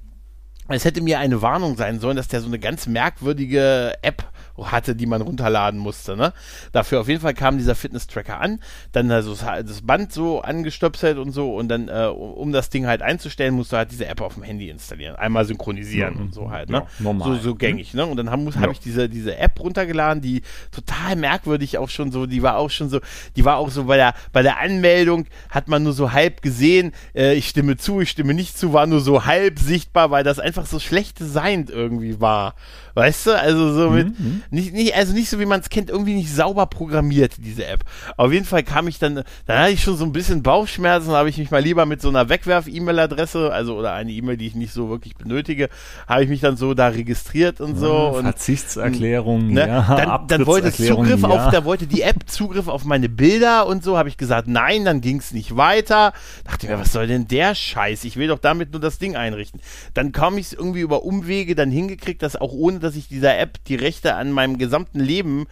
es 0.69 0.85
hätte 0.85 1.01
mir 1.01 1.19
eine 1.19 1.43
Warnung 1.43 1.77
sein 1.77 1.99
sollen, 1.99 2.17
dass 2.17 2.29
der 2.29 2.41
so 2.41 2.47
eine 2.47 2.61
ganz 2.61 2.87
merkwürdige 2.87 3.95
App 4.03 4.31
hatte, 4.59 4.97
die 4.97 5.07
man 5.07 5.23
runterladen 5.23 5.79
musste. 5.79 6.17
Ne? 6.17 6.33
Dafür 6.73 7.01
auf 7.01 7.09
jeden 7.09 7.21
Fall 7.21 7.35
kam 7.35 7.59
dieser 7.59 7.75
Fitness-Tracker 7.75 8.41
an, 8.41 8.61
dann 8.93 9.11
also 9.11 9.35
das 9.35 9.83
Band 9.83 10.13
so 10.13 10.41
angestöpselt 10.41 11.19
und 11.19 11.33
so 11.33 11.55
und 11.55 11.69
dann, 11.69 11.89
äh, 11.89 12.07
um 12.07 12.53
das 12.53 12.71
Ding 12.71 12.87
halt 12.87 13.03
einzustellen, 13.03 13.55
musst 13.55 13.73
du 13.73 13.77
halt 13.77 13.91
diese 13.91 14.07
App 14.07 14.21
auf 14.21 14.35
dem 14.35 14.43
Handy 14.43 14.71
installieren. 14.71 15.17
Einmal 15.17 15.45
synchronisieren 15.45 16.15
ja, 16.15 16.21
und 16.21 16.35
so 16.35 16.51
halt. 16.51 16.71
Ne? 16.71 16.79
Ja, 16.79 16.87
normal. 16.99 17.37
So, 17.37 17.51
so 17.51 17.55
gängig. 17.55 17.95
Ne? 17.95 18.07
Und 18.07 18.17
dann 18.17 18.31
habe 18.31 18.43
ja. 18.45 18.61
hab 18.61 18.71
ich 18.71 18.81
diese, 18.81 19.09
diese 19.09 19.37
App 19.37 19.61
runtergeladen, 19.61 20.23
die 20.23 20.43
total 20.71 21.17
merkwürdig 21.17 21.79
auch 21.79 21.89
schon 21.89 22.13
so, 22.13 22.27
die 22.27 22.43
war 22.43 22.57
auch 22.57 22.71
schon 22.71 22.89
so, 22.89 23.01
die 23.37 23.45
war 23.45 23.57
auch 23.57 23.71
so 23.71 23.85
bei 23.85 23.97
der, 23.97 24.15
bei 24.33 24.43
der 24.43 24.61
Anmeldung 24.61 25.27
hat 25.51 25.69
man 25.69 25.83
nur 25.83 25.93
so 25.93 26.13
halb 26.13 26.43
gesehen, 26.43 26.93
äh, 27.15 27.35
ich 27.35 27.49
stimme 27.49 27.77
zu, 27.77 28.01
ich 28.01 28.11
stimme 28.11 28.35
nicht 28.35 28.59
zu, 28.59 28.73
war 28.73 28.87
nur 28.87 29.01
so 29.01 29.25
halb 29.25 29.59
sichtbar, 29.59 30.11
weil 30.11 30.25
das 30.25 30.39
einfach 30.39 30.67
so 30.67 30.79
schlecht 30.79 31.21
designt 31.21 31.71
irgendwie 31.71 32.21
war. 32.21 32.55
Weißt 32.97 33.27
du? 33.27 33.39
Also 33.39 33.75
so 33.75 33.91
mit, 33.91 34.19
mhm. 34.19 34.43
nicht, 34.51 34.73
nicht, 34.73 34.97
also 34.97 35.13
nicht 35.13 35.29
so 35.29 35.39
wie 35.39 35.45
man 35.45 35.61
es 35.61 35.69
kennt, 35.69 35.91
irgendwie 35.91 36.15
nicht 36.15 36.35
sauber 36.35 36.65
programmiert, 36.65 37.35
diese 37.37 37.67
App. 37.67 37.85
Auf 38.17 38.33
jeden 38.33 38.47
Fall 38.47 38.63
kam 38.63 38.89
ich 38.89 38.99
dann, 38.99 39.23
dann 39.45 39.59
hatte 39.59 39.73
ich 39.73 39.83
schon 39.83 39.99
so 39.99 40.05
ein 40.07 40.13
bisschen 40.13 40.43
Bauchschmerzen, 40.43 41.11
habe 41.11 41.29
ich 41.29 41.37
mich 41.37 41.51
mal 41.51 41.61
lieber 41.61 41.85
mit 41.85 42.01
so 42.01 42.09
einer 42.09 42.31
Wegwerf-E-Mail-Adresse, 42.31 43.53
also 43.53 43.77
oder 43.77 43.93
eine 43.93 44.13
E-Mail, 44.13 44.39
die 44.39 44.47
ich 44.47 44.55
nicht 44.55 44.73
so 44.73 44.89
wirklich 44.89 45.15
benötige, 45.15 45.69
habe 46.09 46.25
ich 46.25 46.31
mich 46.31 46.41
dann 46.41 46.57
so 46.57 46.73
da 46.73 46.89
registriert 46.89 47.61
und 47.61 47.77
so. 47.77 48.15
Ja, 48.15 48.23
Verzichtserklärung, 48.23 49.49
ne, 49.49 49.69
ja. 49.69 49.95
Dann, 49.95 50.27
dann 50.29 50.47
wollte 50.47 50.73
Zugriff 50.73 51.21
ja. 51.21 51.29
auf, 51.29 51.53
da 51.53 51.67
wollte 51.67 51.87
die 51.87 52.01
App 52.01 52.21
Zugriff 52.25 52.67
auf 52.67 52.87
meine 52.87 53.11
Bilder 53.11 53.67
und 53.67 53.85
so, 53.85 53.99
habe 53.99 54.09
ich 54.09 54.17
gesagt, 54.17 54.49
nein, 54.49 54.87
dann 54.87 55.03
ging 55.03 55.19
es 55.19 55.33
nicht 55.33 55.55
weiter. 55.55 56.15
Dachte 56.45 56.67
mir, 56.67 56.79
was 56.79 56.93
soll 56.93 57.09
denn 57.09 57.29
der 57.29 57.55
Scheiß? 57.55 58.05
Ich 58.05 58.17
will 58.17 58.29
doch 58.29 58.39
damit 58.39 58.73
nur 58.73 58.81
das 58.81 58.97
Ding 58.99 59.17
einrichten. 59.17 59.61
Dann 59.93 60.13
kam 60.13 60.39
ich 60.39 60.47
es 60.47 60.53
irgendwie 60.55 60.81
über 60.81 61.03
Umwege 61.03 61.55
dann 61.55 61.71
hingekriegt, 61.71 62.23
dass 62.23 62.37
auch 62.37 62.53
ohne 62.53 62.86
dass 62.87 62.97
ich 62.97 63.09
dieser 63.09 63.39
App 63.39 63.63
die 63.65 63.75
Rechte 63.75 64.15
an 64.15 64.33
meinem 64.33 64.59
gesamten 64.59 65.01
Leben 65.01 65.47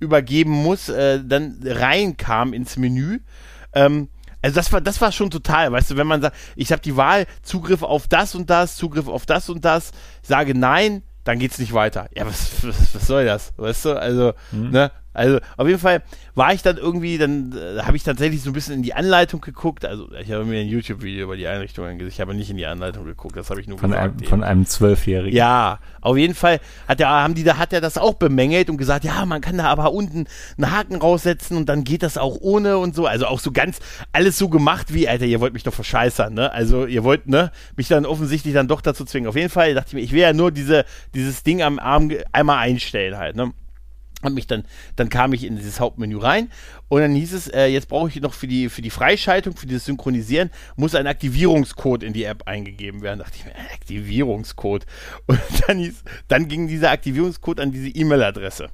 übergeben 0.00 0.52
muss, 0.52 0.88
äh, 0.88 1.20
dann 1.24 1.58
reinkam 1.64 2.52
ins 2.52 2.76
Menü. 2.76 3.20
Ähm, 3.72 4.08
also 4.40 4.54
das 4.54 4.72
war, 4.72 4.80
das 4.80 5.00
war 5.00 5.10
schon 5.10 5.30
total, 5.30 5.72
weißt 5.72 5.90
du, 5.90 5.96
wenn 5.96 6.06
man 6.06 6.22
sagt, 6.22 6.36
ich 6.54 6.70
habe 6.70 6.82
die 6.82 6.96
Wahl, 6.96 7.26
Zugriff 7.42 7.82
auf 7.82 8.06
das 8.06 8.34
und 8.34 8.50
das, 8.50 8.76
Zugriff 8.76 9.08
auf 9.08 9.26
das 9.26 9.50
und 9.50 9.64
das, 9.64 9.90
sage 10.22 10.56
nein, 10.56 11.02
dann 11.24 11.38
geht's 11.38 11.58
nicht 11.58 11.72
weiter. 11.72 12.08
Ja, 12.14 12.26
was, 12.26 12.64
was, 12.64 12.94
was 12.94 13.06
soll 13.06 13.24
das? 13.24 13.52
Weißt 13.56 13.84
du, 13.84 14.00
also, 14.00 14.32
mhm. 14.52 14.70
ne, 14.70 14.92
also 15.18 15.40
auf 15.56 15.66
jeden 15.66 15.80
Fall 15.80 16.02
war 16.34 16.54
ich 16.54 16.62
dann 16.62 16.76
irgendwie, 16.76 17.18
dann 17.18 17.52
äh, 17.52 17.82
habe 17.82 17.96
ich 17.96 18.04
tatsächlich 18.04 18.42
so 18.42 18.50
ein 18.50 18.52
bisschen 18.52 18.74
in 18.74 18.82
die 18.82 18.94
Anleitung 18.94 19.40
geguckt. 19.40 19.84
Also 19.84 20.08
ich 20.12 20.30
habe 20.30 20.44
mir 20.44 20.60
ein 20.60 20.68
YouTube-Video 20.68 21.24
über 21.24 21.36
die 21.36 21.46
Einrichtung 21.46 21.84
angesehen. 21.84 22.08
Ich 22.08 22.20
habe 22.20 22.34
nicht 22.34 22.50
in 22.50 22.56
die 22.56 22.66
Anleitung 22.66 23.04
geguckt, 23.04 23.36
das 23.36 23.50
habe 23.50 23.60
ich 23.60 23.66
nur 23.66 23.78
von 23.78 23.90
gesagt. 23.90 24.20
Einem, 24.20 24.28
von 24.28 24.42
einem 24.44 24.66
Zwölfjährigen. 24.66 25.36
Ja, 25.36 25.80
auf 26.00 26.16
jeden 26.16 26.34
Fall 26.34 26.60
hat 26.86 27.00
der, 27.00 27.08
haben 27.08 27.34
die, 27.34 27.44
da 27.44 27.58
hat 27.58 27.72
er 27.72 27.80
das 27.80 27.98
auch 27.98 28.14
bemängelt 28.14 28.70
und 28.70 28.76
gesagt, 28.76 29.04
ja, 29.04 29.26
man 29.26 29.40
kann 29.40 29.58
da 29.58 29.64
aber 29.64 29.92
unten 29.92 30.26
einen 30.56 30.70
Haken 30.70 30.96
raussetzen 30.96 31.56
und 31.56 31.68
dann 31.68 31.84
geht 31.84 32.02
das 32.02 32.16
auch 32.16 32.36
ohne 32.40 32.78
und 32.78 32.94
so. 32.94 33.06
Also 33.06 33.26
auch 33.26 33.40
so 33.40 33.50
ganz 33.50 33.80
alles 34.12 34.38
so 34.38 34.48
gemacht 34.48 34.94
wie, 34.94 35.08
Alter, 35.08 35.26
ihr 35.26 35.40
wollt 35.40 35.54
mich 35.54 35.64
doch 35.64 35.74
verscheißern, 35.74 36.32
ne? 36.32 36.52
Also 36.52 36.86
ihr 36.86 37.04
wollt, 37.04 37.26
ne, 37.26 37.50
mich 37.76 37.88
dann 37.88 38.06
offensichtlich 38.06 38.54
dann 38.54 38.68
doch 38.68 38.80
dazu 38.80 39.04
zwingen. 39.04 39.28
Auf 39.28 39.36
jeden 39.36 39.50
Fall 39.50 39.74
dachte 39.74 39.88
ich 39.88 39.94
mir, 39.94 40.00
ich 40.00 40.12
will 40.12 40.20
ja 40.20 40.32
nur 40.32 40.52
diese, 40.52 40.84
dieses 41.14 41.42
Ding 41.42 41.62
am 41.62 41.78
Arm 41.78 42.10
einmal 42.32 42.58
einstellen 42.58 43.16
halt, 43.18 43.36
ne? 43.36 43.52
Hab 44.22 44.32
mich 44.32 44.48
dann, 44.48 44.64
dann 44.96 45.10
kam 45.10 45.32
ich 45.32 45.44
in 45.44 45.56
dieses 45.56 45.78
Hauptmenü 45.78 46.18
rein 46.18 46.50
und 46.88 47.00
dann 47.00 47.14
hieß 47.14 47.32
es, 47.34 47.46
äh, 47.48 47.66
jetzt 47.66 47.88
brauche 47.88 48.08
ich 48.08 48.20
noch 48.20 48.34
für 48.34 48.48
die, 48.48 48.68
für 48.68 48.82
die 48.82 48.90
Freischaltung, 48.90 49.56
für 49.56 49.68
das 49.68 49.84
Synchronisieren, 49.84 50.50
muss 50.74 50.96
ein 50.96 51.06
Aktivierungscode 51.06 52.02
in 52.02 52.12
die 52.12 52.24
App 52.24 52.42
eingegeben 52.46 53.02
werden. 53.02 53.18
Da 53.20 53.24
dachte 53.26 53.38
ich 53.38 53.44
mir, 53.44 53.54
Aktivierungscode. 53.72 54.86
Und 55.26 55.40
dann 55.66 55.78
hieß, 55.78 56.02
dann 56.26 56.48
ging 56.48 56.66
dieser 56.66 56.90
Aktivierungscode 56.90 57.60
an 57.60 57.70
diese 57.70 57.88
E-Mail-Adresse. 57.88 58.70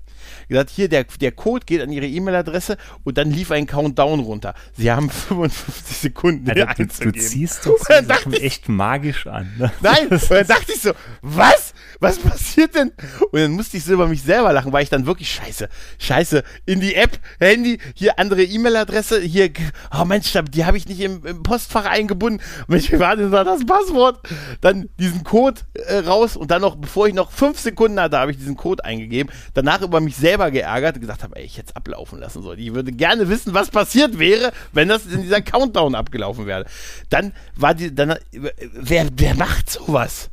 Gesagt, 0.48 0.70
hier, 0.70 0.88
der, 0.88 1.04
der 1.04 1.32
Code 1.32 1.64
geht 1.66 1.80
an 1.80 1.92
Ihre 1.92 2.06
E-Mail-Adresse 2.06 2.76
und 3.04 3.18
dann 3.18 3.30
lief 3.30 3.50
ein 3.50 3.66
Countdown 3.66 4.20
runter. 4.20 4.54
Sie 4.76 4.90
haben 4.90 5.10
55 5.28 5.96
Sekunden. 5.96 6.48
Alter, 6.48 6.84
du, 6.84 6.86
du 6.86 7.12
ziehst 7.12 7.60
doch 7.66 7.78
so 7.78 8.06
Sachen 8.06 8.32
echt 8.34 8.68
magisch 8.68 9.26
an. 9.26 9.50
Ne? 9.58 9.72
Nein, 9.80 10.08
und 10.08 10.30
dann 10.30 10.46
dachte 10.46 10.72
ich 10.72 10.80
so, 10.80 10.92
was? 11.22 11.74
Was 12.00 12.18
passiert 12.18 12.74
denn? 12.74 12.92
Und 13.30 13.40
dann 13.40 13.52
musste 13.52 13.76
ich 13.76 13.84
so 13.84 13.92
über 13.92 14.08
mich 14.08 14.22
selber 14.22 14.52
lachen, 14.52 14.72
weil 14.72 14.82
ich 14.82 14.90
dann 14.90 15.06
wirklich 15.06 15.30
scheiße, 15.30 15.68
scheiße, 15.98 16.42
in 16.66 16.80
die 16.80 16.94
App, 16.94 17.18
Handy, 17.38 17.78
hier 17.94 18.18
andere 18.18 18.42
E-Mail-Adresse, 18.42 19.20
hier, 19.20 19.50
oh 19.96 20.04
Mensch, 20.04 20.32
die 20.50 20.64
habe 20.64 20.76
ich 20.76 20.88
nicht 20.88 21.00
im, 21.00 21.24
im, 21.24 21.42
Postfach 21.42 21.86
eingebunden. 21.86 22.42
Mensch, 22.66 22.90
wie 22.92 22.98
war 22.98 23.16
denn 23.16 23.30
da 23.30 23.44
das 23.44 23.64
Passwort? 23.64 24.20
Dann 24.60 24.88
diesen 24.98 25.24
Code 25.24 25.60
äh, 25.74 25.98
raus 25.98 26.36
und 26.36 26.50
dann 26.50 26.62
noch, 26.62 26.76
bevor 26.76 27.06
ich 27.06 27.14
noch 27.14 27.30
fünf 27.30 27.58
Sekunden 27.58 28.00
hatte, 28.00 28.18
habe 28.18 28.30
ich 28.30 28.38
diesen 28.38 28.56
Code 28.56 28.84
eingegeben. 28.84 29.32
Danach 29.54 29.82
über 29.82 30.00
mich 30.00 30.13
selber 30.16 30.50
geärgert 30.50 30.96
und 30.96 31.00
gesagt 31.00 31.22
habe, 31.22 31.36
ey, 31.36 31.44
ich 31.44 31.56
hätte 31.58 31.70
es 31.70 31.76
ablaufen 31.76 32.18
lassen 32.18 32.42
sollen. 32.42 32.58
Ich 32.58 32.74
würde 32.74 32.92
gerne 32.92 33.28
wissen, 33.28 33.54
was 33.54 33.70
passiert 33.70 34.18
wäre, 34.18 34.52
wenn 34.72 34.88
das 34.88 35.06
in 35.06 35.22
dieser 35.22 35.42
Countdown 35.42 35.94
abgelaufen 35.94 36.46
wäre. 36.46 36.64
Dann 37.10 37.32
war 37.56 37.74
die, 37.74 37.94
dann, 37.94 38.16
wer, 38.30 39.08
wer 39.16 39.34
macht 39.34 39.70
sowas? 39.70 40.30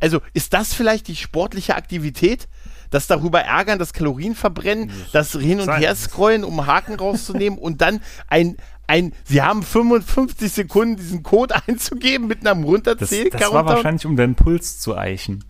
Also, 0.00 0.20
ist 0.32 0.54
das 0.54 0.72
vielleicht 0.72 1.08
die 1.08 1.16
sportliche 1.16 1.76
Aktivität? 1.76 2.48
das 2.90 3.06
darüber 3.06 3.40
ärgern, 3.40 3.78
das 3.78 3.92
Kalorienverbrennen, 3.92 4.90
das 5.12 5.32
Hin- 5.32 5.60
und. 5.60 5.70
Her 5.70 5.94
scrollen, 5.94 6.44
um 6.44 6.66
Haken 6.66 6.96
rauszunehmen 6.96 7.58
und 7.58 7.80
dann 7.80 8.00
ein, 8.26 8.56
ein, 8.86 9.12
sie 9.24 9.42
haben 9.42 9.62
55 9.62 10.52
Sekunden 10.52 10.96
diesen 10.96 11.22
Code 11.22 11.54
einzugeben 11.66 12.26
mit 12.26 12.46
einem 12.46 12.62
Das, 12.62 12.70
Runterzähl. 12.70 13.30
das 13.30 13.52
war 13.52 13.64
wahrscheinlich, 13.64 14.04
um 14.06 14.16
deinen 14.16 14.34
Puls 14.34 14.80
zu 14.80 14.96
eichen. 14.96 15.44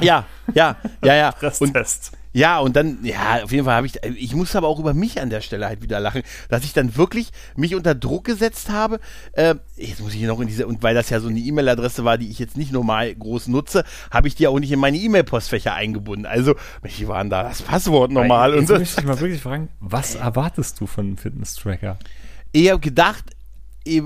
Ja, 0.00 0.24
ja, 0.54 0.76
ja, 1.04 1.14
ja. 1.14 1.34
Und, 1.60 1.70
Stresstest. 1.70 2.12
ja, 2.32 2.58
und 2.58 2.76
dann, 2.76 2.98
ja, 3.02 3.42
auf 3.42 3.50
jeden 3.52 3.64
Fall 3.64 3.74
habe 3.76 3.86
ich, 3.86 4.02
ich 4.04 4.34
muss 4.34 4.54
aber 4.54 4.68
auch 4.68 4.78
über 4.78 4.92
mich 4.94 5.20
an 5.20 5.30
der 5.30 5.40
Stelle 5.40 5.66
halt 5.66 5.82
wieder 5.82 5.98
lachen, 6.00 6.22
dass 6.48 6.64
ich 6.64 6.72
dann 6.72 6.96
wirklich 6.96 7.30
mich 7.56 7.74
unter 7.74 7.94
Druck 7.94 8.24
gesetzt 8.24 8.68
habe. 8.70 9.00
Äh, 9.32 9.54
jetzt 9.76 10.00
muss 10.00 10.12
ich 10.12 10.18
hier 10.18 10.28
noch 10.28 10.40
in 10.40 10.46
diese, 10.48 10.66
und 10.66 10.82
weil 10.82 10.94
das 10.94 11.08
ja 11.10 11.20
so 11.20 11.28
eine 11.28 11.38
E-Mail-Adresse 11.40 12.04
war, 12.04 12.18
die 12.18 12.28
ich 12.30 12.38
jetzt 12.38 12.56
nicht 12.56 12.72
normal 12.72 13.14
groß 13.14 13.48
nutze, 13.48 13.84
habe 14.10 14.28
ich 14.28 14.34
die 14.34 14.46
auch 14.46 14.58
nicht 14.58 14.70
in 14.72 14.78
meine 14.78 14.98
E-Mail-Postfächer 14.98 15.72
eingebunden. 15.74 16.26
Also, 16.26 16.54
wie 16.82 17.08
war 17.08 17.18
denn 17.22 17.30
da 17.30 17.42
das 17.42 17.62
Passwort 17.62 18.10
normal? 18.12 18.50
Jetzt 18.52 18.60
Und 18.60 18.66
so. 18.68 18.78
möchte 18.78 19.00
ich 19.00 19.06
mal 19.06 19.18
wirklich 19.20 19.40
fragen, 19.42 19.68
was 19.80 20.14
erwartest 20.14 20.78
du 20.80 20.86
von 20.86 21.06
einem 21.06 21.16
Fitness-Tracker? 21.16 21.98
eher 22.52 22.78
gedacht, 22.78 23.24
eh, 23.84 23.98
äh, 23.98 24.02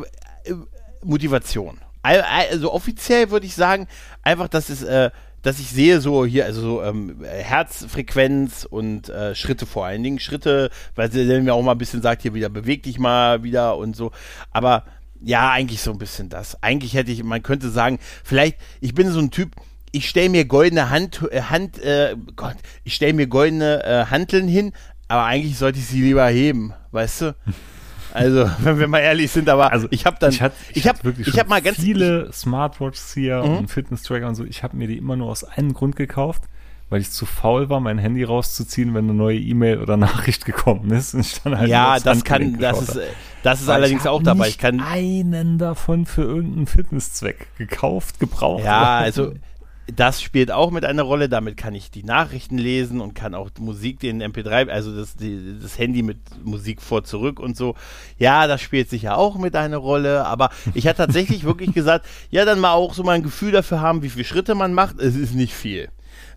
Motivation. 1.04 1.78
Al- 2.02 2.22
al- 2.22 2.46
Also 2.50 2.72
offiziell 2.72 3.30
würde 3.30 3.46
ich 3.46 3.54
sagen, 3.54 3.86
einfach, 4.22 4.48
dass 4.48 4.68
es, 4.70 4.82
äh, 4.82 5.10
dass 5.42 5.58
ich 5.58 5.70
sehe 5.70 6.00
so 6.00 6.26
hier, 6.26 6.44
also 6.44 6.60
so 6.60 6.82
ähm, 6.82 7.16
Herzfrequenz 7.24 8.66
und 8.68 9.08
äh, 9.08 9.34
Schritte 9.34 9.66
vor 9.66 9.86
allen 9.86 10.02
Dingen. 10.02 10.18
Schritte, 10.18 10.70
weil 10.94 11.10
sie 11.10 11.24
mir 11.40 11.54
auch 11.54 11.62
mal 11.62 11.72
ein 11.72 11.78
bisschen 11.78 12.02
sagt, 12.02 12.22
hier 12.22 12.34
wieder 12.34 12.48
beweg 12.48 12.82
dich 12.82 12.98
mal 12.98 13.42
wieder 13.42 13.76
und 13.76 13.96
so. 13.96 14.12
Aber 14.52 14.84
ja, 15.22 15.50
eigentlich 15.50 15.80
so 15.80 15.92
ein 15.92 15.98
bisschen 15.98 16.28
das. 16.28 16.62
Eigentlich 16.62 16.94
hätte 16.94 17.12
ich, 17.12 17.22
man 17.22 17.42
könnte 17.42 17.70
sagen, 17.70 17.98
vielleicht, 18.24 18.56
ich 18.80 18.94
bin 18.94 19.10
so 19.10 19.18
ein 19.18 19.30
Typ, 19.30 19.54
ich 19.92 20.08
stelle 20.08 20.28
mir 20.28 20.44
goldene 20.44 20.90
Hand, 20.90 21.20
äh, 21.30 21.42
Hand, 21.42 21.78
äh, 21.82 22.16
Gott, 22.36 22.56
ich 22.84 22.94
stelle 22.94 23.12
mir 23.12 23.26
goldene 23.26 23.84
äh, 23.84 24.06
Hanteln 24.06 24.48
hin, 24.48 24.72
aber 25.08 25.24
eigentlich 25.24 25.58
sollte 25.58 25.78
ich 25.78 25.86
sie 25.86 26.02
lieber 26.02 26.26
heben, 26.26 26.72
weißt 26.92 27.20
du? 27.22 27.36
Also, 28.12 28.50
wenn 28.60 28.78
wir 28.78 28.88
mal 28.88 28.98
ehrlich 29.00 29.30
sind, 29.30 29.48
aber 29.48 29.72
Also 29.72 29.86
ich 29.90 30.06
habe 30.06 30.16
dann, 30.20 30.30
ich 30.30 30.40
hatte 30.42 30.56
ich 30.72 30.86
habe, 30.88 31.02
wirklich 31.04 31.28
ich 31.28 31.38
habe 31.38 31.48
mal 31.48 31.62
ganz 31.62 31.78
viele 31.80 32.32
Smartwatches 32.32 33.14
hier 33.14 33.42
Mhm. 33.42 33.58
und 33.58 33.70
Fitness-Tracker 33.70 34.26
und 34.28 34.34
so. 34.34 34.44
Ich 34.44 34.62
habe 34.62 34.76
mir 34.76 34.88
die 34.88 34.96
immer 34.98 35.16
nur 35.16 35.28
aus 35.30 35.44
einem 35.44 35.72
Grund 35.74 35.96
gekauft, 35.96 36.42
weil 36.88 37.00
ich 37.00 37.10
zu 37.10 37.24
faul 37.26 37.68
war, 37.70 37.78
mein 37.80 37.98
Handy 37.98 38.24
rauszuziehen, 38.24 38.94
wenn 38.94 39.04
eine 39.04 39.14
neue 39.14 39.38
E-Mail 39.38 39.78
oder 39.80 39.96
Nachricht 39.96 40.44
gekommen 40.44 40.90
ist. 40.90 41.14
Und 41.14 41.20
ich 41.20 41.40
dann 41.42 41.56
halt 41.58 41.68
ja, 41.70 41.98
das 42.00 42.24
kann, 42.24 42.58
das 42.58 42.82
ist, 42.82 42.96
äh, 42.96 43.06
das 43.42 43.60
ist 43.60 43.68
Weil 43.68 43.76
allerdings 43.76 44.04
hab 44.04 44.12
auch 44.12 44.22
dabei. 44.22 44.48
Ich 44.48 44.58
kann, 44.58 44.80
einen 44.80 45.58
davon 45.58 46.04
für 46.06 46.22
irgendeinen 46.22 46.66
Fitnesszweck 46.66 47.46
gekauft, 47.58 48.18
gebraucht. 48.20 48.64
ja, 48.64 48.98
also 48.98 49.34
das 49.96 50.22
spielt 50.22 50.50
auch 50.50 50.70
mit 50.70 50.84
einer 50.84 51.02
Rolle. 51.02 51.28
Damit 51.28 51.56
kann 51.56 51.74
ich 51.74 51.90
die 51.90 52.02
Nachrichten 52.02 52.58
lesen 52.58 53.00
und 53.00 53.14
kann 53.14 53.34
auch 53.34 53.50
Musik, 53.58 54.00
den 54.00 54.22
MP3, 54.22 54.68
also 54.68 54.94
das, 54.94 55.16
die, 55.16 55.58
das 55.60 55.78
Handy 55.78 56.02
mit 56.02 56.18
Musik 56.44 56.82
vor 56.82 57.04
zurück 57.04 57.40
und 57.40 57.56
so. 57.56 57.74
Ja, 58.18 58.46
das 58.46 58.60
spielt 58.60 58.90
sicher 58.90 59.18
auch 59.18 59.36
mit 59.36 59.56
einer 59.56 59.78
Rolle. 59.78 60.26
Aber 60.26 60.50
ich 60.74 60.86
hatte 60.86 60.98
tatsächlich 60.98 61.44
wirklich 61.50 61.72
gesagt, 61.72 62.06
ja, 62.30 62.44
dann 62.44 62.60
mal 62.60 62.72
auch 62.72 62.94
so 62.94 63.02
mal 63.02 63.12
ein 63.12 63.22
Gefühl 63.22 63.52
dafür 63.52 63.80
haben, 63.80 64.02
wie 64.02 64.10
viele 64.10 64.24
Schritte 64.24 64.54
man 64.54 64.74
macht. 64.74 64.98
Es 65.00 65.16
ist 65.16 65.34
nicht 65.34 65.54
viel. 65.54 65.88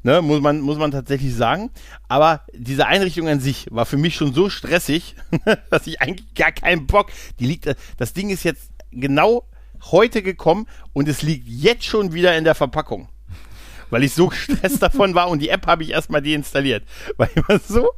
Ne, 0.04 0.22
muss 0.22 0.42
man, 0.42 0.60
muss 0.60 0.78
man 0.78 0.92
tatsächlich 0.92 1.34
sagen. 1.34 1.72
Aber 2.10 2.42
diese 2.54 2.88
Einrichtung 2.88 3.28
an 3.30 3.40
sich 3.40 3.68
war 3.72 3.86
für 3.86 3.98
mich 3.98 4.16
schon 4.16 4.34
so 4.34 4.50
stressig, 4.50 5.16
dass 5.70 5.88
ich 5.88 6.02
eigentlich 6.02 6.34
gar 6.34 6.52
keinen 6.52 6.88
Bock. 6.88 7.12
Die 7.40 7.46
liegt, 7.46 7.74
das 7.98 8.14
Ding 8.14 8.30
ist 8.30 8.44
jetzt 8.44 8.70
genau 8.92 9.46
heute 9.92 10.22
gekommen 10.22 10.68
und 10.94 11.08
es 11.08 11.22
liegt 11.22 11.48
jetzt 11.48 11.86
schon 11.86 12.14
wieder 12.14 12.38
in 12.38 12.44
der 12.44 12.56
Verpackung. 12.56 13.10
Weil 13.94 14.04
ich 14.04 14.16
so 14.16 14.28
gestresst 14.30 14.82
davon 14.82 15.14
war 15.14 15.30
und 15.30 15.40
die 15.40 15.50
App 15.50 15.68
habe 15.68 15.84
ich 15.84 15.92
erstmal 15.92 16.24
deinstalliert. 16.24 16.84
Weil 17.18 17.30
ich 17.36 17.48
war 17.48 17.60
so, 17.60 17.92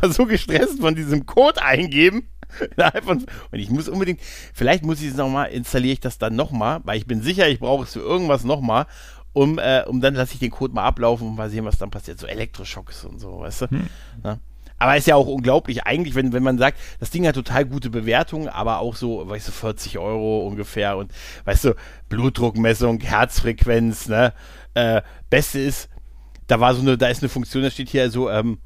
war 0.00 0.12
so 0.12 0.24
gestresst 0.24 0.78
von 0.80 0.94
diesem 0.94 1.26
Code 1.26 1.60
eingeben. 1.60 2.28
Und 3.04 3.26
ich 3.50 3.68
muss 3.70 3.88
unbedingt, 3.88 4.20
vielleicht 4.54 4.84
muss 4.84 5.02
ich 5.02 5.08
es 5.08 5.16
nochmal, 5.16 5.50
installiere 5.50 5.94
ich 5.94 6.00
das 6.00 6.16
dann 6.16 6.36
nochmal, 6.36 6.80
weil 6.84 6.96
ich 6.96 7.06
bin 7.06 7.20
sicher, 7.20 7.48
ich 7.48 7.58
brauche 7.58 7.82
es 7.82 7.92
für 7.92 8.00
irgendwas 8.00 8.44
nochmal, 8.44 8.86
um, 9.32 9.58
äh, 9.58 9.82
um 9.86 10.00
dann 10.00 10.14
lasse 10.14 10.34
ich 10.34 10.38
den 10.38 10.52
Code 10.52 10.72
mal 10.72 10.84
ablaufen 10.84 11.26
und 11.26 11.34
mal 11.34 11.50
sehen, 11.50 11.64
was 11.64 11.76
dann 11.76 11.90
passiert. 11.90 12.20
So 12.20 12.26
Elektroschocks 12.28 13.04
und 13.04 13.18
so, 13.18 13.40
weißt 13.40 13.62
du? 13.62 13.66
Ja. 14.22 14.38
Aber 14.78 14.96
ist 14.96 15.06
ja 15.06 15.16
auch 15.16 15.26
unglaublich, 15.26 15.84
eigentlich, 15.84 16.14
wenn, 16.14 16.32
wenn 16.32 16.42
man 16.42 16.58
sagt, 16.58 16.78
das 17.00 17.10
Ding 17.10 17.26
hat 17.26 17.34
total 17.34 17.64
gute 17.64 17.90
Bewertungen, 17.90 18.48
aber 18.48 18.78
auch 18.78 18.94
so, 18.94 19.28
weißt 19.28 19.48
du, 19.48 19.52
40 19.52 19.98
Euro 19.98 20.46
ungefähr 20.46 20.96
und, 20.96 21.12
weißt 21.46 21.64
du, 21.64 21.74
Blutdruckmessung, 22.08 23.00
Herzfrequenz, 23.00 24.08
ne? 24.08 24.32
Äh, 24.76 25.02
Beste 25.30 25.58
ist, 25.58 25.88
da 26.46 26.60
war 26.60 26.74
so 26.74 26.82
eine, 26.82 26.96
da 26.98 27.08
ist 27.08 27.22
eine 27.22 27.28
Funktion, 27.28 27.62
da 27.62 27.70
steht 27.70 27.88
hier 27.88 28.10
so, 28.10 28.30
ähm, 28.30 28.58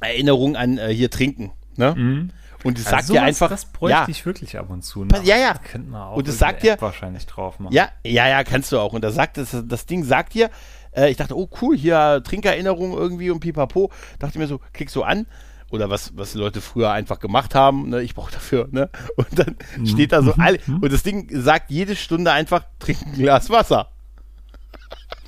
Erinnerung 0.00 0.56
an 0.56 0.78
äh, 0.78 0.88
hier 0.94 1.10
trinken, 1.10 1.50
ne? 1.76 1.94
Mhm. 1.96 2.30
Und 2.64 2.76
es 2.78 2.86
Also 2.86 2.96
sagt 2.96 3.02
dir 3.08 3.12
sowas, 3.14 3.22
einfach, 3.28 3.48
Das 3.50 3.66
bräuchte 3.66 3.98
ja, 3.98 4.06
ich 4.08 4.26
wirklich 4.26 4.58
ab 4.58 4.68
und 4.68 4.82
zu. 4.82 5.04
Pa- 5.06 5.20
ja, 5.22 5.36
ja. 5.36 5.54
Könnte 5.54 5.90
man 5.90 6.02
auch 6.02 6.16
Und 6.16 6.26
es 6.26 6.38
sagt 6.38 6.62
dir- 6.64 6.76
wahrscheinlich 6.80 7.24
drauf 7.26 7.60
machen. 7.60 7.72
Ja, 7.72 7.88
ja, 8.04 8.26
ja, 8.28 8.42
kannst 8.42 8.72
du 8.72 8.78
auch. 8.80 8.92
Und 8.94 9.02
da 9.04 9.12
sagt 9.12 9.36
das, 9.36 9.56
das 9.64 9.86
Ding 9.86 10.02
sagt 10.02 10.34
dir, 10.34 10.50
äh, 10.90 11.08
ich 11.08 11.16
dachte, 11.16 11.36
oh 11.38 11.48
cool, 11.62 11.76
hier 11.76 12.20
Trinkerinnerung 12.24 12.94
irgendwie 12.94 13.30
und 13.30 13.38
pipapo. 13.40 13.92
Dachte 14.18 14.38
mir 14.40 14.48
so, 14.48 14.60
klick 14.72 14.90
so 14.90 15.04
an. 15.04 15.26
Oder 15.70 15.88
was, 15.90 16.16
was 16.16 16.34
Leute 16.34 16.60
früher 16.60 16.90
einfach 16.90 17.20
gemacht 17.20 17.54
haben, 17.54 17.90
ne? 17.90 18.02
ich 18.02 18.14
brauche 18.14 18.32
dafür, 18.32 18.68
ne? 18.72 18.88
Und 19.16 19.38
dann 19.38 19.56
steht 19.86 20.10
da 20.12 20.22
so 20.22 20.32
alle, 20.38 20.58
und 20.80 20.90
das 20.92 21.02
Ding 21.02 21.28
sagt 21.30 21.70
jede 21.70 21.94
Stunde 21.94 22.32
einfach, 22.32 22.64
trink 22.80 22.98
ein 23.06 23.12
Glas 23.12 23.50
Wasser. 23.50 23.90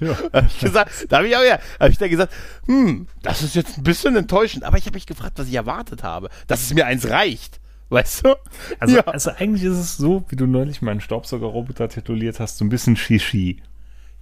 Ja. 0.01 0.16
Hab 0.32 0.46
ich 0.46 0.59
gesagt, 0.59 1.07
da 1.09 1.18
habe 1.18 1.28
ich 1.28 1.36
auch 1.36 1.44
ja, 1.44 1.59
habe 1.78 1.90
ich 1.90 1.98
dann 1.98 2.11
gesagt, 2.11 2.32
hm, 2.66 3.07
das 3.22 3.42
ist 3.42 3.55
jetzt 3.55 3.78
ein 3.78 3.84
bisschen 3.84 4.16
enttäuschend, 4.16 4.64
aber 4.64 4.78
ich 4.78 4.86
habe 4.86 4.94
mich 4.94 5.07
gefragt, 5.07 5.38
was 5.38 5.48
ich 5.48 5.55
erwartet 5.55 6.03
habe, 6.03 6.28
dass 6.46 6.62
es 6.62 6.74
mir 6.74 6.86
eins 6.86 7.09
reicht. 7.09 7.61
Weißt 7.90 8.24
du? 8.24 8.36
Also, 8.78 8.96
ja. 8.96 9.03
also 9.03 9.30
eigentlich 9.30 9.64
ist 9.64 9.76
es 9.76 9.96
so, 9.96 10.24
wie 10.28 10.36
du 10.36 10.46
neulich 10.46 10.80
meinen 10.80 11.01
Staubsaugerroboter 11.01 11.88
tituliert 11.88 12.38
hast, 12.38 12.59
so 12.59 12.64
ein 12.64 12.68
bisschen 12.68 12.94
Shishi. 12.96 13.62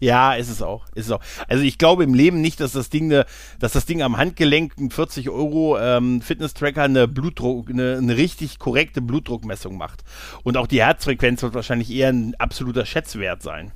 Ja, 0.00 0.34
ist 0.34 0.48
es 0.48 0.62
auch. 0.62 0.86
Ist 0.94 1.06
es 1.06 1.12
auch. 1.12 1.20
Also 1.48 1.64
ich 1.64 1.76
glaube 1.76 2.04
im 2.04 2.14
Leben 2.14 2.40
nicht, 2.40 2.60
dass 2.60 2.72
das 2.72 2.88
Ding, 2.88 3.08
ne, 3.08 3.26
dass 3.58 3.72
das 3.72 3.84
Ding 3.84 4.00
am 4.00 4.16
Handgelenk 4.16 4.78
ein 4.78 4.90
40 4.90 5.28
Euro 5.28 5.78
ähm, 5.78 6.22
Fitness-Tracker 6.22 6.84
eine 6.84 7.08
Blutdruck, 7.08 7.68
eine, 7.68 7.98
eine 7.98 8.16
richtig 8.16 8.58
korrekte 8.58 9.02
Blutdruckmessung 9.02 9.76
macht. 9.76 10.04
Und 10.44 10.56
auch 10.56 10.68
die 10.68 10.80
Herzfrequenz 10.80 11.42
wird 11.42 11.54
wahrscheinlich 11.54 11.90
eher 11.90 12.10
ein 12.10 12.36
absoluter 12.36 12.86
Schätzwert 12.86 13.42
sein. 13.42 13.72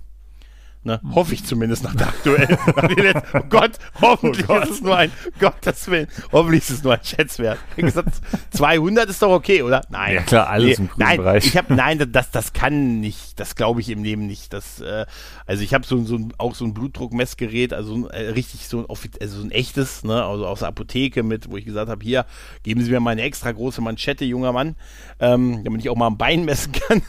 Ne? 0.84 1.00
Hoffe 1.14 1.34
ich 1.34 1.44
zumindest 1.44 1.84
nach 1.84 1.94
der 1.94 2.08
aktuellen. 2.08 2.58
oh 3.34 3.40
Gott, 3.48 3.72
hoffentlich 4.00 4.48
Oh 4.48 4.54
Gott. 4.54 4.64
ist 4.64 4.70
es 4.70 4.80
nur 4.80 4.96
ein, 4.96 5.12
Gottes 5.38 5.88
Willen, 5.88 6.08
hoffentlich 6.32 6.62
ist 6.62 6.70
es 6.70 6.82
nur 6.82 6.94
ein 6.94 7.04
Schätzwert. 7.04 7.58
Ich 7.76 7.84
hab 7.84 7.90
gesagt, 8.04 8.20
200 8.50 9.08
ist 9.08 9.22
doch 9.22 9.30
okay, 9.30 9.62
oder? 9.62 9.82
Nein. 9.90 10.14
Ja, 10.16 10.22
klar, 10.22 10.48
alles 10.48 10.80
im 10.80 10.88
grünen 10.88 11.06
nein, 11.08 11.16
Bereich. 11.18 11.46
Ich 11.46 11.56
habe 11.56 11.72
nein, 11.72 12.04
das, 12.10 12.32
das 12.32 12.52
kann 12.52 13.00
nicht, 13.00 13.38
das 13.38 13.54
glaube 13.54 13.80
ich 13.80 13.90
im 13.90 14.02
Leben 14.02 14.26
nicht. 14.26 14.52
Das, 14.52 14.80
äh, 14.80 15.06
also 15.46 15.62
ich 15.62 15.72
habe 15.72 15.86
so, 15.86 16.02
so 16.04 16.16
ein, 16.16 16.34
auch 16.38 16.56
so 16.56 16.64
ein 16.64 16.74
Blutdruckmessgerät, 16.74 17.72
also 17.72 17.94
ein, 17.94 18.10
äh, 18.10 18.30
richtig 18.30 18.66
so 18.66 18.80
ein, 18.80 18.86
also 19.20 19.38
so 19.38 19.44
ein 19.46 19.52
echtes, 19.52 20.02
ne, 20.02 20.24
also 20.24 20.48
aus 20.48 20.60
der 20.60 20.68
Apotheke 20.68 21.22
mit, 21.22 21.48
wo 21.48 21.56
ich 21.56 21.64
gesagt 21.64 21.90
habe, 21.90 22.02
hier, 22.02 22.26
geben 22.64 22.82
Sie 22.82 22.90
mir 22.90 22.98
mal 22.98 23.10
eine 23.10 23.22
extra 23.22 23.52
große 23.52 23.80
Manschette, 23.80 24.24
junger 24.24 24.52
Mann, 24.52 24.74
ähm, 25.20 25.62
damit 25.62 25.80
ich 25.82 25.90
auch 25.90 25.96
mal 25.96 26.08
am 26.08 26.18
Bein 26.18 26.44
messen 26.44 26.72
kann. 26.72 27.02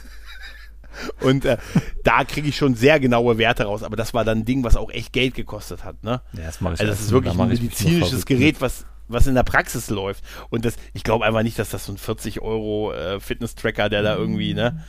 Und 1.20 1.44
äh, 1.44 1.56
da 2.02 2.24
kriege 2.24 2.48
ich 2.48 2.56
schon 2.56 2.74
sehr 2.74 3.00
genaue 3.00 3.38
Werte 3.38 3.64
raus, 3.64 3.82
aber 3.82 3.96
das 3.96 4.14
war 4.14 4.24
dann 4.24 4.38
ein 4.38 4.44
Ding, 4.44 4.64
was 4.64 4.76
auch 4.76 4.90
echt 4.90 5.12
Geld 5.12 5.34
gekostet 5.34 5.84
hat, 5.84 6.02
ne? 6.02 6.22
Ja, 6.32 6.44
das 6.44 6.60
Also 6.80 6.92
das 6.92 7.00
ist 7.00 7.12
wirklich 7.12 7.38
ein 7.38 7.48
medizinisches 7.48 8.26
Gerät, 8.26 8.60
was, 8.60 8.86
was 9.08 9.26
in 9.26 9.34
der 9.34 9.42
Praxis 9.42 9.90
läuft. 9.90 10.24
Und 10.50 10.64
das, 10.64 10.76
ich 10.92 11.04
glaube 11.04 11.24
einfach 11.24 11.42
nicht, 11.42 11.58
dass 11.58 11.70
das 11.70 11.86
so 11.86 11.92
ein 11.92 11.98
40 11.98 12.40
Euro 12.42 12.92
äh, 12.92 13.20
Fitness-Tracker, 13.20 13.88
der 13.88 14.02
da 14.02 14.16
irgendwie, 14.16 14.54
ne, 14.54 14.84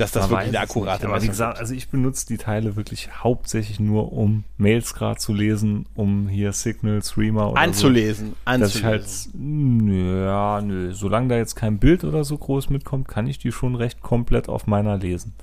dass 0.00 0.12
das 0.12 0.22
Man 0.24 0.40
wirklich 0.40 0.56
eine 0.56 0.60
akkurate 0.60 1.04
nicht. 1.04 1.12
Aber 1.12 1.22
wie 1.22 1.28
gesagt, 1.28 1.58
also 1.58 1.74
ich 1.74 1.88
benutze 1.88 2.26
die 2.26 2.38
Teile 2.38 2.76
wirklich 2.76 3.10
hauptsächlich 3.22 3.80
nur, 3.80 4.12
um 4.12 4.44
Mails 4.56 4.94
gerade 4.94 5.18
zu 5.18 5.32
lesen, 5.32 5.86
um 5.94 6.28
hier 6.28 6.52
Signal, 6.52 7.02
Streamer 7.02 7.52
oder 7.52 7.60
anzulesen, 7.60 8.34
so. 8.46 8.58
Dass 8.58 8.74
ich 8.74 8.84
halt, 8.84 9.02
anzulesen. 9.02 9.76
nö, 9.84 10.24
ja, 10.24 10.60
nö, 10.60 10.92
solange 10.92 11.28
da 11.28 11.36
jetzt 11.36 11.54
kein 11.54 11.78
Bild 11.78 12.04
oder 12.04 12.24
so 12.24 12.38
groß 12.38 12.70
mitkommt, 12.70 13.08
kann 13.08 13.26
ich 13.26 13.38
die 13.38 13.52
schon 13.52 13.74
recht 13.74 14.00
komplett 14.00 14.48
auf 14.48 14.66
meiner 14.66 14.96
lesen. 14.96 15.34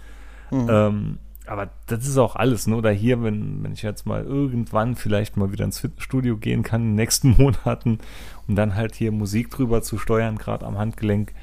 Mhm. 0.51 0.67
Ähm, 0.69 1.17
aber 1.47 1.69
das 1.87 2.05
ist 2.05 2.17
auch 2.17 2.35
alles, 2.35 2.67
ne? 2.67 2.75
Oder 2.75 2.91
hier, 2.91 3.23
wenn, 3.23 3.63
wenn 3.63 3.71
ich 3.71 3.81
jetzt 3.81 4.05
mal 4.05 4.23
irgendwann 4.23 4.95
vielleicht 4.95 5.37
mal 5.37 5.51
wieder 5.51 5.65
ins 5.65 5.79
Fitnessstudio 5.79 6.37
gehen 6.37 6.61
kann, 6.61 6.81
in 6.81 6.87
den 6.89 6.95
nächsten 6.95 7.29
Monaten, 7.37 7.99
um 8.47 8.55
dann 8.55 8.75
halt 8.75 8.95
hier 8.95 9.11
Musik 9.11 9.49
drüber 9.49 9.81
zu 9.81 9.97
steuern, 9.97 10.37
gerade 10.37 10.65
am 10.65 10.77
Handgelenk. 10.77 11.33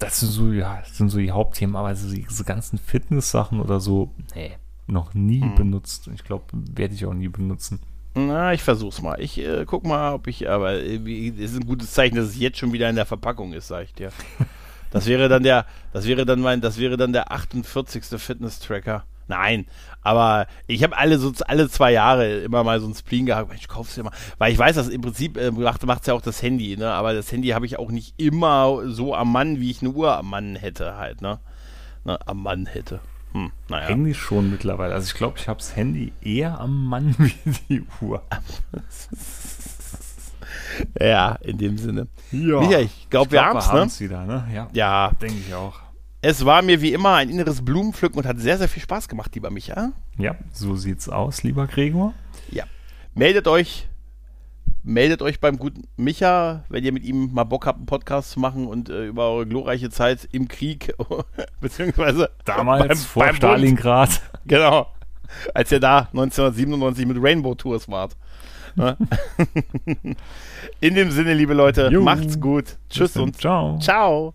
Das 0.00 0.18
sind 0.18 0.30
so, 0.30 0.50
ja, 0.52 0.78
das 0.80 0.96
sind 0.96 1.10
so 1.10 1.18
die 1.18 1.30
Hauptthemen, 1.30 1.76
aber 1.76 1.94
so 1.94 2.12
diese 2.12 2.42
ganzen 2.44 2.78
Fitness-Sachen 2.78 3.60
oder 3.60 3.78
so, 3.80 4.10
nee, 4.34 4.52
noch 4.88 5.14
nie 5.14 5.40
Mhm. 5.44 5.54
benutzt. 5.54 6.08
Ich 6.12 6.24
glaube, 6.24 6.44
werde 6.52 6.94
ich 6.94 7.06
auch 7.06 7.14
nie 7.14 7.28
benutzen. 7.28 7.78
Na, 8.14 8.52
ich 8.52 8.62
versuch's 8.64 9.00
mal. 9.00 9.20
Ich 9.20 9.38
äh, 9.38 9.64
guck 9.66 9.86
mal, 9.86 10.14
ob 10.14 10.26
ich, 10.26 10.48
aber 10.50 10.72
äh, 10.72 10.96
es 11.38 11.52
ist 11.52 11.60
ein 11.60 11.66
gutes 11.66 11.92
Zeichen, 11.92 12.16
dass 12.16 12.26
es 12.26 12.38
jetzt 12.38 12.58
schon 12.58 12.72
wieder 12.72 12.90
in 12.90 12.96
der 12.96 13.06
Verpackung 13.06 13.52
ist, 13.52 13.68
sag 13.68 13.84
ich 13.84 13.94
dir. 13.94 14.10
Das 14.92 15.06
wäre 15.06 15.28
dann 15.28 15.44
der, 15.44 15.66
das 15.92 16.06
wäre 16.08 16.26
dann 16.26 16.40
mein, 16.40 16.60
das 16.60 16.76
wäre 16.78 16.96
dann 16.96 17.12
der 17.12 17.30
48. 17.30 18.06
Fitness-Tracker. 18.20 19.04
Nein, 19.30 19.66
aber 20.02 20.48
ich 20.66 20.82
habe 20.82 20.98
alle 20.98 21.18
so 21.18 21.32
alle 21.46 21.68
zwei 21.68 21.92
Jahre 21.92 22.40
immer 22.40 22.64
mal 22.64 22.80
so 22.80 22.88
ein 22.88 22.94
Spleen 22.94 23.26
gehabt. 23.26 23.54
Ich 23.54 23.68
kauf's 23.68 23.94
dir 23.94 24.02
mal, 24.02 24.12
weil 24.38 24.52
ich 24.52 24.58
weiß, 24.58 24.74
dass 24.74 24.88
im 24.88 25.02
Prinzip 25.02 25.36
äh, 25.36 25.52
macht 25.52 25.86
macht's 25.86 26.08
ja 26.08 26.14
auch 26.14 26.20
das 26.20 26.42
Handy, 26.42 26.76
ne? 26.76 26.90
Aber 26.90 27.14
das 27.14 27.30
Handy 27.30 27.50
habe 27.50 27.64
ich 27.64 27.78
auch 27.78 27.92
nicht 27.92 28.14
immer 28.16 28.80
so 28.86 29.14
am 29.14 29.30
Mann, 29.30 29.60
wie 29.60 29.70
ich 29.70 29.82
eine 29.82 29.90
Uhr 29.90 30.16
am 30.16 30.30
Mann 30.30 30.56
hätte 30.56 30.96
halt, 30.96 31.22
ne? 31.22 31.38
ne 32.04 32.18
am 32.26 32.42
Mann 32.42 32.66
hätte. 32.66 32.98
Hm, 33.32 33.52
naja. 33.68 33.86
Eigentlich 33.86 34.18
schon 34.18 34.50
mittlerweile. 34.50 34.94
Also 34.94 35.06
ich 35.06 35.14
glaube, 35.14 35.38
ich 35.38 35.46
habe 35.46 35.60
das 35.60 35.76
Handy 35.76 36.12
eher 36.22 36.58
am 36.58 36.86
Mann 36.86 37.14
wie 37.18 37.52
die 37.68 37.84
Uhr. 38.00 38.22
ja, 41.00 41.36
in 41.42 41.56
dem 41.56 41.78
Sinne. 41.78 42.08
Ja, 42.32 42.58
Michael, 42.58 42.86
ich 42.86 43.08
glaube, 43.10 43.28
glaub, 43.28 43.32
wir 43.32 43.44
haben 43.44 43.86
es 43.86 44.00
ne? 44.00 44.06
wieder, 44.06 44.26
ne? 44.26 44.48
Ja, 44.52 44.68
ja. 44.72 45.12
denke 45.20 45.36
ich 45.46 45.54
auch. 45.54 45.78
Es 46.22 46.44
war 46.44 46.60
mir 46.60 46.82
wie 46.82 46.92
immer 46.92 47.14
ein 47.14 47.30
inneres 47.30 47.64
Blumenpflücken 47.64 48.18
und 48.18 48.26
hat 48.26 48.38
sehr, 48.38 48.58
sehr 48.58 48.68
viel 48.68 48.82
Spaß 48.82 49.08
gemacht, 49.08 49.34
lieber 49.34 49.50
Micha. 49.50 49.92
Ja, 50.18 50.36
so 50.52 50.76
sieht's 50.76 51.08
aus, 51.08 51.42
lieber 51.42 51.66
Gregor. 51.66 52.12
Ja. 52.50 52.64
Meldet 53.14 53.48
euch, 53.48 53.88
meldet 54.82 55.22
euch 55.22 55.40
beim 55.40 55.56
guten 55.56 55.88
Micha, 55.96 56.64
wenn 56.68 56.84
ihr 56.84 56.92
mit 56.92 57.04
ihm 57.04 57.32
mal 57.32 57.44
Bock 57.44 57.64
habt, 57.64 57.78
einen 57.78 57.86
Podcast 57.86 58.32
zu 58.32 58.40
machen 58.40 58.66
und 58.66 58.90
äh, 58.90 59.06
über 59.06 59.30
eure 59.30 59.46
glorreiche 59.46 59.88
Zeit 59.88 60.28
im 60.30 60.46
Krieg, 60.46 60.94
beziehungsweise 61.60 62.30
damals 62.44 62.88
beim, 62.88 62.96
vor 62.98 63.24
beim 63.24 63.36
Stalingrad. 63.36 64.10
Bund. 64.10 64.42
Genau. 64.44 64.88
Als 65.54 65.72
ihr 65.72 65.80
da 65.80 66.00
1997 66.12 67.06
mit 67.06 67.16
Rainbow 67.18 67.54
Tours 67.54 67.88
wart. 67.88 68.14
Ne? 68.74 68.96
In 70.80 70.94
dem 70.94 71.10
Sinne, 71.12 71.32
liebe 71.32 71.54
Leute, 71.54 71.88
jo. 71.90 72.02
macht's 72.02 72.38
gut. 72.38 72.76
Tschüss 72.90 73.16
und 73.16 73.38
ciao. 73.38 73.78
Ciao. 73.78 74.34